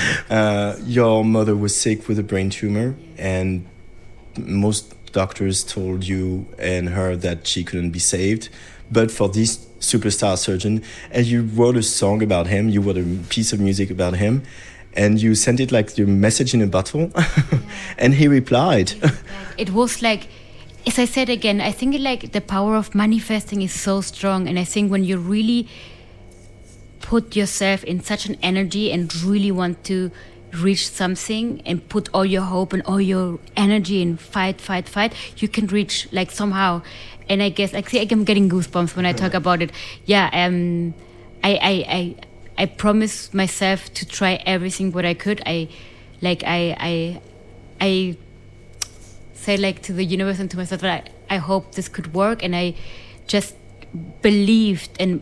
uh, 0.29 0.77
your 0.85 1.25
mother 1.25 1.55
was 1.55 1.75
sick 1.75 2.07
with 2.07 2.17
a 2.17 2.23
brain 2.23 2.49
tumor, 2.49 2.95
and 3.17 3.65
most 4.37 4.93
doctors 5.11 5.63
told 5.65 6.05
you 6.05 6.45
and 6.57 6.89
her 6.89 7.15
that 7.17 7.45
she 7.45 7.63
couldn't 7.63 7.91
be 7.91 7.99
saved. 7.99 8.49
But 8.89 9.11
for 9.11 9.27
this 9.27 9.57
superstar 9.83 10.37
surgeon, 10.37 10.83
and 11.11 11.25
you 11.25 11.43
wrote 11.43 11.77
a 11.77 11.83
song 11.83 12.23
about 12.23 12.47
him, 12.47 12.69
you 12.69 12.81
wrote 12.81 12.97
a 12.97 13.03
piece 13.29 13.53
of 13.53 13.59
music 13.59 13.91
about 13.91 14.15
him, 14.15 14.43
and 14.93 15.21
you 15.21 15.35
sent 15.35 15.59
it 15.59 15.71
like 15.71 15.97
your 15.97 16.07
message 16.07 16.53
in 16.53 16.61
a 16.61 16.67
bottle, 16.67 17.11
and 17.97 18.15
he 18.15 18.27
replied. 18.27 18.93
it 19.57 19.69
was 19.71 20.01
like 20.01 20.27
as 20.85 20.99
i 20.99 21.05
said 21.05 21.29
again 21.29 21.61
i 21.61 21.71
think 21.71 21.97
like 21.99 22.31
the 22.33 22.41
power 22.41 22.75
of 22.75 22.93
manifesting 22.93 23.61
is 23.61 23.71
so 23.71 24.01
strong 24.01 24.47
and 24.47 24.59
i 24.59 24.63
think 24.63 24.91
when 24.91 25.03
you 25.03 25.17
really 25.17 25.67
put 26.99 27.35
yourself 27.35 27.83
in 27.83 28.01
such 28.01 28.25
an 28.25 28.35
energy 28.41 28.91
and 28.91 29.13
really 29.23 29.51
want 29.51 29.83
to 29.83 30.11
reach 30.53 30.89
something 30.89 31.61
and 31.65 31.87
put 31.89 32.09
all 32.13 32.25
your 32.25 32.43
hope 32.43 32.73
and 32.73 32.83
all 32.83 33.01
your 33.01 33.39
energy 33.57 34.01
and 34.01 34.19
fight 34.19 34.61
fight 34.61 34.87
fight 34.87 35.13
you 35.37 35.47
can 35.47 35.67
reach 35.67 36.07
like 36.11 36.29
somehow 36.31 36.81
and 37.29 37.41
i 37.43 37.49
guess 37.49 37.73
actually 37.73 38.11
i'm 38.11 38.23
getting 38.23 38.49
goosebumps 38.49 38.95
when 38.95 39.05
i 39.05 39.13
talk 39.13 39.33
about 39.33 39.61
it. 39.61 39.71
Yeah 40.05 40.29
um 40.33 40.93
i 41.43 41.53
i 41.55 41.85
i, 41.99 42.15
I 42.57 42.65
promised 42.65 43.33
myself 43.33 43.93
to 43.95 44.05
try 44.05 44.35
everything 44.45 44.91
what 44.91 45.05
i 45.05 45.13
could. 45.13 45.41
I 45.45 45.69
like 46.21 46.43
i 46.45 46.75
i 46.79 47.21
i 47.81 48.17
say 49.43 49.57
like 49.57 49.81
to 49.83 49.93
the 49.93 50.03
universe 50.03 50.39
and 50.39 50.49
to 50.51 50.57
myself 50.57 50.81
that 50.81 51.11
I, 51.29 51.35
I 51.35 51.37
hope 51.37 51.75
this 51.75 51.89
could 51.89 52.13
work. 52.13 52.43
And 52.43 52.55
I 52.55 52.75
just 53.27 53.55
believed 54.21 54.89
and 54.99 55.21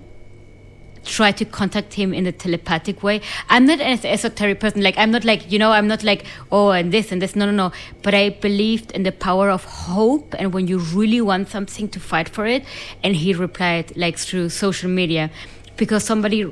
tried 1.05 1.37
to 1.37 1.45
contact 1.45 1.93
him 1.93 2.13
in 2.13 2.27
a 2.27 2.31
telepathic 2.31 3.03
way. 3.03 3.21
I'm 3.49 3.65
not 3.65 3.81
an 3.81 3.99
esoteric 4.05 4.59
person. 4.59 4.81
Like 4.81 4.97
I'm 4.97 5.11
not 5.11 5.23
like, 5.23 5.51
you 5.51 5.59
know, 5.59 5.71
I'm 5.71 5.87
not 5.87 6.03
like, 6.03 6.25
oh 6.51 6.69
and 6.69 6.91
this 6.91 7.11
and 7.11 7.21
this. 7.21 7.35
No 7.35 7.45
no 7.45 7.51
no. 7.51 7.71
But 8.01 8.13
I 8.13 8.29
believed 8.29 8.91
in 8.91 9.03
the 9.03 9.11
power 9.11 9.49
of 9.49 9.63
hope 9.63 10.35
and 10.37 10.53
when 10.53 10.67
you 10.67 10.79
really 10.79 11.21
want 11.21 11.49
something 11.49 11.89
to 11.89 11.99
fight 11.99 12.29
for 12.29 12.45
it. 12.45 12.63
And 13.03 13.15
he 13.15 13.33
replied 13.33 13.95
like 13.97 14.17
through 14.17 14.49
social 14.49 14.89
media. 14.89 15.31
Because 15.77 16.03
somebody 16.03 16.51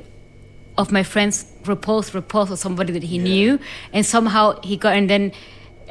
of 0.78 0.90
my 0.90 1.02
friends 1.02 1.46
reposed 1.66 2.14
reposed 2.14 2.50
of 2.50 2.58
somebody 2.58 2.92
that 2.92 3.02
he 3.02 3.18
knew 3.18 3.58
and 3.92 4.06
somehow 4.06 4.58
he 4.62 4.76
got 4.76 4.94
and 4.96 5.10
then 5.10 5.32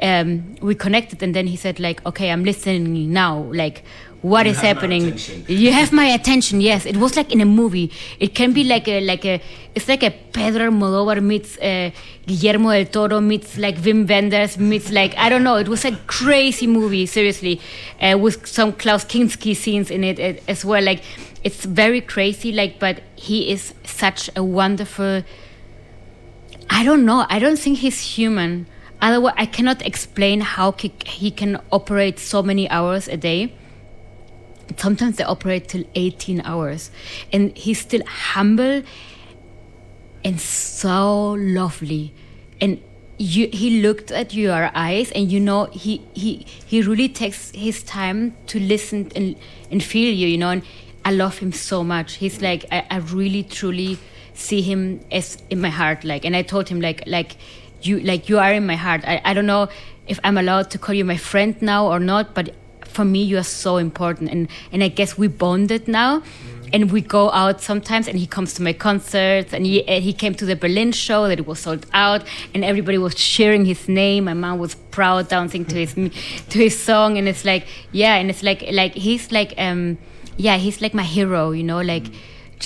um, 0.02 0.56
we 0.60 0.74
connected 0.74 1.22
and 1.22 1.34
then 1.34 1.46
he 1.46 1.56
said 1.56 1.78
like 1.78 2.04
okay 2.06 2.30
i'm 2.30 2.42
listening 2.42 3.12
now 3.12 3.38
like 3.52 3.84
what 4.22 4.44
You 4.46 4.52
is 4.52 4.60
happening 4.60 5.16
you 5.48 5.72
have 5.72 5.92
my 5.92 6.04
attention 6.04 6.60
yes 6.60 6.84
it 6.84 6.96
was 6.96 7.16
like 7.16 7.32
in 7.32 7.40
a 7.40 7.46
movie 7.46 7.90
it 8.18 8.34
can 8.34 8.52
be 8.52 8.64
like 8.64 8.86
a 8.86 9.00
like 9.00 9.24
a 9.24 9.40
it's 9.74 9.88
like 9.88 10.02
a 10.02 10.10
pedro 10.10 10.70
almodovar 10.70 11.22
meets 11.22 11.56
uh, 11.58 11.90
guillermo 12.26 12.70
del 12.72 12.84
toro 12.84 13.20
meets 13.20 13.56
like 13.56 13.76
wim 13.78 14.06
wenders 14.06 14.58
meets 14.58 14.90
like 14.90 15.16
i 15.16 15.28
don't 15.30 15.42
know 15.42 15.56
it 15.56 15.68
was 15.68 15.84
a 15.84 15.92
crazy 16.06 16.66
movie 16.66 17.06
seriously 17.06 17.60
uh, 18.02 18.16
with 18.18 18.46
some 18.46 18.72
klaus 18.72 19.04
kinski 19.04 19.56
scenes 19.56 19.90
in 19.90 20.04
it 20.04 20.20
uh, 20.20 20.38
as 20.48 20.64
well 20.64 20.82
like 20.82 21.02
it's 21.42 21.64
very 21.64 22.02
crazy 22.02 22.52
like 22.52 22.78
but 22.78 23.00
he 23.16 23.50
is 23.50 23.72
such 23.84 24.28
a 24.36 24.44
wonderful 24.44 25.22
I 26.72 26.84
don't 26.84 27.04
know. 27.04 27.26
I 27.28 27.40
don't 27.40 27.58
think 27.58 27.78
he's 27.78 28.16
human. 28.16 28.66
Otherwise, 29.02 29.34
I 29.36 29.46
cannot 29.46 29.84
explain 29.84 30.40
how 30.40 30.72
he, 30.72 30.92
he 31.04 31.30
can 31.32 31.60
operate 31.72 32.18
so 32.20 32.42
many 32.42 32.70
hours 32.70 33.08
a 33.08 33.16
day. 33.16 33.52
Sometimes 34.76 35.16
they 35.16 35.24
operate 35.24 35.68
till 35.68 35.84
18 35.94 36.42
hours. 36.42 36.90
And 37.32 37.56
he's 37.56 37.80
still 37.80 38.04
humble 38.06 38.82
and 40.24 40.40
so 40.40 41.32
lovely. 41.32 42.12
And 42.60 42.82
you, 43.18 43.48
he 43.52 43.82
looked 43.82 44.10
at 44.10 44.34
your 44.34 44.70
eyes 44.74 45.10
and 45.12 45.30
you 45.30 45.40
know 45.40 45.66
he, 45.66 46.02
he, 46.14 46.46
he 46.66 46.82
really 46.82 47.08
takes 47.08 47.50
his 47.50 47.82
time 47.82 48.36
to 48.46 48.58
listen 48.58 49.10
and, 49.14 49.36
and 49.70 49.82
feel 49.82 50.12
you, 50.14 50.28
you 50.28 50.38
know. 50.38 50.50
And 50.50 50.62
I 51.04 51.12
love 51.12 51.38
him 51.38 51.52
so 51.52 51.84
much. 51.84 52.14
He's 52.14 52.40
like, 52.40 52.64
I, 52.70 52.86
I 52.90 52.96
really, 52.98 53.42
truly 53.42 53.98
see 54.40 54.62
him 54.62 55.00
as 55.10 55.36
in 55.50 55.60
my 55.60 55.68
heart 55.68 56.02
like 56.02 56.24
and 56.24 56.34
i 56.34 56.42
told 56.42 56.68
him 56.68 56.80
like 56.80 57.02
like 57.06 57.36
you 57.82 58.00
like 58.00 58.28
you 58.28 58.38
are 58.38 58.52
in 58.52 58.66
my 58.66 58.76
heart 58.76 59.02
I, 59.06 59.20
I 59.24 59.34
don't 59.34 59.46
know 59.46 59.68
if 60.06 60.18
i'm 60.24 60.38
allowed 60.38 60.70
to 60.70 60.78
call 60.78 60.94
you 60.94 61.04
my 61.04 61.16
friend 61.16 61.60
now 61.60 61.86
or 61.86 62.00
not 62.00 62.34
but 62.34 62.54
for 63.00 63.06
me 63.06 63.22
you 63.22 63.38
are 63.38 63.50
so 63.66 63.78
important. 63.78 64.30
And 64.30 64.48
and 64.72 64.84
i 64.84 64.88
guess 64.88 65.16
we 65.16 65.26
bonded 65.28 65.88
now. 65.88 66.22
And 66.72 66.92
we 66.92 67.00
go 67.00 67.32
out 67.32 67.60
sometimes 67.60 68.06
and 68.06 68.16
he 68.16 68.28
comes 68.36 68.54
to 68.54 68.62
my 68.62 68.72
concerts 68.72 69.52
and 69.52 69.66
he, 69.66 69.82
he 70.08 70.12
came 70.12 70.34
to 70.40 70.44
the 70.50 70.54
berlin 70.54 70.92
show 70.92 71.26
that 71.26 71.40
it 71.42 71.46
was 71.52 71.58
sold 71.58 71.84
out 71.92 72.22
and 72.54 72.60
everybody 72.64 72.96
was 73.06 73.14
cheering 73.16 73.64
his 73.64 73.88
name. 73.88 74.20
My 74.32 74.34
mom 74.34 74.60
was 74.60 74.76
proud 74.98 75.26
dancing 75.28 75.64
to 75.72 75.76
his 75.84 75.92
to 76.52 76.56
his 76.66 76.76
song. 76.88 77.18
And 77.18 77.26
it's 77.26 77.44
like 77.52 77.64
yeah 78.02 78.14
and 78.20 78.30
it's 78.30 78.44
like 78.48 78.60
like 78.80 78.94
he's 79.06 79.32
like 79.38 79.54
um 79.66 79.98
yeah 80.36 80.56
he's 80.58 80.78
like 80.84 80.94
my 81.02 81.08
hero 81.16 81.42
you 81.58 81.64
know 81.70 81.80
like 81.94 82.06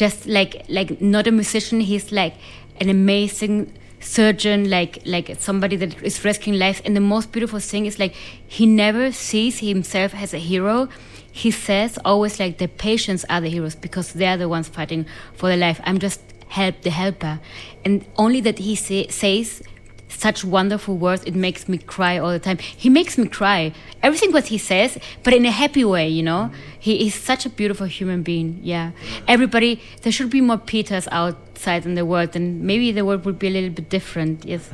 just 0.03 0.27
like 0.27 0.53
like 0.69 0.91
not 1.01 1.27
a 1.27 1.33
musician. 1.41 1.81
He's 1.81 2.11
like 2.13 2.35
an 2.83 2.89
amazing 2.91 3.57
surgeon 4.05 4.69
like 4.69 4.99
like 5.07 5.35
somebody 5.41 5.77
that 5.77 6.03
is 6.03 6.25
rescuing 6.25 6.59
lives 6.59 6.83
and 6.85 6.95
the 6.95 7.01
most 7.01 7.33
beautiful 7.33 7.59
thing 7.59 7.87
is 7.87 7.99
like 7.99 8.15
he 8.47 8.67
never 8.67 9.11
sees 9.11 9.59
himself 9.59 10.15
as 10.15 10.35
a 10.35 10.39
hero. 10.39 10.89
He 11.33 11.51
says 11.51 11.99
always 12.05 12.39
like 12.39 12.59
the 12.59 12.69
patients 12.69 13.25
are 13.29 13.41
the 13.41 13.49
heroes 13.49 13.75
because 13.75 14.13
they're 14.13 14.37
the 14.37 14.49
ones 14.49 14.69
fighting 14.69 15.07
for 15.35 15.49
their 15.49 15.57
life. 15.57 15.81
I'm 15.85 15.99
just 15.99 16.21
help 16.49 16.83
the 16.83 16.91
helper. 16.91 17.41
And 17.85 18.05
only 18.17 18.41
that 18.43 18.59
he 18.59 18.77
say, 18.77 19.09
says 19.09 19.63
such 20.09 20.45
wonderful 20.45 20.97
words 20.97 21.23
it 21.25 21.35
makes 21.35 21.69
me 21.69 21.79
cry 21.79 22.19
all 22.19 22.31
the 22.31 22.39
time. 22.39 22.59
He 22.59 22.89
makes 22.89 23.19
me 23.19 23.27
cry. 23.29 23.73
Everything 24.03 24.33
what 24.33 24.47
he 24.47 24.59
says 24.59 24.99
but 25.23 25.35
in 25.35 25.45
a 25.47 25.51
happy 25.51 25.85
way 25.85 26.09
you 26.09 26.23
know? 26.23 26.51
He 26.79 27.07
is 27.07 27.15
such 27.15 27.47
a 27.47 27.51
beautiful 27.51 27.87
human 27.87 28.23
being 28.23 28.61
yeah. 28.63 28.93
Everybody 29.29 29.81
there 30.03 30.13
should 30.13 30.31
be 30.31 30.41
more 30.41 30.59
peters 30.59 31.09
outside 31.11 31.87
in 31.87 31.95
the 31.95 32.05
world 32.05 32.37
and 32.37 32.63
maybe 32.63 32.93
the 32.93 33.05
world 33.05 33.25
would 33.25 33.39
be 33.39 33.49
a 33.49 33.51
little 33.51 33.71
bit 33.71 33.89
different 33.89 34.45
yes. 34.45 34.71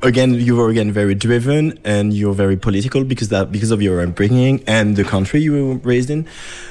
Again 0.00 0.34
you 0.34 0.54
were 0.54 0.68
again 0.68 0.92
very 0.92 1.16
driven 1.16 1.78
and 1.84 2.14
you're 2.14 2.34
very 2.34 2.56
political 2.56 3.02
because 3.02 3.30
that 3.30 3.50
because 3.50 3.72
of 3.72 3.82
your 3.82 4.00
upbringing 4.00 4.62
and 4.66 4.94
the 4.94 5.02
country 5.02 5.40
you 5.40 5.52
were 5.52 5.74
raised 5.78 6.08
in. 6.08 6.26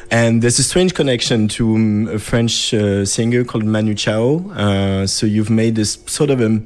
And 0.09 0.41
there's 0.41 0.59
a 0.59 0.63
strange 0.63 0.93
connection 0.93 1.49
to 1.49 1.75
um, 1.75 2.07
a 2.07 2.19
french 2.19 2.73
uh, 2.73 3.03
singer 3.03 3.43
called 3.43 3.65
manu 3.65 3.95
chao. 3.95 4.49
Uh, 4.51 5.05
so 5.07 5.25
you've 5.25 5.49
made 5.49 5.75
this 5.75 5.99
sort 6.05 6.29
of 6.29 6.39
a 6.39 6.61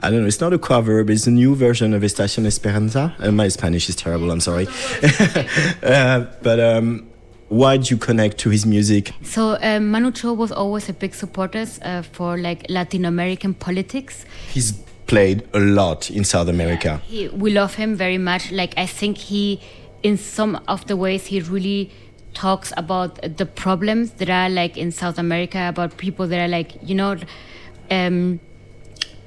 I 0.00 0.10
don't 0.10 0.20
know, 0.20 0.26
it's 0.26 0.40
not 0.40 0.52
a 0.52 0.58
cover, 0.58 1.02
but 1.04 1.12
it's 1.14 1.26
a 1.26 1.30
new 1.30 1.54
version 1.54 1.94
of 1.94 2.02
Estación 2.02 2.44
Esperanza. 2.46 3.14
Uh, 3.18 3.30
my 3.32 3.48
Spanish 3.48 3.88
is 3.88 3.96
terrible, 3.96 4.30
I'm 4.30 4.40
sorry. 4.40 4.66
uh, 5.82 6.26
but 6.42 6.60
um, 6.60 7.06
why 7.48 7.76
did 7.78 7.90
you 7.90 7.96
connect 7.96 8.38
to 8.38 8.50
his 8.50 8.66
music? 8.66 9.12
so 9.22 9.56
um, 9.62 9.90
manu 9.90 10.10
chao 10.10 10.32
was 10.32 10.50
always 10.50 10.88
a 10.88 10.92
big 10.92 11.14
supporter 11.14 11.64
uh, 11.82 12.02
for 12.02 12.36
like 12.36 12.66
latin 12.68 13.04
american 13.04 13.54
politics 13.54 14.24
He's 14.50 14.72
played 15.06 15.48
a 15.54 15.60
lot 15.60 16.10
in 16.10 16.24
South 16.24 16.48
America. 16.48 17.00
he, 17.06 17.28
we 17.28 17.52
love 17.52 17.74
him 17.76 17.94
very 17.94 18.18
much. 18.18 18.50
Like 18.50 18.74
I 18.76 18.86
think 18.86 19.16
he, 19.18 19.60
in 20.02 20.16
some 20.18 20.60
of 20.66 20.86
the 20.88 20.96
ways, 20.96 21.26
he 21.26 21.40
really 21.40 21.92
talks 22.34 22.72
about 22.76 23.22
the 23.36 23.46
problems 23.46 24.10
that 24.18 24.28
are 24.28 24.50
like 24.50 24.76
in 24.76 24.90
South 24.90 25.16
America 25.18 25.68
about 25.68 25.96
people 25.96 26.26
that 26.26 26.40
are 26.44 26.48
like 26.48 26.72
you 26.82 26.96
know, 26.96 27.16
um, 27.90 28.40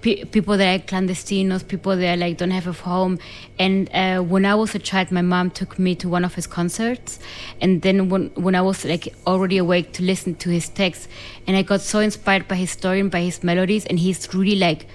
pe- 0.02 0.24
people 0.26 0.58
that 0.58 0.68
are 0.80 0.84
clandestinos, 0.86 1.68
people 1.68 1.96
that 1.96 2.14
are 2.14 2.18
like 2.18 2.38
don't 2.38 2.52
have 2.52 2.68
a 2.68 2.74
home. 2.74 3.20
And 3.58 3.90
uh, 3.94 4.22
when 4.22 4.46
I 4.46 4.56
was 4.56 4.76
a 4.76 4.80
child, 4.80 5.12
my 5.12 5.22
mom 5.22 5.52
took 5.52 5.78
me 5.80 5.96
to 5.96 6.10
one 6.10 6.26
of 6.26 6.36
his 6.36 6.48
concerts, 6.48 7.20
and 7.62 7.82
then 7.82 8.10
when 8.10 8.32
when 8.36 8.56
I 8.56 8.62
was 8.62 8.86
like 8.86 9.14
already 9.26 9.58
awake 9.58 9.94
to 9.94 10.04
listen 10.04 10.36
to 10.36 10.50
his 10.50 10.70
texts, 10.70 11.08
and 11.48 11.56
I 11.56 11.62
got 11.62 11.82
so 11.82 12.00
inspired 12.00 12.48
by 12.48 12.56
his 12.56 12.72
story 12.72 13.00
and 13.00 13.12
by 13.12 13.22
his 13.22 13.44
melodies, 13.44 13.86
and 13.86 14.00
he's 14.00 14.34
really 14.34 14.56
like 14.56 14.88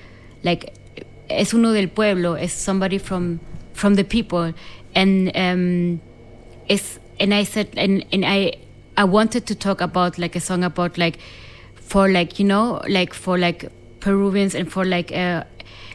like 0.43 0.75
es 1.29 1.55
uno 1.55 1.73
del 1.73 1.89
pueblo 1.89 2.35
es 2.35 2.53
somebody 2.53 2.99
from 2.99 3.41
from 3.73 3.95
the 3.95 4.05
people 4.05 4.53
and 4.95 5.35
um 5.37 6.01
it's 6.69 6.99
and 7.19 7.33
i 7.35 7.43
said 7.45 7.69
and 7.77 8.05
and 8.13 8.25
i 8.25 8.53
i 8.97 9.05
wanted 9.05 9.47
to 9.47 9.55
talk 9.55 9.81
about 9.81 10.19
like 10.19 10.37
a 10.37 10.41
song 10.41 10.63
about 10.63 10.99
like 10.99 11.19
for 11.75 12.09
like 12.09 12.39
you 12.39 12.45
know 12.45 12.81
like 12.89 13.15
for 13.15 13.39
like 13.39 13.71
peruvians 14.05 14.55
and 14.55 14.71
for 14.71 14.85
like 14.85 15.11
uh 15.13 15.43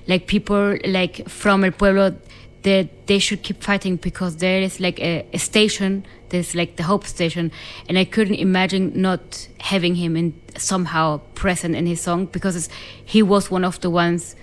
like 0.07 0.25
people 0.25 0.75
like 0.87 1.15
from 1.29 1.63
el 1.63 1.71
pueblo 1.71 2.15
that 2.63 2.87
they 3.07 3.19
should 3.19 3.41
keep 3.43 3.61
fighting 3.63 3.95
because 3.95 4.37
there 4.37 4.61
is 4.61 4.79
like 4.79 4.99
a, 4.99 5.25
a 5.31 5.37
station 5.37 6.03
there's 6.29 6.55
like 6.55 6.75
the 6.75 6.83
hope 6.83 7.05
station 7.05 7.51
and 7.87 7.99
i 7.99 8.03
couldn't 8.03 8.39
imagine 8.47 8.91
not 8.99 9.47
having 9.59 9.93
him 9.95 10.17
in 10.17 10.33
somehow 10.57 11.19
present 11.35 11.75
in 11.75 11.85
his 11.85 12.01
song 12.01 12.25
because 12.25 12.67
he 13.05 13.21
was 13.21 13.51
one 13.51 13.63
of 13.63 13.79
the 13.81 13.89
ones 13.89 14.35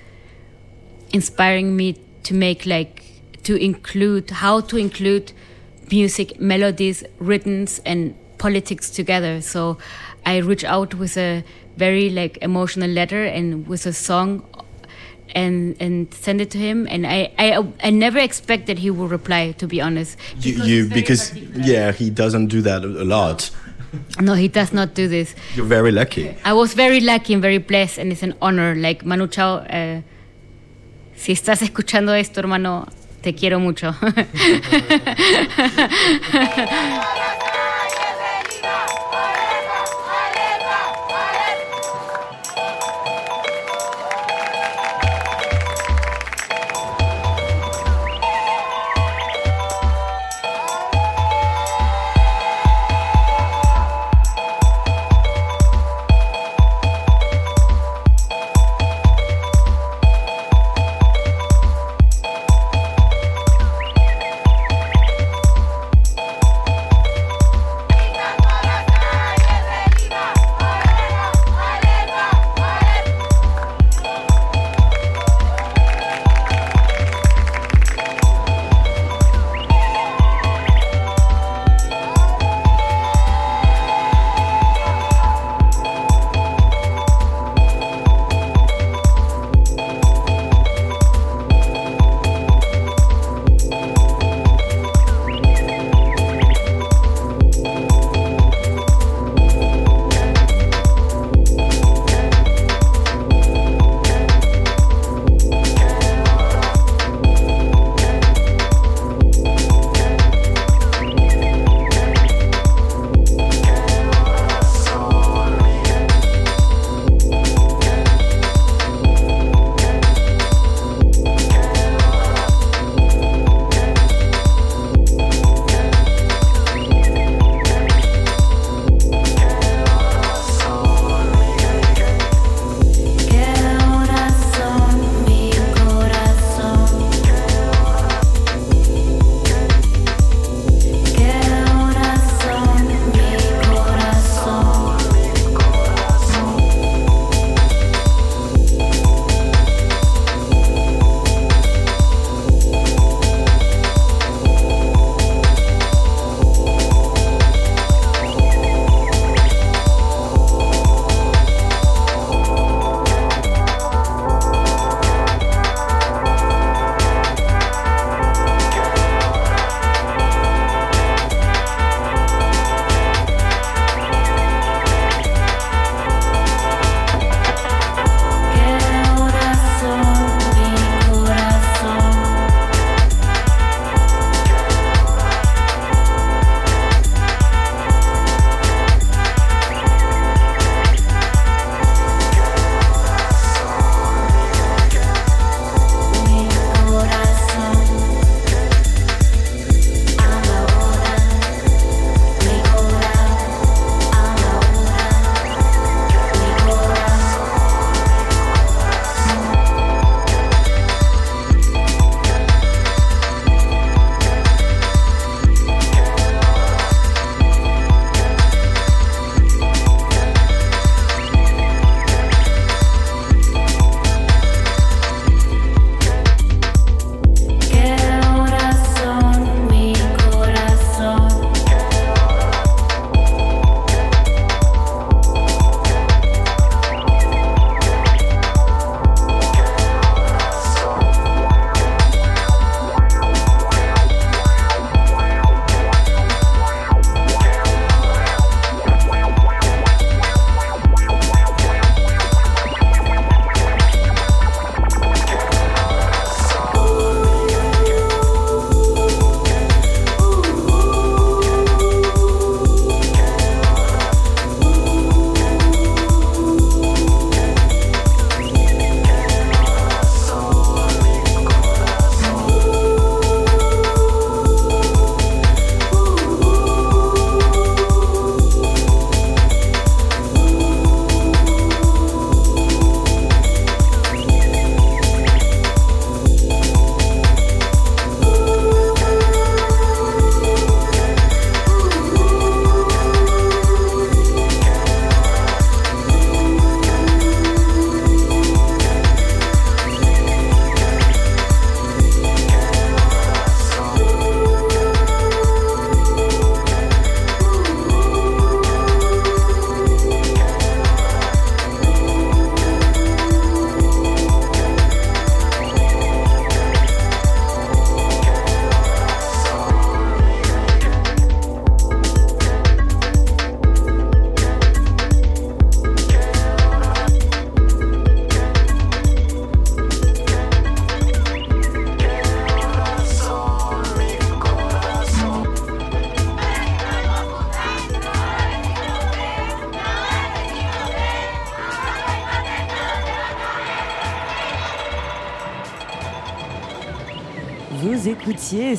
inspiring 1.12 1.76
me 1.76 1.96
to 2.22 2.34
make 2.34 2.66
like 2.66 3.02
to 3.42 3.56
include 3.56 4.30
how 4.30 4.60
to 4.60 4.76
include 4.76 5.32
music 5.90 6.40
melodies 6.40 7.02
rhythms 7.18 7.80
and 7.84 8.14
politics 8.38 8.90
together. 8.90 9.40
So 9.40 9.78
i 10.26 10.36
reach 10.36 10.64
out 10.64 10.94
with 10.94 11.16
a 11.16 11.42
very 11.76 12.10
like 12.10 12.38
emotional 12.42 12.90
letter 12.90 13.24
and 13.24 13.66
with 13.66 13.86
a 13.86 13.92
song 13.92 14.42
and 15.34 15.76
and 15.80 16.12
send 16.14 16.40
it 16.40 16.50
to 16.50 16.58
him. 16.58 16.86
And 16.90 17.06
I, 17.06 17.32
I 17.38 17.64
I 17.82 17.90
never 17.90 18.18
expected 18.18 18.78
he 18.78 18.90
will 18.90 19.08
reply 19.08 19.52
to 19.52 19.66
be 19.66 19.80
honest. 19.80 20.18
You, 20.40 20.64
you 20.64 20.88
because 20.88 21.34
yeah, 21.54 21.92
he 21.92 22.10
doesn't 22.10 22.48
do 22.48 22.62
that 22.62 22.84
a 22.84 23.02
a 23.02 23.04
lot. 23.04 23.50
no 24.20 24.34
he 24.34 24.48
does 24.48 24.72
not 24.72 24.94
do 24.94 25.08
this. 25.08 25.34
You're 25.54 25.66
very 25.66 25.92
lucky. 25.92 26.34
I 26.44 26.52
was 26.54 26.74
very 26.74 27.00
lucky 27.00 27.32
and 27.34 27.42
very 27.42 27.58
blessed 27.58 27.98
and 27.98 28.12
it's 28.12 28.22
an 28.22 28.34
honor. 28.40 28.74
Like 28.74 29.04
Manu 29.04 29.26
Chao 29.28 29.58
eh, 29.68 30.02
si 31.14 31.32
estás 31.32 31.62
escuchando 31.62 32.14
esto 32.14 32.40
hermano 32.40 32.86
te 33.22 33.34
quiero 33.34 33.58
mucho 33.58 33.94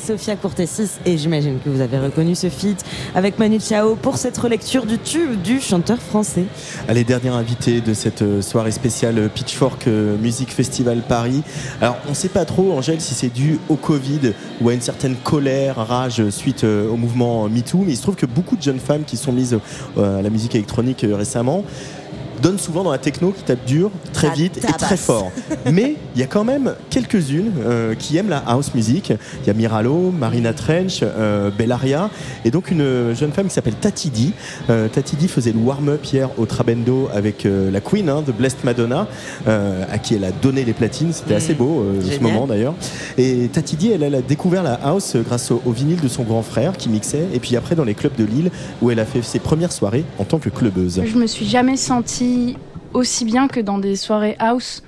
Sophia 0.08 0.36
Courtesis 0.36 1.00
et 1.04 1.18
j'imagine 1.18 1.58
que 1.62 1.68
vous 1.68 1.82
avez 1.82 1.98
reconnu 1.98 2.34
ce 2.34 2.48
feat 2.48 2.82
avec 3.14 3.38
Manu 3.38 3.60
Chao 3.60 3.94
pour 3.94 4.16
cette 4.16 4.38
relecture 4.38 4.86
du 4.86 4.96
tube 4.96 5.42
du 5.42 5.60
chanteur 5.60 5.98
français. 5.98 6.44
Allez, 6.88 7.04
dernière 7.04 7.34
invitée 7.34 7.82
de 7.82 7.92
cette 7.92 8.22
euh, 8.22 8.40
soirée 8.40 8.70
spéciale 8.70 9.18
euh, 9.18 9.28
Pitchfork 9.28 9.86
euh, 9.86 10.16
Music 10.16 10.50
Festival 10.50 11.02
Paris. 11.06 11.42
Alors, 11.82 11.98
on 12.06 12.10
ne 12.10 12.14
sait 12.14 12.30
pas 12.30 12.46
trop, 12.46 12.72
Angèle, 12.72 13.02
si 13.02 13.12
c'est 13.12 13.28
dû 13.28 13.58
au 13.68 13.76
Covid 13.76 14.32
ou 14.62 14.70
à 14.70 14.72
une 14.72 14.80
certaine 14.80 15.14
colère, 15.14 15.76
rage 15.76 16.26
suite 16.30 16.64
au 16.64 16.96
mouvement 16.96 17.46
MeToo, 17.46 17.84
mais 17.84 17.92
il 17.92 17.96
se 17.96 18.02
trouve 18.02 18.16
que 18.16 18.24
beaucoup 18.24 18.56
de 18.56 18.62
jeunes 18.62 18.80
femmes 18.80 19.04
qui 19.04 19.18
sont 19.18 19.32
mises 19.32 19.58
à 19.98 20.22
la 20.22 20.30
musique 20.30 20.54
électronique 20.54 21.04
récemment 21.06 21.64
donnent 22.40 22.58
souvent 22.58 22.84
dans 22.84 22.92
la 22.92 22.98
techno 22.98 23.32
qui 23.32 23.42
tape 23.42 23.64
dur, 23.64 23.90
très 24.18 24.28
Ça 24.28 24.34
vite 24.34 24.58
et 24.58 24.72
très 24.72 24.96
fort. 24.96 25.30
Mais 25.72 25.94
il 26.14 26.20
y 26.20 26.24
a 26.24 26.26
quand 26.26 26.44
même 26.44 26.74
quelques-unes 26.90 27.52
euh, 27.64 27.94
qui 27.94 28.16
aiment 28.16 28.28
la 28.28 28.38
house 28.38 28.74
music. 28.74 29.12
Il 29.42 29.46
y 29.46 29.50
a 29.50 29.54
Miralo, 29.54 30.10
Marina 30.10 30.52
Trench, 30.52 31.00
euh, 31.02 31.50
Bellaria, 31.56 32.10
et 32.44 32.50
donc 32.50 32.70
une 32.70 32.80
euh, 32.80 33.14
jeune 33.14 33.32
femme 33.32 33.46
qui 33.46 33.54
s'appelle 33.54 33.74
Tatidi. 33.74 34.32
Euh, 34.70 34.88
Tatidi 34.88 35.28
faisait 35.28 35.52
le 35.52 35.60
warm-up 35.60 36.04
hier 36.04 36.30
au 36.36 36.46
Trabendo 36.46 37.08
avec 37.14 37.46
euh, 37.46 37.70
la 37.70 37.80
Queen 37.80 38.08
hein, 38.08 38.22
de 38.26 38.32
Blessed 38.32 38.64
Madonna, 38.64 39.06
euh, 39.46 39.84
à 39.90 39.98
qui 39.98 40.14
elle 40.14 40.24
a 40.24 40.32
donné 40.32 40.64
les 40.64 40.72
platines. 40.72 41.12
C'était 41.12 41.34
assez 41.34 41.54
beau 41.54 41.82
euh, 41.82 42.00
ce 42.02 42.20
moment 42.20 42.46
d'ailleurs. 42.46 42.74
Et 43.16 43.48
Tatidi, 43.52 43.92
elle, 43.92 44.02
elle 44.02 44.16
a 44.16 44.22
découvert 44.22 44.62
la 44.62 44.74
house 44.74 45.16
grâce 45.16 45.50
au, 45.50 45.62
au 45.64 45.70
vinyle 45.70 46.00
de 46.00 46.08
son 46.08 46.24
grand 46.24 46.42
frère 46.42 46.76
qui 46.76 46.88
mixait, 46.88 47.26
et 47.32 47.38
puis 47.38 47.56
après 47.56 47.74
dans 47.74 47.84
les 47.84 47.94
clubs 47.94 48.16
de 48.16 48.24
Lille 48.24 48.50
où 48.82 48.90
elle 48.90 48.98
a 48.98 49.04
fait 49.04 49.22
ses 49.22 49.38
premières 49.38 49.72
soirées 49.72 50.04
en 50.18 50.24
tant 50.24 50.38
que 50.38 50.48
clubeuse. 50.48 51.00
Je 51.04 51.16
me 51.16 51.26
suis 51.26 51.46
jamais 51.46 51.76
sentie 51.76 52.56
aussi 52.94 53.24
bien 53.24 53.48
que 53.48 53.60
dans 53.60 53.78
des 53.78 53.96
soirées 53.96 54.36
house, 54.38 54.82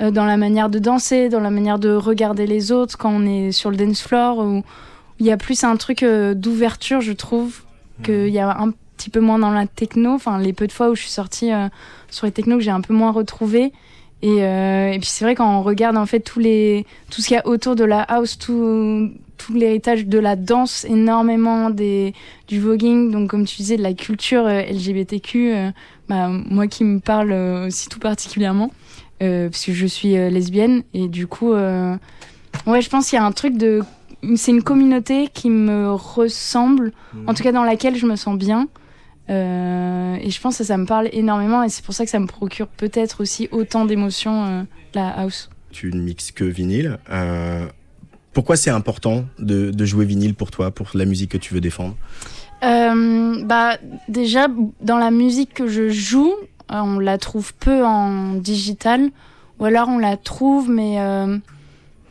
euh, 0.00 0.10
dans 0.10 0.24
la 0.24 0.36
manière 0.36 0.68
de 0.68 0.78
danser, 0.78 1.28
dans 1.28 1.40
la 1.40 1.50
manière 1.50 1.78
de 1.78 1.90
regarder 1.90 2.46
les 2.46 2.72
autres 2.72 2.96
quand 2.96 3.10
on 3.10 3.26
est 3.26 3.52
sur 3.52 3.70
le 3.70 3.76
dance 3.76 4.02
floor, 4.02 4.38
où 4.38 4.62
il 5.18 5.26
y 5.26 5.30
a 5.30 5.36
plus 5.36 5.62
un 5.64 5.76
truc 5.76 6.02
euh, 6.02 6.34
d'ouverture, 6.34 7.00
je 7.00 7.12
trouve, 7.12 7.62
qu'il 8.02 8.28
y 8.28 8.40
a 8.40 8.58
un 8.58 8.72
petit 8.96 9.10
peu 9.10 9.20
moins 9.20 9.38
dans 9.38 9.50
la 9.50 9.66
techno. 9.66 10.12
Enfin, 10.12 10.38
les 10.38 10.52
peu 10.52 10.66
de 10.66 10.72
fois 10.72 10.90
où 10.90 10.94
je 10.94 11.02
suis 11.02 11.10
sortie 11.10 11.52
euh, 11.52 11.68
sur 12.10 12.26
les 12.26 12.32
techno 12.32 12.56
que 12.56 12.62
j'ai 12.62 12.70
un 12.70 12.80
peu 12.80 12.94
moins 12.94 13.12
retrouvé. 13.12 13.72
Et, 14.22 14.44
euh, 14.44 14.92
et 14.92 14.98
puis 14.98 15.08
c'est 15.08 15.24
vrai 15.24 15.34
quand 15.34 15.58
on 15.58 15.62
regarde 15.62 15.96
en 15.96 16.06
fait 16.06 16.20
tous 16.20 16.38
les 16.38 16.86
tout 17.10 17.20
ce 17.20 17.28
qu'il 17.28 17.36
y 17.36 17.40
a 17.40 17.46
autour 17.46 17.74
de 17.74 17.84
la 17.84 18.02
house, 18.02 18.38
tout 18.38 19.10
tout 19.44 19.54
l'héritage 19.54 20.06
de 20.06 20.18
la 20.18 20.36
danse, 20.36 20.84
énormément 20.84 21.70
des 21.70 22.14
du 22.48 22.60
voguing, 22.60 23.10
donc 23.10 23.30
comme 23.30 23.44
tu 23.44 23.56
disais 23.56 23.76
de 23.76 23.82
la 23.82 23.94
culture 23.94 24.46
euh, 24.46 24.62
LGBTQ, 24.62 25.54
euh, 25.54 25.70
bah, 26.08 26.28
moi 26.28 26.66
qui 26.66 26.84
me 26.84 27.00
parle 27.00 27.32
euh, 27.32 27.66
aussi 27.66 27.88
tout 27.88 27.98
particulièrement, 27.98 28.70
parce 29.18 29.64
que 29.64 29.72
je 29.72 29.86
suis 29.86 30.14
lesbienne 30.14 30.82
et 30.94 31.06
du 31.06 31.28
coup, 31.28 31.52
ouais, 31.52 32.80
je 32.80 32.88
pense 32.88 33.08
qu'il 33.08 33.16
y 33.16 33.22
a 33.22 33.24
un 33.24 33.30
truc 33.30 33.56
de, 33.56 33.82
c'est 34.34 34.50
une 34.50 34.64
communauté 34.64 35.28
qui 35.32 35.48
me 35.48 35.92
ressemble, 35.92 36.90
en 37.28 37.32
tout 37.32 37.44
cas 37.44 37.52
dans 37.52 37.62
laquelle 37.62 37.94
je 37.94 38.04
me 38.06 38.16
sens 38.16 38.36
bien. 38.36 38.66
Euh, 39.30 40.16
et 40.20 40.30
je 40.30 40.40
pense 40.40 40.58
que 40.58 40.64
ça 40.64 40.76
me 40.76 40.86
parle 40.86 41.08
énormément 41.12 41.62
et 41.62 41.68
c'est 41.68 41.84
pour 41.84 41.94
ça 41.94 42.04
que 42.04 42.10
ça 42.10 42.18
me 42.18 42.26
procure 42.26 42.66
peut-être 42.66 43.22
aussi 43.22 43.48
autant 43.52 43.84
d'émotions 43.84 44.44
euh, 44.44 44.62
la 44.94 45.08
house. 45.08 45.48
Tu 45.70 45.90
ne 45.92 46.00
mixes 46.00 46.32
que 46.32 46.44
vinyle. 46.44 46.98
Euh, 47.10 47.66
pourquoi 48.32 48.56
c'est 48.56 48.70
important 48.70 49.24
de, 49.38 49.84
jouer 49.84 50.04
vinyle 50.04 50.34
pour 50.34 50.50
toi, 50.50 50.70
pour 50.70 50.88
la 50.94 51.04
musique 51.04 51.30
que 51.32 51.38
tu 51.38 51.54
veux 51.54 51.60
défendre 51.60 51.94
Euh, 52.64 53.42
bah 53.44 53.76
déjà 54.08 54.46
dans 54.80 54.98
la 54.98 55.10
musique 55.10 55.52
que 55.54 55.66
je 55.66 55.88
joue, 55.88 56.32
euh, 56.70 56.80
on 56.80 56.98
la 57.00 57.18
trouve 57.18 57.52
peu 57.54 57.84
en 57.84 58.34
digital 58.34 59.10
ou 59.58 59.64
alors 59.64 59.88
on 59.88 59.98
la 59.98 60.16
trouve 60.16 60.70
mais 60.70 61.00
euh, 61.00 61.36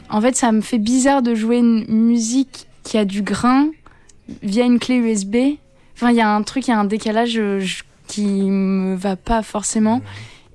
en 0.10 0.22
fait 0.22 0.36
ça 0.36 0.52
me 0.52 0.62
fait 0.62 0.78
bizarre 0.78 1.22
de 1.22 1.36
jouer 1.36 1.58
une 1.60 1.86
musique 1.88 2.68
qui 2.84 2.98
a 2.98 3.06
du 3.06 3.22
grain 3.22 3.70
via 4.44 4.66
une 4.66 4.80
clé 4.80 4.96
USB. 4.96 5.36
Enfin 5.96 6.12
il 6.12 6.18
y 6.18 6.22
a 6.22 6.30
un 6.30 6.44
truc, 6.44 6.68
il 6.68 6.72
y 6.72 6.74
a 6.74 6.80
un 6.80 6.86
décalage 6.86 7.40
je- 7.60 7.84
qui 8.08 8.26
me 8.26 8.96
va 8.96 9.16
pas 9.16 9.42
forcément. 9.44 10.02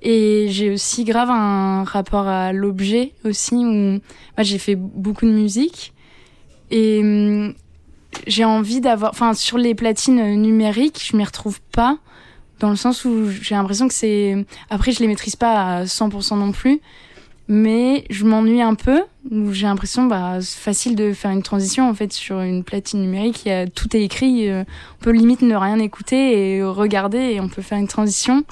Et 0.01 0.47
j'ai 0.49 0.71
aussi 0.71 1.03
grave 1.03 1.29
un 1.29 1.83
rapport 1.83 2.27
à 2.27 2.53
l'objet 2.53 3.13
aussi 3.25 3.55
où 3.55 3.63
moi 3.65 3.99
j'ai 4.41 4.59
fait 4.59 4.75
beaucoup 4.75 5.25
de 5.25 5.31
musique. 5.31 5.93
Et 6.69 6.99
hum, 6.99 7.53
j'ai 8.25 8.45
envie 8.45 8.81
d'avoir 8.81 9.11
enfin 9.11 9.33
sur 9.33 9.57
les 9.57 9.75
platines 9.75 10.35
numériques 10.41 11.01
je 11.11 11.15
m'y 11.15 11.23
retrouve 11.23 11.59
pas 11.71 11.97
dans 12.59 12.69
le 12.69 12.75
sens 12.75 13.05
où 13.05 13.29
j'ai 13.29 13.55
l'impression 13.55 13.87
que 13.87 13.93
c'est 13.93 14.45
après 14.69 14.91
je 14.91 14.99
les 14.99 15.07
maîtrise 15.07 15.35
pas 15.35 15.77
à 15.77 15.83
100% 15.83 16.37
non 16.37 16.51
plus 16.51 16.81
mais 17.47 18.05
je 18.09 18.25
m'ennuie 18.25 18.61
un 18.61 18.75
peu 18.75 19.03
où 19.31 19.53
j'ai 19.53 19.67
l'impression 19.67 20.05
bah 20.05 20.39
c'est 20.41 20.59
facile 20.59 20.95
de 20.95 21.13
faire 21.13 21.31
une 21.31 21.43
transition 21.43 21.89
en 21.89 21.93
fait 21.93 22.11
sur 22.11 22.41
une 22.41 22.63
platine 22.63 23.01
numérique. 23.01 23.49
Tout 23.73 23.95
est 23.95 24.03
écrit 24.03 24.49
euh, 24.49 24.63
on 24.99 25.03
peut 25.03 25.11
limite 25.11 25.41
ne 25.41 25.55
rien 25.55 25.79
écouter 25.79 26.55
et 26.55 26.63
regarder 26.63 27.19
et 27.19 27.39
on 27.39 27.47
peut 27.47 27.61
faire 27.61 27.77
une 27.77 27.87
transition 27.87 28.43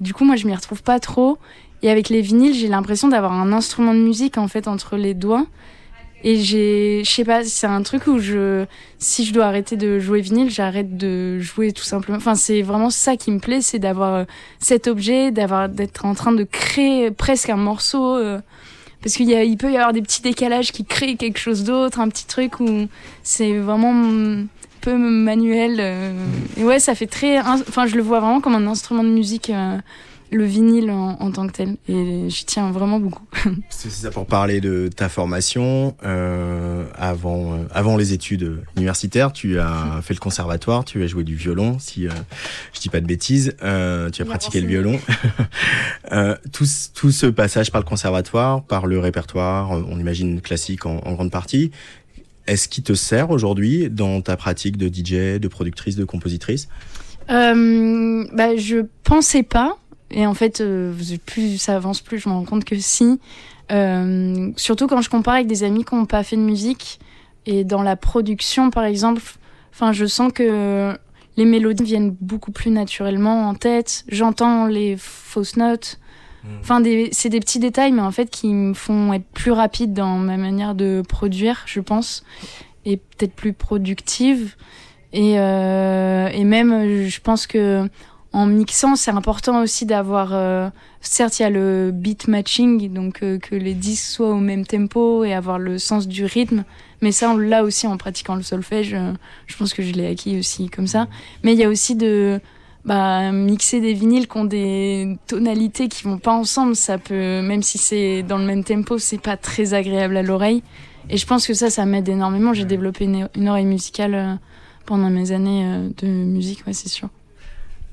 et 0.00 0.04
du 0.04 0.14
coup 0.14 0.24
moi 0.24 0.36
je 0.36 0.46
m'y 0.46 0.54
retrouve 0.54 0.82
pas 0.82 1.00
trop 1.00 1.38
et 1.82 1.90
avec 1.90 2.08
les 2.08 2.20
vinyles 2.20 2.54
j'ai 2.54 2.68
l'impression 2.68 3.08
d'avoir 3.08 3.32
un 3.32 3.52
instrument 3.52 3.94
de 3.94 4.00
musique 4.00 4.38
en 4.38 4.48
fait 4.48 4.68
entre 4.68 4.96
les 4.96 5.14
doigts 5.14 5.46
et 6.26 6.40
j'ai, 6.40 7.02
je 7.04 7.10
sais 7.10 7.24
pas, 7.24 7.44
c'est 7.44 7.66
un 7.66 7.82
truc 7.82 8.06
où 8.06 8.18
je, 8.18 8.64
si 8.98 9.26
je 9.26 9.34
dois 9.34 9.44
arrêter 9.44 9.76
de 9.76 9.98
jouer 9.98 10.22
vinyle, 10.22 10.50
j'arrête 10.50 10.96
de 10.96 11.38
jouer 11.38 11.70
tout 11.70 11.84
simplement. 11.84 12.16
Enfin, 12.16 12.34
c'est 12.34 12.62
vraiment 12.62 12.88
ça 12.88 13.18
qui 13.18 13.30
me 13.30 13.38
plaît, 13.38 13.60
c'est 13.60 13.78
d'avoir 13.78 14.14
euh, 14.14 14.24
cet 14.58 14.88
objet, 14.88 15.32
d'avoir, 15.32 15.68
d'être 15.68 16.06
en 16.06 16.14
train 16.14 16.32
de 16.32 16.44
créer 16.44 17.10
presque 17.10 17.50
un 17.50 17.58
morceau. 17.58 18.16
euh, 18.16 18.40
parce 19.02 19.16
qu'il 19.16 19.28
y 19.28 19.34
a, 19.34 19.44
il 19.44 19.58
peut 19.58 19.70
y 19.70 19.76
avoir 19.76 19.92
des 19.92 20.00
petits 20.00 20.22
décalages 20.22 20.72
qui 20.72 20.86
créent 20.86 21.16
quelque 21.16 21.38
chose 21.38 21.62
d'autre, 21.62 22.00
un 22.00 22.08
petit 22.08 22.26
truc 22.26 22.58
où 22.58 22.88
c'est 23.22 23.58
vraiment 23.58 23.92
peu 24.84 24.96
manuel. 24.96 25.76
euh, 25.80 26.12
et 26.56 26.64
ouais, 26.64 26.78
ça 26.78 26.94
fait 26.94 27.06
très, 27.06 27.38
enfin, 27.40 27.86
je 27.86 27.96
le 27.96 28.02
vois 28.02 28.20
vraiment 28.20 28.40
comme 28.40 28.54
un 28.54 28.66
instrument 28.66 29.02
de 29.04 29.08
musique, 29.10 29.50
euh, 29.50 29.78
le 30.32 30.44
vinyle 30.44 30.90
en, 30.90 31.16
en 31.20 31.30
tant 31.30 31.46
que 31.46 31.52
tel. 31.52 31.76
Et 31.88 32.28
j'y 32.28 32.44
tiens 32.44 32.72
vraiment 32.72 32.98
beaucoup. 32.98 33.22
C'est 33.68 33.90
ça 33.90 34.10
pour 34.10 34.26
parler 34.26 34.60
de 34.60 34.88
ta 34.94 35.08
formation. 35.08 35.94
Euh, 36.04 36.84
avant, 36.96 37.52
euh, 37.52 37.56
avant 37.72 37.96
les 37.96 38.12
études 38.12 38.62
universitaires, 38.76 39.32
tu 39.32 39.60
as 39.60 40.00
fait 40.02 40.14
le 40.14 40.18
conservatoire, 40.20 40.84
tu 40.84 41.02
as 41.04 41.06
joué 41.06 41.22
du 41.22 41.36
violon, 41.36 41.78
si 41.78 42.08
euh, 42.08 42.10
je 42.72 42.80
dis 42.80 42.88
pas 42.88 43.00
de 43.00 43.06
bêtises. 43.06 43.54
Tu 43.60 44.22
as 44.22 44.24
pratiqué 44.26 44.60
le 44.60 44.66
violon. 44.66 44.98
tout, 46.52 46.64
ce- 46.66 46.88
tout 46.92 47.10
ce 47.12 47.26
passage 47.26 47.70
par 47.70 47.80
le 47.80 47.86
conservatoire, 47.86 48.62
par 48.64 48.86
le 48.86 48.98
répertoire, 48.98 49.70
on 49.70 49.98
imagine 49.98 50.40
classique 50.40 50.86
en, 50.86 50.96
en 50.98 51.12
grande 51.12 51.30
partie. 51.30 51.70
Est-ce 52.46 52.68
qui 52.68 52.82
te 52.82 52.92
sert 52.92 53.30
aujourd'hui 53.30 53.88
dans 53.90 54.20
ta 54.20 54.36
pratique 54.36 54.76
de 54.76 54.88
DJ, 54.88 55.40
de 55.40 55.48
productrice, 55.48 55.96
de 55.96 56.04
compositrice? 56.04 56.68
Euh, 57.30 58.24
bah, 58.32 58.56
je 58.56 58.86
pensais 59.02 59.42
pas. 59.42 59.78
Et 60.10 60.26
en 60.26 60.34
fait, 60.34 60.60
euh, 60.60 60.92
plus 61.26 61.58
ça 61.58 61.76
avance, 61.76 62.00
plus 62.00 62.18
je 62.18 62.28
me 62.28 62.34
rends 62.34 62.44
compte 62.44 62.64
que 62.64 62.78
si. 62.78 63.18
Euh, 63.72 64.52
surtout 64.56 64.86
quand 64.86 65.00
je 65.00 65.08
compare 65.08 65.34
avec 65.34 65.46
des 65.46 65.64
amis 65.64 65.84
qui 65.84 65.94
n'ont 65.94 66.06
pas 66.06 66.22
fait 66.22 66.36
de 66.36 66.42
musique. 66.42 67.00
Et 67.46 67.64
dans 67.64 67.82
la 67.82 67.96
production, 67.96 68.70
par 68.70 68.84
exemple, 68.84 69.22
enfin, 69.72 69.92
je 69.92 70.06
sens 70.06 70.32
que 70.32 70.96
les 71.36 71.44
mélodies 71.44 71.84
viennent 71.84 72.16
beaucoup 72.20 72.52
plus 72.52 72.70
naturellement 72.70 73.48
en 73.48 73.54
tête. 73.54 74.04
J'entends 74.08 74.66
les 74.66 74.96
fausses 74.98 75.56
notes. 75.56 75.98
Enfin, 76.60 76.80
des- 76.80 77.08
c'est 77.12 77.28
des 77.28 77.40
petits 77.40 77.58
détails, 77.58 77.92
mais 77.92 78.02
en 78.02 78.10
fait, 78.10 78.30
qui 78.30 78.48
me 78.52 78.74
font 78.74 79.12
être 79.12 79.26
plus 79.32 79.50
rapide 79.52 79.92
dans 79.92 80.16
ma 80.18 80.36
manière 80.36 80.74
de 80.74 81.02
produire, 81.08 81.62
je 81.66 81.80
pense, 81.80 82.24
et 82.84 82.96
peut-être 82.96 83.34
plus 83.34 83.52
productive. 83.52 84.54
Et, 85.12 85.38
euh, 85.38 86.28
et 86.28 86.44
même, 86.44 87.06
je 87.06 87.20
pense 87.20 87.46
que 87.46 87.88
en 88.32 88.46
mixant, 88.46 88.96
c'est 88.96 89.12
important 89.12 89.62
aussi 89.62 89.86
d'avoir. 89.86 90.30
euh, 90.34 90.68
certes, 91.00 91.38
il 91.38 91.42
y 91.42 91.44
a 91.46 91.50
le 91.50 91.92
beat 91.92 92.26
matching, 92.26 92.92
donc 92.92 93.22
euh, 93.22 93.38
que 93.38 93.54
les 93.54 93.74
disques 93.74 94.06
soient 94.06 94.30
au 94.30 94.38
même 94.40 94.66
tempo 94.66 95.22
et 95.22 95.32
avoir 95.32 95.58
le 95.60 95.78
sens 95.78 96.08
du 96.08 96.24
rythme. 96.24 96.64
Mais 97.00 97.12
ça, 97.12 97.30
on 97.30 97.36
l'a 97.36 97.62
aussi 97.62 97.86
en 97.86 97.96
pratiquant 97.96 98.34
le 98.34 98.42
solfège. 98.42 98.96
je 99.46 99.56
pense 99.56 99.72
que 99.74 99.82
je 99.82 99.92
l'ai 99.92 100.06
acquis 100.08 100.38
aussi 100.38 100.68
comme 100.68 100.86
ça. 100.88 101.06
Mais 101.44 101.52
il 101.52 101.58
y 101.58 101.64
a 101.64 101.68
aussi 101.68 101.94
de 101.94 102.40
bah, 102.84 103.32
mixer 103.32 103.80
des 103.80 103.94
vinyles 103.94 104.28
qui 104.28 104.36
ont 104.36 104.44
des 104.44 105.16
tonalités 105.26 105.88
qui 105.88 106.04
vont 106.04 106.18
pas 106.18 106.32
ensemble. 106.32 106.76
Ça 106.76 106.98
peut, 106.98 107.42
même 107.42 107.62
si 107.62 107.78
c'est 107.78 108.22
dans 108.22 108.38
le 108.38 108.44
même 108.44 108.64
tempo, 108.64 108.98
c'est 108.98 109.20
pas 109.20 109.36
très 109.36 109.74
agréable 109.74 110.16
à 110.16 110.22
l'oreille. 110.22 110.62
Et 111.10 111.16
je 111.16 111.26
pense 111.26 111.46
que 111.46 111.54
ça, 111.54 111.70
ça 111.70 111.84
m'aide 111.86 112.08
énormément. 112.08 112.54
J'ai 112.54 112.64
développé 112.64 113.04
une, 113.04 113.28
une 113.34 113.48
oreille 113.48 113.66
musicale 113.66 114.14
euh, 114.14 114.34
pendant 114.86 115.10
mes 115.10 115.32
années 115.32 115.64
euh, 115.64 115.88
de 115.98 116.06
musique, 116.06 116.66
ouais, 116.66 116.72
c'est 116.72 116.88
sûr. 116.88 117.08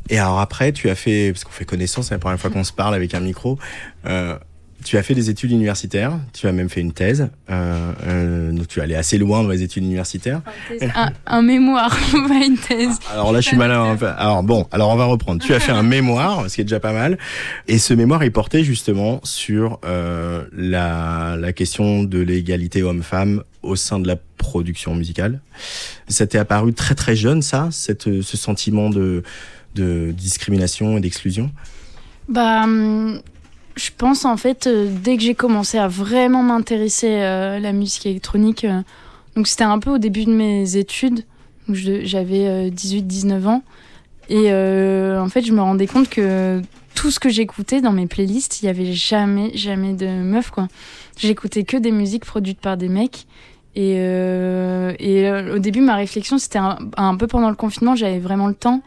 Et 0.09 0.17
alors 0.17 0.39
après, 0.39 0.71
tu 0.71 0.89
as 0.89 0.95
fait, 0.95 1.31
parce 1.31 1.43
qu'on 1.43 1.51
fait 1.51 1.65
connaissance, 1.65 2.07
c'est 2.07 2.15
la 2.15 2.19
première 2.19 2.39
fois 2.39 2.49
qu'on 2.49 2.63
se 2.63 2.73
parle 2.73 2.95
avec 2.95 3.13
un 3.13 3.19
micro, 3.19 3.59
euh, 4.05 4.37
tu 4.83 4.97
as 4.97 5.03
fait 5.03 5.13
des 5.13 5.29
études 5.29 5.51
universitaires, 5.51 6.13
tu 6.33 6.47
as 6.47 6.51
même 6.51 6.69
fait 6.69 6.81
une 6.81 6.93
thèse, 6.93 7.29
euh, 7.49 7.91
euh, 8.05 8.51
donc 8.51 8.67
tu 8.67 8.79
es 8.79 8.83
allé 8.83 8.95
assez 8.95 9.17
loin 9.17 9.43
dans 9.43 9.49
les 9.49 9.63
études 9.63 9.83
universitaires. 9.83 10.41
un, 10.81 11.11
un 11.25 11.41
mémoire, 11.41 11.97
pas 12.27 12.45
une 12.45 12.57
thèse. 12.57 12.99
Alors 13.11 13.31
là, 13.31 13.41
je 13.41 13.47
suis 13.47 13.57
malin. 13.57 13.91
un 13.91 13.95
peu. 13.95 14.07
Alors 14.07 14.43
bon, 14.43 14.67
alors 14.71 14.89
on 14.89 14.95
va 14.95 15.05
reprendre. 15.05 15.41
Tu 15.43 15.53
as 15.53 15.59
fait 15.59 15.71
un 15.71 15.83
mémoire, 15.97 16.49
ce 16.49 16.55
qui 16.55 16.61
est 16.61 16.65
déjà 16.65 16.79
pas 16.79 16.93
mal, 16.93 17.17
et 17.67 17.77
ce 17.77 17.93
mémoire 17.93 18.23
est 18.23 18.29
porté 18.29 18.63
justement 18.63 19.21
sur 19.23 19.79
euh, 19.85 20.45
la, 20.55 21.35
la 21.37 21.53
question 21.53 22.03
de 22.03 22.19
l'égalité 22.19 22.83
homme-femme 22.83 23.43
au 23.63 23.75
sein 23.75 23.99
de 23.99 24.07
la 24.07 24.15
production 24.37 24.95
musicale. 24.95 25.39
Ça 26.07 26.25
t'est 26.27 26.37
apparu 26.39 26.73
très 26.73 26.95
très 26.95 27.15
jeune, 27.15 27.41
ça, 27.41 27.69
cette, 27.71 28.21
ce 28.21 28.37
sentiment 28.37 28.89
de, 28.89 29.23
de 29.75 30.11
discrimination 30.11 30.97
et 30.97 31.01
d'exclusion? 31.01 31.51
Bah, 32.27 32.63
hum, 32.63 33.21
je 33.75 33.89
pense 33.97 34.25
en 34.25 34.37
fait, 34.37 34.67
euh, 34.67 34.89
dès 34.89 35.17
que 35.17 35.23
j'ai 35.23 35.35
commencé 35.35 35.77
à 35.77 35.87
vraiment 35.87 36.43
m'intéresser 36.43 37.09
euh, 37.09 37.57
à 37.57 37.59
la 37.59 37.73
musique 37.73 38.05
électronique, 38.05 38.65
euh, 38.65 38.81
donc 39.35 39.47
c'était 39.47 39.63
un 39.63 39.79
peu 39.79 39.91
au 39.91 39.97
début 39.97 40.25
de 40.25 40.33
mes 40.33 40.75
études, 40.75 41.25
j'avais 41.69 42.69
18-19 42.69 43.47
ans, 43.47 43.63
et 44.29 44.51
en 44.51 45.29
fait 45.29 45.43
je 45.43 45.53
me 45.53 45.61
rendais 45.61 45.87
compte 45.87 46.09
que 46.09 46.61
tout 46.95 47.11
ce 47.11 47.19
que 47.19 47.29
j'écoutais 47.29 47.79
dans 47.79 47.93
mes 47.93 48.07
playlists, 48.07 48.61
il 48.61 48.65
y 48.65 48.69
avait 48.69 48.91
jamais, 48.91 49.51
jamais 49.55 49.93
de 49.93 50.07
meufs 50.07 50.51
quoi. 50.51 50.67
J'écoutais 51.17 51.63
que 51.63 51.77
des 51.77 51.91
musiques 51.91 52.25
produites 52.25 52.59
par 52.59 52.77
des 52.77 52.89
mecs. 52.89 53.25
Et, 53.75 53.95
euh, 53.99 54.93
et 54.99 55.31
au 55.31 55.59
début, 55.59 55.81
ma 55.81 55.95
réflexion, 55.95 56.37
c'était 56.37 56.59
un, 56.59 56.77
un 56.97 57.15
peu 57.15 57.27
pendant 57.27 57.49
le 57.49 57.55
confinement, 57.55 57.95
j'avais 57.95 58.19
vraiment 58.19 58.47
le 58.47 58.53
temps. 58.53 58.81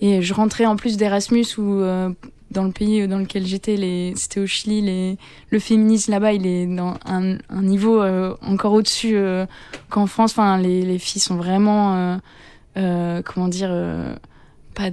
Et 0.00 0.20
je 0.20 0.34
rentrais 0.34 0.66
en 0.66 0.76
plus 0.76 0.96
d'Erasmus 0.96 1.46
où 1.58 1.80
euh, 1.80 2.10
dans 2.50 2.64
le 2.64 2.70
pays 2.72 3.06
dans 3.08 3.18
lequel 3.18 3.44
j'étais, 3.46 3.76
les- 3.76 4.12
c'était 4.16 4.40
au 4.40 4.46
Chili, 4.46 4.80
les, 4.80 5.18
le 5.50 5.58
féminisme 5.58 6.12
là-bas, 6.12 6.32
il 6.32 6.46
est 6.46 6.66
dans 6.66 6.94
un, 7.04 7.38
un 7.50 7.62
niveau 7.62 8.00
euh, 8.00 8.34
encore 8.42 8.72
au-dessus 8.72 9.16
euh, 9.16 9.46
qu'en 9.90 10.06
France. 10.06 10.32
Enfin, 10.32 10.56
les, 10.58 10.82
les 10.82 10.98
filles 10.98 11.20
sont 11.20 11.36
vraiment, 11.36 11.94
euh, 11.96 12.16
euh, 12.76 13.22
comment 13.24 13.48
dire, 13.48 13.68
euh, 13.70 14.14
pas. 14.76 14.90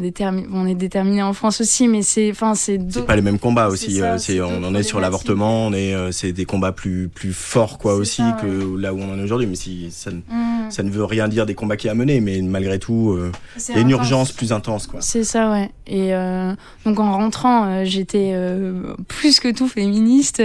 On 0.52 0.66
est 0.66 0.74
déterminés 0.76 1.22
en 1.22 1.34
France 1.34 1.62
aussi, 1.62 1.88
mais 1.88 2.02
c'est, 2.02 2.32
enfin, 2.32 2.56
c'est. 2.56 2.80
C'est 2.90 3.06
pas 3.06 3.16
les 3.16 3.22
mêmes 3.22 3.38
combats 3.38 3.68
aussi. 3.68 3.98
ça, 4.00 4.16
euh, 4.16 4.48
on 4.50 4.64
en 4.64 4.74
est 4.74 4.82
sur 4.84 5.00
l'avortement, 5.00 5.68
on 5.68 5.74
est 5.74 5.94
euh, 5.94 6.12
c'est 6.12 6.32
des 6.32 6.46
combats 6.46 6.72
plus 6.72 7.10
plus 7.10 7.34
forts 7.34 7.78
quoi 7.78 7.94
aussi 7.96 8.22
ça, 8.24 8.38
que 8.42 8.78
là 8.80 8.94
où 8.94 9.00
on 9.00 9.14
en 9.14 9.20
est 9.20 9.24
aujourd'hui. 9.24 9.48
Mais 9.48 9.56
si 9.56 9.92
ça 9.92 10.10
ne, 10.12 10.18
Mm. 10.30 10.72
ça 10.72 10.82
ne 10.84 10.90
veut 10.90 11.04
rien 11.06 11.28
dire 11.28 11.46
des 11.46 11.54
combats 11.56 11.78
qu'il 11.78 11.90
a 11.90 11.92
à 11.92 11.96
mener, 11.96 12.20
mais 12.22 12.42
malgré 12.42 12.80
tout, 12.80 13.12
euh, 13.12 13.32
il 13.70 13.76
y 13.76 13.78
a 13.78 13.82
une 13.82 13.88
intense. 13.88 14.00
urgence 14.00 14.32
plus 14.32 14.52
intense 14.54 14.88
quoi. 14.88 15.02
C'est 15.02 15.24
ça, 15.24 15.52
ouais. 15.52 15.70
Et 15.86 16.14
euh, 16.16 16.54
donc 16.86 17.00
en 17.00 17.12
rentrant, 17.12 17.66
euh, 17.68 17.84
j'étais 17.86 18.34
plus 19.08 19.40
que 19.40 19.52
tout 19.54 19.68
féministe. 19.68 20.40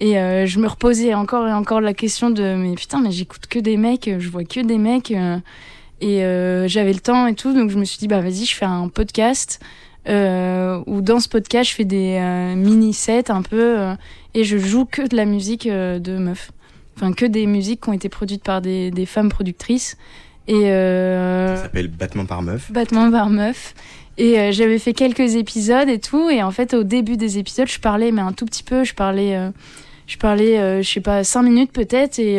et 0.00 0.18
euh, 0.18 0.46
je 0.46 0.58
me 0.58 0.66
reposais 0.66 1.14
encore 1.14 1.46
et 1.46 1.52
encore 1.52 1.80
la 1.80 1.94
question 1.94 2.30
de 2.30 2.56
mais 2.56 2.74
putain, 2.74 3.00
mais 3.00 3.12
j'écoute 3.12 3.46
que 3.48 3.58
des 3.60 3.76
mecs, 3.76 4.10
je 4.18 4.28
vois 4.30 4.44
que 4.44 4.60
des 4.60 4.78
mecs. 4.78 5.10
euh, 5.12 5.36
et 6.02 6.24
euh, 6.24 6.68
j'avais 6.68 6.92
le 6.92 7.00
temps 7.00 7.26
et 7.26 7.34
tout, 7.34 7.54
donc 7.54 7.70
je 7.70 7.78
me 7.78 7.84
suis 7.84 7.98
dit, 7.98 8.08
bah 8.08 8.20
vas-y, 8.20 8.44
je 8.44 8.54
fais 8.54 8.66
un 8.66 8.88
podcast. 8.88 9.60
Euh, 10.08 10.82
où 10.86 11.00
dans 11.00 11.20
ce 11.20 11.28
podcast, 11.28 11.70
je 11.70 11.76
fais 11.76 11.84
des 11.84 12.18
euh, 12.20 12.56
mini-sets 12.56 13.30
un 13.30 13.42
peu. 13.42 13.78
euh, 13.78 13.94
et 14.34 14.42
je 14.42 14.58
joue 14.58 14.84
que 14.84 15.06
de 15.06 15.14
la 15.16 15.24
musique 15.24 15.68
de 15.68 16.18
meufs. 16.18 16.50
Enfin, 16.96 17.12
que 17.12 17.24
des 17.24 17.46
musiques 17.46 17.82
qui 17.82 17.88
ont 17.88 17.92
été 17.94 18.08
produites 18.08 18.42
par 18.42 18.60
des, 18.60 18.90
des 18.90 19.06
femmes 19.06 19.28
productrices. 19.28 19.96
Et 20.48 20.62
Ça 20.62 21.56
s'appelle 21.62 21.88
Battement 21.88 22.26
par 22.26 22.42
meuf. 22.42 22.70
Battement 22.72 23.10
par 23.10 23.30
meuf. 23.30 23.74
Et 24.18 24.38
euh, 24.38 24.52
j'avais 24.52 24.78
fait 24.78 24.92
quelques 24.92 25.36
épisodes 25.36 25.88
et 25.88 25.98
tout. 25.98 26.28
Et 26.30 26.42
en 26.42 26.50
fait, 26.50 26.74
au 26.74 26.82
début 26.82 27.16
des 27.16 27.38
épisodes, 27.38 27.68
je 27.68 27.78
parlais, 27.80 28.12
mais 28.12 28.20
un 28.22 28.32
tout 28.32 28.44
petit 28.44 28.62
peu. 28.62 28.84
Je 28.84 28.94
parlais, 28.94 29.36
euh, 29.36 29.50
je 30.06 30.16
parlais, 30.18 30.58
euh, 30.58 30.82
je 30.82 30.88
sais 30.88 31.00
pas, 31.00 31.24
cinq 31.24 31.42
minutes 31.42 31.72
peut-être. 31.72 32.18
Et 32.18 32.38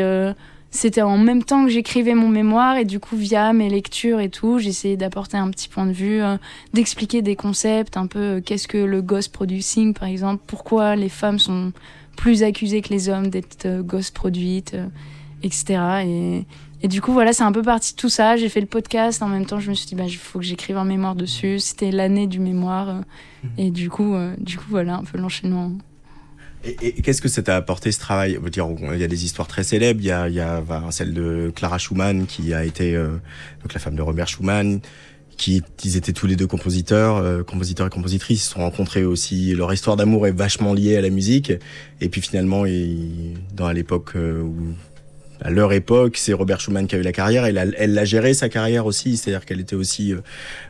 c'était 0.76 1.04
en 1.04 1.20
même 1.20 1.44
temps 1.44 1.64
que 1.66 1.70
j'écrivais 1.70 2.16
mon 2.16 2.30
mémoire. 2.30 2.78
Et 2.78 2.84
du 2.86 3.00
coup, 3.00 3.16
via 3.16 3.54
mes 3.54 3.70
lectures 3.70 4.20
et 4.20 4.30
tout, 4.30 4.58
j'essayais 4.58 4.98
d'apporter 4.98 5.38
un 5.38 5.50
petit 5.52 5.70
point 5.70 5.86
de 5.86 5.92
vue, 5.92 6.22
euh, 6.22 6.38
d'expliquer 6.74 7.22
des 7.22 7.36
concepts, 7.36 7.96
un 7.96 8.08
peu 8.08 8.20
euh, 8.20 8.42
qu'est-ce 8.42 8.68
que 8.68 8.80
le 8.80 9.02
ghost 9.04 9.32
producing, 9.32 9.94
par 9.94 10.08
exemple. 10.08 10.42
Pourquoi 10.48 10.96
les 10.96 11.10
femmes 11.10 11.38
sont 11.38 11.72
plus 12.18 12.42
accusées 12.42 12.82
que 12.82 12.90
les 12.90 13.08
hommes 13.08 13.28
d'être 13.28 13.66
euh, 13.68 13.84
ghost 13.84 14.16
produites, 14.16 14.74
euh, 14.74 14.88
etc. 15.44 15.80
Et, 16.06 16.46
et 16.82 16.88
du 16.88 17.02
coup, 17.02 17.14
voilà, 17.14 17.34
c'est 17.34 17.44
un 17.44 17.52
peu 17.52 17.62
parti 17.62 17.94
de 17.94 17.98
tout 17.98 18.10
ça. 18.10 18.36
J'ai 18.36 18.50
fait 18.50 18.62
le 18.62 18.66
podcast. 18.68 19.22
En 19.22 19.28
même 19.28 19.46
temps, 19.46 19.60
je 19.60 19.70
me 19.70 19.76
suis 19.76 19.86
dit, 19.86 19.94
bah, 19.96 20.06
il 20.08 20.16
faut 20.18 20.40
que 20.40 20.46
j'écrive 20.46 20.78
un 20.78 20.86
mémoire 20.86 21.14
dessus. 21.16 21.60
C'était 21.60 21.92
l'année 21.92 22.26
du 22.26 22.40
mémoire. 22.40 22.90
euh, 22.90 23.02
Et 23.60 23.70
du 23.70 23.92
coup, 23.92 24.16
du 24.40 24.58
coup, 24.58 24.66
voilà, 24.70 24.96
un 24.96 25.04
peu 25.04 25.20
l'enchaînement. 25.20 25.72
Et, 26.66 26.88
et 26.88 27.02
qu'est-ce 27.02 27.22
que 27.22 27.30
ça 27.30 27.42
t'a 27.42 27.56
apporté 27.56 27.92
ce 27.92 28.00
travail? 28.00 28.40
Il 28.44 29.00
y 29.00 29.04
a 29.04 29.08
des 29.08 29.26
histoires 29.26 29.48
très 29.48 29.64
célèbres. 29.64 30.00
Il 30.02 30.08
y 30.08 30.12
a, 30.12 30.30
y 30.30 30.40
a 30.40 30.62
bah, 30.62 30.84
celle 30.92 31.14
de 31.14 31.52
Clara 31.56 31.78
Schumann 31.78 32.26
qui 32.26 32.54
a 32.54 32.64
été 32.66 32.96
euh, 32.96 33.10
donc 33.62 33.74
la 33.74 33.80
femme 33.80 33.96
de 33.96 34.02
Robert 34.02 34.28
Schumann. 34.28 34.80
Qui 35.36 35.64
ils 35.84 35.98
étaient 35.98 36.14
tous 36.14 36.28
les 36.28 36.36
deux 36.36 36.46
compositeurs, 36.46 37.18
euh, 37.18 37.42
compositeurs 37.42 37.88
et 37.88 37.90
compositrices. 37.90 38.44
Ils 38.44 38.46
se 38.46 38.54
sont 38.54 38.60
rencontrés 38.60 39.04
aussi. 39.04 39.56
Leur 39.56 39.74
histoire 39.74 39.98
d'amour 39.98 40.28
est 40.28 40.32
vachement 40.32 40.76
liée 40.76 40.96
à 40.96 41.02
la 41.02 41.10
musique. 41.10 41.52
Et 42.02 42.08
puis 42.08 42.22
finalement, 42.22 42.68
ils, 42.68 43.34
dans 43.52 43.72
l'époque 43.72 44.12
euh, 44.16 44.42
où 44.42 44.56
à 45.42 45.50
leur 45.50 45.74
époque, 45.74 46.18
c'est 46.18 46.34
Robert 46.34 46.62
Schumann 46.62 46.86
qui 46.86 46.96
a 46.96 47.00
eu 47.00 47.02
la 47.02 47.12
carrière. 47.12 47.46
Elle 47.46 47.58
a, 47.58 47.66
elle 47.78 47.96
l'a 47.96 48.06
géré 48.06 48.36
sa 48.36 48.48
carrière 48.48 48.86
aussi, 48.86 49.18
c'est-à-dire 49.18 49.44
qu'elle 49.44 49.60
était 49.60 49.76
aussi 49.76 50.14
euh, 50.14 50.22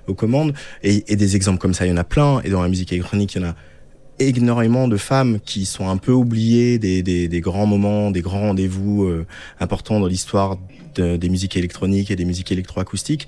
aux 0.07 0.15
commandes. 0.15 0.53
Et, 0.81 1.03
et 1.11 1.17
des 1.17 1.35
exemples 1.35 1.59
comme 1.59 1.73
ça, 1.73 1.85
il 1.85 1.89
y 1.89 1.91
en 1.91 1.97
a 1.97 2.05
plein. 2.05 2.39
Et 2.45 2.49
dans 2.49 2.61
la 2.61 2.69
musique 2.69 2.93
électronique, 2.93 3.35
il 3.35 3.41
y 3.41 3.45
en 3.45 3.49
a 3.49 3.55
énormément 4.19 4.87
de 4.87 4.97
femmes 4.97 5.39
qui 5.43 5.65
sont 5.65 5.89
un 5.89 5.97
peu 5.97 6.11
oubliées 6.11 6.79
des, 6.79 7.03
des, 7.03 7.41
grands 7.41 7.65
moments, 7.65 8.11
des 8.11 8.21
grands 8.21 8.41
rendez-vous 8.41 9.03
euh, 9.03 9.25
importants 9.59 9.99
dans 9.99 10.07
l'histoire 10.07 10.57
de- 10.95 11.17
des 11.17 11.29
musiques 11.29 11.57
électroniques 11.57 12.11
et 12.11 12.15
des 12.15 12.25
musiques 12.25 12.51
électroacoustiques. 12.51 13.27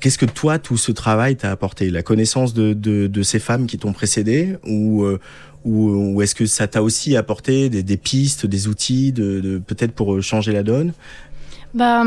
Qu'est-ce 0.00 0.18
que 0.18 0.26
toi, 0.26 0.58
tout 0.58 0.76
ce 0.76 0.92
travail 0.92 1.36
t'a 1.36 1.50
apporté? 1.50 1.88
La 1.90 2.02
connaissance 2.02 2.52
de, 2.52 2.74
de, 2.74 3.22
ces 3.22 3.38
femmes 3.38 3.66
qui 3.66 3.78
t'ont 3.78 3.92
précédé 3.92 4.56
ou, 4.66 5.02
euh, 5.04 5.18
ou, 5.64 5.88
ou 6.14 6.22
est-ce 6.22 6.34
que 6.34 6.44
ça 6.44 6.66
t'a 6.66 6.82
aussi 6.82 7.16
apporté 7.16 7.70
des, 7.70 7.96
pistes, 7.96 8.44
des 8.44 8.68
outils, 8.68 9.12
de, 9.12 9.62
peut-être 9.66 9.92
pour 9.92 10.20
changer 10.22 10.52
la 10.52 10.62
donne? 10.62 10.92
Bah, 11.72 12.04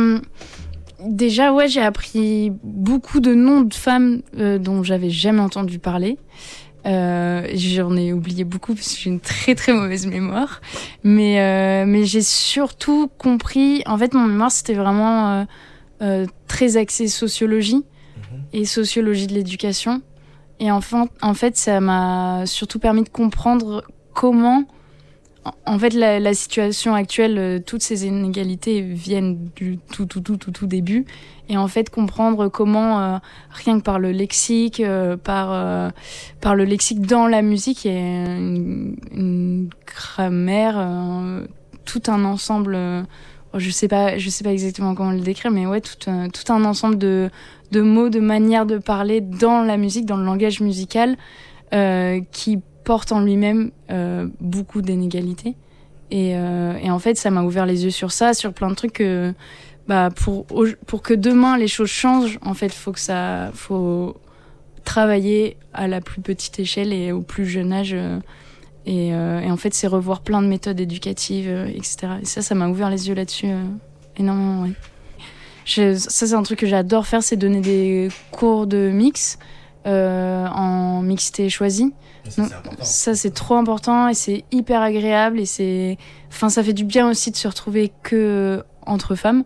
déjà, 1.03 1.51
ouais, 1.53 1.67
j'ai 1.67 1.81
appris 1.81 2.51
beaucoup 2.63 3.19
de 3.19 3.33
noms 3.33 3.61
de 3.61 3.73
femmes 3.73 4.21
euh, 4.37 4.59
dont 4.59 4.83
j'avais 4.83 5.09
jamais 5.09 5.41
entendu 5.41 5.79
parler. 5.79 6.17
Euh, 6.87 7.47
J'en 7.53 7.95
ai 7.97 8.13
oublié 8.13 8.43
beaucoup 8.43 8.73
parce 8.73 8.93
que 8.93 8.99
j'ai 8.99 9.09
une 9.09 9.19
très 9.19 9.55
très 9.55 9.73
mauvaise 9.73 10.07
mémoire. 10.07 10.61
Mais, 11.03 11.39
euh, 11.39 11.85
mais 11.85 12.05
j'ai 12.05 12.21
surtout 12.21 13.09
compris. 13.17 13.83
En 13.85 13.97
fait, 13.97 14.13
mon 14.13 14.25
mémoire, 14.25 14.51
c'était 14.51 14.73
vraiment 14.73 15.29
euh, 15.31 15.43
euh, 16.01 16.25
très 16.47 16.77
axé 16.77 17.07
sociologie 17.07 17.83
et 18.53 18.65
sociologie 18.65 19.27
de 19.27 19.33
l'éducation. 19.33 20.01
Et 20.59 20.71
enfin, 20.71 21.07
en 21.21 21.33
fait, 21.33 21.57
ça 21.57 21.79
m'a 21.79 22.45
surtout 22.45 22.79
permis 22.79 23.03
de 23.03 23.09
comprendre 23.09 23.83
comment 24.13 24.63
en- 25.65 25.79
fait, 25.79 25.93
la, 25.93 26.33
situation 26.33 26.93
actuelle, 26.93 27.37
euh, 27.37 27.59
toutes 27.59 27.81
ces 27.81 28.05
inégalités 28.05 28.81
viennent 28.81 29.49
du 29.55 29.77
tout, 29.91 30.05
tout, 30.05 30.21
tout, 30.21 30.37
tout, 30.37 30.51
tout 30.51 30.67
début. 30.67 31.05
Et 31.49 31.57
en 31.57 31.67
fait, 31.67 31.89
comprendre 31.89 32.47
comment, 32.49 33.01
euh, 33.01 33.17
rien 33.51 33.79
que 33.79 33.83
par 33.83 33.99
le 33.99 34.11
lexique, 34.11 34.79
euh, 34.79 35.17
par, 35.17 35.91
par 36.41 36.55
le 36.55 36.63
lexique 36.65 37.01
dans 37.01 37.27
la 37.27 37.41
musique, 37.41 37.85
il 37.85 37.91
y 37.91 37.95
a 37.95 37.97
une, 37.99 38.95
une 39.11 39.69
grammaire, 39.85 40.75
tout 41.85 42.01
un 42.07 42.25
ensemble. 42.25 42.75
euh, 42.75 43.03
je 43.55 43.69
sais 43.71 43.87
pas, 43.87 44.17
je 44.17 44.29
sais 44.29 44.43
pas 44.43 44.51
exactement 44.51 44.93
comment 44.93 45.11
le 45.11 45.21
décrire, 45.21 45.51
mais 45.51 45.65
ouais, 45.65 45.81
tout, 45.81 45.95
tout 45.99 46.53
un 46.53 46.65
ensemble 46.65 46.97
de, 46.97 47.29
de 47.71 47.81
mots, 47.81 48.09
de 48.09 48.19
manières 48.19 48.65
de 48.65 48.77
parler 48.77 49.21
dans 49.21 49.63
la 49.63 49.77
musique, 49.77 50.05
dans 50.05 50.17
le 50.17 50.25
langage 50.25 50.59
musical, 50.59 51.17
qui 52.31 52.59
porte 52.91 53.11
en 53.11 53.19
lui-même 53.19 53.71
euh, 53.91 54.27
beaucoup 54.39 54.81
d'inégalités. 54.81 55.55
Et, 56.09 56.37
euh, 56.37 56.77
et 56.81 56.89
en 56.89 56.99
fait, 56.99 57.17
ça 57.17 57.29
m'a 57.31 57.43
ouvert 57.43 57.65
les 57.65 57.83
yeux 57.83 57.91
sur 57.91 58.11
ça, 58.13 58.33
sur 58.33 58.53
plein 58.53 58.69
de 58.69 58.75
trucs 58.75 58.93
que, 58.93 59.33
bah, 59.89 60.09
pour, 60.15 60.45
pour 60.85 61.01
que 61.01 61.13
demain 61.13 61.57
les 61.57 61.67
choses 61.67 61.89
changent, 61.89 62.39
en 62.43 62.53
fait, 62.53 62.73
faut 62.73 62.93
que 62.93 62.99
ça, 63.01 63.51
faut 63.53 64.15
travailler 64.85 65.57
à 65.73 65.89
la 65.89 65.99
plus 65.99 66.21
petite 66.21 66.59
échelle 66.59 66.93
et 66.93 67.11
au 67.11 67.21
plus 67.21 67.45
jeune 67.45 67.73
âge. 67.73 67.91
euh, 67.93 68.19
et, 68.85 69.51
en 69.51 69.57
fait, 69.57 69.73
c'est 69.73 69.87
revoir 69.87 70.21
plein 70.21 70.41
de 70.41 70.47
méthodes 70.47 70.79
éducatives, 70.79 71.49
etc. 71.75 71.97
Et 72.21 72.25
ça, 72.25 72.41
ça 72.41 72.55
m'a 72.55 72.69
ouvert 72.69 72.89
les 72.89 73.09
yeux 73.09 73.15
là-dessus 73.15 73.47
énormément, 74.15 74.61
ouais. 74.63 74.71
Je- 75.65 75.95
ça, 75.97 76.25
c'est 76.25 76.33
un 76.33 76.43
truc 76.43 76.59
que 76.59 76.67
j'adore 76.67 77.05
faire, 77.05 77.21
c'est 77.21 77.35
donner 77.35 77.59
des 77.59 78.07
cours 78.31 78.65
de 78.65 78.89
mix 78.93 79.37
euh, 79.87 80.47
en 80.47 81.01
mixité 81.01 81.49
choisie. 81.49 81.93
Donc, 82.37 82.49
ça, 82.81 83.15
c'est 83.15 83.33
trop 83.33 83.55
important 83.55 84.09
et 84.09 84.13
c'est 84.13 84.43
hyper 84.51 84.81
agréable 84.81 85.39
et 85.39 85.45
c'est, 85.45 85.97
enfin, 86.29 86.49
ça 86.49 86.61
fait 86.61 86.73
du 86.73 86.83
bien 86.83 87.09
aussi 87.09 87.31
de 87.31 87.37
se 87.37 87.47
retrouver 87.47 87.91
que 88.03 88.63
entre 88.85 89.15
femmes 89.15 89.43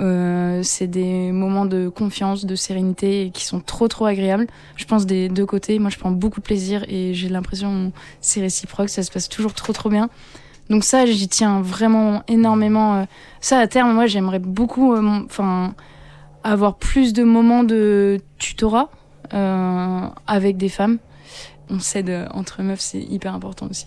Euh, 0.00 0.62
c'est 0.62 0.86
des 0.86 1.32
moments 1.32 1.66
de 1.66 1.88
confiance, 1.88 2.46
de 2.46 2.54
sérénité 2.54 3.26
et 3.26 3.30
qui 3.32 3.44
sont 3.44 3.60
trop 3.60 3.88
trop 3.88 4.06
agréables. 4.06 4.46
Je 4.76 4.84
pense 4.84 5.06
des 5.06 5.28
deux 5.28 5.44
côtés. 5.44 5.80
Moi, 5.80 5.90
je 5.90 5.98
prends 5.98 6.12
beaucoup 6.12 6.40
de 6.40 6.46
plaisir 6.46 6.84
et 6.86 7.14
j'ai 7.14 7.28
l'impression 7.28 7.90
que 7.90 7.98
c'est 8.20 8.40
réciproque. 8.40 8.90
Ça 8.90 9.02
se 9.02 9.10
passe 9.10 9.28
toujours 9.28 9.54
trop 9.54 9.72
trop 9.72 9.90
bien. 9.90 10.08
Donc 10.70 10.84
ça, 10.84 11.04
j'y 11.04 11.26
tiens 11.28 11.60
vraiment 11.62 12.22
énormément. 12.28 12.94
euh. 12.94 13.04
Ça, 13.40 13.58
à 13.58 13.66
terme, 13.66 13.92
moi, 13.92 14.06
j'aimerais 14.06 14.38
beaucoup, 14.38 14.94
euh, 14.94 15.02
enfin, 15.24 15.74
avoir 16.44 16.76
plus 16.76 17.12
de 17.12 17.24
moments 17.24 17.64
de 17.64 18.20
tutorat 18.38 18.90
avec 19.30 20.56
des 20.56 20.68
femmes. 20.68 20.98
On 21.70 21.80
s'aide 21.80 22.08
euh, 22.08 22.26
entre 22.30 22.62
meufs, 22.62 22.80
c'est 22.80 23.00
hyper 23.00 23.34
important 23.34 23.66
aussi. 23.70 23.84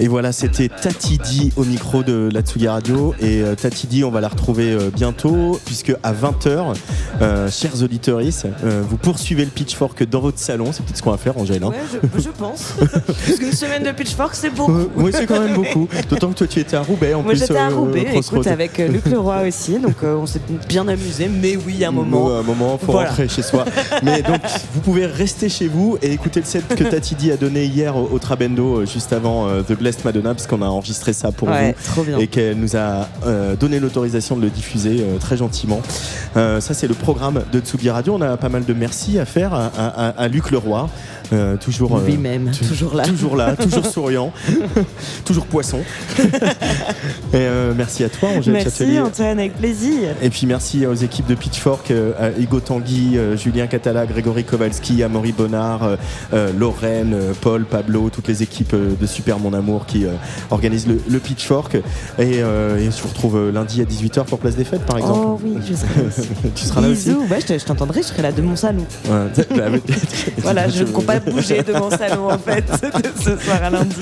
Et 0.00 0.06
voilà, 0.06 0.30
c'était 0.32 0.68
Tatidi 0.68 1.52
au 1.56 1.64
micro 1.64 2.04
de 2.04 2.28
la 2.32 2.40
Tsugi 2.42 2.68
Radio. 2.68 3.14
Et 3.20 3.42
euh, 3.42 3.56
Tatidi, 3.56 4.04
on 4.04 4.10
va 4.12 4.20
la 4.20 4.28
retrouver 4.28 4.70
euh, 4.70 4.90
bientôt, 4.94 5.58
puisque 5.64 5.92
à 6.04 6.12
20h, 6.12 6.74
euh, 7.20 7.50
chers 7.50 7.82
auditeurs, 7.82 8.20
vous 8.62 8.96
poursuivez 8.96 9.44
le 9.44 9.50
pitchfork 9.50 10.04
dans 10.08 10.20
votre 10.20 10.38
salon. 10.38 10.66
C'est 10.72 10.84
peut-être 10.84 10.98
ce 10.98 11.02
qu'on 11.02 11.10
va 11.10 11.16
faire, 11.16 11.36
Angèle. 11.36 11.64
hein 11.64 11.70
Ouais, 11.70 11.98
je, 12.16 12.20
je 12.22 12.28
pense. 12.28 12.74
Parce 12.78 13.38
qu'une 13.38 13.52
semaine 13.52 13.82
de 13.82 13.90
Pitchfork, 13.90 14.34
c'est 14.36 14.50
beaucoup. 14.50 14.72
Euh, 14.72 14.88
oui, 14.96 15.10
c'est 15.12 15.26
quand 15.26 15.40
même 15.40 15.54
beaucoup. 15.54 15.88
D'autant 16.08 16.28
que 16.28 16.34
toi, 16.38 16.46
tu 16.46 16.60
étais 16.60 16.76
à 16.76 16.82
Roubaix 16.82 17.14
en 17.14 17.22
Moi 17.22 17.32
plus. 17.32 17.40
j'étais 17.40 17.56
à 17.56 17.68
euh, 17.70 17.74
Roubaix, 17.74 18.06
écoute, 18.14 18.46
avec 18.46 18.78
euh, 18.78 18.88
Luc 18.88 19.04
Leroy 19.06 19.48
aussi, 19.48 19.78
donc 19.80 19.96
euh, 20.04 20.14
on 20.16 20.26
s'est 20.26 20.40
bien 20.68 20.86
amusé, 20.86 21.28
mais 21.28 21.56
oui, 21.56 21.84
à 21.84 21.88
un 21.88 21.90
moment. 21.90 22.36
À 22.36 22.38
un 22.38 22.42
moment, 22.42 22.78
faut 22.78 22.92
Voilà. 22.92 23.08
rentrer 23.10 23.28
chez 23.28 23.42
soi. 23.42 23.64
Mais 24.04 24.22
donc, 24.22 24.40
vous 24.74 24.80
pouvez 24.80 25.06
rester 25.06 25.48
chez 25.48 25.66
vous 25.66 25.98
et 26.02 26.12
écouter 26.12 26.38
le 26.40 26.46
set 26.46 26.66
que 26.68 26.84
Tatidi 26.84 27.32
a 27.32 27.36
donné 27.36 27.64
hier 27.64 27.96
au, 27.96 28.08
au 28.12 28.18
Trabendo, 28.20 28.78
euh, 28.80 28.86
juste 28.86 29.12
avant 29.12 29.48
euh, 29.48 29.62
The 29.62 29.72
Blessed 29.88 30.04
Madonna, 30.04 30.34
parce 30.34 30.46
qu'on 30.46 30.60
a 30.60 30.66
enregistré 30.66 31.14
ça 31.14 31.32
pour 31.32 31.48
Ouais, 31.48 31.74
vous. 31.78 31.92
trop 31.92 32.02
bien. 32.02 32.18
Et 32.18 32.26
qu'elle 32.26 32.58
nous 32.58 32.76
a 32.76 33.08
euh, 33.26 33.56
donné 33.56 33.80
l'autorisation 33.80 34.36
de 34.36 34.42
le 34.42 34.50
diffuser 34.50 34.98
euh, 35.00 35.16
très 35.18 35.38
gentiment. 35.38 35.80
Euh, 36.36 36.60
ça, 36.60 36.74
c'est 36.74 36.86
le 36.88 36.92
programme 36.94 37.42
de 37.52 37.60
Tsugi 37.60 37.88
Radio. 37.88 38.14
On 38.14 38.20
a 38.20 38.36
pas 38.36 38.50
mal 38.50 38.66
de 38.66 38.74
merci 38.74 39.18
à 39.18 39.24
faire 39.24 39.54
à, 39.54 39.70
à- 39.78 40.08
à- 40.08 40.08
à 40.10 40.28
Luc 40.28 40.50
Leroy. 40.50 40.90
Euh, 41.32 41.56
toujours 41.56 41.96
euh, 41.98 42.06
Lui-même, 42.06 42.50
tu- 42.50 42.64
toujours 42.64 42.94
là. 42.94 43.04
toujours 43.04 43.36
là 43.36 43.54
toujours 43.56 43.86
souriant 43.92 44.32
toujours 45.24 45.46
poisson 45.46 45.80
et 46.18 46.22
euh, 47.36 47.72
merci 47.76 48.04
à 48.04 48.08
toi 48.08 48.30
Angèle 48.36 48.54
Merci 48.54 48.70
Châtelier 48.70 49.00
Antoine, 49.00 49.38
avec 49.38 49.54
plaisir. 49.56 50.10
et 50.22 50.30
puis 50.30 50.46
merci 50.46 50.86
aux 50.86 50.94
équipes 50.94 51.26
de 51.26 51.34
Pitchfork, 51.34 51.90
euh, 51.90 52.12
à 52.18 52.30
Hugo 52.38 52.60
Tanguy, 52.60 53.16
euh, 53.18 53.36
Julien 53.36 53.66
Catala, 53.66 54.06
Grégory 54.06 54.44
Kowalski, 54.44 55.02
Amaury 55.02 55.32
Bonnard, 55.32 55.82
euh, 55.84 55.96
euh, 56.32 56.52
Lorraine, 56.58 57.12
euh, 57.14 57.32
Paul, 57.40 57.64
Pablo, 57.64 58.10
toutes 58.10 58.28
les 58.28 58.42
équipes 58.42 58.74
euh, 58.74 58.94
de 59.00 59.06
Super 59.06 59.38
Mon 59.38 59.52
Amour 59.52 59.86
qui 59.86 60.04
euh, 60.04 60.10
organisent 60.50 60.86
le, 60.86 61.00
le 61.08 61.18
Pitchfork. 61.18 61.74
Et, 61.74 61.80
euh, 62.42 62.78
et 62.78 62.84
je 62.90 63.02
vous 63.02 63.08
retrouve 63.08 63.36
euh, 63.36 63.52
lundi 63.52 63.80
à 63.80 63.84
18h 63.84 64.24
pour 64.24 64.38
Place 64.38 64.56
des 64.56 64.64
Fêtes 64.64 64.84
par 64.86 64.98
exemple. 64.98 65.18
Oh 65.22 65.40
oui, 65.42 65.54
je 65.68 65.74
serai 65.74 65.88
là 66.02 66.08
aussi. 66.08 66.28
tu 66.54 66.64
seras 66.64 66.80
là 66.80 66.88
aussi 66.88 67.10
ouais, 67.10 67.40
je 67.40 67.46
te- 67.46 67.58
je 67.58 67.64
t'entendrai, 67.64 68.02
je 68.02 68.08
serai 68.08 68.22
là 68.22 68.32
de 68.32 68.42
mon 68.42 68.56
salon. 68.56 68.84
Bah, 69.08 69.26
oui. 69.72 69.80
Voilà, 70.38 70.68
je 70.68 70.84
ne 70.84 70.88
compte 70.88 71.06
bouger 71.20 71.62
de 71.62 71.72
mon 71.72 71.90
salon 71.90 72.30
en 72.30 72.38
fait 72.38 72.64
ce 73.20 73.36
soir 73.36 73.62
à 73.62 73.70
lundi. 73.70 73.96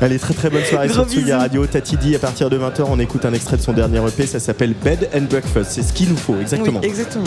Allez, 0.00 0.18
très 0.18 0.34
très 0.34 0.50
bonne 0.50 0.64
soirée 0.64 0.88
sur 0.88 1.08
Tsuga 1.08 1.38
Radio. 1.38 1.66
Tati 1.66 1.96
dit 1.96 2.14
à 2.14 2.18
partir 2.18 2.50
de 2.50 2.58
20h, 2.58 2.84
on 2.88 2.98
écoute 2.98 3.24
un 3.24 3.32
extrait 3.32 3.56
de 3.56 3.62
son 3.62 3.72
dernier 3.72 3.98
EP, 4.06 4.26
ça 4.26 4.40
s'appelle 4.40 4.74
Bed 4.74 5.08
and 5.14 5.22
Breakfast. 5.30 5.72
C'est 5.72 5.82
ce 5.82 5.92
qu'il 5.92 6.08
nous 6.08 6.16
faut, 6.16 6.38
exactement. 6.40 6.80
Exactement. 6.80 7.24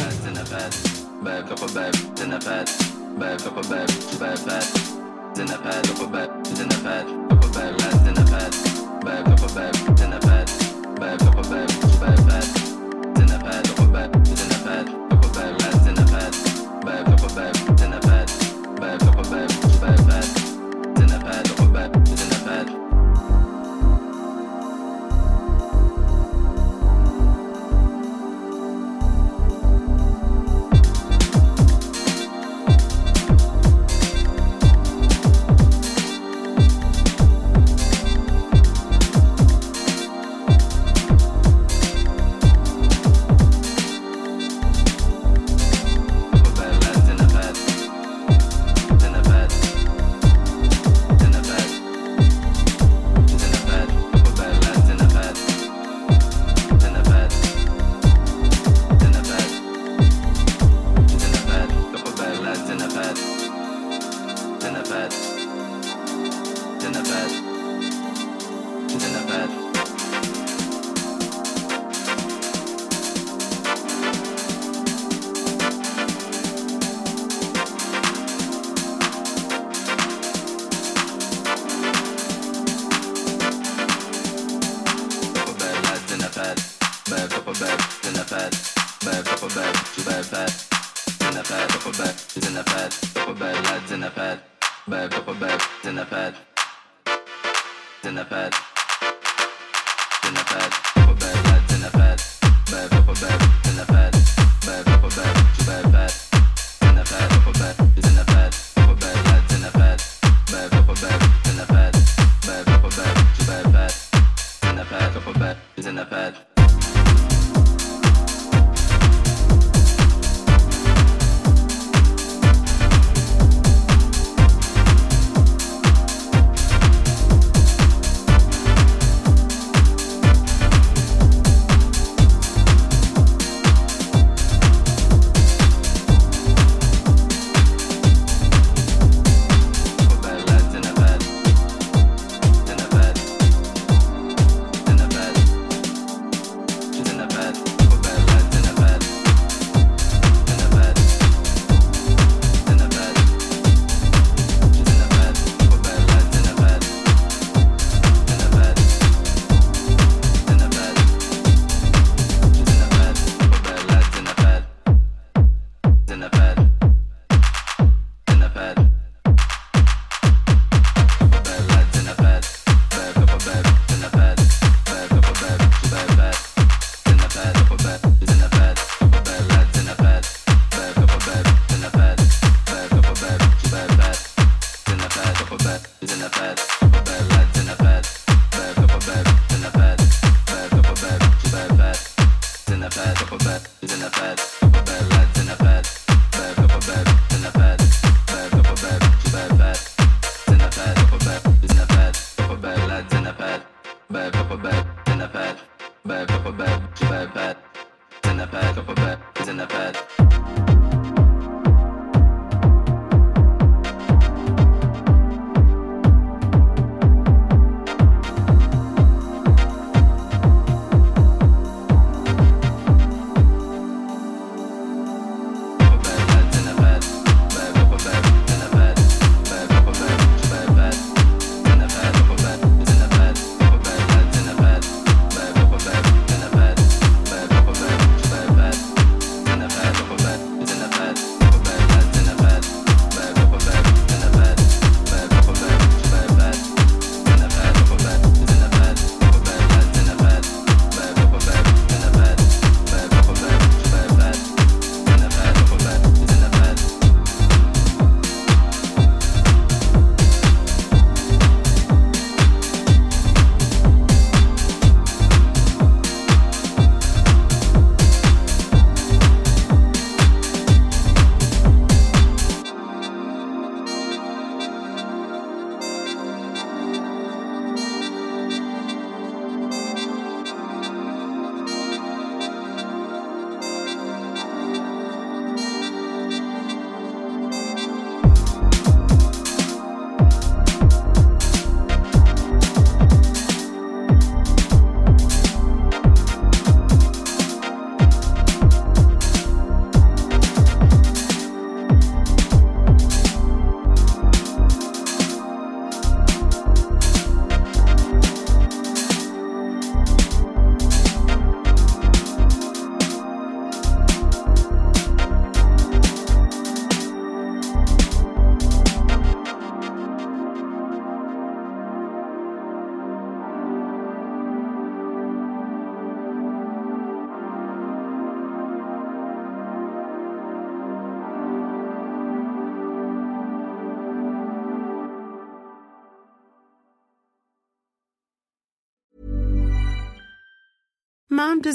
that's 186.39 186.76